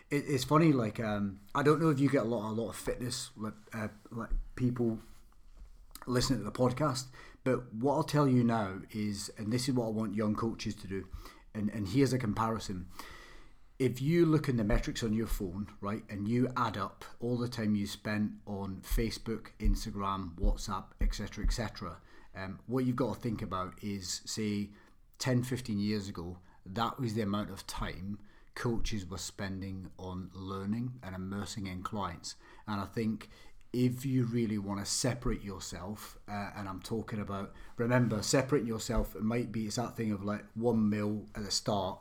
it, 0.09 0.23
it's 0.27 0.43
funny, 0.43 0.71
like 0.71 0.99
um, 0.99 1.41
I 1.53 1.61
don't 1.61 1.79
know 1.79 1.89
if 1.89 1.99
you 1.99 2.09
get 2.09 2.23
a 2.23 2.27
lot, 2.27 2.49
a 2.49 2.55
lot 2.59 2.69
of 2.69 2.75
fitness 2.75 3.29
like, 3.37 3.53
uh, 3.75 3.89
like 4.09 4.31
people 4.55 4.97
listening 6.07 6.39
to 6.39 6.45
the 6.45 6.51
podcast. 6.51 7.05
But 7.43 7.71
what 7.71 7.93
I'll 7.97 8.03
tell 8.03 8.27
you 8.27 8.43
now 8.43 8.79
is, 8.89 9.29
and 9.37 9.53
this 9.53 9.69
is 9.69 9.75
what 9.75 9.85
I 9.85 9.89
want 9.89 10.15
young 10.15 10.33
coaches 10.33 10.73
to 10.73 10.87
do, 10.87 11.05
and, 11.53 11.69
and 11.69 11.87
here's 11.87 12.13
a 12.13 12.17
comparison. 12.17 12.87
If 13.81 13.99
you 13.99 14.27
look 14.27 14.47
in 14.47 14.57
the 14.57 14.63
metrics 14.63 15.01
on 15.01 15.11
your 15.11 15.25
phone, 15.25 15.65
right, 15.81 16.03
and 16.07 16.27
you 16.27 16.49
add 16.55 16.77
up 16.77 17.03
all 17.19 17.35
the 17.35 17.47
time 17.47 17.73
you 17.73 17.87
spent 17.87 18.33
on 18.45 18.79
Facebook, 18.83 19.47
Instagram, 19.59 20.35
WhatsApp, 20.35 20.83
etc., 21.01 21.43
etc., 21.43 21.97
um, 22.35 22.59
what 22.67 22.85
you've 22.85 22.95
got 22.95 23.15
to 23.15 23.19
think 23.19 23.41
about 23.41 23.73
is, 23.81 24.21
say, 24.23 24.69
10, 25.17 25.41
15 25.41 25.79
years 25.79 26.07
ago, 26.07 26.37
that 26.63 26.99
was 26.99 27.15
the 27.15 27.23
amount 27.23 27.49
of 27.49 27.65
time 27.65 28.19
coaches 28.53 29.09
were 29.09 29.17
spending 29.17 29.89
on 29.97 30.29
learning 30.35 30.93
and 31.01 31.15
immersing 31.15 31.65
in 31.65 31.81
clients. 31.81 32.35
And 32.67 32.79
I 32.79 32.85
think 32.85 33.29
if 33.73 34.05
you 34.05 34.25
really 34.25 34.59
want 34.59 34.79
to 34.79 34.85
separate 34.85 35.41
yourself, 35.41 36.19
uh, 36.29 36.51
and 36.55 36.69
I'm 36.69 36.81
talking 36.81 37.19
about, 37.19 37.51
remember, 37.77 38.21
separating 38.21 38.67
yourself, 38.67 39.15
it 39.15 39.23
might 39.23 39.51
be, 39.51 39.65
it's 39.65 39.77
that 39.77 39.97
thing 39.97 40.11
of 40.11 40.23
like 40.23 40.45
one 40.53 40.87
mil 40.87 41.25
at 41.33 41.43
the 41.43 41.49
start, 41.49 41.97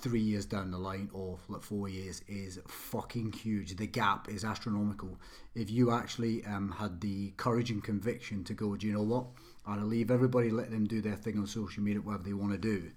three 0.00 0.20
years 0.20 0.44
down 0.44 0.70
the 0.70 0.78
line, 0.78 1.10
or 1.12 1.38
like 1.48 1.62
four 1.62 1.88
years, 1.88 2.22
is 2.28 2.58
fucking 2.66 3.32
huge. 3.32 3.76
The 3.76 3.86
gap 3.86 4.28
is 4.28 4.44
astronomical. 4.44 5.18
If 5.54 5.70
you 5.70 5.90
actually 5.90 6.44
um, 6.44 6.72
had 6.78 7.00
the 7.00 7.30
courage 7.36 7.70
and 7.70 7.82
conviction 7.82 8.44
to 8.44 8.54
go, 8.54 8.76
do 8.76 8.86
you 8.86 8.92
know 8.92 9.02
what? 9.02 9.26
I'll 9.66 9.84
leave 9.84 10.10
everybody, 10.10 10.50
let 10.50 10.70
them 10.70 10.86
do 10.86 11.00
their 11.00 11.16
thing 11.16 11.38
on 11.38 11.46
social 11.46 11.82
media, 11.82 12.00
whatever 12.00 12.22
they 12.24 12.32
want 12.32 12.52
to 12.52 12.58
do. 12.58 12.90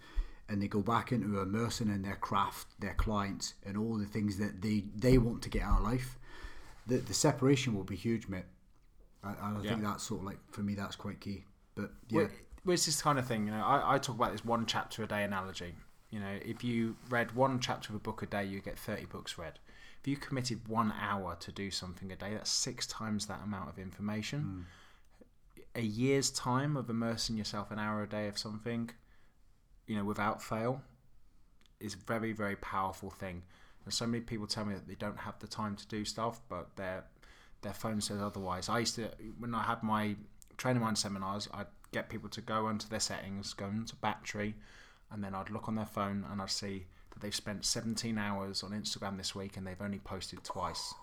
And 0.48 0.62
they 0.62 0.68
go 0.68 0.82
back 0.82 1.12
into 1.12 1.40
immersing 1.40 1.90
in 1.90 2.02
their 2.02 2.16
craft, 2.16 2.68
their 2.80 2.96
clients, 2.96 3.54
and 3.66 3.78
all 3.78 3.98
the 3.98 4.06
things 4.06 4.38
that 4.38 4.62
they, 4.62 4.84
they 4.96 5.18
want 5.18 5.42
to 5.44 5.50
get 5.50 5.64
out 5.64 5.80
of 5.80 5.84
life 5.84 6.18
the 6.88 6.98
the 6.98 7.14
separation 7.14 7.76
will 7.76 7.84
be 7.84 7.96
huge, 7.96 8.28
mate. 8.28 8.46
I, 9.24 9.30
I 9.30 9.54
Yeah. 9.62 9.70
think 9.70 9.84
that's 9.84 10.04
sort 10.04 10.22
of 10.22 10.26
like 10.26 10.40
for 10.52 10.62
me 10.62 10.76
that's 10.76 10.96
quite 10.96 11.20
key. 11.20 11.46
But 11.76 11.92
yeah, 12.10 12.28
well, 12.66 12.74
it's 12.74 12.86
this 12.86 13.02
kind 13.02 13.20
of 13.20 13.28
thing, 13.28 13.46
you 13.46 13.52
know. 13.52 13.64
I, 13.64 13.96
I 13.96 13.98
talk 14.00 14.16
about 14.16 14.32
this 14.32 14.44
one 14.44 14.66
chapter 14.66 15.04
a 15.04 15.08
day 15.08 15.24
analogy. 15.24 15.76
You 16.10 16.20
know, 16.20 16.40
if 16.44 16.64
you 16.64 16.96
read 17.10 17.34
one 17.34 17.60
chapter 17.60 17.90
of 17.90 17.96
a 17.96 18.00
book 18.00 18.22
a 18.24 18.26
day, 18.26 18.46
you 18.46 18.62
get 18.62 18.78
30 18.78 19.06
books 19.06 19.38
read. 19.38 19.60
If 20.02 20.08
you 20.08 20.18
committed 20.18 20.68
one 20.68 20.94
hour 21.00 21.36
to 21.40 21.52
do 21.52 21.70
something 21.70 22.12
a 22.12 22.16
day, 22.16 22.34
that's 22.34 22.50
six 22.50 22.88
times 22.88 23.28
that 23.28 23.42
amount 23.44 23.70
of 23.70 23.78
information. 23.78 24.40
Hmm. 24.40 24.62
A 25.76 25.82
year's 25.82 26.32
time 26.32 26.76
of 26.78 26.90
immersing 26.90 27.38
yourself 27.38 27.70
an 27.70 27.80
hour 27.80 28.02
a 28.02 28.10
day 28.10 28.28
of 28.28 28.38
something, 28.38 28.90
you 29.86 29.96
know, 29.96 30.04
without 30.04 30.42
fail, 30.42 30.82
is 31.80 31.94
a 31.94 31.98
very, 31.98 32.34
very 32.34 32.56
powerful 32.56 33.10
thing. 33.10 33.44
And 33.86 33.94
so 33.94 34.08
many 34.08 34.22
people 34.22 34.48
tell 34.48 34.66
me 34.66 34.74
that 34.74 34.88
they 34.88 34.96
don't 34.96 35.20
have 35.20 35.40
the 35.40 35.48
time 35.48 35.76
to 35.76 35.88
do 35.88 36.06
stuff, 36.06 36.42
but 36.50 36.76
their 36.76 37.06
their 37.62 37.74
phone 37.74 38.00
says 38.00 38.22
otherwise. 38.22 38.70
I 38.70 38.80
used 38.80 38.96
to 38.96 39.10
when 39.38 39.54
I 39.54 39.64
had 39.64 39.84
my 39.84 40.16
training 40.58 40.82
mind 40.82 40.98
seminars, 40.98 41.48
I'd 41.54 41.68
get 41.92 42.10
people 42.10 42.30
to 42.30 42.42
go 42.42 42.68
onto 42.68 42.88
their 42.88 43.00
settings, 43.00 43.54
go 43.54 43.66
into 43.66 43.96
battery, 43.96 44.56
and 45.12 45.24
then 45.24 45.34
I'd 45.36 45.50
look 45.50 45.68
on 45.68 45.76
their 45.76 45.86
phone 45.86 46.26
and 46.32 46.42
I'd 46.42 46.52
see 46.52 46.86
that 47.12 47.22
they've 47.22 47.34
spent 47.36 47.66
17 47.66 48.18
hours 48.18 48.64
on 48.64 48.72
Instagram 48.72 49.18
this 49.18 49.34
week 49.36 49.58
and 49.58 49.66
they've 49.66 49.82
only 49.82 50.00
posted 50.00 50.44
twice. 50.44 50.94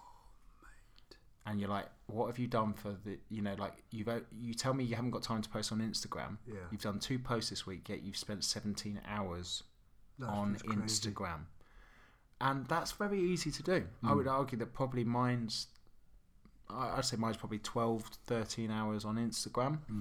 And 1.49 1.61
you're 1.61 1.71
like, 1.71 1.87
what 2.07 2.27
have 2.27 2.39
you 2.41 2.49
done 2.49 2.73
for 2.73 2.97
the? 3.05 3.19
You 3.29 3.41
know, 3.41 3.55
like 3.57 3.75
you've 3.93 4.09
you 4.41 4.53
tell 4.53 4.75
me 4.75 4.83
you 4.83 4.97
haven't 4.97 5.13
got 5.13 5.23
time 5.23 5.43
to 5.43 5.49
post 5.49 5.71
on 5.71 5.79
Instagram. 5.79 6.39
Yeah. 6.47 6.55
You've 6.73 6.83
done 6.83 6.99
two 6.99 7.21
posts 7.21 7.51
this 7.51 7.65
week, 7.67 7.89
yet 7.89 8.03
you've 8.03 8.17
spent 8.17 8.43
17 8.43 9.01
hours 9.07 9.63
That's 10.19 10.33
on 10.33 10.57
crazy. 10.57 10.81
Instagram. 10.81 11.43
And 12.41 12.67
that's 12.67 12.93
very 12.93 13.21
easy 13.21 13.51
to 13.53 13.63
do. 13.63 13.87
I 14.03 14.09
Hmm. 14.09 14.17
would 14.17 14.27
argue 14.29 14.59
that 14.59 14.75
probably 14.75 15.05
mine's, 15.05 15.69
I- 16.69 16.97
I'd 16.97 17.05
say 17.05 17.17
mine's 17.17 17.37
probably 17.37 17.61
12, 17.61 18.03
13 18.27 18.71
hours 18.73 19.05
on 19.05 19.15
Instagram. 19.15 19.79
Hmm. 19.87 20.01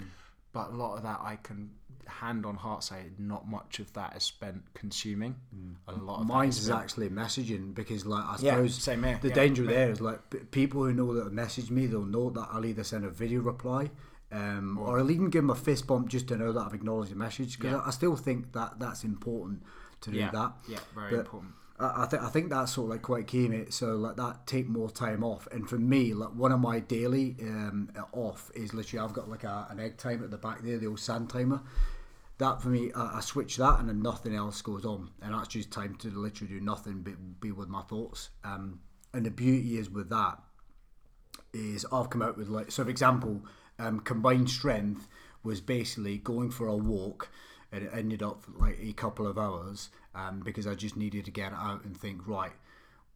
But 0.51 0.70
a 0.72 0.74
lot 0.76 0.95
of 0.97 1.03
that 1.03 1.20
I 1.22 1.36
can 1.36 1.76
hand 2.08 2.45
on 2.45 2.56
heart 2.56 2.84
say 2.84 3.03
not 3.18 3.47
much 3.47 3.80
of 3.80 3.91
that 3.93 4.16
is 4.16 4.24
spent 4.24 4.62
consuming. 4.74 5.36
A 5.88 5.93
lot 5.93 6.22
of 6.22 6.28
Mine's 6.28 6.58
is 6.58 6.66
is 6.66 6.70
actually 6.72 7.10
messaging 7.10 7.74
because 7.74 8.06
like 8.06 8.24
I 8.24 8.38
Yeah, 8.39 8.56
suppose 8.56 8.86
here, 8.86 9.20
the 9.22 9.30
yeah. 9.30 9.34
danger 9.36 9.64
there 9.64 9.91
is 9.91 10.01
like 10.01 10.30
p- 10.30 10.39
people 10.39 10.84
who 10.84 10.93
know 10.93 11.14
that 11.14 11.32
message 11.32 11.70
me 11.72 11.86
they'll 11.88 12.03
know 12.06 12.30
that 12.32 12.47
I'll 12.51 12.66
either 12.66 12.84
send 12.84 13.06
a 13.06 13.10
video 13.10 13.41
reply. 13.41 13.91
Um, 14.32 14.78
or 14.80 14.99
I'll 14.99 15.12
even 15.12 15.30
give 15.30 15.43
them 15.43 15.49
a 15.51 15.56
fist 15.56 15.88
bump 15.88 16.10
just 16.10 16.28
to 16.30 16.36
know 16.36 16.51
that 16.51 16.60
I've 16.60 16.74
acknowledged 16.74 17.12
the 17.12 17.16
message 17.16 17.58
because 17.58 17.74
Yeah. 17.74 17.78
I, 17.80 17.88
I 17.88 17.91
still 17.91 18.16
think 18.16 18.51
that 18.53 18.80
that's 18.80 19.03
important 19.03 19.62
to 20.01 20.12
do 20.12 20.18
yeah, 20.18 20.32
that. 20.32 20.53
yeah, 20.68 20.80
very 20.93 21.12
But 21.12 21.20
important. 21.22 21.53
I, 21.80 22.03
I 22.03 22.06
think 22.08 22.24
I 22.24 22.30
think 22.30 22.49
that's 22.49 22.74
sort 22.74 22.86
of 22.86 22.89
like 22.91 23.01
quite 23.03 23.28
key, 23.28 23.47
mate. 23.47 23.72
So 23.74 23.95
like 23.95 24.16
that, 24.18 24.47
take 24.47 24.68
more 24.68 24.89
time 24.89 25.24
off. 25.24 25.47
And 25.51 25.70
for 25.70 25.78
me, 25.78 26.14
like 26.14 26.30
one 26.30 26.51
of 26.51 26.60
my 26.60 26.80
daily 26.80 27.36
um, 27.41 27.91
off 28.14 28.51
is 28.56 28.74
literally 28.74 29.06
I've 29.06 29.14
got 29.14 29.30
like 29.30 29.43
a, 29.43 29.68
an 29.70 29.80
egg 29.80 29.97
timer 29.97 30.26
at 30.26 30.32
the 30.32 30.38
back 30.38 30.64
there, 30.64 30.78
the 30.78 30.88
old 30.88 30.99
sand 30.99 31.30
timer. 31.30 31.62
That 32.38 32.61
for 32.61 32.69
me, 32.69 32.91
I, 32.93 33.17
I 33.17 33.19
switch 33.21 33.57
that, 33.57 33.79
and 33.79 33.88
then 33.89 34.01
nothing 34.01 34.36
else 34.36 34.61
goes 34.61 34.86
on, 34.86 35.11
and 35.21 35.33
that's 35.33 35.47
just 35.47 35.71
time 35.71 35.95
to 35.95 36.09
literally 36.09 36.53
do 36.53 36.61
nothing 36.61 37.01
but 37.01 37.39
be 37.39 37.51
with 37.51 37.69
my 37.69 37.81
thoughts. 37.83 38.29
Um, 38.43 38.79
and 39.13 39.25
the 39.25 39.31
beauty 39.31 39.77
is 39.77 39.89
with 39.89 40.09
that 40.09 40.39
is 41.53 41.86
I've 41.91 42.09
come 42.09 42.21
out 42.21 42.38
with 42.38 42.49
like 42.49 42.71
so 42.71 42.83
for 42.83 42.89
example, 42.89 43.41
um, 43.79 44.01
combined 44.01 44.49
strength 44.49 45.07
was 45.43 45.61
basically 45.61 46.17
going 46.17 46.51
for 46.51 46.67
a 46.67 46.75
walk 46.75 47.29
and 47.71 47.83
it 47.83 47.91
ended 47.93 48.21
up 48.23 48.45
like 48.57 48.77
a 48.81 48.93
couple 48.93 49.27
of 49.27 49.38
hours 49.38 49.89
um, 50.13 50.41
because 50.43 50.67
I 50.67 50.75
just 50.75 50.97
needed 50.97 51.25
to 51.25 51.31
get 51.31 51.53
out 51.53 51.83
and 51.83 51.97
think 51.97 52.27
right 52.27 52.53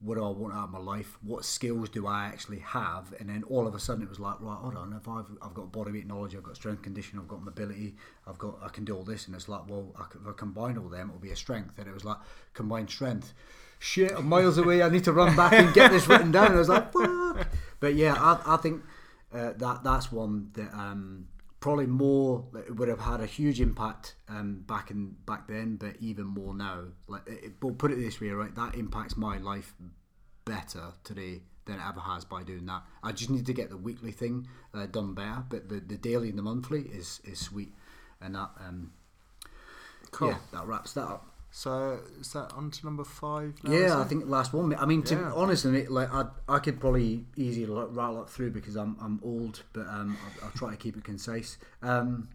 what 0.02 0.16
do 0.16 0.24
I 0.24 0.30
want 0.30 0.54
out 0.54 0.66
of 0.66 0.70
my 0.70 0.80
life? 0.80 1.18
What 1.22 1.44
skills 1.44 1.90
do 1.90 2.08
I 2.08 2.26
actually 2.26 2.60
have? 2.60 3.14
And 3.20 3.30
then 3.30 3.44
all 3.44 3.68
of 3.68 3.76
a 3.76 3.80
sudden 3.80 4.02
it 4.02 4.10
was 4.10 4.20
like 4.20 4.40
right 4.40 4.58
hold 4.58 4.76
on 4.76 4.94
if 4.94 5.08
I've, 5.08 5.26
I've 5.42 5.54
got 5.54 5.72
body 5.72 5.92
weight 5.92 6.08
knowledge 6.08 6.36
I've 6.36 6.44
got 6.44 6.56
strength 6.56 6.82
condition 6.84 7.20
I've 7.20 7.28
got 7.28 7.44
mobility 7.44 7.96
I've 8.26 8.38
got 8.38 8.60
I 8.64 8.70
can 8.70 8.86
do 8.86 8.96
all 8.96 9.04
this. 9.04 9.28
And 9.28 9.36
it's 9.36 9.50
like 9.50 9.70
well 9.70 9.94
I, 9.98 10.06
if 10.16 10.26
I 10.28 10.32
combine 10.32 10.78
all 10.78 10.88
them 10.88 11.10
it'll 11.10 11.20
be 11.20 11.32
a 11.32 11.36
strength. 11.36 11.78
And 11.78 11.88
it 11.88 11.94
was 11.94 12.06
like 12.06 12.18
combined 12.54 12.90
strength. 12.90 13.34
Shit 13.80 14.14
I'm 14.16 14.28
miles 14.28 14.58
away. 14.58 14.82
I 14.82 14.90
need 14.90 15.04
to 15.04 15.14
run 15.14 15.36
back 15.36 15.54
and 15.54 15.74
get 15.74 15.92
this 15.92 16.08
written 16.08 16.32
down. 16.32 16.54
I 16.54 16.56
was 16.56 16.70
like 16.70 16.94
fuck. 16.94 17.48
But 17.82 17.96
yeah 17.96 18.14
I, 18.14 18.54
I 18.54 18.58
think 18.58 18.84
uh, 19.34 19.52
that 19.58 19.84
that's 19.84 20.12
one 20.12 20.52
that 20.54 20.74
um, 20.74 21.28
probably 21.60 21.86
more 21.88 22.46
it 22.68 22.76
would 22.76 22.88
have 22.88 23.00
had 23.02 23.20
a 23.22 23.26
huge 23.26 23.60
impact 23.62 24.16
um, 24.30 24.64
back 24.68 24.92
in 24.92 25.16
back 25.26 25.48
then, 25.48 25.76
but 25.76 25.96
even 26.00 26.26
more 26.26 26.54
now. 26.54 26.84
Like, 27.08 27.28
it, 27.28 27.44
it- 27.44 27.54
we'll 27.62 27.74
put 27.74 27.92
it 27.92 27.96
this 28.00 28.20
way, 28.22 28.30
right? 28.30 28.54
That 28.56 28.76
impacts 28.76 29.18
my 29.18 29.38
life 29.38 29.74
better 30.46 30.94
today 31.04 31.42
than 31.66 31.76
it 31.76 31.82
ever 31.88 32.00
has 32.00 32.26
by 32.26 32.42
doing 32.44 32.66
that. 32.66 32.82
I 33.04 33.12
just 33.12 33.30
need 33.30 33.46
to 33.46 33.54
get 33.54 33.70
the 33.70 33.78
weekly 33.78 34.12
thing 34.12 34.48
uh, 34.74 34.86
done 34.88 35.14
better, 35.14 35.44
but 35.50 35.70
the, 35.70 35.80
the 35.80 35.98
daily 35.98 36.30
and 36.30 36.38
the 36.38 36.42
monthly 36.44 36.82
is 36.82 37.20
is 37.24 37.40
sweet, 37.40 37.74
and 38.22 38.36
that 38.36 38.50
um, 38.60 38.92
Cool. 40.12 40.30
yeah, 40.30 40.38
that 40.54 40.66
wraps 40.66 40.94
that 40.94 41.04
up. 41.04 41.28
So 41.52 42.00
is 42.20 42.32
that 42.34 42.54
on 42.54 42.70
to 42.72 42.86
number 42.86 43.04
five? 43.04 43.56
Now, 43.64 43.72
Yeah, 43.72 44.00
I 44.00 44.04
think 44.04 44.28
last 44.28 44.54
one. 44.54 44.74
I 44.76 44.86
mean, 44.86 45.02
to 45.04 45.16
Yeah. 45.16 45.32
honestly, 45.34 45.88
like 45.88 46.14
I, 46.14 46.26
I 46.48 46.60
could 46.60 46.80
probably 46.80 47.26
easily 47.36 47.66
like, 47.66 47.88
rattle 47.92 48.22
it 48.24 48.30
through 48.30 48.52
because 48.52 48.76
I'm, 48.76 48.96
I'm 49.02 49.20
old, 49.24 49.64
but 49.74 49.88
um, 49.88 50.16
I'll, 50.26 50.46
I'll 50.46 50.52
try 50.52 50.72
to 50.72 50.78
keep 50.78 50.96
it 50.96 51.04
concise. 51.04 51.58
Um, 51.82 52.30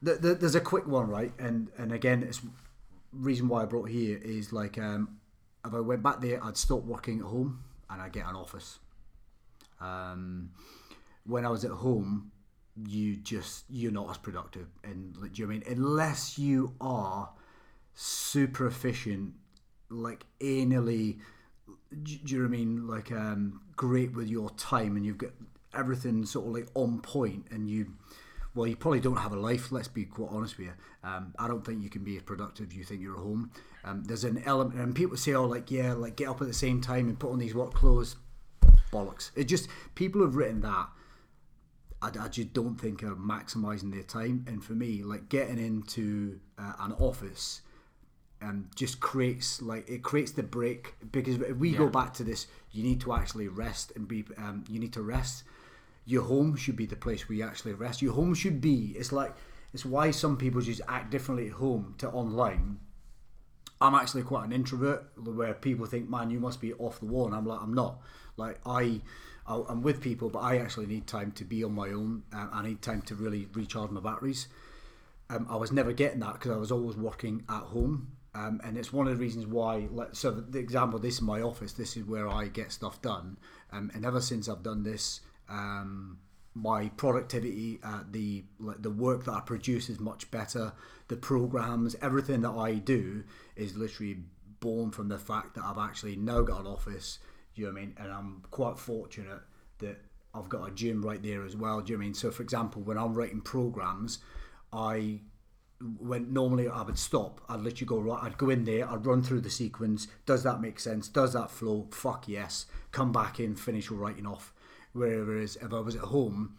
the, 0.00 0.14
the, 0.14 0.34
there's 0.34 0.54
a 0.54 0.60
quick 0.60 0.86
one, 0.86 1.08
right? 1.08 1.32
And 1.40 1.70
and 1.76 1.92
again, 1.92 2.22
it's 2.22 2.40
reason 3.12 3.48
why 3.48 3.62
I 3.62 3.64
brought 3.64 3.88
here 3.88 4.18
is 4.22 4.52
like 4.52 4.78
um, 4.78 5.18
if 5.66 5.74
I 5.74 5.80
went 5.80 6.02
back 6.04 6.20
there, 6.20 6.42
I'd 6.42 6.56
stop 6.56 6.84
working 6.84 7.18
at 7.18 7.24
home 7.26 7.64
and 7.90 8.00
I'd 8.00 8.12
get 8.12 8.26
an 8.26 8.36
office. 8.36 8.78
Um, 9.80 10.50
when 11.26 11.44
I 11.44 11.48
was 11.50 11.64
at 11.64 11.72
home, 11.72 12.30
you 12.86 13.16
just 13.16 13.64
you're 13.68 13.90
not 13.90 14.08
as 14.10 14.18
productive, 14.18 14.68
and 14.84 15.16
like, 15.16 15.32
do 15.32 15.42
you 15.42 15.48
know 15.48 15.54
what 15.54 15.66
I 15.66 15.70
mean? 15.70 15.78
Unless 15.78 16.38
you 16.38 16.74
are 16.80 17.30
super 17.98 18.68
efficient, 18.68 19.32
like 19.90 20.24
anally, 20.40 21.18
do 22.02 22.18
you 22.24 22.48
mean? 22.48 22.86
Like 22.86 23.10
um, 23.10 23.60
great 23.76 24.14
with 24.14 24.28
your 24.28 24.50
time, 24.50 24.96
and 24.96 25.04
you've 25.04 25.18
got 25.18 25.32
everything 25.74 26.24
sort 26.24 26.46
of 26.46 26.52
like 26.52 26.68
on 26.74 27.00
point, 27.00 27.46
and 27.50 27.68
you. 27.68 27.94
Well, 28.54 28.66
you 28.66 28.76
probably 28.76 28.98
don't 28.98 29.18
have 29.18 29.32
a 29.32 29.36
life. 29.36 29.70
Let's 29.70 29.88
be 29.88 30.04
quite 30.04 30.30
honest 30.32 30.58
with 30.58 30.68
you. 30.68 30.72
Um, 31.04 31.34
I 31.38 31.46
don't 31.46 31.64
think 31.64 31.82
you 31.82 31.90
can 31.90 32.02
be 32.02 32.16
as 32.16 32.22
productive. 32.22 32.72
You 32.72 32.82
think 32.82 33.00
you're 33.00 33.14
at 33.14 33.20
home. 33.20 33.52
Um, 33.84 34.02
there's 34.04 34.24
an 34.24 34.42
element, 34.46 34.80
and 34.80 34.94
people 34.94 35.16
say, 35.16 35.34
"Oh, 35.34 35.44
like 35.44 35.70
yeah, 35.70 35.92
like 35.92 36.16
get 36.16 36.28
up 36.28 36.40
at 36.40 36.46
the 36.46 36.54
same 36.54 36.80
time 36.80 37.08
and 37.08 37.18
put 37.18 37.30
on 37.30 37.38
these 37.38 37.54
work 37.54 37.74
clothes." 37.74 38.16
Bollocks. 38.92 39.32
It 39.36 39.44
just 39.44 39.68
people 39.96 40.22
have 40.22 40.34
written 40.34 40.60
that. 40.62 40.88
I, 42.00 42.10
I 42.20 42.28
just 42.28 42.52
don't 42.52 42.80
think 42.80 43.02
are 43.02 43.14
maximising 43.16 43.92
their 43.92 44.02
time. 44.02 44.44
And 44.48 44.64
for 44.64 44.72
me, 44.72 45.02
like 45.02 45.28
getting 45.28 45.58
into 45.58 46.40
uh, 46.58 46.72
an 46.80 46.92
office 46.92 47.60
um, 48.40 48.68
just 48.74 49.00
creates 49.00 49.60
like 49.62 49.88
it 49.88 50.02
creates 50.02 50.32
the 50.32 50.42
break 50.42 50.94
because 51.12 51.36
if 51.36 51.56
we 51.56 51.72
go 51.72 51.88
back 51.88 52.14
to 52.14 52.24
this, 52.24 52.46
you 52.72 52.82
need 52.82 53.00
to 53.02 53.12
actually 53.12 53.48
rest 53.48 53.92
and 53.96 54.06
be. 54.06 54.24
Um, 54.36 54.64
you 54.68 54.78
need 54.78 54.92
to 54.94 55.02
rest. 55.02 55.44
Your 56.06 56.22
home 56.22 56.56
should 56.56 56.76
be 56.76 56.86
the 56.86 56.96
place 56.96 57.28
where 57.28 57.36
you 57.36 57.44
actually 57.44 57.74
rest. 57.74 58.00
Your 58.00 58.14
home 58.14 58.34
should 58.34 58.60
be. 58.60 58.94
It's 58.96 59.12
like 59.12 59.34
it's 59.74 59.84
why 59.84 60.10
some 60.12 60.36
people 60.36 60.60
just 60.60 60.80
act 60.88 61.10
differently 61.10 61.48
at 61.48 61.54
home 61.54 61.94
to 61.98 62.08
online. 62.10 62.78
I'm 63.80 63.94
actually 63.94 64.22
quite 64.22 64.44
an 64.44 64.52
introvert, 64.52 65.04
where 65.16 65.54
people 65.54 65.86
think, 65.86 66.08
"Man, 66.10 66.30
you 66.30 66.40
must 66.40 66.60
be 66.60 66.72
off 66.74 66.98
the 67.00 67.06
wall," 67.06 67.26
and 67.26 67.34
I'm 67.34 67.46
like, 67.46 67.60
"I'm 67.62 67.74
not." 67.74 68.00
Like 68.36 68.58
I, 68.66 69.00
I- 69.46 69.64
I'm 69.68 69.82
with 69.82 70.00
people, 70.00 70.30
but 70.30 70.40
I 70.40 70.58
actually 70.58 70.86
need 70.86 71.06
time 71.06 71.30
to 71.32 71.44
be 71.44 71.62
on 71.64 71.74
my 71.74 71.88
own. 71.90 72.22
Um, 72.32 72.50
I 72.52 72.62
need 72.62 72.82
time 72.82 73.02
to 73.02 73.14
really 73.14 73.48
recharge 73.52 73.90
my 73.90 74.00
batteries. 74.00 74.48
Um, 75.30 75.46
I 75.50 75.56
was 75.56 75.70
never 75.70 75.92
getting 75.92 76.20
that 76.20 76.34
because 76.34 76.50
I 76.52 76.56
was 76.56 76.72
always 76.72 76.96
working 76.96 77.44
at 77.48 77.62
home, 77.62 78.12
um, 78.38 78.60
and 78.62 78.78
it's 78.78 78.92
one 78.92 79.08
of 79.08 79.14
the 79.14 79.20
reasons 79.20 79.46
why. 79.46 79.88
So, 80.12 80.30
the, 80.30 80.58
example: 80.58 80.98
this 80.98 81.14
is 81.14 81.22
my 81.22 81.40
office. 81.40 81.72
This 81.72 81.96
is 81.96 82.04
where 82.04 82.28
I 82.28 82.46
get 82.46 82.70
stuff 82.70 83.02
done, 83.02 83.36
um, 83.72 83.90
and 83.94 84.04
ever 84.04 84.20
since 84.20 84.48
I've 84.48 84.62
done 84.62 84.84
this, 84.84 85.20
um, 85.48 86.18
my 86.54 86.88
productivity, 86.90 87.80
uh, 87.82 88.02
the 88.10 88.44
like 88.60 88.80
the 88.82 88.90
work 88.90 89.24
that 89.24 89.32
I 89.32 89.40
produce 89.40 89.88
is 89.88 89.98
much 89.98 90.30
better. 90.30 90.72
The 91.08 91.16
programs, 91.16 91.96
everything 92.00 92.42
that 92.42 92.50
I 92.50 92.74
do 92.74 93.24
is 93.56 93.76
literally 93.76 94.18
born 94.60 94.92
from 94.92 95.08
the 95.08 95.18
fact 95.18 95.54
that 95.54 95.64
I've 95.64 95.78
actually 95.78 96.16
now 96.16 96.42
got 96.42 96.60
an 96.60 96.66
office. 96.66 97.18
You 97.54 97.66
know 97.66 97.72
what 97.72 97.78
I 97.78 97.80
mean? 97.80 97.94
And 97.98 98.12
I'm 98.12 98.42
quite 98.52 98.78
fortunate 98.78 99.40
that 99.78 100.00
I've 100.32 100.48
got 100.48 100.68
a 100.68 100.70
gym 100.70 101.04
right 101.04 101.22
there 101.22 101.44
as 101.44 101.56
well. 101.56 101.80
Do 101.80 101.92
you 101.92 101.98
know 101.98 102.02
I 102.02 102.06
mean? 102.06 102.14
So, 102.14 102.30
for 102.30 102.42
example, 102.44 102.82
when 102.82 102.98
I'm 102.98 103.14
writing 103.14 103.40
programs, 103.40 104.20
I 104.72 105.22
when 105.80 106.32
normally 106.32 106.68
I 106.68 106.82
would 106.82 106.98
stop, 106.98 107.40
I'd 107.48 107.60
let 107.60 107.80
you 107.80 107.86
go 107.86 107.98
right. 107.98 108.22
I'd 108.22 108.38
go 108.38 108.50
in 108.50 108.64
there, 108.64 108.88
I'd 108.88 109.06
run 109.06 109.22
through 109.22 109.42
the 109.42 109.50
sequence. 109.50 110.08
Does 110.26 110.42
that 110.42 110.60
make 110.60 110.80
sense? 110.80 111.08
Does 111.08 111.34
that 111.34 111.50
flow? 111.50 111.86
Fuck 111.92 112.26
yes. 112.26 112.66
Come 112.90 113.12
back 113.12 113.38
in, 113.38 113.54
finish 113.54 113.90
your 113.90 113.98
writing 113.98 114.26
off. 114.26 114.52
Whereas 114.92 115.56
if 115.56 115.72
I 115.72 115.80
was 115.80 115.94
at 115.94 116.02
home, 116.02 116.56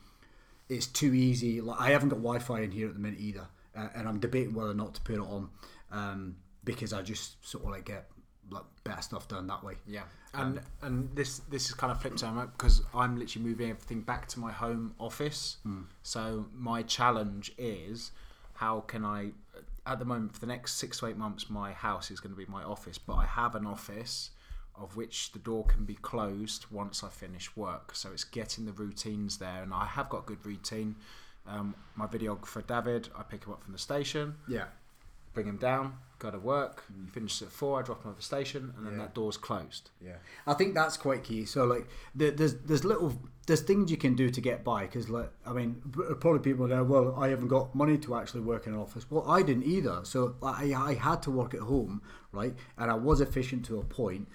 it's 0.70 0.88
too 0.88 1.14
easy. 1.14 1.60
Like 1.60 1.80
I 1.82 1.90
haven't 1.90 2.10
got 2.10 2.18
Wi-Fi 2.18 2.62
in 2.62 2.72
here 2.72 2.88
at 2.88 2.94
the 2.94 3.00
minute 3.00 3.20
either, 3.20 3.48
uh, 3.76 3.90
and 3.96 4.08
I'm 4.08 4.20
debating 4.20 4.54
whether 4.54 4.72
or 4.72 4.76
not 4.76 4.94
to 4.96 5.02
put 5.02 5.16
it 5.16 5.22
on 5.22 5.50
um, 5.92 6.36
because 6.64 6.94
I 6.94 7.02
just 7.02 7.46
sort 7.46 7.66
of 7.66 7.72
like 7.72 7.86
get 7.86 8.10
like 8.52 8.64
better 8.84 9.02
stuff 9.02 9.28
done 9.28 9.48
that 9.48 9.64
way. 9.64 9.76
Yeah, 9.86 10.04
and 10.34 10.62
and 10.82 11.10
this 11.16 11.40
this 11.50 11.66
is 11.66 11.74
kind 11.74 11.92
of 11.92 12.02
flipped 12.02 12.24
on 12.24 12.52
because 12.58 12.84
I'm 12.94 13.18
literally 13.18 13.50
moving 13.50 13.72
everything 13.72 14.02
back 14.02 14.28
to 14.30 14.40
my 14.40 14.52
home 14.52 14.94
office. 15.00 15.58
So 16.04 16.46
my 16.54 16.84
challenge 16.84 17.52
is 17.58 18.12
how 18.60 18.82
can 18.82 19.06
I 19.06 19.32
at 19.86 20.00
the 20.00 20.06
moment 20.06 20.34
for 20.34 20.40
the 20.42 20.48
next 20.48 20.76
six 20.76 21.00
to 21.00 21.08
eight 21.08 21.16
months 21.16 21.50
my 21.50 21.72
house 21.72 22.12
is 22.12 22.20
going 22.20 22.36
to 22.36 22.38
be 22.38 22.46
my 22.52 22.62
office, 22.62 22.98
but 22.98 23.14
I 23.14 23.26
have 23.26 23.56
an 23.56 23.66
office 23.66 24.32
of 24.76 24.98
which 24.98 25.32
the 25.32 25.40
door 25.40 25.66
can 25.66 25.86
be 25.86 25.96
closed 25.96 26.66
once 26.70 27.02
I 27.02 27.08
finish 27.08 27.56
work. 27.56 27.96
So 27.96 28.12
it's 28.12 28.26
getting 28.26 28.66
the 28.66 28.74
routines 28.74 29.38
there, 29.38 29.64
and 29.64 29.74
I 29.74 29.86
have 29.86 30.10
got 30.10 30.26
good 30.26 30.46
routine. 30.46 30.96
Um, 31.48 31.74
my 31.96 32.06
videographer 32.06 32.66
David, 32.66 33.08
I 33.18 33.24
pick 33.24 33.46
him 33.46 33.54
up 33.54 33.64
from 33.64 33.72
the 33.72 33.80
station 33.80 34.36
Yeah. 34.48 34.66
Bring 35.34 35.48
him 35.48 35.58
down, 35.58 35.94
go 36.20 36.32
to 36.32 36.40
work. 36.40 36.84
Mm. 36.92 37.06
He 37.06 37.12
finishes 37.12 37.42
at 37.44 37.50
four. 37.52 37.80
I 37.80 37.84
drop 37.84 38.04
him 38.04 38.12
at 38.12 38.18
the 38.18 38.24
station, 38.24 38.74
and 38.76 38.86
then 38.86 38.94
Yeah. 38.94 39.00
that 39.04 39.16
door's 39.16 39.38
closed. 39.38 39.90
Yeah, 40.02 40.18
I 40.48 40.54
think 40.54 40.74
that's 40.76 40.98
quite 40.98 41.24
key. 41.24 41.46
So 41.46 41.66
like, 41.66 41.88
there- 42.16 42.32
there's 42.32 42.56
there's 42.56 42.84
little 42.84 43.22
there's 43.48 43.62
things 43.62 43.90
you 43.90 43.98
can 43.98 44.16
do 44.16 44.30
to 44.30 44.42
get 44.42 44.64
by 44.64 44.86
because 44.86 45.10
like 45.10 45.32
I 45.46 45.54
mean, 45.54 45.82
p- 45.92 46.14
probably 46.20 46.40
people 46.40 46.68
know. 46.68 46.84
Well, 46.84 47.16
I 47.16 47.30
haven't 47.30 47.48
got 47.48 47.74
money 47.74 47.98
to 48.00 48.16
actually 48.16 48.42
work 48.42 48.68
in 48.68 48.74
an 48.74 48.80
office. 48.80 49.10
Well, 49.10 49.24
I 49.30 49.42
didn't 49.44 49.64
either. 49.64 50.02
So 50.04 50.36
I 50.44 50.74
I 50.74 50.94
had 50.96 51.22
to 51.24 51.32
work 51.32 51.54
at 51.54 51.62
home, 51.62 52.02
right? 52.32 52.56
And 52.78 52.92
I 52.92 52.96
was 52.96 53.22
efficient 53.22 53.66
to 53.66 53.80
a 53.80 53.84
point. 53.84 54.28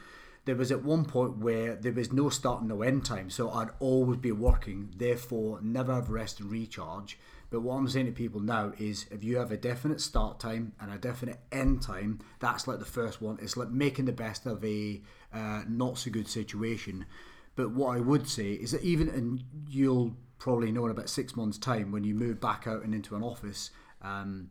There 0.46 0.56
was 0.56 0.70
at 0.70 0.82
one 0.84 1.06
point 1.06 1.38
where 1.38 1.74
there 1.74 1.92
was 1.92 2.12
no 2.12 2.28
start 2.28 2.60
and 2.60 2.68
no 2.68 2.82
end 2.82 3.06
time, 3.06 3.30
so 3.30 3.50
I'd 3.50 3.70
always 3.78 4.18
be 4.18 4.30
working. 4.32 4.92
Therefore, 4.96 5.58
never 5.62 5.94
have 5.94 6.10
rest 6.10 6.38
and 6.40 6.50
recharge. 6.50 7.18
But 7.54 7.60
what 7.60 7.76
I'm 7.76 7.86
saying 7.86 8.06
to 8.06 8.12
people 8.12 8.40
now 8.40 8.72
is 8.80 9.06
if 9.12 9.22
you 9.22 9.36
have 9.36 9.52
a 9.52 9.56
definite 9.56 10.00
start 10.00 10.40
time 10.40 10.72
and 10.80 10.92
a 10.92 10.98
definite 10.98 11.38
end 11.52 11.82
time, 11.82 12.18
that's 12.40 12.66
like 12.66 12.80
the 12.80 12.84
first 12.84 13.22
one. 13.22 13.38
It's 13.40 13.56
like 13.56 13.70
making 13.70 14.06
the 14.06 14.12
best 14.12 14.44
of 14.44 14.64
a 14.64 15.00
uh, 15.32 15.62
not 15.68 15.98
so 15.98 16.10
good 16.10 16.26
situation. 16.26 17.06
But 17.54 17.70
what 17.70 17.96
I 17.96 18.00
would 18.00 18.28
say 18.28 18.54
is 18.54 18.72
that 18.72 18.82
even, 18.82 19.08
and 19.08 19.44
you'll 19.70 20.16
probably 20.40 20.72
know 20.72 20.84
in 20.86 20.90
about 20.90 21.08
six 21.08 21.36
months' 21.36 21.56
time 21.56 21.92
when 21.92 22.02
you 22.02 22.12
move 22.12 22.40
back 22.40 22.66
out 22.66 22.82
and 22.82 22.92
into 22.92 23.14
an 23.14 23.22
office, 23.22 23.70
um, 24.02 24.50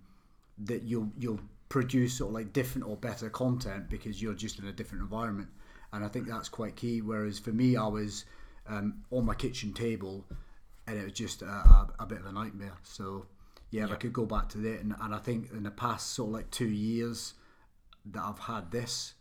that 0.58 0.84
you'll 0.84 1.12
you'll 1.20 1.42
produce 1.68 2.20
sort 2.20 2.30
of 2.30 2.36
like 2.36 2.54
different 2.54 2.88
or 2.88 2.96
better 2.96 3.30
content 3.30 3.90
because 3.90 4.22
you're 4.22 4.34
just 4.34 4.60
in 4.60 4.68
a 4.68 4.72
different 4.72 5.02
environment. 5.02 5.50
And 5.92 6.06
I 6.06 6.08
think 6.08 6.26
that's 6.26 6.48
quite 6.48 6.78
key. 6.78 7.02
Whereas 7.02 7.38
for 7.38 7.52
me, 7.52 7.76
I 7.76 7.88
was 7.88 8.24
um, 8.66 9.04
on 9.12 9.26
my 9.26 9.36
kitchen 9.36 9.74
table 9.74 10.26
and 10.88 10.98
it 10.98 11.04
was 11.04 11.14
just 11.14 11.42
a, 11.42 11.46
a, 11.46 11.88
a 12.00 12.06
bit 12.06 12.20
of 12.20 12.26
a 12.26 12.32
nightmare. 12.32 12.78
So 12.84 13.26
yeah, 13.72 13.86
if 13.86 13.92
I 13.92 13.96
could 13.96 14.14
go 14.14 14.26
back 14.26 14.50
to 14.50 14.58
that, 14.60 14.82
and, 14.82 14.96
and 15.02 15.16
I 15.16 15.18
think 15.20 15.52
in 15.52 15.64
the 15.64 15.72
past 15.72 16.12
sort 16.12 16.30
of 16.30 16.34
like 16.34 16.52
two 16.52 16.70
years 16.70 17.34
that 18.06 18.22
I've 18.22 18.40
had 18.40 18.72
this, 18.72 19.14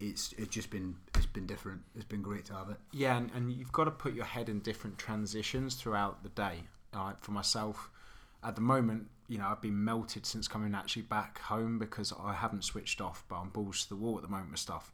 it's 0.00 0.32
it's 0.38 0.48
just 0.48 0.70
been 0.70 0.96
it's 1.14 1.26
been 1.26 1.46
different. 1.46 1.82
It's 1.94 2.04
been 2.04 2.22
great 2.22 2.46
to 2.46 2.54
have 2.54 2.70
it. 2.70 2.78
Yeah, 2.92 3.16
and, 3.16 3.30
and 3.34 3.52
you've 3.52 3.72
got 3.72 3.84
to 3.84 3.90
put 3.90 4.14
your 4.14 4.24
head 4.24 4.48
in 4.48 4.60
different 4.60 4.98
transitions 4.98 5.74
throughout 5.74 6.22
the 6.22 6.30
day. 6.30 6.64
Like 6.94 7.20
for 7.22 7.32
myself, 7.32 7.90
at 8.42 8.54
the 8.54 8.60
moment, 8.62 9.08
you 9.28 9.38
know, 9.38 9.46
I've 9.46 9.60
been 9.60 9.84
melted 9.84 10.26
since 10.26 10.48
coming 10.48 10.74
actually 10.74 11.02
back 11.02 11.38
home 11.38 11.78
because 11.78 12.12
I 12.20 12.32
haven't 12.32 12.64
switched 12.64 13.00
off, 13.00 13.24
but 13.28 13.36
I'm 13.36 13.50
balls 13.50 13.84
to 13.84 13.90
the 13.90 13.96
wall 13.96 14.16
at 14.16 14.22
the 14.22 14.28
moment 14.28 14.50
with 14.50 14.60
stuff. 14.60 14.92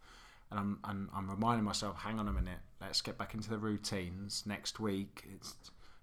And 0.51 0.61
I'm, 0.61 0.78
and 0.85 1.09
I'm 1.15 1.31
reminding 1.31 1.65
myself, 1.65 1.97
hang 1.97 2.20
on 2.20 2.28
a 2.28 2.32
minute, 2.32 2.59
let's 2.81 3.01
get 3.01 3.19
back 3.19 3.35
into 3.35 3.48
the 3.48 3.59
routines. 3.59 4.44
Next 4.47 4.78
week, 4.78 5.24
it's 5.35 5.55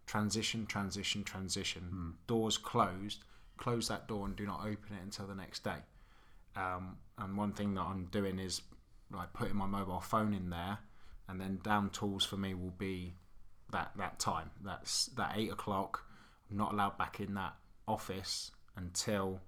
transition, 0.06 0.66
transition, 0.66 1.24
transition. 1.24 2.16
Doors 2.28 2.58
closed, 2.58 3.24
close 3.58 3.88
that 3.88 4.08
door 4.08 4.26
and 4.26 4.36
do 4.36 4.46
not 4.46 4.62
open 4.62 4.96
it 4.98 5.04
until 5.04 5.28
the 5.28 5.36
next 5.36 5.64
day. 5.64 5.78
Um, 6.56 6.98
and 7.18 7.36
one 7.38 7.54
thing 7.54 7.74
that 7.76 7.82
I'm 7.82 8.06
doing 8.12 8.40
is 8.40 8.62
like 9.12 9.34
putting 9.34 9.56
my 9.56 9.66
mobile 9.66 10.00
phone 10.00 10.34
in 10.34 10.50
there, 10.50 10.80
and 11.28 11.40
then 11.40 11.60
down 11.64 11.90
tools 11.90 12.26
for 12.26 12.38
me 12.38 12.54
will 12.54 12.74
be 12.78 13.14
that 13.72 13.92
that 13.98 14.20
time. 14.20 14.52
That's 14.64 15.08
that 15.18 15.34
eight 15.36 15.52
o'clock. 15.52 16.06
I'm 16.50 16.58
not 16.58 16.74
allowed 16.74 16.98
back 16.98 17.20
in 17.20 17.34
that 17.36 17.56
office 17.88 18.52
until 18.76 19.40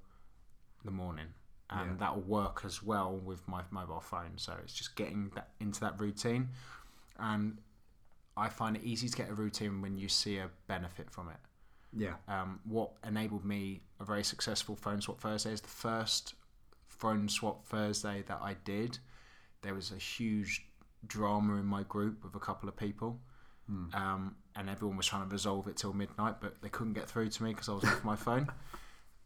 the 0.83 0.91
morning, 0.91 1.27
and 1.69 1.91
Yeah. 1.91 1.97
that 1.97 2.15
will 2.15 2.23
work 2.23 2.61
as 2.63 2.81
well 2.81 3.15
with 3.15 3.47
my 3.47 3.63
mobile 3.71 4.01
phone. 4.01 4.37
So 4.37 4.53
it's 4.63 4.73
just 4.73 4.95
getting 4.95 5.29
that 5.35 5.49
into 5.59 5.79
that 5.81 5.99
routine, 5.99 6.49
and 7.17 7.59
I 8.37 8.49
find 8.49 8.75
it 8.75 8.83
easy 8.83 9.07
to 9.09 9.15
get 9.17 9.29
a 9.29 9.33
routine 9.33 9.81
when 9.81 9.97
you 9.97 10.09
see 10.09 10.37
a 10.39 10.49
benefit 10.67 11.09
from 11.09 11.29
it 11.29 11.37
Yeah, 11.97 12.15
um, 12.27 12.59
what 12.65 12.91
enabled 13.07 13.45
me 13.45 13.81
a 13.99 14.05
very 14.05 14.23
successful 14.23 14.75
phone 14.75 15.01
swap 15.01 15.19
Thursday 15.21 15.51
is 15.51 15.61
the 15.61 15.67
first 15.69 16.33
phone 16.87 17.29
swap 17.29 17.65
Thursday 17.65 18.23
that 18.27 18.39
I 18.41 18.55
did. 18.65 18.97
There 19.61 19.73
was 19.73 19.91
a 19.91 19.97
huge 19.97 20.65
drama 21.07 21.55
in 21.55 21.65
my 21.65 21.83
group 21.83 22.23
with 22.23 22.35
a 22.35 22.39
couple 22.39 22.67
of 22.69 22.75
people, 22.75 23.19
um, 23.93 24.35
and 24.55 24.69
everyone 24.69 24.97
was 24.97 25.05
trying 25.05 25.23
to 25.27 25.31
resolve 25.31 25.67
it 25.67 25.77
till 25.77 25.93
midnight, 25.93 26.35
but 26.41 26.61
they 26.61 26.69
couldn't 26.69 26.93
get 26.93 27.09
through 27.09 27.29
to 27.29 27.43
me 27.43 27.51
because 27.51 27.69
I 27.69 27.73
was 27.73 27.83
off 27.85 28.03
my 28.03 28.15
phone. 28.15 28.47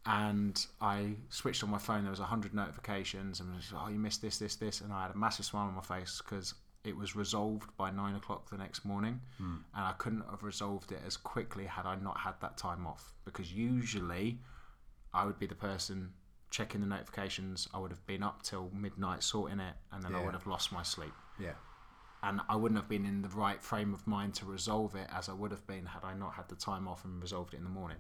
And 0.06 0.66
I 0.82 1.18
switched 1.30 1.62
on 1.62 1.70
my 1.70 1.78
phone. 1.78 2.04
There 2.04 2.10
was 2.10 2.20
hundred 2.20 2.54
notifications, 2.54 3.42
and 3.42 3.54
was, 3.54 3.72
oh, 3.76 3.90
you 3.90 4.00
missed 4.00 4.22
this, 4.22 4.40
this, 4.40 4.56
this, 4.56 4.82
and 4.82 4.92
I 4.94 5.04
had 5.04 5.12
a 5.14 5.18
massive 5.18 5.46
smile 5.46 5.68
on 5.68 5.76
my 5.76 5.82
face 5.82 6.22
because 6.24 6.56
it 6.84 6.96
was 6.96 7.16
resolved 7.16 7.76
by 7.78 7.92
nine 7.92 8.16
o'clock 8.16 8.50
the 8.50 8.58
next 8.58 8.86
morning, 8.86 9.22
hmm. 9.38 9.58
and 9.76 9.86
I 9.86 9.94
couldn't 9.98 10.24
have 10.30 10.44
resolved 10.44 10.92
it 10.92 11.02
as 11.06 11.18
quickly 11.18 11.66
had 11.66 11.86
I 11.86 11.96
not 11.96 12.18
had 12.20 12.36
that 12.42 12.58
time 12.58 12.88
off. 12.88 13.14
Because 13.26 13.54
usually, 13.54 14.40
I 15.14 15.26
would 15.26 15.40
be 15.40 15.46
the 15.46 15.56
person 15.56 16.14
checking 16.50 16.82
the 16.82 16.88
notifications. 16.88 17.68
I 17.74 17.80
would 17.80 17.92
have 17.92 18.06
been 18.08 18.24
up 18.24 18.44
till 18.44 18.72
midnight 18.74 19.24
sorting 19.24 19.60
it, 19.60 19.76
and 19.92 20.02
then 20.04 20.16
I 20.16 20.24
would 20.24 20.34
have 20.34 20.48
lost 20.48 20.72
my 20.72 20.84
sleep, 20.84 21.14
yeah, 21.40 21.54
and 22.24 22.42
I 22.50 22.56
wouldn't 22.56 22.80
have 22.80 22.90
been 22.90 23.06
in 23.06 23.22
the 23.22 23.30
right 23.30 23.62
frame 23.62 23.94
of 23.94 24.06
mind 24.08 24.34
to 24.36 24.46
resolve 24.46 24.96
it 24.96 25.08
as 25.14 25.30
I 25.30 25.34
would 25.34 25.52
have 25.52 25.66
been 25.68 25.86
had 25.86 26.04
I 26.04 26.14
not 26.14 26.34
had 26.34 26.48
the 26.50 26.56
time 26.56 26.88
off 26.88 27.06
and 27.06 27.22
resolved 27.22 27.54
it 27.54 27.58
in 27.58 27.64
the 27.64 27.70
morning. 27.70 27.98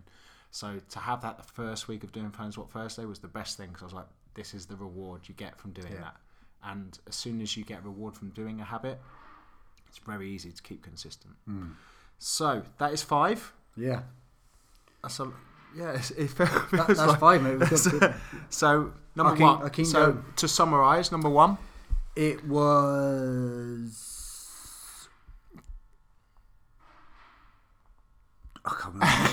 So 0.51 0.79
to 0.89 0.99
have 0.99 1.21
that 1.21 1.37
the 1.37 1.43
first 1.43 1.87
week 1.87 2.03
of 2.03 2.11
doing 2.11 2.31
phone 2.31 2.51
swap 2.51 2.71
Thursday 2.71 3.05
was 3.05 3.19
the 3.19 3.27
best 3.27 3.55
thing 3.57 3.67
because 3.67 3.83
I 3.83 3.85
was 3.85 3.93
like, 3.93 4.07
this 4.33 4.53
is 4.53 4.65
the 4.65 4.75
reward 4.75 5.21
you 5.27 5.35
get 5.35 5.59
from 5.59 5.71
doing 5.71 5.93
Yeah. 5.93 5.99
that. 6.01 6.17
And 6.63 6.97
as 7.07 7.15
soon 7.15 7.41
as 7.41 7.55
you 7.55 7.63
get 7.63 7.83
reward 7.85 8.15
from 8.15 8.29
doing 8.31 8.59
a 8.59 8.63
habit, 8.65 8.99
it's 9.87 9.97
very 9.99 10.29
easy 10.29 10.51
to 10.51 10.61
keep 10.61 10.83
consistent. 10.83 11.35
So 12.17 12.63
that 12.79 12.93
is 12.93 13.01
five. 13.01 13.53
yeah. 13.77 14.01
That's 15.01 15.19
a 15.21 15.31
yeah. 15.75 15.91
It's, 15.93 16.11
it 16.11 16.27
feels 16.31 16.49
That, 16.71 16.87
that's 16.87 16.99
like, 16.99 17.19
fine, 17.19 17.43
mate. 17.43 17.59
Good- 17.69 18.13
so 18.49 18.91
number 19.15 19.35
can- 19.37 19.45
one. 19.59 19.85
So 19.85 20.11
go. 20.13 20.23
to 20.35 20.47
summarise, 20.47 21.11
number 21.11 21.29
one, 21.29 21.57
It 22.15 22.45
was. 22.45 24.05
I 28.65 28.69
can't 28.81 28.93
remember. 28.93 29.29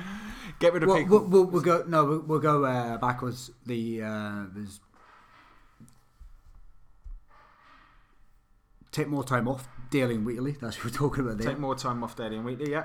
get 0.60 0.72
rid 0.72 0.82
of 0.84 0.88
we'll, 0.88 0.98
people. 0.98 1.18
we'll, 1.18 1.28
we'll, 1.28 1.44
we'll 1.46 1.62
go. 1.62 1.84
No, 1.86 2.04
we'll, 2.04 2.20
we'll 2.20 2.38
go 2.38 2.64
uh, 2.64 2.96
backwards. 2.98 3.50
The 3.66 4.02
uh, 4.02 4.44
there's 4.54 4.78
take 8.92 9.08
more 9.08 9.24
time 9.24 9.48
off 9.48 9.68
daily 9.90 10.14
and 10.14 10.24
weekly. 10.26 10.52
That's 10.60 10.76
what 10.76 10.86
we're 10.92 10.98
talking 10.98 11.24
about 11.24 11.38
there. 11.38 11.48
Take 11.48 11.58
more 11.58 11.74
time 11.74 12.02
off 12.04 12.16
daily 12.16 12.36
and 12.36 12.44
weekly. 12.44 12.70
Yeah. 12.70 12.84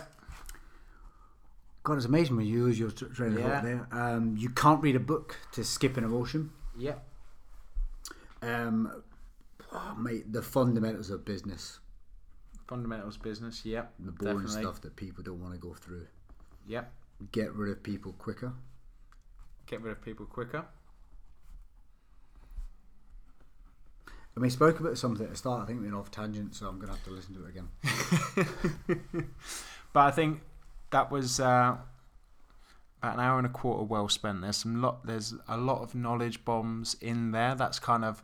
God, 1.83 1.97
it's 1.97 2.05
amazing 2.05 2.35
when 2.35 2.47
you 2.47 2.63
lose 2.63 2.79
your 2.79 2.89
tr- 2.91 3.05
train 3.05 3.35
of 3.37 3.41
thought 3.43 3.63
there. 3.63 3.87
Um, 3.91 4.35
you 4.37 4.49
can't 4.49 4.81
read 4.81 4.95
a 4.95 4.99
book 4.99 5.37
to 5.51 5.63
skip 5.63 5.97
an 5.97 6.03
emotion. 6.03 6.49
Yeah. 6.77 6.95
Um, 8.41 9.03
oh, 9.71 9.95
mate, 9.95 10.31
the 10.31 10.41
fundamentals 10.41 11.09
of 11.09 11.23
business, 11.25 11.79
Fundamentals 12.67 13.17
business. 13.17 13.63
Yep. 13.63 13.93
the 13.99 14.11
boring 14.11 14.37
Definitely. 14.39 14.61
stuff 14.63 14.81
that 14.81 14.95
people 14.95 15.23
don't 15.23 15.39
want 15.39 15.53
to 15.53 15.59
go 15.59 15.75
through. 15.75 16.07
Yep. 16.67 16.91
Get 17.31 17.53
rid 17.53 17.71
of 17.71 17.83
people 17.83 18.13
quicker. 18.13 18.53
Get 19.67 19.81
rid 19.81 19.91
of 19.91 20.01
people 20.01 20.25
quicker. 20.25 20.65
I 24.35 24.39
mean, 24.39 24.47
we 24.47 24.49
spoke 24.49 24.79
about 24.79 24.97
something 24.97 25.25
at 25.25 25.31
the 25.31 25.37
start. 25.37 25.63
I 25.63 25.65
think 25.65 25.79
we 25.79 25.85
went 25.85 25.95
off 25.95 26.11
tangent, 26.11 26.55
so 26.55 26.67
I'm 26.67 26.75
going 26.75 26.87
to 26.87 26.93
have 26.93 27.03
to 27.05 27.11
listen 27.11 27.35
to 27.35 27.45
it 27.45 27.49
again. 27.49 29.29
But 29.95 30.07
I 30.07 30.11
think 30.11 30.41
that 30.89 31.09
was 31.09 31.39
uh, 31.39 31.77
about 33.01 33.13
an 33.13 33.19
hour 33.21 33.37
and 33.37 33.47
a 33.47 33.49
quarter 33.49 33.85
well 33.85 34.09
spent. 34.09 34.41
There's 34.41 34.57
some 34.57 34.81
lot. 34.81 35.07
There's 35.07 35.33
a 35.47 35.55
lot 35.55 35.83
of 35.83 35.95
knowledge 35.95 36.43
bombs 36.43 36.97
in 36.99 37.31
there. 37.31 37.55
That's 37.55 37.79
kind 37.79 38.03
of, 38.03 38.21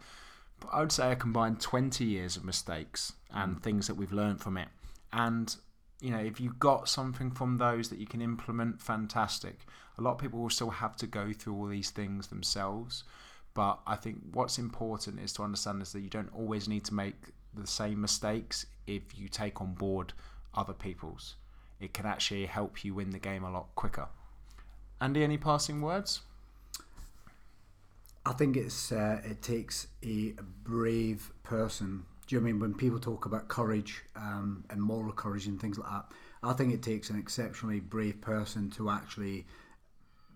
I 0.69 0.81
would 0.81 0.91
say, 0.91 1.13
a 1.13 1.15
combined 1.15 1.61
20 1.61 2.03
years 2.03 2.35
of 2.35 2.43
mistakes 2.43 3.13
and 3.33 3.63
things 3.63 3.87
that 3.87 3.93
we've 3.93 4.11
learned 4.11 4.41
from 4.41 4.57
it. 4.57 4.67
And 5.13 5.55
you 6.01 6.11
know, 6.11 6.19
if 6.19 6.41
you 6.41 6.53
got 6.59 6.89
something 6.89 7.31
from 7.31 7.57
those 7.57 7.87
that 7.87 7.99
you 7.99 8.05
can 8.05 8.21
implement, 8.21 8.81
fantastic. 8.81 9.59
A 9.97 10.01
lot 10.01 10.15
of 10.15 10.17
people 10.17 10.41
will 10.41 10.49
still 10.49 10.71
have 10.71 10.97
to 10.97 11.07
go 11.07 11.31
through 11.31 11.55
all 11.55 11.67
these 11.67 11.89
things 11.89 12.27
themselves. 12.27 13.05
But 13.53 13.79
I 13.85 13.95
think 13.95 14.19
what's 14.33 14.57
important 14.57 15.19
is 15.19 15.33
to 15.33 15.43
understand 15.43 15.81
is 15.81 15.91
that 15.93 16.01
you 16.01 16.09
don't 16.09 16.33
always 16.33 16.67
need 16.67 16.85
to 16.85 16.93
make 16.93 17.15
the 17.53 17.67
same 17.67 17.99
mistakes 17.99 18.65
if 18.87 19.17
you 19.17 19.27
take 19.27 19.61
on 19.61 19.73
board 19.73 20.13
other 20.53 20.73
people's. 20.73 21.35
It 21.79 21.93
can 21.93 22.05
actually 22.05 22.45
help 22.45 22.83
you 22.85 22.93
win 22.93 23.09
the 23.09 23.19
game 23.19 23.43
a 23.43 23.51
lot 23.51 23.67
quicker. 23.75 24.07
Andy, 25.01 25.23
any 25.23 25.37
passing 25.37 25.81
words? 25.81 26.21
I 28.25 28.33
think 28.33 28.55
it's 28.55 28.91
uh, 28.91 29.19
it 29.25 29.41
takes 29.41 29.87
a 30.03 30.33
brave 30.63 31.31
person. 31.43 32.05
Do 32.27 32.35
you 32.35 32.41
mean 32.41 32.59
when 32.59 32.75
people 32.75 32.99
talk 32.99 33.25
about 33.25 33.47
courage 33.47 34.03
um, 34.15 34.63
and 34.69 34.79
moral 34.79 35.11
courage 35.11 35.47
and 35.47 35.59
things 35.59 35.79
like 35.79 35.89
that? 35.89 36.05
I 36.43 36.53
think 36.53 36.73
it 36.73 36.83
takes 36.83 37.09
an 37.09 37.17
exceptionally 37.17 37.79
brave 37.79 38.21
person 38.21 38.69
to 38.71 38.89
actually 38.89 39.47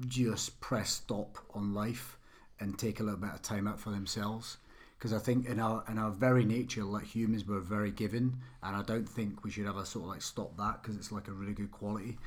just 0.07 0.59
press 0.59 0.89
stop 0.89 1.37
on 1.53 1.73
life 1.73 2.17
and 2.59 2.77
take 2.77 2.99
a 2.99 3.03
little 3.03 3.19
bit 3.19 3.31
of 3.31 3.41
time 3.41 3.67
out 3.67 3.79
for 3.79 3.89
themselves. 3.89 4.57
Because 4.97 5.13
I 5.13 5.19
think 5.19 5.47
in 5.47 5.59
our 5.59 5.83
in 5.89 5.97
our 5.97 6.11
very 6.11 6.43
mm. 6.43 6.49
nature, 6.49 6.83
like 6.83 7.05
humans, 7.05 7.45
we're 7.45 7.59
very 7.59 7.91
given, 7.91 8.37
and 8.63 8.75
I 8.75 8.81
don't 8.81 9.07
think 9.07 9.43
we 9.43 9.51
should 9.51 9.67
ever 9.67 9.85
sort 9.85 10.05
of 10.05 10.09
like 10.09 10.21
stop 10.21 10.55
that 10.57 10.81
because 10.81 10.95
it's 10.95 11.11
like 11.11 11.27
a 11.27 11.33
really 11.33 11.53
good 11.53 11.71
quality. 11.71 12.17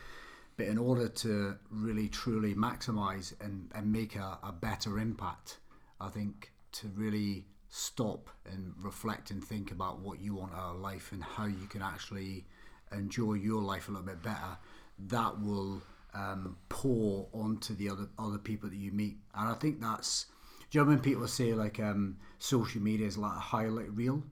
But 0.57 0.67
in 0.67 0.77
order 0.77 1.09
to 1.09 1.57
really 1.71 2.09
truly 2.09 2.55
maximize 2.55 3.33
and, 3.41 3.71
and 3.75 3.93
make 3.93 4.17
a, 4.17 4.39
a 4.43 4.53
better 4.53 4.99
impact, 4.99 5.59
I 6.01 6.09
think 6.09 6.51
to 6.73 6.89
really 6.89 7.45
stop 7.69 8.29
and 8.45 8.75
reflect 8.83 9.31
and 9.31 9.43
think 9.43 9.71
about 9.71 10.01
what 10.01 10.21
you 10.21 10.35
want 10.35 10.53
out 10.55 10.75
of 10.75 10.81
life 10.81 11.13
and 11.13 11.23
how 11.23 11.47
you 11.47 11.67
can 11.69 11.81
actually 11.81 12.45
enjoy 12.93 13.35
your 13.35 13.63
life 13.63 13.89
a 13.89 13.93
little 13.93 14.07
bit 14.07 14.23
better, 14.23 14.59
that 14.99 15.41
will 15.41 15.81
um, 16.15 16.57
pour 16.69 17.29
onto 17.33 17.75
the 17.75 17.89
other 17.89 18.09
other 18.19 18.39
people 18.39 18.69
that 18.69 18.77
you 18.77 18.93
meet. 18.93 19.17
And 19.35 19.49
I 19.49 19.55
think 19.55 19.81
that's, 19.81 20.27
do 20.71 20.79
you 20.79 20.85
know 20.85 20.91
when 20.91 21.01
people 21.01 21.27
say 21.29 21.55
like 21.55 21.81
um, 21.81 22.17
social 22.39 22.81
media 22.81 23.07
is 23.07 23.19
like 23.19 23.37
a 23.37 23.41
highlight 23.41 23.93
reel? 23.95 24.23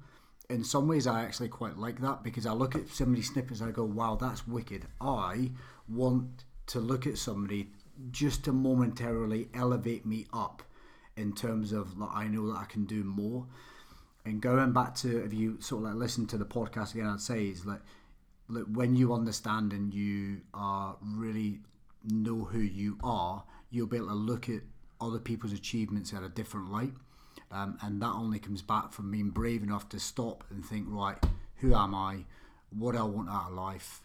In 0.49 0.63
some 0.63 0.87
ways, 0.87 1.07
I 1.07 1.23
actually 1.23 1.49
quite 1.49 1.77
like 1.77 2.01
that 2.03 2.23
because 2.23 2.47
I 2.47 2.53
look 2.53 2.77
at 2.77 2.89
some 2.89 3.11
of 3.11 3.17
these 3.17 3.33
snippets 3.33 3.61
and 3.61 3.69
I 3.69 3.73
go, 3.73 3.85
wow, 3.85 4.17
that's 4.21 4.47
wicked. 4.47 4.87
I 5.01 5.51
want 5.89 6.45
to 6.69 6.81
look 6.81 7.07
at 7.07 7.19
somebody 7.19 7.71
just 8.11 8.45
to 8.45 8.53
momentarily 8.53 9.49
elevate 9.55 10.07
me 10.07 10.27
up 10.33 10.63
in 11.17 11.33
terms 11.33 11.73
of 11.73 11.99
like 11.99 12.11
I 12.13 12.29
know 12.29 12.49
that 12.49 12.59
I 12.59 12.65
can 12.65 12.85
do 12.85 13.03
more. 13.03 13.47
And 14.25 14.41
going 14.41 14.73
back 14.73 14.95
to 14.97 15.25
if 15.25 15.33
you 15.33 15.61
sort 15.61 15.85
of 15.85 15.91
like 15.91 15.97
listen 15.97 16.27
to 16.29 16.39
the 16.39 16.45
podcast 16.45 16.95
again, 16.95 17.07
I'd 17.07 17.21
say 17.21 17.47
is 17.47 17.65
like, 17.65 17.81
like 18.49 18.65
when 18.65 18.95
you 18.95 19.13
understand 19.13 19.73
and 19.73 19.93
you 19.93 20.41
are 20.55 20.97
really 21.03 21.61
know 22.05 22.45
who 22.45 22.61
you 22.61 22.99
are, 23.03 23.45
you'll 23.71 23.87
be 23.87 23.97
able 23.97 24.09
to 24.09 24.15
look 24.15 24.49
at 24.49 24.61
other 25.01 25.19
people's 25.19 25.53
achievements 25.53 26.13
at 26.13 26.23
a 26.23 26.29
different 26.29 26.71
light. 26.71 26.93
Um, 27.51 27.79
and 27.83 28.01
that 28.03 28.13
only 28.13 28.39
comes 28.39 28.63
back 28.63 28.93
from 28.93 29.11
being 29.11 29.31
brave 29.31 29.63
enough 29.63 29.89
to 29.91 30.01
stop 30.01 30.45
and 30.51 30.65
think, 30.65 30.87
right, 30.89 31.19
who 31.57 31.75
am 31.75 31.95
I? 31.95 32.25
What 32.71 32.93
do 32.93 32.99
I 32.99 33.03
want 33.03 33.29
out 33.29 33.51
of 33.51 33.55
life? 33.55 34.03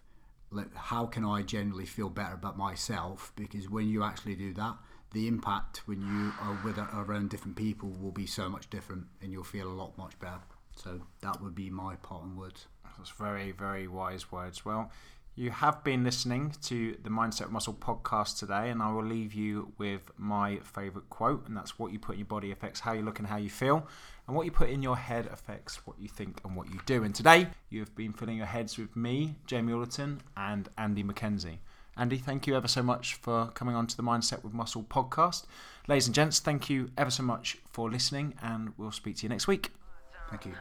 like 0.51 0.73
how 0.75 1.05
can 1.05 1.25
I 1.25 1.41
generally 1.41 1.85
feel 1.85 2.09
better 2.09 2.33
about 2.33 2.57
myself? 2.57 3.31
Because 3.35 3.69
when 3.69 3.87
you 3.87 4.03
actually 4.03 4.35
do 4.35 4.53
that, 4.53 4.75
the 5.13 5.27
impact 5.27 5.81
when 5.87 6.01
you 6.01 6.33
are 6.41 6.59
with 6.63 6.77
around 6.77 7.29
different 7.29 7.55
people 7.55 7.89
will 7.89 8.11
be 8.11 8.27
so 8.27 8.49
much 8.49 8.69
different, 8.69 9.05
and 9.21 9.31
you'll 9.31 9.43
feel 9.43 9.67
a 9.67 9.73
lot 9.73 9.97
much 9.97 10.17
better. 10.19 10.41
So 10.75 11.01
that 11.21 11.41
would 11.41 11.55
be 11.55 11.69
my 11.69 11.95
parting 11.97 12.37
words. 12.37 12.67
That's 12.97 13.11
very, 13.11 13.51
very 13.51 13.87
wise 13.87 14.31
words. 14.31 14.65
Well, 14.65 14.91
you 15.35 15.49
have 15.49 15.83
been 15.83 16.03
listening 16.03 16.53
to 16.63 16.97
the 17.03 17.09
Mindset 17.09 17.51
Muscle 17.51 17.73
podcast 17.73 18.37
today, 18.37 18.69
and 18.69 18.81
I 18.81 18.91
will 18.91 19.05
leave 19.05 19.33
you 19.33 19.71
with 19.77 20.11
my 20.17 20.57
favourite 20.57 21.09
quote, 21.09 21.47
and 21.47 21.55
that's 21.55 21.79
what 21.79 21.93
you 21.93 21.99
put 21.99 22.13
in 22.13 22.19
your 22.19 22.27
body 22.27 22.51
affects 22.51 22.81
how 22.81 22.91
you 22.91 23.01
look 23.01 23.19
and 23.19 23.27
how 23.27 23.37
you 23.37 23.49
feel, 23.49 23.87
and 24.27 24.35
what 24.35 24.45
you 24.45 24.51
put 24.51 24.69
in 24.69 24.83
your 24.83 24.97
head 24.97 25.27
affects 25.31 25.87
what 25.87 25.97
you 25.99 26.09
think 26.09 26.41
and 26.43 26.55
what 26.55 26.69
you 26.69 26.79
do. 26.85 27.03
And 27.03 27.15
today, 27.15 27.47
you 27.69 27.79
have 27.79 27.95
been 27.95 28.11
filling 28.11 28.37
your 28.37 28.45
heads 28.45 28.77
with 28.77 28.93
me, 28.95 29.35
Jamie 29.45 29.71
Alderton, 29.71 30.21
and 30.35 30.67
Andy 30.77 31.03
McKenzie. 31.03 31.59
Andy, 31.95 32.17
thank 32.17 32.45
you 32.45 32.55
ever 32.55 32.67
so 32.67 32.83
much 32.83 33.15
for 33.15 33.47
coming 33.53 33.75
on 33.75 33.87
to 33.87 33.95
the 33.95 34.03
Mindset 34.03 34.43
with 34.43 34.53
Muscle 34.53 34.83
podcast. 34.83 35.45
Ladies 35.87 36.07
and 36.07 36.15
gents, 36.15 36.39
thank 36.39 36.69
you 36.69 36.89
ever 36.97 37.11
so 37.11 37.23
much 37.23 37.57
for 37.71 37.89
listening, 37.89 38.33
and 38.41 38.73
we'll 38.77 38.91
speak 38.91 39.15
to 39.17 39.23
you 39.23 39.29
next 39.29 39.47
week. 39.47 39.71
Thank 40.31 40.45
you. 40.45 40.53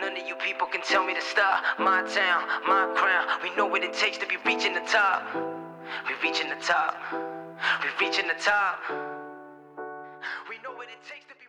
None 0.00 0.16
of 0.16 0.26
you 0.26 0.34
people 0.36 0.66
can 0.66 0.80
tell 0.80 1.04
me 1.04 1.12
to 1.12 1.20
stop. 1.20 1.62
My 1.78 2.00
town, 2.08 2.48
my 2.66 2.90
crown. 2.96 3.28
We 3.42 3.54
know 3.54 3.66
what 3.66 3.84
it 3.84 3.92
takes 3.92 4.16
to 4.18 4.26
be 4.26 4.36
reaching 4.46 4.72
the 4.72 4.80
top. 4.80 5.22
We 6.08 6.14
reaching 6.26 6.48
the 6.48 6.56
top. 6.56 6.96
We 7.12 8.06
reaching 8.06 8.26
the 8.26 8.42
top. 8.42 8.80
We 10.48 10.56
know 10.64 10.72
what 10.72 10.88
it 10.88 11.04
takes 11.06 11.26
to 11.26 11.34
be. 11.34 11.41